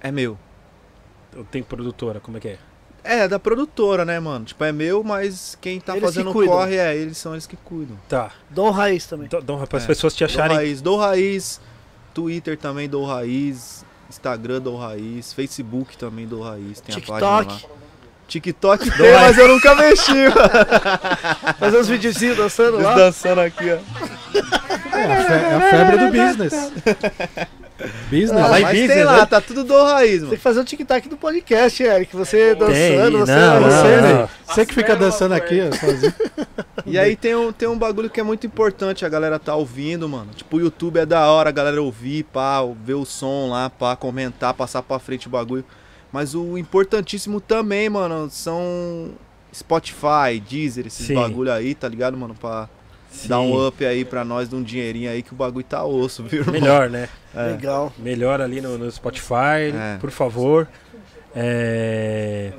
[0.00, 0.38] É meu.
[1.32, 2.58] Eu tenho produtora, como é que é?
[3.04, 4.46] É, da produtora, né, mano?
[4.46, 7.54] Tipo, é meu, mas quem tá Eles fazendo o corre é eles, são eles que
[7.56, 7.98] cuidam.
[8.08, 8.30] Tá.
[8.48, 9.26] Dom Raiz também.
[9.26, 9.86] Então, então para as É.
[9.86, 10.56] pessoas te Dou acharem.
[10.56, 11.60] raiz, dou raiz,
[12.14, 17.44] Twitter também dou raiz, Instagram dou raiz, Facebook também dou raiz, tem a página lá.
[17.44, 17.74] TikTok.
[18.26, 21.54] TikTok tem, mas eu nunca mexi, mano.
[21.58, 22.94] Fazer uns videozinhos dançando Eles lá.
[22.94, 23.78] dançando aqui, ó.
[24.96, 26.72] É a, fe- é a febre do business.
[28.10, 28.30] Business.
[28.32, 29.26] Ah, Vai mas business, tem lá, né?
[29.26, 30.30] tá tudo dou raiz, Tem mano.
[30.36, 32.14] que fazer o tic-tac do podcast, Eric.
[32.16, 34.12] Você Tem, dançando, você, não, você, não, né?
[34.14, 34.28] não.
[34.46, 36.14] Você que fica dançando aqui, ó, sozinho.
[36.86, 40.06] E aí tem um, tem um bagulho que é muito importante a galera tá ouvindo,
[40.06, 40.28] mano.
[40.34, 43.96] Tipo, o YouTube é da hora, a galera ouvir, pá, ver o som lá, pá,
[43.96, 45.64] comentar, passar pra frente o bagulho.
[46.12, 49.12] Mas o importantíssimo também, mano, são
[49.54, 51.14] Spotify, Deezer, esses Sim.
[51.14, 52.34] bagulho aí, tá ligado, mano?
[52.38, 52.68] Pra
[53.26, 56.22] dar um up aí pra nós, de um dinheirinho aí que o bagulho tá osso,
[56.22, 56.40] viu?
[56.40, 56.52] irmão?
[56.60, 57.08] Melhor, né?
[57.34, 57.42] É.
[57.52, 57.92] Legal.
[57.98, 59.96] Melhor ali no, no Spotify, É.
[60.00, 60.68] por favor.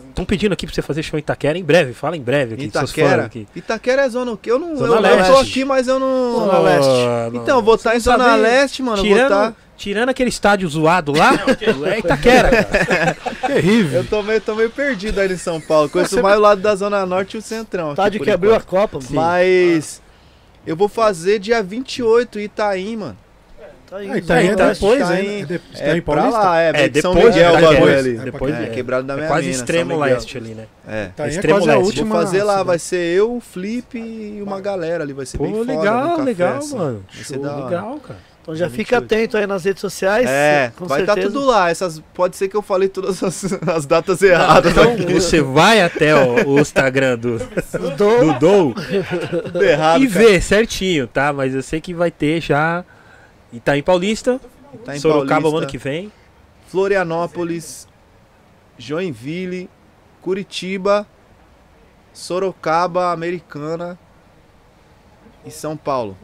[0.10, 1.94] Estão pedindo aqui pra você fazer show em Itaquera em breve.
[1.94, 3.26] Fala em breve aqui, Itaquera.
[3.26, 3.48] aqui.
[3.56, 4.52] Itaquera é zona o quê?
[4.52, 5.32] Eu não, Zona eu, eu Leste.
[5.32, 6.36] tô aqui, mas eu não.
[6.40, 6.90] Zona Leste.
[6.90, 7.38] Oh.
[7.38, 8.98] Então, eu vou estar em Você não Zona sabe- Leste, mano.
[8.98, 9.54] eu Vou Tirando, tá...
[9.78, 11.32] tirando aquele estádio zoado lá,
[11.90, 12.50] é Itaquera.
[12.66, 13.18] cara.
[13.48, 14.02] Terrível.
[14.02, 15.90] Eu tô meio, tô meio perdido aí em São Paulo.
[15.90, 17.92] Conheço mais o lado da Zona Norte e o Centrão.
[17.92, 18.60] Estádio que abriu a.
[18.62, 19.10] Copa, mano.
[19.12, 20.02] Mas
[20.66, 23.18] eu vou fazer dia 28 em Itaim, mano.
[23.88, 25.42] Tá aí, Ah, Itaim é depois, Itaim- hein?
[25.42, 26.40] É, de, É Itaim pra Paulista?
[26.40, 28.00] lá, é, É, é de São depois Miguel o de bagulho Itaquera.
[28.00, 28.18] ali.
[28.32, 30.66] Depois é, de- quebrado da É minha quase mina, extremo leste ali, né?
[30.88, 31.06] É.
[31.06, 31.86] Itaim é Extremo quase a leste.
[31.86, 32.16] última.
[32.16, 35.44] Vou fazer lá, vai ser eu, o Flip e uma galera ali, vai ser Pô,
[35.44, 35.72] bem foda.
[35.78, 36.76] legal, café, legal, assim.
[36.76, 37.06] mano.
[37.14, 37.66] Vai ser Show, da hora.
[37.66, 38.20] legal, cara.
[38.46, 39.04] Então já fica 28.
[39.06, 40.30] atento aí nas redes sociais.
[40.30, 41.34] É, com vai estar certeza.
[41.34, 41.68] tudo lá.
[41.68, 45.14] Essas, pode ser que eu falei todas as, as datas erradas Então aqui.
[45.14, 48.76] você vai até o, o Instagram do, do Dou
[49.64, 50.26] errado, e cara.
[50.26, 51.34] vê certinho, tá?
[51.34, 52.86] Mas eu sei que vai ter já
[53.52, 54.40] Itaim Paulista,
[54.84, 56.12] Tá em Sorocaba Paulista, ano que vem.
[56.68, 57.88] Florianópolis,
[58.78, 59.68] Joinville,
[60.22, 61.08] Curitiba,
[62.14, 63.98] Sorocaba, Americana
[65.44, 66.16] e São Paulo.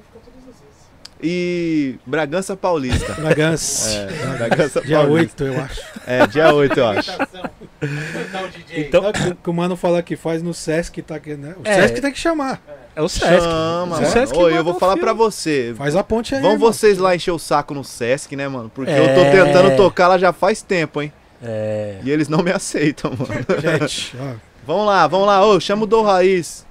[1.24, 3.14] E Bragança Paulista.
[3.14, 3.90] Bragança.
[3.91, 5.43] É, Bragança Dia Paulista.
[5.43, 5.82] 8, eu acho.
[6.08, 7.11] É, dia 8, eu acho.
[8.75, 11.56] Então, que- que o mano fala que faz no Sesc, tá aqui, né?
[11.58, 11.74] O É.
[11.82, 12.61] Sesc tem que chamar.
[12.95, 13.41] é o Sesc.
[13.43, 14.06] Chama, o mano.
[14.08, 15.74] Sesc Ô, eu vou falar pra você.
[15.77, 16.41] Faz a ponte aí.
[16.41, 18.69] Vão vocês lá encher o saco no Sesc, né, mano?
[18.74, 19.00] Porque É.
[19.00, 21.11] eu tô tentando tocar lá já faz tempo, hein?
[21.43, 21.98] É.
[22.03, 23.33] E eles não me aceitam, mano.
[23.80, 24.33] Gente, ó.
[24.66, 25.43] Vamos lá, vamos lá.
[25.45, 26.66] Ô, chama o Do Raiz.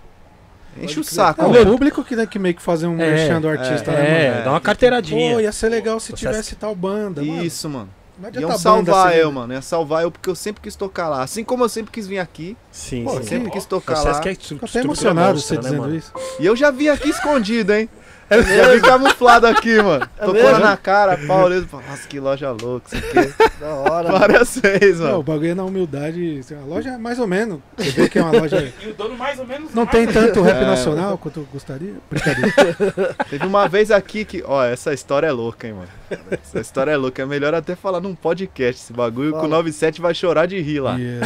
[0.81, 1.71] Enche o saco, É o velho.
[1.71, 4.45] público que tem que meio que fazer um É, merchan do artista, né, É, mano?
[4.45, 5.41] dá uma Pô, carteiradinha.
[5.41, 7.23] ia ser legal se tivesse tal banda.
[7.23, 7.45] mano.
[7.45, 7.89] Isso, mano.
[8.19, 9.53] Não Iam adianta a salvar banda ser- eu, mano.
[9.55, 11.23] Ia salvar eu porque eu sempre quis tocar lá.
[11.23, 13.19] Assim como eu sempre quis vir aqui, Sim, Pô, sim.
[13.21, 14.13] que- sempre quis tocar lá.
[14.15, 15.97] Sesc é até estrutura emocionado você né, dizendo mano?
[15.97, 16.13] isso.
[16.39, 17.89] E eu já vim aqui escondido, hein?
[18.31, 20.05] Já vim camuflado aqui, mano.
[20.17, 20.59] É Tocou mesmo?
[20.60, 21.68] na cara, pau, olhando.
[21.73, 23.34] Nossa, que loja louca, isso aqui.
[23.60, 24.12] da hora.
[24.12, 25.23] Várias vezes, Não, o mano.
[25.25, 26.39] bagulho é na humildade.
[26.39, 27.59] assim, A loja é mais ou menos.
[27.76, 28.73] Você vê que é uma loja.
[28.81, 29.75] E o dono mais ou menos.
[29.75, 30.67] Não mais tem tanto rap É.
[30.67, 31.94] nacional quanto eu gostaria.
[32.10, 32.52] Brincadeira.
[33.28, 34.42] Teve uma vez aqui que.
[34.47, 35.89] Ó, essa história é louca, hein, mano.
[36.31, 37.23] Essa história é louca.
[37.23, 39.49] É melhor até falar num podcast esse bagulho, que o Fala.
[39.57, 40.97] 97 vai chorar de rir lá.
[41.00, 41.20] É,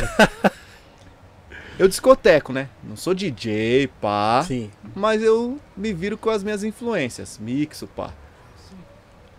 [1.79, 2.69] Eu discoteco, né?
[2.83, 4.45] Não sou DJ, pá.
[4.47, 4.71] Sim.
[4.95, 7.39] Mas eu me viro com as minhas influências.
[7.39, 8.11] Mixo, pá.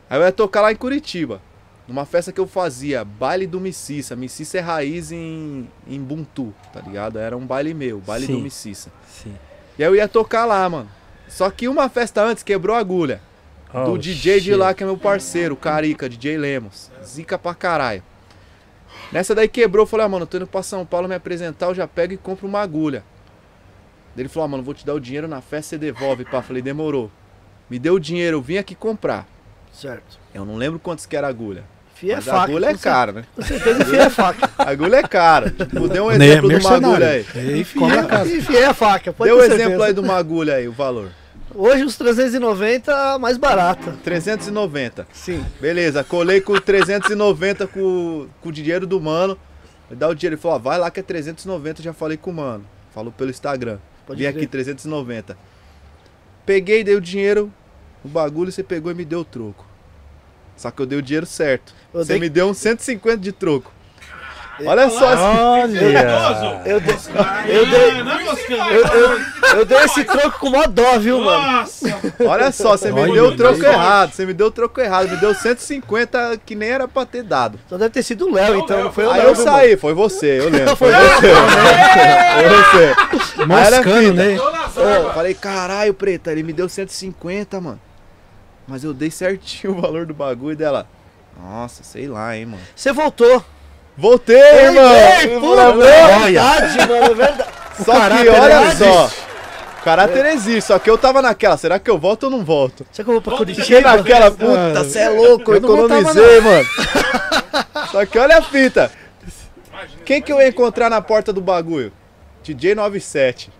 [0.09, 1.41] Aí eu ia tocar lá em Curitiba.
[1.88, 4.15] Numa festa que eu fazia, baile do Mississa.
[4.15, 7.17] Mississa é raiz em, em Buntu, tá ligado?
[7.19, 8.33] Era um baile meu, baile Sim.
[8.33, 8.91] do Mississa.
[9.07, 9.35] Sim.
[9.77, 10.89] E aí eu ia tocar lá, mano.
[11.30, 13.22] Só que uma festa antes quebrou a agulha.
[13.72, 14.55] do Oh, DJ de shit.
[14.55, 16.89] lá, que é meu parceiro, o Carica, DJ Lemos.
[17.03, 18.03] Zica pra caralho.
[19.15, 21.67] Nessa daí quebrou, eu falei, ah, mano, eu tô indo pra São Paulo me apresentar,
[21.67, 23.01] eu já pego e compro uma agulha.
[24.13, 26.41] Daí Ele falou, ah, mano, vou te dar o dinheiro na festa, você devolve, pá.
[26.41, 27.09] Falei, demorou.
[27.69, 29.25] Me deu o dinheiro, eu vim aqui comprar.
[29.71, 30.19] Certo.
[30.33, 31.63] Eu não lembro quantos que era a agulha.
[31.93, 32.43] Fia é mas a faca.
[32.43, 33.23] agulha é cara, né?
[33.33, 34.49] Com certeza fia é faca.
[34.59, 35.49] A agulha é cara.
[35.49, 37.25] Tipo, dê um né, exemplo de uma agulha aí.
[37.35, 37.61] E.
[37.61, 39.13] E fia é faca.
[39.13, 41.09] Pode Dê um exemplo aí de uma agulha aí, o valor.
[41.56, 43.93] Hoje os 390 mais barata.
[44.03, 45.08] 390.
[45.14, 45.43] Sim.
[45.59, 49.38] Beleza, colei com 390 com, com o dinheiro do mano.
[49.90, 50.35] Me dá o dinheiro.
[50.35, 52.66] Ele falou, ó, vai lá que é 390, já falei com o mano.
[52.93, 53.77] Falou pelo Instagram.
[54.06, 54.35] Pode Vim crer.
[54.43, 55.38] aqui 390.
[56.45, 57.51] Peguei, dei o dinheiro,
[58.03, 59.66] o bagulho você pegou e me deu o troco.
[60.58, 61.74] Só que eu dei o dinheiro certo.
[61.93, 63.72] Eu você dei- me deu uns 150 de troco.
[64.66, 66.61] Olha só, esse- Olha!
[66.66, 66.95] Eu dei,
[67.48, 68.69] eu dei, é moscando.
[68.72, 69.19] eu, eu,
[69.58, 71.51] eu dei esse troco com mó dó, viu, mano?
[71.51, 72.00] Nossa!
[72.25, 73.67] olha só, você me deu o troco olha.
[73.67, 74.14] errado.
[74.14, 75.09] Você me deu o troco errado.
[75.09, 77.59] Me deu 150 que nem era pra ter dado.
[77.69, 78.84] Só deve ter sido o Léo, então.
[78.85, 80.75] Não foi o Aí Léo, eu viu, saí, foi você, eu lembro.
[80.75, 81.34] Foi você.
[82.35, 83.45] Foi você.
[83.45, 84.35] Moscando, né?
[84.35, 87.80] Eu falei, caralho, preta, ele me deu 150, mano.
[88.67, 90.88] Mas eu dei certinho o valor do bagulho dela.
[91.42, 92.64] Nossa, sei lá, hein, mano.
[92.75, 93.43] Você voltou.
[93.98, 94.83] Voltei, irmão!
[95.40, 97.49] Pô, é verdade, mano, é verdade.
[97.83, 99.09] Só que olha só.
[99.80, 101.57] O caráter existe, só que eu tava naquela.
[101.57, 102.85] Será que eu volto ou não volto?
[102.91, 103.82] Será que eu vou pra Curitiba?
[103.82, 106.65] naquela, puta, Mano, você é louco, eu eu economizei, mano.
[107.91, 108.91] Só que olha a fita.
[110.03, 111.93] Quem que eu ia encontrar na porta do bagulho?
[112.43, 113.51] DJ 97.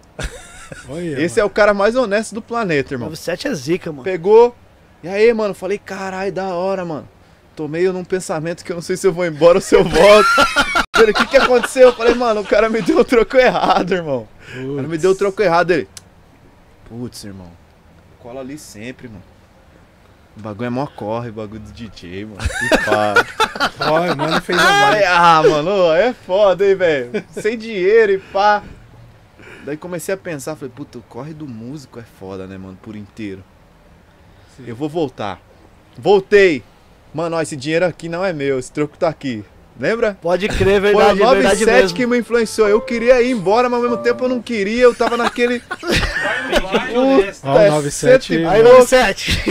[0.90, 3.08] Olha, Esse é o cara mais honesto do planeta, irmão.
[3.08, 4.04] 97 é zica, mano.
[4.04, 4.56] Pegou.
[5.04, 7.08] E aí, mano, falei, caralho, da hora, mano.
[7.56, 9.84] Tô meio num pensamento que eu não sei se eu vou embora ou se eu
[9.84, 10.28] volto.
[10.98, 11.88] Velho, O que que aconteceu?
[11.88, 14.28] Eu falei, mano, o cara me deu o troco errado, irmão.
[14.58, 15.72] O cara me deu o troco errado.
[15.72, 15.88] Ele,
[16.88, 17.52] putz, irmão,
[18.20, 19.24] cola ali sempre, mano.
[20.38, 22.38] O bagulho é mó corre, o bagulho do DJ, mano.
[22.38, 23.14] Que pá.
[23.90, 27.24] Olha, mano, fez a Ai, ah, mano, é foda, hein, velho.
[27.32, 28.62] Sem dinheiro e pá.
[29.64, 32.98] Daí comecei a pensar, falei, puta, o corre do músico é foda, né, mano, por
[32.98, 33.44] inteiro.
[34.66, 35.42] Eu vou voltar.
[35.98, 36.64] Voltei.
[37.16, 39.42] Mano, ó, esse dinheiro aqui não é meu, esse troco tá aqui.
[39.80, 40.18] Lembra?
[40.22, 41.36] Pode crer, Foi o verdade, é verdade
[41.66, 41.96] 97 mesmo.
[41.98, 42.68] que me influenciou.
[42.68, 44.84] Eu queria ir embora, mas ao mesmo tempo eu não queria.
[44.84, 45.62] Eu tava naquele.
[46.64, 47.92] Ó, o 97.
[47.92, 48.80] cento e Aí, pouco.
[48.80, 49.42] 97.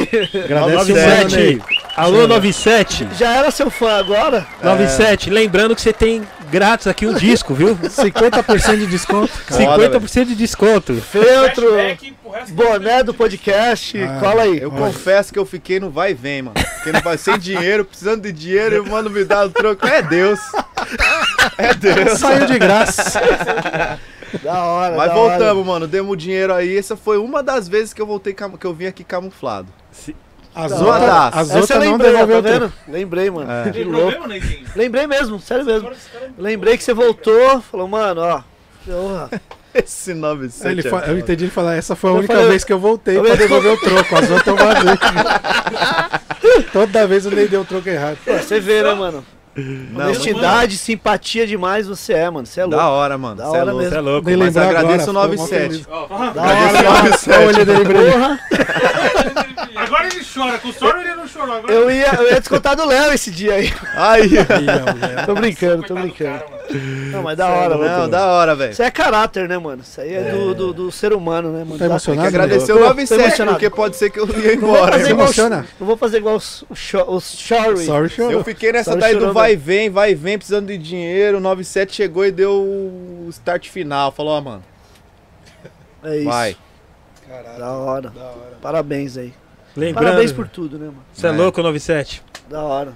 [0.44, 1.36] Agradece o mano, 97.
[1.36, 1.62] Ney.
[1.96, 3.08] Alô, 97.
[3.18, 4.46] Já era seu fã agora?
[4.62, 5.30] 97.
[5.30, 7.76] Lembrando que você tem grátis aqui um disco, viu?
[7.76, 9.28] 50% de desconto.
[9.46, 10.94] Foda, 50% de desconto.
[10.94, 11.66] Feltro,
[12.50, 14.60] boné do podcast, Ah, cola aí.
[14.60, 16.54] Eu confesso que eu fiquei no vai e vem, mano.
[16.76, 19.86] Porque não vai sem dinheiro, precisando de dinheiro, e o mano me dá o troco.
[19.86, 20.40] É Deus.
[21.58, 22.18] É Deus.
[22.18, 23.20] Saiu de graça.
[24.42, 25.30] Da hora, Mas da hora.
[25.38, 25.86] voltamos, mano.
[25.86, 26.76] Demos o dinheiro aí.
[26.76, 29.68] Essa foi uma das vezes que eu voltei que eu vim aqui camuflado.
[30.54, 31.02] As Da hora.
[31.04, 32.72] outras as Essa eu outras não lembrei, tá devolveu o vendo?
[32.88, 33.50] Lembrei, mano.
[33.50, 33.70] É.
[33.70, 34.18] Tem louco.
[34.76, 35.88] Lembrei mesmo, sério mesmo.
[35.90, 35.96] Cara-
[36.38, 38.42] Lembrei que você voltou, falou, mano, ó.
[38.86, 39.30] Porra.
[39.74, 40.70] Esse 97.
[40.78, 42.72] Ele é fa- eu entendi ele falar, essa foi a Eu única falei- vez que
[42.72, 44.14] eu voltei Eu pra devolver o troco.
[44.14, 44.98] As outras eu vazei.
[46.72, 48.16] Toda vez o Ney deu o troco errado.
[48.24, 49.24] Pô, Você vê, né, mano?
[49.56, 52.44] Não, Honestidade, simpatia demais você é, mano.
[52.46, 52.76] Você é louco.
[52.76, 53.36] Da hora, mano.
[53.36, 53.78] Da Cê é hora louco.
[53.78, 53.90] mesmo.
[53.90, 54.30] Você é louco.
[54.36, 55.68] Mas agradeço agora, o ficou mó 97.
[55.68, 55.86] feliz.
[55.88, 57.04] Ó, Da hora, Agradeço o mano.
[57.04, 57.30] 97.
[57.30, 58.12] Olha o olho dele brilhando.
[58.12, 58.40] Porra.
[59.76, 61.56] Agora ele chora, com o Soro ele não chorou.
[61.56, 63.72] Agora Eu ia, eu ia descontar do Léo esse dia aí.
[63.96, 64.30] Aí.
[65.26, 66.42] Tô brincando, tô brincando.
[67.12, 68.08] Não, mas da hora, Não, mano.
[68.08, 68.72] da hora, velho.
[68.72, 69.82] Isso é caráter, né, mano?
[69.82, 71.78] Isso aí é, Do, do, do ser humano, né, mano?
[71.78, 72.22] Tá emocionado?
[72.22, 73.56] Tem que agradecer o tô 97, emocionado.
[73.58, 74.92] porque pode ser que eu ia Não vou embora.
[74.92, 75.28] fazer igual,
[75.78, 76.78] não vou fazer igual os, os,
[77.38, 77.84] Shory.
[77.84, 78.32] Sorry, chorou.
[78.32, 81.36] Eu fiquei nessa Tava daí do vai e vem, vai e vem, precisando de dinheiro.
[81.36, 84.10] O 97 chegou e deu o start final.
[84.10, 84.62] Falou, ó, mano,
[86.02, 86.24] É isso.
[86.24, 86.56] vai.
[87.58, 88.12] Da hora.
[88.62, 89.34] Parabéns aí.
[89.76, 90.04] Lembrando.
[90.06, 91.04] Parabéns por tudo, né, mano?
[91.12, 91.32] Você é É.
[91.32, 92.22] louco, 97.
[92.48, 92.92] Da hora.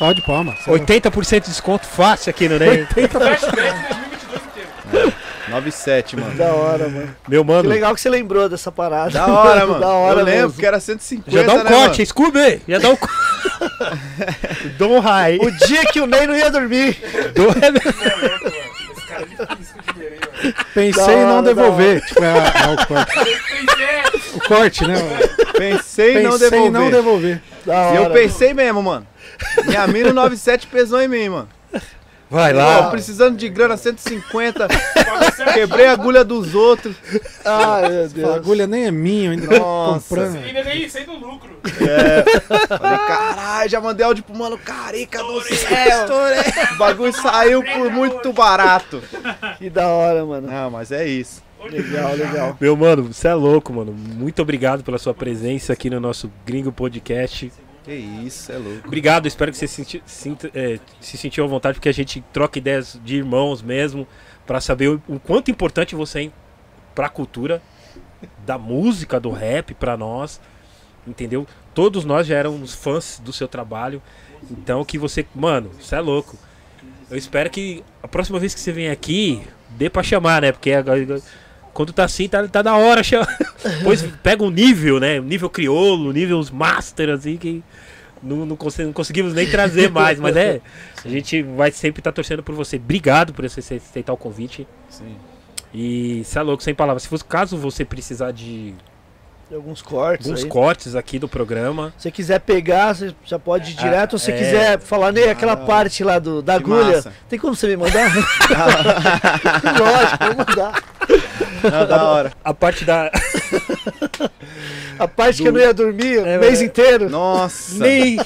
[0.00, 0.54] Salve de palma.
[0.66, 2.86] 80% de desconto fácil aqui no Ney.
[2.86, 4.42] Flashback 2022
[4.90, 5.12] inteiro.
[5.50, 6.34] 97, mano.
[6.36, 7.14] Da hora, mano.
[7.28, 7.68] Meu Que mano.
[7.68, 9.10] legal que você lembrou dessa parada.
[9.10, 9.78] Da hora, mano.
[9.80, 10.58] da hora eu lembro mesmo.
[10.58, 12.62] que era 150, Já dá um né, corte, Scooby!
[12.66, 13.14] Já dá um corte.
[14.78, 15.36] Dom Rai.
[15.38, 16.96] O dia que o Ney não ia dormir.
[17.34, 17.48] Dom...
[17.50, 20.64] Esse cara é mano.
[20.72, 22.00] Pensei em não devolver.
[22.06, 23.12] Tipo, é, é o corte.
[24.32, 24.94] O corte, né?
[24.94, 25.52] mano?
[25.58, 26.70] Pensei em não Pensei em devolver.
[26.72, 27.42] não devolver.
[27.66, 27.96] Da E hora.
[27.96, 29.06] eu pensei mesmo, mano.
[29.66, 31.48] Minha mina 97 pesou em mim, mano.
[32.32, 32.88] Vai lá.
[32.90, 35.52] precisando de grana 150, Paga certo.
[35.52, 36.94] quebrei a agulha dos outros.
[37.44, 38.34] Ai, meu A Deus.
[38.36, 40.08] agulha nem é minha, eu ainda Nossa.
[40.08, 40.36] comprando.
[40.36, 41.58] Ainda nem sei do lucro.
[42.68, 46.06] Falei, caralho, já mandei áudio pro mano Carica do céu.
[46.74, 49.02] O bagulho saiu por muito barato.
[49.58, 50.46] Que da hora, mano.
[50.48, 51.42] Não, mas é isso.
[51.68, 52.56] Legal, legal.
[52.60, 53.92] Meu mano, você é louco, mano.
[53.92, 57.52] Muito obrigado pela sua presença aqui no nosso Gringo Podcast.
[57.84, 58.86] Que isso, é louco.
[58.86, 62.58] Obrigado, espero que você senti- sinta- é, se sentiu à vontade, porque a gente troca
[62.58, 64.06] ideias de irmãos mesmo,
[64.46, 66.30] pra saber o, o quanto importante você é
[66.94, 67.62] pra cultura
[68.44, 70.40] da música, do rap, pra nós.
[71.06, 71.46] Entendeu?
[71.74, 74.02] Todos nós já éramos fãs do seu trabalho.
[74.50, 75.24] Então que você.
[75.34, 76.36] Mano, você é louco.
[77.10, 80.52] Eu espero que a próxima vez que você vem aqui, dê pra chamar, né?
[80.52, 81.20] Porque agora-
[81.72, 83.02] quando tá assim, tá, tá da hora.
[83.02, 83.26] Chama.
[83.84, 85.20] Pois pega um nível, né?
[85.20, 87.62] Um nível crioulo, nível os master, assim, que
[88.22, 90.18] não, não, não conseguimos nem trazer mais.
[90.18, 90.60] Mas é,
[91.04, 92.76] a gente vai sempre estar torcendo por você.
[92.76, 94.66] Obrigado por você aceitar o convite.
[94.88, 95.16] Sim.
[95.72, 97.02] E você é louco, sem palavras.
[97.02, 98.74] Se fosse caso você precisar de
[99.52, 100.48] alguns cortes alguns aí.
[100.48, 101.92] cortes aqui do programa.
[101.96, 104.12] Se você quiser pegar, você já pode ir Ah, direto.
[104.14, 104.38] Ou se você é.
[104.38, 107.12] quiser falar, Ney, aquela parte lá do, da agulha, massa.
[107.28, 108.10] tem como você me mandar?
[109.78, 110.82] Lógico, vou mandar.
[111.62, 112.32] Não, da hora.
[112.44, 113.10] A parte da.
[114.98, 116.64] A parte que eu não ia dormir É, o mês é.
[116.64, 117.08] inteiro.
[117.08, 117.82] Nossa.
[117.82, 118.18] Nem.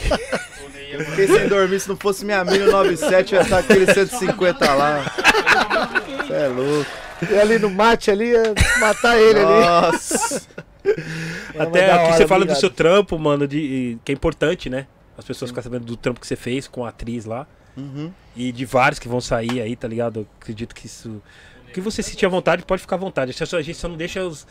[0.91, 1.79] Eu fiquei sem dormir.
[1.79, 5.05] Se não fosse minha mina 97, eu ia estar aquele 150 lá.
[6.27, 6.91] Você é louco.
[7.31, 9.61] E ali no mate ali, ia matar ele ali.
[9.61, 10.43] Nossa.
[11.59, 14.87] Até aqui hora, você fala do seu trampo, mano, de, que é importante, né?
[15.17, 17.47] As pessoas ficarem sabendo do trampo que você fez com a atriz lá.
[17.77, 18.13] Uhum.
[18.37, 20.21] E de vários que vão sair aí, tá ligado?
[20.21, 21.23] Eu acredito que isso.
[21.75, 23.31] Que você sentir à vontade, pode ficar à vontade.
[23.31, 24.47] A gente só- a gente não deixa os-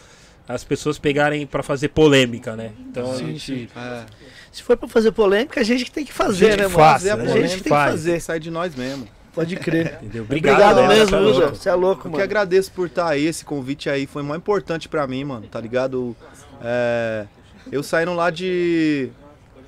[0.48, 2.72] as pessoas pegarem pra fazer polêmica, né?
[2.90, 3.70] Então a gente.
[3.76, 4.04] É.
[4.52, 6.76] Se for pra fazer polêmica, a gente que tem que fazer, gente né, mano?
[6.78, 7.24] Fazer a a né?
[7.24, 7.92] gente polêmica que tem que faz.
[7.92, 8.20] fazer.
[8.20, 9.08] Sai de nós mesmo.
[9.34, 9.98] Pode crer.
[10.04, 10.24] Entendeu?
[10.24, 11.48] Obrigado, galera, mesmo, tá?
[11.50, 12.24] Você é louco, Eu que mano.
[12.24, 16.16] agradeço por estar aí, esse convite aí foi muito importante pra mim, mano, tá ligado?
[16.62, 17.26] É,
[17.72, 19.10] eu saindo lá de.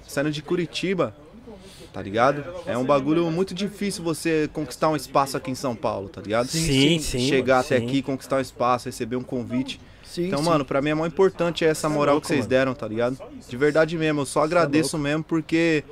[0.07, 1.15] saindo de Curitiba,
[1.95, 2.43] tá ligado?
[2.65, 6.47] É um bagulho muito difícil você conquistar um espaço aqui em São Paulo, tá ligado?
[6.49, 7.19] Sim, sim.
[7.29, 7.85] Chegar até sim.
[7.85, 9.79] aqui, conquistar um espaço, receber um convite.
[10.03, 10.45] Sim, Então, sim.
[10.45, 13.17] mano, pra mim é mais importante essa moral que vocês deram, tá ligado?
[13.47, 15.85] De verdade mesmo, eu só agradeço mesmo porque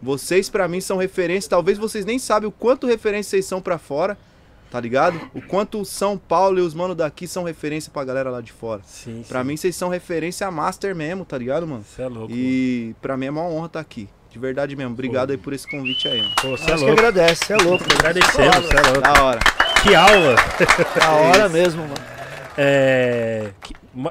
[0.00, 3.78] vocês pra mim são referência, talvez vocês nem sabem o quanto referência vocês são pra
[3.78, 4.16] fora,
[4.70, 5.20] tá ligado?
[5.34, 8.80] O quanto São Paulo e os manos daqui são referência pra galera lá de fora.
[8.86, 11.84] Sim, Pra mim vocês são referência master mesmo, tá ligado, mano?
[11.84, 12.32] Você é louco.
[12.32, 14.08] E pra mim é uma honra estar aqui.
[14.30, 14.92] De verdade mesmo.
[14.92, 16.34] Obrigado aí por esse convite aí, mano.
[16.40, 16.92] Pô, você é Acho que louco.
[16.92, 17.84] agradece, você é louco.
[17.98, 19.00] Agradecemos, você é louco.
[19.00, 19.40] Da hora.
[19.82, 20.36] Que aula!
[20.98, 21.94] Da hora mesmo, mano.
[22.56, 23.50] É,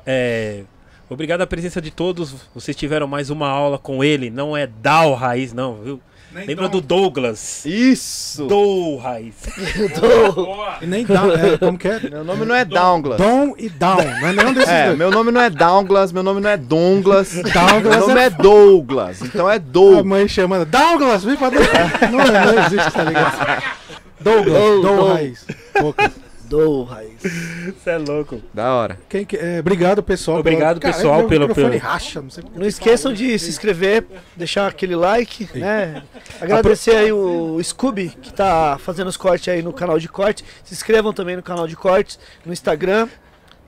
[0.06, 0.64] é,
[1.10, 2.34] obrigado à presença de todos.
[2.56, 4.30] Vocês tiveram mais uma aula com ele.
[4.30, 6.02] Não é Dal Raiz, não, viu?
[6.46, 7.66] Lembra do Douglas?
[7.66, 8.46] Isso!
[8.46, 9.34] Dou Raiz.
[10.82, 12.00] E nem down, é, como que é?
[12.10, 13.18] Meu nome não é Douglas.
[13.18, 14.98] Dom e down, não é nenhum desses É, dois.
[14.98, 17.34] meu nome não é Douglas, meu nome não é Douglas.
[17.42, 19.22] Douglas meu nome é é Douglas.
[19.22, 20.06] Então é A Douglas.
[20.06, 21.68] mãe chamando Douglas, vem pra dentro.
[22.12, 22.20] Não,
[22.54, 23.64] não existe, tá ligado?
[24.22, 25.14] Douglas, Dou, Dom dou.
[25.14, 25.46] Raiz.
[25.80, 26.12] Poucas.
[26.50, 27.22] Dou, Raiz.
[27.78, 28.42] Você é louco.
[28.54, 28.98] Da hora.
[29.10, 30.40] Quem que- é, obrigado, pessoal.
[30.40, 35.50] Obrigado, pela- pessoal, pelo- pelo- racha, não Não esqueçam de se inscrever, deixar aquele like,
[35.58, 36.04] né?
[36.40, 40.44] Agradecer aí o Scooby, que tá fazendo os cortes aí no canal de corte.
[40.64, 43.08] Se inscrevam também no canal de cortes, no Instagram,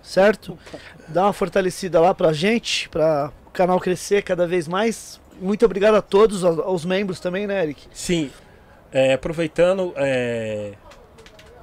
[0.02, 0.58] certo?
[1.08, 5.20] Dá uma fortalecida lá pra gente, pra o canal crescer cada vez mais.
[5.42, 7.82] Muito obrigado a todos, aos, aos membros também, né, Eric?
[7.94, 8.30] Sim,
[8.92, 10.74] é, aproveitando, é,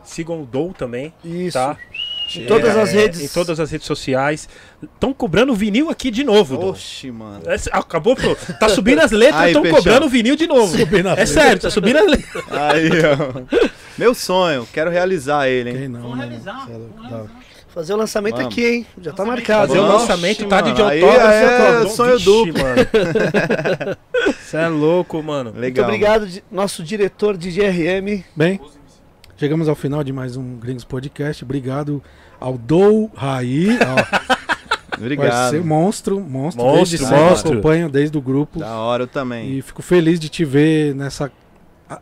[0.07, 1.55] sigam o Dou também, Isso.
[1.59, 1.77] tá?
[2.35, 3.21] Em todas É, as redes.
[3.23, 4.49] Em todas as redes sociais.
[4.83, 6.59] Estão cobrando vinil aqui de novo.
[6.71, 7.41] Oxi, mano.
[7.47, 8.35] É, acabou, pô.
[8.59, 10.77] Tá subindo as letras estão cobrando vinil de novo.
[10.77, 12.45] Subindo as é sério, tá subindo as letras.
[12.51, 13.69] Aí, ó.
[13.97, 15.77] Meu sonho, quero realizar ele, hein?
[15.79, 16.29] Quem não, Vamos mano?
[16.31, 17.27] realizar, é hora.
[17.73, 18.53] Fazer o lançamento Vamos.
[18.53, 18.87] aqui, hein?
[19.01, 19.29] Já tá Lançamento.
[19.49, 19.69] marcado.
[19.69, 21.33] Fazer o lançamento, tá de mano, aí autógrafo.
[21.33, 21.95] é autógrafo.
[21.97, 22.63] sonho Vixe, duplo.
[22.63, 22.77] mano.
[24.43, 25.51] Você é louco, mano.
[25.51, 25.85] Muito Legal.
[25.87, 28.25] obrigado, di- nosso diretor de GRM.
[28.35, 28.61] Bem,
[29.37, 31.45] chegamos ao final de mais um Gringos Podcast.
[31.45, 32.03] Obrigado
[32.41, 33.69] ao Dou Raí,
[34.99, 35.29] Obrigado.
[35.31, 37.53] parceiro, monstro, monstro, Monstro, desde monstro.
[37.53, 38.59] acompanho desde o grupo.
[38.61, 39.59] Da hora eu também.
[39.59, 41.31] E fico feliz de te ver nessa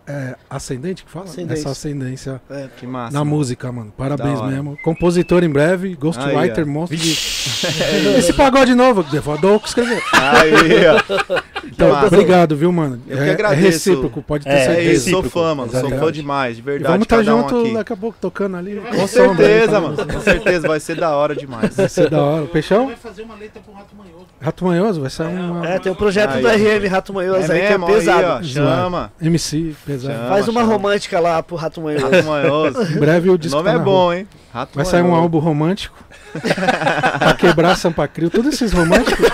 [0.06, 1.26] é, ascendente que fala?
[1.26, 1.60] Ascendência.
[1.62, 3.12] Essa ascendência É, Que massa.
[3.12, 3.36] na mano.
[3.36, 3.92] música, mano.
[3.96, 4.78] Parabéns mesmo.
[4.82, 7.10] Compositor em breve, Ghostwriter, monstro de.
[8.18, 10.00] Esse pagode novo, Devador que escreveu.
[10.12, 10.52] Aí,
[10.86, 11.44] ó.
[11.64, 12.06] Então, massa.
[12.06, 13.00] obrigado, viu, mano?
[13.08, 13.62] Eu que é, é agradeço.
[13.62, 14.92] recíproco, pode ter É, É certeza.
[14.92, 15.70] isso, sou fã, mano.
[15.70, 16.00] Sou Exatamente.
[16.04, 16.92] fã demais, de E verdade.
[16.92, 17.74] vamos estar um junto aqui.
[17.74, 18.76] daqui a pouco tocando ali.
[18.80, 19.96] Com certeza, mano.
[19.96, 21.74] Com certeza, vai ser da hora demais.
[21.74, 22.46] Vai ser da hora.
[22.46, 22.86] Peixão?
[22.86, 24.26] Vai fazer uma letra pro Rato Manhoso.
[24.40, 26.48] Rato Manhoso, vai sair uma É, tem um projeto Aí, do.
[26.48, 28.20] RM Rato Manhoso É aí mesmo, que é pesado.
[28.24, 29.12] Aí, ó, chama.
[29.20, 30.14] MC pesado.
[30.14, 30.28] Chama.
[30.28, 30.72] Faz uma chama.
[30.72, 32.10] romântica lá pro Rato Manhoso.
[32.10, 32.82] Rato Manhoso.
[32.82, 34.16] Em breve o O disco nome tá é bom, rua.
[34.18, 34.28] hein?
[34.52, 35.96] Rato Vai sair um álbum romântico.
[37.18, 38.30] pra quebrar Sampa Crio.
[38.30, 39.26] Todos esses românticos.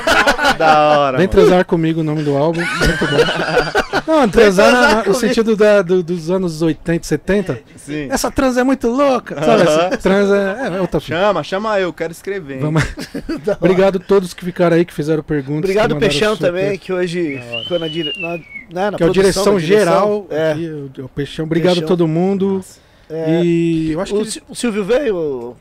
[0.58, 1.18] Da hora.
[1.18, 1.40] Vem mano.
[1.40, 2.60] transar comigo o nome do álbum.
[2.60, 3.80] Muito bom.
[4.06, 7.60] Não, transar na- no sentido da- do- dos anos 80, 70.
[7.76, 8.08] Sim.
[8.10, 9.34] Essa trans é muito louca.
[9.42, 9.62] Sabe?
[9.62, 11.16] Essa trans é, é outra fita.
[11.18, 12.58] Chama, chama eu, quero escrever.
[12.60, 12.82] Vamos...
[13.60, 15.64] Obrigado a todos que ficaram aí, que fizeram perguntas.
[15.70, 16.46] Obrigado, que Peixão, super.
[16.48, 18.12] também, que hoje ficou na, dire...
[18.20, 18.36] na,
[18.72, 20.26] né, na Que é direção na geral.
[20.30, 21.44] É, aqui, o, Peixão.
[21.44, 21.84] Obrigado Peixão.
[21.86, 22.64] a todo mundo.
[23.08, 23.42] é.
[23.44, 24.20] E eu acho que.
[24.20, 25.56] O, Sil- o Silvio veio,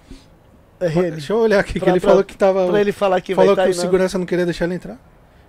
[0.79, 2.67] Deixa eu olhar aqui, que Pra- ele pra- falou que tava.
[2.67, 3.81] pra ele falar que falou que estar o não.
[3.81, 4.97] segurança não queria deixar ele entrar.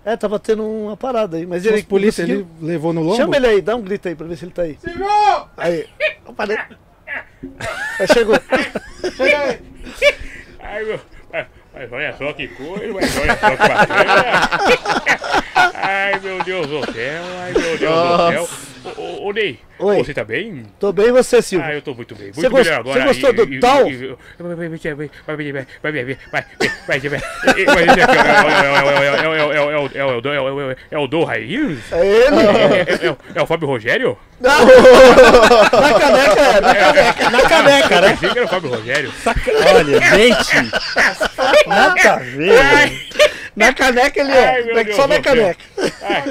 [0.04, 3.16] É, tava tendo uma parada aí, mas Ele, ele polícia, conseguiu- ele levou no lombo.
[3.16, 4.78] Chama ele aí, dá um grito aí pra ver se ele tá aí.
[5.58, 5.86] Aí.
[6.26, 6.66] Opa, né?
[7.98, 8.36] Aí chegou.
[10.60, 11.00] Ai, meu.
[11.32, 14.50] Mas, mas olha só que coisa, mas olha só que bacana.
[15.74, 18.48] Ai, meu Deus do céu, ai, meu Deus do céu.
[18.96, 19.96] Ô, ô Ney, Oi.
[19.98, 20.64] você tá bem?
[20.78, 21.66] Tô bem e você, Silvio?
[21.66, 22.26] Ah, eu tô muito bem.
[22.26, 23.00] Muito você melhor agora.
[23.00, 23.84] Você gostou do tal?
[23.84, 25.50] Vai ver, vai ver, vai ver, vai ver,
[25.82, 26.18] vai ver,
[26.86, 27.00] vai
[30.20, 30.76] tal?
[30.90, 31.92] É o do Raiz?
[31.92, 33.16] É ele?
[33.34, 34.18] É o Fábio Rogério?
[34.40, 34.66] Não!
[35.80, 38.06] Na caneca, na caneca, na caneca, né?
[38.06, 39.12] Eu pensei que era o Fábio Rogério.
[39.74, 40.70] Olha, gente!
[41.66, 43.39] Nada a ver!
[43.60, 44.64] Na caneca ele Ai, é.
[44.64, 45.60] meu Na- Deus Só na caneca.
[46.02, 46.22] Ai,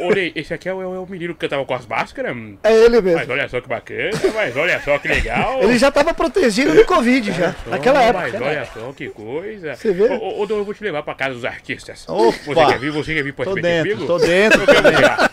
[0.00, 2.36] ô, Ney, esse aqui é o, é o menino que cantava com as máscaras?
[2.64, 3.32] É ele Mas mesmo.
[3.32, 5.62] olha só que bacana, mas olha só que legal.
[5.62, 7.54] Ele já tava protegido do Covid já.
[7.66, 8.44] Naquela Mas época.
[8.48, 9.74] olha só que coisa.
[9.76, 10.04] Você vê?
[10.14, 12.04] Ô, ô, eu vou te levar pra casa dos artistas.
[12.08, 12.36] Opa!
[12.44, 12.90] Você quer vir?
[12.92, 14.06] Você quer vir pra Tô dentro, comigo?
[14.06, 15.30] tô dentro Eu quero você lá.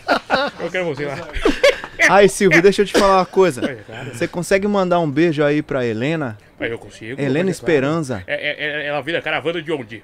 [0.60, 1.18] Eu quero você lá.
[2.08, 3.60] Aí, Silvio, deixa eu te falar uma coisa.
[3.60, 6.38] Mas, cara, Você consegue mandar um beijo aí pra Helena?
[6.68, 7.20] Eu consigo.
[7.20, 7.52] Helena é.
[7.52, 8.22] Esperança.
[8.26, 10.02] É, é, é- ela vira caravana de onde?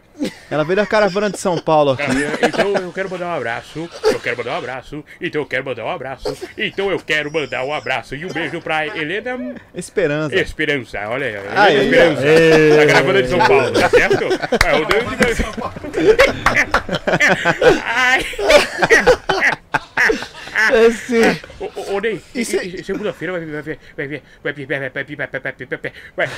[0.51, 2.05] Ela veio da caravana de São Paulo aqui.
[2.47, 3.91] Então eu quero mandar um abraço.
[4.05, 5.05] Eu quero mandar um abraço.
[5.20, 6.36] Então eu quero mandar um abraço.
[6.57, 10.35] Então eu quero mandar um abraço e um beijo pra Helena Esperança.
[10.36, 10.99] Esperança.
[11.09, 12.76] Olha aí, Helena Aí, Esperança.
[12.76, 14.25] Da caravana de São Paulo, tá certo?
[14.62, 15.26] Vai rodando de...
[17.85, 18.25] Ai,
[20.86, 21.41] Esse
[21.97, 22.20] ô Ney,
[22.84, 25.68] segunda-feira vai vir, vai vir, vai vir, vai vir, vai vir, vai vir,
[26.16, 26.36] vai vir.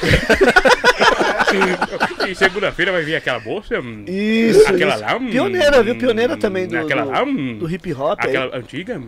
[2.29, 3.81] E segunda-feira vai vir aquela moça.
[3.81, 4.69] Hum, isso.
[4.69, 5.17] Aquela lá.
[5.17, 5.97] Hum, Pioneira, viu?
[5.97, 8.19] Pioneira hum, também do, aquela lá, do hip hop.
[8.21, 9.01] Aquela antiga.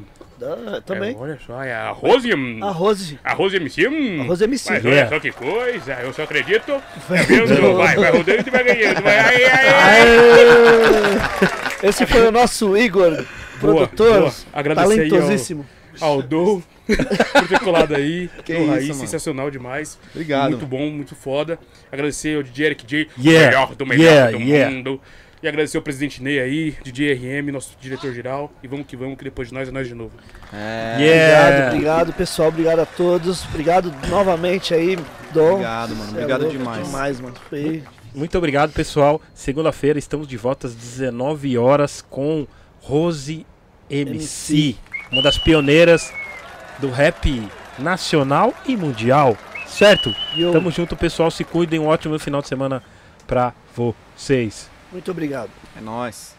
[0.42, 1.14] Ah, também.
[1.14, 2.30] É, olha só, é a Rose.
[2.62, 3.18] A Rose.
[3.22, 3.86] A Rose MC.
[3.86, 4.70] A Rose MC.
[4.70, 4.90] Mas né?
[4.90, 5.08] olha é.
[5.08, 6.82] só que coisa, eu só acredito.
[7.08, 9.02] Vai, é vendo, vai, vai rodando e vai ganhando.
[9.02, 10.00] Vai, aí, aí.
[11.82, 13.26] Esse foi o nosso Igor, boa,
[13.60, 14.20] produtor.
[14.20, 14.32] Boa.
[14.52, 15.66] Agradeci talentosíssimo.
[15.68, 15.79] Ao
[16.28, 18.28] Dou por ter colado aí.
[18.44, 19.00] Que no isso, Raiz, mano.
[19.00, 19.98] sensacional demais.
[20.12, 20.50] Obrigado.
[20.50, 21.58] Muito bom, muito foda.
[21.90, 24.70] Agradecer ao DJ Eric J, Yeah, melhor do melhor yeah, do yeah.
[24.74, 25.00] mundo.
[25.42, 28.52] E agradecer ao presidente Ney aí, DJ RM, nosso diretor-geral.
[28.62, 30.12] E vamos que vamos, que depois de nós é nós de novo.
[30.52, 31.66] É, Obrigado, Yeah.
[31.68, 32.48] obrigado, pessoal.
[32.48, 33.44] Obrigado a todos.
[33.46, 34.98] Obrigado novamente aí,
[35.32, 35.52] Dom.
[35.52, 36.10] Obrigado, mano.
[36.10, 36.86] É Obrigado louco, demais.
[36.86, 37.34] Demais, mano.
[37.48, 37.82] Foi
[38.14, 39.18] Muito obrigado, pessoal.
[39.32, 42.46] Segunda-feira estamos de volta às 19 horas com
[42.82, 43.46] Rose
[43.88, 44.76] MC, MC.
[45.10, 46.12] Uma das pioneiras
[46.78, 47.48] do rap
[47.78, 49.36] nacional e mundial.
[49.66, 50.14] Certo?
[50.34, 50.52] Yo.
[50.52, 51.30] Tamo junto, pessoal.
[51.30, 51.78] Se cuidem.
[51.78, 52.82] Um ótimo final de semana
[53.26, 54.68] pra vocês.
[54.92, 55.50] Muito obrigado.
[55.76, 56.34] É nóis.